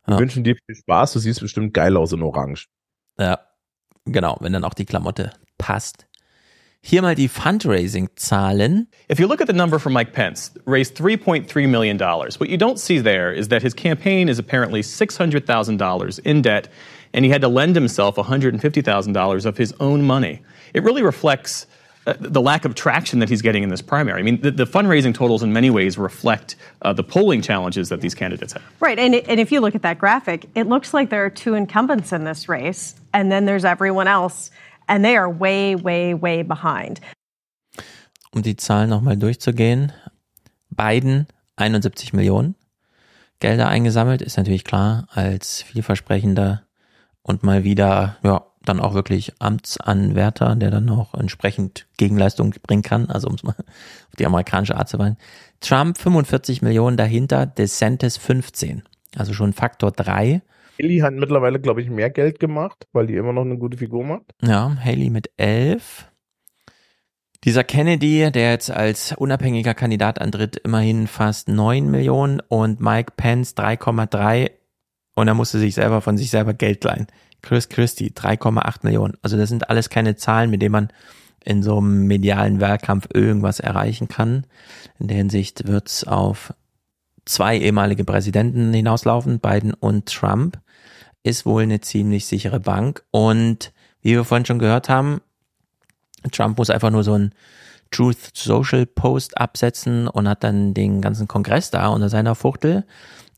[0.06, 0.18] Wir ja.
[0.18, 2.66] wünschen dir viel Spaß, du siehst bestimmt geil aus in Orange.
[3.18, 3.40] Ja,
[4.06, 6.06] genau, wenn dann auch die Klamotte passt.
[6.80, 8.88] Hier mal die Fundraising-Zahlen.
[9.10, 11.98] If you look at the number for Mike Pence, raised $3.3 million.
[11.98, 16.68] What you don't see there is that his campaign is apparently $600,000 in debt,
[17.12, 20.40] and he had to lend himself $150,000 of his own money.
[20.72, 21.66] It really reflects
[22.08, 24.18] uh, the lack of traction that he's getting in this primary.
[24.18, 28.00] I mean, the, the fundraising totals in many ways reflect uh, the polling challenges that
[28.00, 28.62] these candidates have.
[28.80, 31.54] Right, and, and if you look at that graphic, it looks like there are two
[31.54, 34.50] incumbents in this race, and then there's everyone else,
[34.88, 37.00] and they are way, way, way behind.
[38.32, 39.92] Um die Zahlen nochmal durchzugehen.
[40.70, 42.54] Biden 71 Millionen
[43.40, 46.64] Gelder eingesammelt, ist natürlich klar als vielversprechender
[47.22, 53.10] und mal wieder, ja, dann auch wirklich Amtsanwärter, der dann auch entsprechend Gegenleistung bringen kann,
[53.10, 55.16] also um es mal auf die amerikanische Art zu weisen.
[55.60, 58.82] Trump 45 Millionen dahinter, DeSantis 15,
[59.16, 60.42] also schon Faktor 3.
[60.80, 64.04] Haley hat mittlerweile, glaube ich, mehr Geld gemacht, weil die immer noch eine gute Figur
[64.04, 64.32] macht.
[64.42, 66.08] Ja, Haley mit 11.
[67.44, 73.56] Dieser Kennedy, der jetzt als unabhängiger Kandidat antritt, immerhin fast 9 Millionen und Mike Pence
[73.56, 74.50] 3,3
[75.14, 77.08] und er musste sich selber von sich selber Geld leihen.
[77.42, 79.16] Chris Christie 3,8 Millionen.
[79.22, 80.88] Also das sind alles keine Zahlen, mit denen man
[81.44, 84.44] in so einem medialen Wahlkampf irgendwas erreichen kann.
[84.98, 86.52] In der Hinsicht wird's auf
[87.24, 90.58] zwei ehemalige Präsidenten hinauslaufen, Biden und Trump.
[91.22, 93.04] Ist wohl eine ziemlich sichere Bank.
[93.10, 95.20] Und wie wir vorhin schon gehört haben,
[96.32, 97.32] Trump muss einfach nur so ein
[97.90, 102.84] Truth Social Post absetzen und hat dann den ganzen Kongress da unter seiner Fuchtel.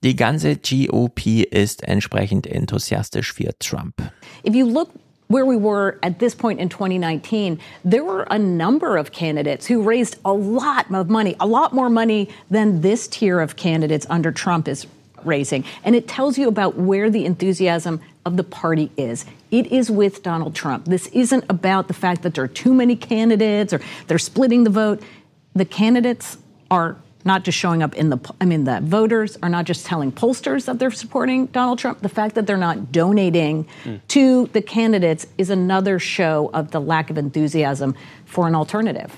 [0.02, 4.00] Die ganze GOP ist entsprechend enthusiastisch für Trump.
[4.42, 4.88] If you look
[5.28, 9.82] where we were at this point in 2019, there were a number of candidates who
[9.82, 14.32] raised a lot of money, a lot more money than this tier of candidates under
[14.32, 14.86] Trump is
[15.22, 15.64] raising.
[15.84, 19.26] And it tells you about where the enthusiasm of the party is.
[19.50, 20.86] It is with Donald Trump.
[20.86, 24.70] This isn't about the fact that there are too many candidates or they're splitting the
[24.70, 25.02] vote.
[25.54, 26.38] The candidates
[26.70, 30.12] are not just showing up in the, I mean, the voters are not just telling
[30.12, 32.00] pollsters that they're supporting Donald Trump.
[32.00, 34.00] The fact that they're not donating mm.
[34.08, 39.10] to the candidates is another show of the lack of enthusiasm for an alternative.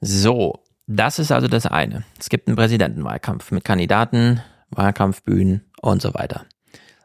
[0.00, 2.04] So, das ist also das eine.
[2.18, 6.46] Es gibt einen Präsidentenwahlkampf mit Kandidaten, Wahlkampfbühnen und so weiter.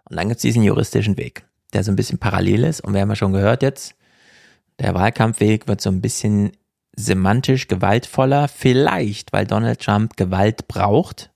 [0.10, 2.82] Und dann gibt es diesen juristischen Weg, der so ein bisschen parallel ist.
[2.82, 3.96] Und wir haben ja schon gehört jetzt,
[4.80, 6.52] der Wahlkampfweg wird so ein bisschen
[6.96, 11.32] semantisch gewaltvoller, vielleicht weil Donald Trump Gewalt braucht,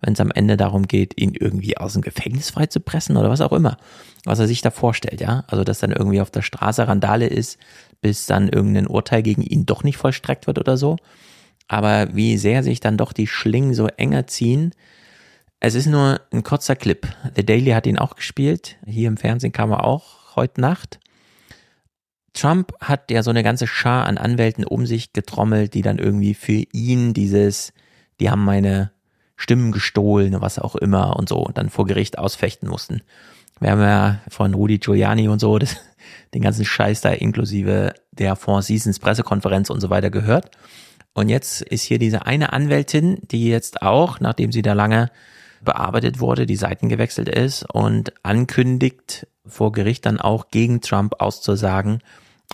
[0.00, 3.52] wenn es am Ende darum geht, ihn irgendwie aus dem Gefängnis freizupressen oder was auch
[3.52, 3.76] immer,
[4.24, 5.44] was er sich da vorstellt, ja.
[5.48, 7.58] Also, dass dann irgendwie auf der Straße Randale ist,
[8.00, 10.96] bis dann irgendein Urteil gegen ihn doch nicht vollstreckt wird oder so.
[11.66, 14.72] Aber wie sehr sich dann doch die Schlingen so enger ziehen.
[15.60, 17.06] Es ist nur ein kurzer Clip.
[17.34, 18.76] The Daily hat ihn auch gespielt.
[18.86, 21.00] Hier im Fernsehen kam er auch heute Nacht.
[22.38, 26.34] Trump hat ja so eine ganze Schar an Anwälten um sich getrommelt, die dann irgendwie
[26.34, 27.72] für ihn dieses,
[28.20, 28.92] die haben meine
[29.36, 33.02] Stimmen gestohlen, was auch immer und so, und dann vor Gericht ausfechten mussten.
[33.58, 35.76] Wir haben ja von Rudy Giuliani und so das,
[36.34, 40.56] den ganzen Scheiß da inklusive der Four Seasons Pressekonferenz und so weiter gehört.
[41.14, 45.10] Und jetzt ist hier diese eine Anwältin, die jetzt auch, nachdem sie da lange
[45.60, 52.00] bearbeitet wurde, die Seiten gewechselt ist und ankündigt, vor Gericht dann auch gegen Trump auszusagen,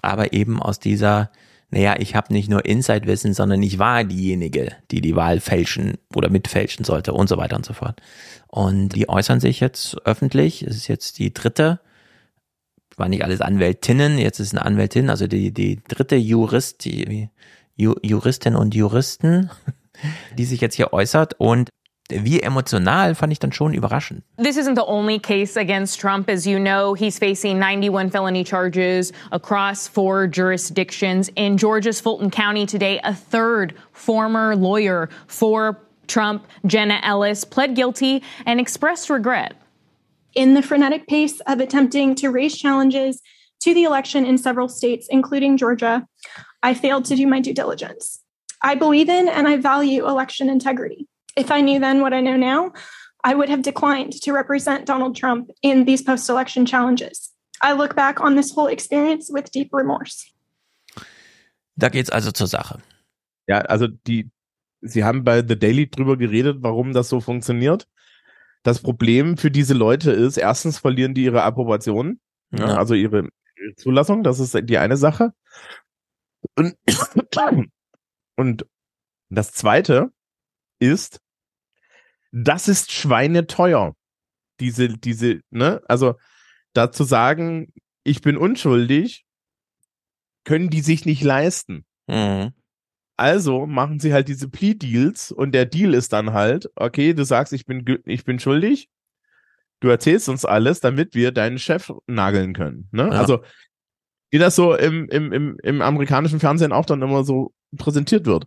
[0.03, 1.31] aber eben aus dieser,
[1.71, 6.31] naja, ich habe nicht nur Inside-Wissen, sondern ich war diejenige, die die Wahl fälschen oder
[6.31, 8.01] mitfälschen sollte und so weiter und so fort.
[8.49, 11.81] Und die äußern sich jetzt öffentlich, es ist jetzt die dritte,
[12.97, 17.31] war nicht alles Anwältinnen, jetzt ist eine Anwältin, also die, die dritte Jurist, die
[17.77, 19.51] Ju, Juristin und Juristen,
[20.39, 21.71] die sich jetzt hier äußert und
[22.11, 24.23] wie emotional fand ich dann schon überraschend.
[24.37, 26.29] This isn't the only case against Trump.
[26.29, 31.31] As you know, he's facing 91 felony charges across four jurisdictions.
[31.37, 38.23] In Georgia's Fulton County today, a third former lawyer for Trump, Jenna Ellis, pled guilty
[38.45, 39.55] and expressed regret.
[40.35, 43.23] In the frenetic pace of attempting to raise challenges
[43.61, 46.07] to the election in several states, including Georgia,
[46.63, 48.21] I failed to do my due diligence.
[48.61, 51.09] I believe in and I value election integrity.
[51.37, 52.73] If I knew then what I know now,
[53.25, 57.33] I would have declined to represent Donald Trump in these post election challenges.
[57.63, 60.31] I look back on this whole experience with deep remorse.
[61.77, 62.81] Da geht's also zur Sache.
[63.49, 64.31] Ja, also die,
[64.81, 67.89] Sie haben bei The Daily drüber geredet, warum das so funktioniert.
[68.63, 72.69] Das Problem für diese Leute ist, erstens verlieren die ihre Approbation, ja.
[72.69, 73.29] Ja, also ihre
[73.77, 75.33] Zulassung, das ist die eine Sache.
[76.57, 76.77] Und,
[78.37, 78.67] und
[79.31, 80.13] das zweite
[80.79, 81.21] ist,
[82.35, 83.95] das ist schweineteuer.
[84.59, 86.17] Diese, diese, ne, also
[86.73, 87.73] da zu sagen,
[88.03, 89.25] ich bin unschuldig,
[90.45, 91.85] können die sich nicht leisten.
[92.09, 92.53] Mhm.
[93.17, 97.53] Also machen sie halt diese Plea-Deals und der Deal ist dann halt, okay, du sagst,
[97.53, 98.89] ich bin, ich bin schuldig,
[99.79, 102.89] du erzählst uns alles, damit wir deinen Chef nageln können.
[102.91, 103.05] Ne?
[103.05, 103.11] Ja.
[103.11, 103.45] Also,
[104.31, 108.47] wie das so im, im, im, im amerikanischen Fernsehen auch dann immer so präsentiert wird.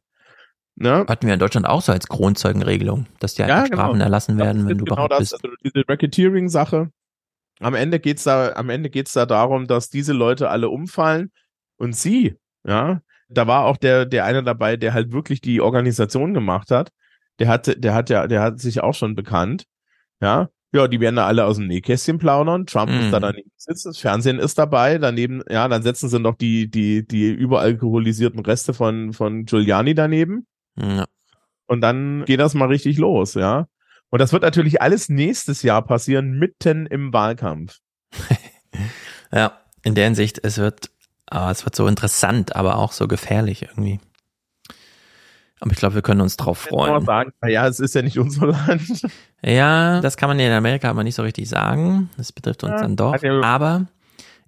[0.80, 1.06] Ne?
[1.08, 4.04] Hatten wir in Deutschland auch so als Kronzeugenregelung, dass die ja, Strafen genau.
[4.04, 5.34] erlassen werden, wenn du genau das, bist.
[5.34, 6.92] Also diese Racketeering-Sache.
[7.60, 11.32] Am Ende geht's da, am Ende geht's da darum, dass diese Leute alle umfallen
[11.78, 16.36] und sie, ja, da war auch der, der eine dabei, der halt wirklich die Organisation
[16.36, 16.92] gemacht hat.
[17.40, 19.66] Der hatte, der hat ja, der hat sich auch schon bekannt.
[20.22, 22.68] Ja, ja, die werden da alle aus dem Nähkästchen plaudern.
[22.68, 23.00] Trump mm.
[23.00, 23.24] ist da mhm.
[23.24, 27.32] daneben sitzen, das Fernsehen ist dabei, daneben, ja, dann setzen sie noch die, die, die
[27.32, 30.46] überalkoholisierten Reste von, von Giuliani daneben.
[30.80, 31.06] Ja.
[31.68, 33.68] Und dann geht das mal richtig los, ja.
[34.10, 37.80] Und das wird natürlich alles nächstes Jahr passieren, mitten im Wahlkampf.
[39.32, 40.92] ja, in der Hinsicht, es wird,
[41.26, 44.00] aber es wird so interessant, aber auch so gefährlich irgendwie.
[45.60, 47.04] Aber ich glaube, wir können uns drauf freuen.
[47.06, 49.08] Sagen, ja, es ist ja nicht unser Land.
[49.42, 52.10] Ja, das kann man in Amerika aber nicht so richtig sagen.
[52.18, 53.22] Das betrifft uns ja, dann doch.
[53.44, 53.88] Aber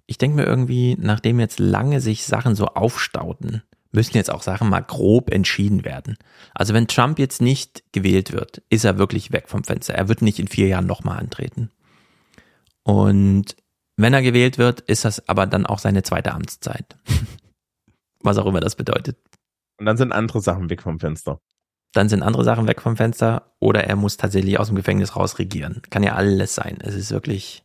[0.06, 3.62] ich denke mir irgendwie, nachdem jetzt lange sich Sachen so aufstauten,
[3.92, 6.16] müssen jetzt auch Sachen mal grob entschieden werden.
[6.54, 9.94] Also wenn Trump jetzt nicht gewählt wird, ist er wirklich weg vom Fenster.
[9.94, 11.70] Er wird nicht in vier Jahren nochmal antreten.
[12.82, 13.56] Und
[13.96, 16.96] wenn er gewählt wird, ist das aber dann auch seine zweite Amtszeit.
[18.22, 19.18] Was auch immer das bedeutet.
[19.78, 21.40] Und dann sind andere Sachen weg vom Fenster.
[21.92, 25.38] Dann sind andere Sachen weg vom Fenster oder er muss tatsächlich aus dem Gefängnis raus
[25.38, 25.82] regieren.
[25.90, 26.78] Kann ja alles sein.
[26.80, 27.64] Es ist wirklich,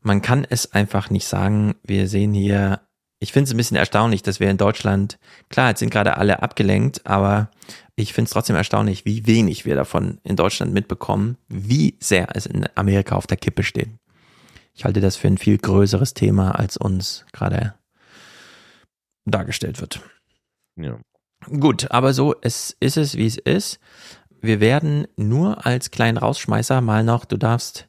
[0.00, 1.76] man kann es einfach nicht sagen.
[1.84, 2.80] Wir sehen hier
[3.20, 5.18] ich finde es ein bisschen erstaunlich, dass wir in Deutschland,
[5.50, 7.50] klar, jetzt sind gerade alle abgelenkt, aber
[7.94, 12.46] ich finde es trotzdem erstaunlich, wie wenig wir davon in Deutschland mitbekommen, wie sehr es
[12.46, 13.90] in Amerika auf der Kippe steht.
[14.74, 17.74] Ich halte das für ein viel größeres Thema, als uns gerade
[19.26, 20.00] dargestellt wird.
[20.76, 20.98] Ja.
[21.46, 23.80] Gut, aber so es ist es, wie es ist.
[24.40, 27.88] Wir werden nur als kleinen Rausschmeißer mal noch, du darfst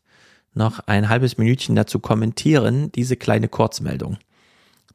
[0.54, 4.18] noch ein halbes Minütchen dazu kommentieren, diese kleine Kurzmeldung.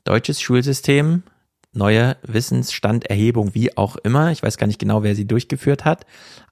[0.07, 1.25] Deutsches Schulsystem,
[1.73, 4.31] neue Wissensstanderhebung, wie auch immer.
[4.31, 6.07] Ich weiß gar nicht genau, wer sie durchgeführt hat,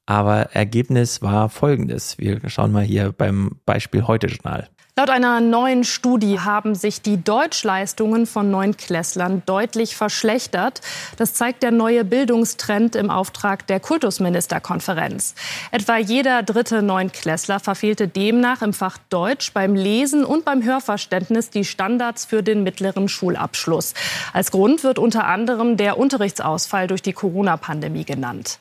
[0.06, 2.18] aber Ergebnis war folgendes.
[2.18, 4.68] Wir schauen mal hier beim Beispiel heute Journal.
[4.96, 10.82] Laut einer neuen Studie haben sich die Deutschleistungen von Neunklässlern deutlich verschlechtert.
[11.16, 15.34] Das zeigt der neue Bildungstrend im Auftrag der Kultusministerkonferenz.
[15.72, 21.64] Etwa jeder dritte Neunklässler verfehlte demnach im Fach Deutsch beim Lesen und beim Hörverständnis die
[21.64, 23.94] Standards für den mittleren Schulabschluss.
[24.32, 28.60] Als Grund wird unter anderem der Unterrichtsausfall durch die Corona-Pandemie genannt.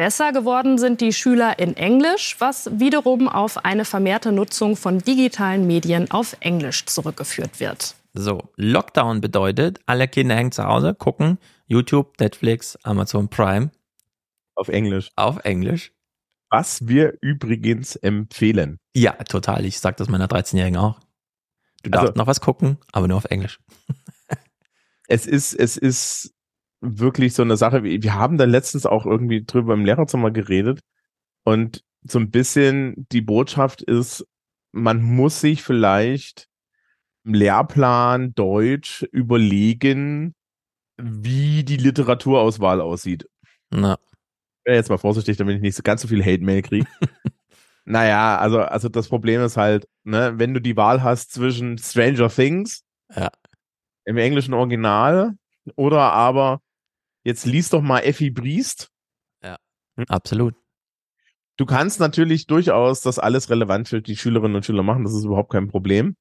[0.00, 5.66] Besser geworden sind die Schüler in Englisch, was wiederum auf eine vermehrte Nutzung von digitalen
[5.66, 7.96] Medien auf Englisch zurückgeführt wird.
[8.14, 13.72] So, Lockdown bedeutet, alle Kinder hängen zu Hause, gucken YouTube, Netflix, Amazon Prime.
[14.54, 15.10] Auf Englisch.
[15.16, 15.92] Auf Englisch.
[16.48, 18.78] Was wir übrigens empfehlen.
[18.96, 19.66] Ja, total.
[19.66, 20.98] Ich sag das meiner 13-Jährigen auch.
[21.82, 23.60] Du darfst also, noch was gucken, aber nur auf Englisch.
[25.08, 26.32] es ist, es ist
[26.80, 30.80] wirklich so eine Sache, wir haben da letztens auch irgendwie drüber im Lehrerzimmer geredet
[31.44, 34.26] und so ein bisschen die Botschaft ist,
[34.72, 36.48] man muss sich vielleicht
[37.24, 40.34] im Lehrplan Deutsch überlegen,
[40.96, 43.28] wie die Literaturauswahl aussieht.
[43.70, 43.98] Na.
[44.58, 46.86] Ich wäre jetzt mal vorsichtig, damit ich nicht so ganz so viel Hate-Mail kriege.
[47.84, 52.28] naja, also, also das Problem ist halt, ne, wenn du die Wahl hast zwischen Stranger
[52.28, 52.84] Things
[53.14, 53.30] ja.
[54.04, 55.34] im englischen Original
[55.76, 56.60] oder aber
[57.24, 58.90] jetzt liest doch mal Effi Briest.
[59.42, 59.56] Ja,
[59.96, 60.04] hm?
[60.08, 60.54] absolut.
[61.56, 65.24] Du kannst natürlich durchaus das alles relevant für die Schülerinnen und Schüler machen, das ist
[65.24, 66.16] überhaupt kein Problem.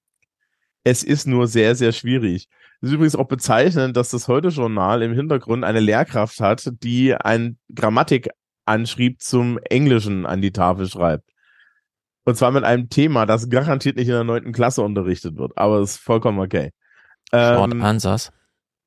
[0.84, 2.48] Es ist nur sehr, sehr schwierig.
[2.82, 7.58] Es ist übrigens auch bezeichnend, dass das Heute-Journal im Hintergrund eine Lehrkraft hat, die ein
[7.74, 11.30] Grammatik-Anschrieb zum Englischen an die Tafel schreibt.
[12.26, 15.80] Und zwar mit einem Thema, das garantiert nicht in der neunten Klasse unterrichtet wird, aber
[15.80, 16.72] es ist vollkommen okay.
[17.32, 18.32] Short ähm, Answers.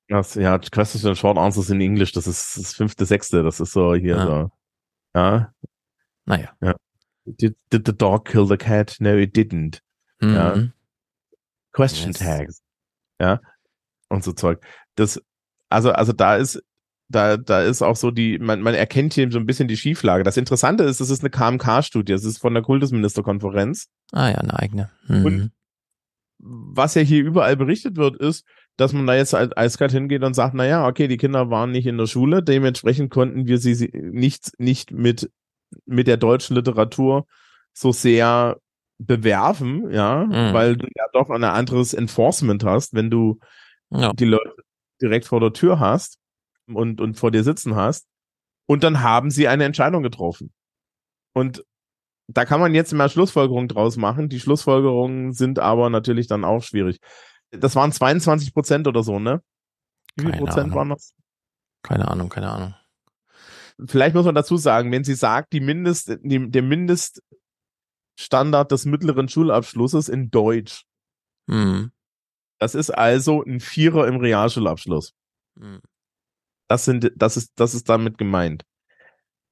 [0.08, 3.72] Das, ja, Questions and Short Answers in English, das ist das fünfte, sechste, das ist
[3.72, 4.26] so hier Ja.
[4.26, 4.50] so.
[5.14, 5.52] Ja.
[6.24, 6.50] Naja.
[6.60, 6.74] Ja.
[7.24, 8.96] Did, did the dog kill the cat?
[9.00, 9.80] No, it didn't.
[10.20, 10.34] Mhm.
[10.34, 10.68] Ja.
[11.72, 12.18] Question Yes.
[12.18, 12.62] Tags.
[13.20, 13.40] Ja.
[14.08, 14.60] Und so Zeug.
[14.96, 15.20] Das,
[15.68, 16.62] also, also da ist,
[17.08, 20.24] da, da ist auch so die, man, man erkennt hier so ein bisschen die Schieflage.
[20.24, 23.88] Das Interessante ist, das ist eine KMK-Studie, das ist von der Kultusministerkonferenz.
[24.12, 24.90] Ah ja, eine eigene.
[25.06, 25.24] Mhm.
[25.24, 25.52] Und
[26.38, 28.44] was ja hier überall berichtet wird, ist,
[28.76, 31.70] dass man da jetzt als eiskalt hingeht und sagt, na ja, okay, die Kinder waren
[31.72, 35.30] nicht in der Schule, dementsprechend konnten wir sie sie nicht, nicht mit,
[35.86, 37.26] mit der deutschen Literatur
[37.72, 38.58] so sehr
[38.98, 40.52] bewerfen, ja, Mhm.
[40.54, 43.38] weil du ja doch ein anderes Enforcement hast, wenn du
[43.90, 44.12] Ja.
[44.12, 44.54] die Leute
[45.00, 46.18] direkt vor der Tür hast
[46.66, 48.06] und, und vor dir sitzen hast.
[48.66, 50.52] Und dann haben sie eine Entscheidung getroffen.
[51.34, 51.64] Und
[52.28, 54.28] da kann man jetzt mal Schlussfolgerungen draus machen.
[54.28, 56.98] Die Schlussfolgerungen sind aber natürlich dann auch schwierig.
[57.52, 59.42] Das waren 22 Prozent oder so, ne?
[60.16, 60.76] Wie viel Keine Prozent Ahnung.
[60.76, 61.14] waren das?
[61.82, 62.74] Keine Ahnung, keine Ahnung.
[63.86, 69.28] Vielleicht muss man dazu sagen, wenn sie sagt, die Mindest, die, der Mindeststandard des mittleren
[69.28, 70.84] Schulabschlusses in Deutsch,
[71.48, 71.90] Mhm.
[72.60, 75.12] das ist also ein Vierer im Realschulabschluss.
[75.56, 75.80] Mhm.
[76.68, 78.64] Das sind, das ist, das ist damit gemeint.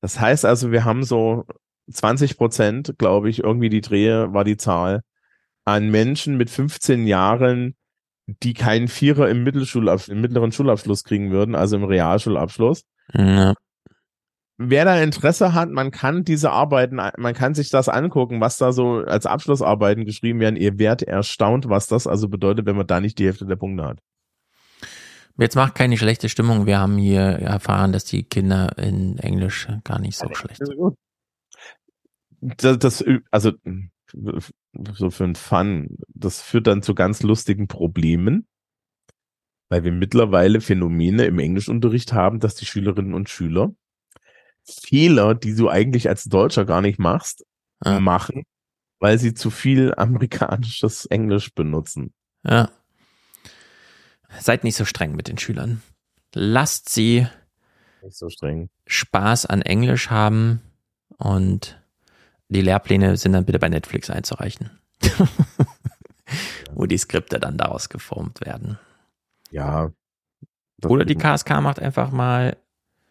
[0.01, 1.45] Das heißt also, wir haben so
[1.91, 5.03] 20 Prozent, glaube ich, irgendwie die Drehe war die Zahl
[5.65, 7.75] an Menschen mit 15 Jahren,
[8.43, 12.85] die keinen Vierer im, Mittelschulab im mittleren Schulabschluss kriegen würden, also im Realschulabschluss.
[13.13, 13.55] Ja.
[14.63, 18.73] Wer da Interesse hat, man kann diese Arbeiten, man kann sich das angucken, was da
[18.73, 20.57] so als Abschlussarbeiten geschrieben werden.
[20.57, 23.85] Ihr werdet erstaunt, was das also bedeutet, wenn man da nicht die Hälfte der Punkte
[23.85, 24.01] hat.
[25.39, 26.67] Jetzt macht keine schlechte Stimmung.
[26.67, 30.79] Wir haben hier erfahren, dass die Kinder in Englisch gar nicht so schlecht sind.
[32.43, 33.53] Das, das, also
[34.13, 38.47] so für ein Fun, das führt dann zu ganz lustigen Problemen,
[39.69, 43.75] weil wir mittlerweile Phänomene im Englischunterricht haben, dass die Schülerinnen und Schüler
[44.65, 47.45] Fehler, die du eigentlich als Deutscher gar nicht machst,
[47.83, 48.45] machen,
[48.99, 52.13] weil sie zu viel amerikanisches Englisch benutzen.
[52.45, 52.71] Ja.
[54.39, 55.83] Seid nicht so streng mit den Schülern.
[56.35, 57.27] Lasst sie
[58.03, 58.69] Nicht so streng.
[58.87, 60.61] Spaß an Englisch haben
[61.17, 61.80] und
[62.51, 64.71] die Lehrpläne sind dann bitte bei Netflix einzureichen.
[66.75, 68.79] Wo die Skripte dann daraus geformt werden.
[69.51, 69.91] Ja.
[70.85, 72.57] Oder die KSK macht einfach mal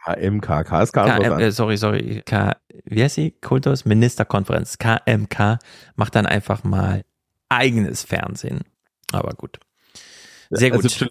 [0.06, 0.94] HMK, KSK.
[0.94, 3.32] K ist was äh, sorry, sorry, K wie heißt sie?
[3.32, 4.78] Kultusministerkonferenz.
[4.78, 5.60] KMK
[5.96, 7.04] macht dann einfach mal
[7.50, 8.62] eigenes Fernsehen.
[9.12, 9.60] Aber gut.
[10.50, 10.86] Sehr gut.
[10.86, 11.08] Also,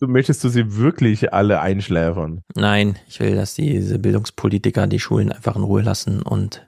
[0.00, 2.42] du möchtest du sie wirklich alle einschläfern?
[2.54, 6.66] Nein, ich will, dass diese Bildungspolitiker die Schulen einfach in Ruhe lassen und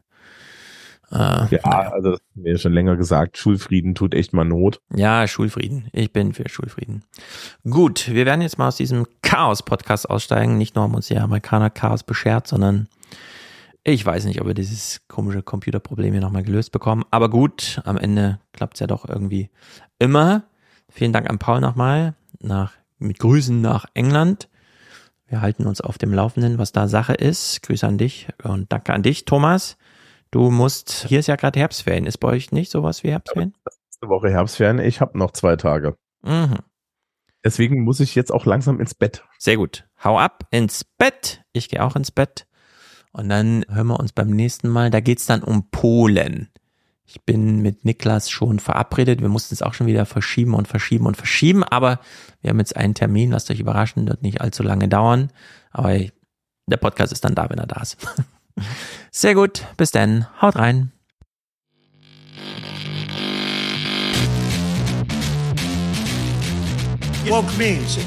[1.10, 4.80] äh, Ja, also das haben wir ja schon länger gesagt, Schulfrieden tut echt mal Not.
[4.94, 5.88] Ja, Schulfrieden.
[5.92, 7.04] Ich bin für Schulfrieden.
[7.68, 10.58] Gut, wir werden jetzt mal aus diesem Chaos-Podcast aussteigen.
[10.58, 12.88] Nicht nur haben uns die Amerikaner Chaos beschert, sondern
[13.88, 17.04] ich weiß nicht, ob wir dieses komische Computerproblem hier nochmal gelöst bekommen.
[17.12, 19.48] Aber gut, am Ende klappt es ja doch irgendwie
[20.00, 20.42] immer.
[20.88, 22.14] Vielen Dank an Paul nochmal.
[22.40, 24.48] Nach, mit Grüßen nach England.
[25.28, 27.62] Wir halten uns auf dem Laufenden, was da Sache ist.
[27.62, 29.76] Grüße an dich und danke an dich, Thomas.
[30.36, 32.04] Du musst, hier ist ja gerade Herbstferien.
[32.04, 33.54] Ist bei euch nicht sowas wie Herbstferien?
[33.64, 35.96] Nächste Woche Herbstferien, ich habe noch zwei Tage.
[36.22, 36.58] Mhm.
[37.42, 39.24] Deswegen muss ich jetzt auch langsam ins Bett.
[39.38, 39.88] Sehr gut.
[40.04, 41.42] Hau ab ins Bett.
[41.54, 42.46] Ich gehe auch ins Bett.
[43.12, 44.90] Und dann hören wir uns beim nächsten Mal.
[44.90, 46.50] Da geht's dann um Polen.
[47.06, 49.22] Ich bin mit Niklas schon verabredet.
[49.22, 51.64] Wir mussten es auch schon wieder verschieben und verschieben und verschieben.
[51.64, 51.98] Aber
[52.42, 53.30] wir haben jetzt einen Termin.
[53.30, 54.06] Lasst euch überraschen.
[54.06, 55.30] Wird nicht allzu lange dauern.
[55.70, 55.98] Aber
[56.66, 57.96] der Podcast ist dann da, wenn er da ist.
[59.10, 59.64] Sehr gut.
[59.76, 60.26] Bis dann.
[60.40, 60.92] Haut rein.
[67.28, 67.98] Woke means.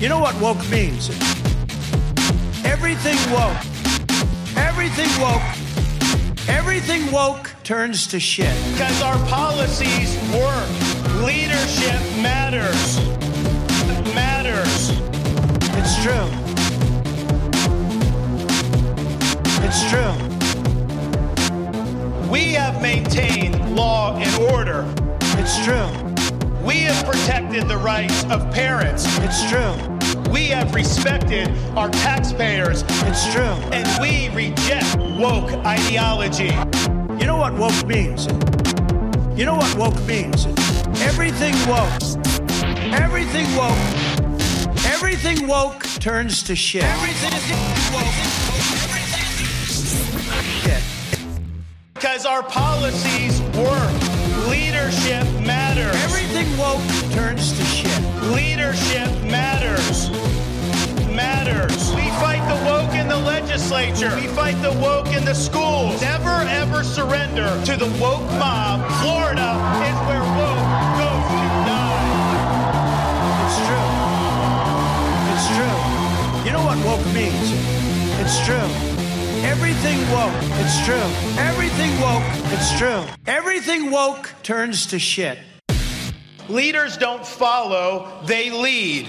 [0.00, 1.10] You know what woke means?
[2.64, 3.56] Everything woke.
[4.56, 6.48] Every Everything woke.
[6.48, 8.54] Everything woke turns to shit.
[8.72, 10.68] Because our policies work.
[11.24, 12.98] Leadership matters.
[14.14, 14.90] Matters.
[15.78, 16.43] It's true.
[19.76, 20.14] It's true.
[22.30, 24.84] We have maintained law and order.
[25.36, 25.88] It's true.
[26.64, 29.04] We have protected the rights of parents.
[29.18, 29.74] It's true.
[30.30, 32.84] We have respected our taxpayers.
[32.88, 33.42] It's true.
[33.72, 36.54] And we reject woke ideology.
[37.18, 38.28] You know what woke means?
[39.36, 40.46] You know what woke means?
[41.02, 42.00] Everything woke.
[42.94, 43.76] Everything woke.
[44.86, 46.84] Everything woke turns to shit.
[46.84, 47.32] Everything
[47.92, 48.73] woke.
[50.62, 50.82] Shit.
[51.94, 53.92] Because our policies work.
[54.48, 55.94] Leadership matters.
[56.04, 56.82] Everything woke
[57.12, 58.02] turns to shit.
[58.32, 60.10] Leadership matters.
[61.14, 61.94] Matters.
[61.94, 64.14] We fight the woke in the legislature.
[64.16, 66.00] We fight the woke in the schools.
[66.00, 68.84] Never ever surrender to the woke mob.
[69.00, 69.54] Florida
[69.88, 70.64] is where woke
[71.00, 72.34] goes to die.
[73.44, 73.90] It's true.
[75.32, 75.76] It's true.
[76.44, 77.48] You know what woke means?
[78.20, 78.93] It's true.
[79.44, 80.32] Everything woke.
[80.62, 80.96] It's true.
[81.38, 82.22] Everything woke.
[82.52, 83.04] It's true.
[83.26, 85.38] Everything woke turns to shit.
[86.48, 89.06] Leaders don't follow, they lead.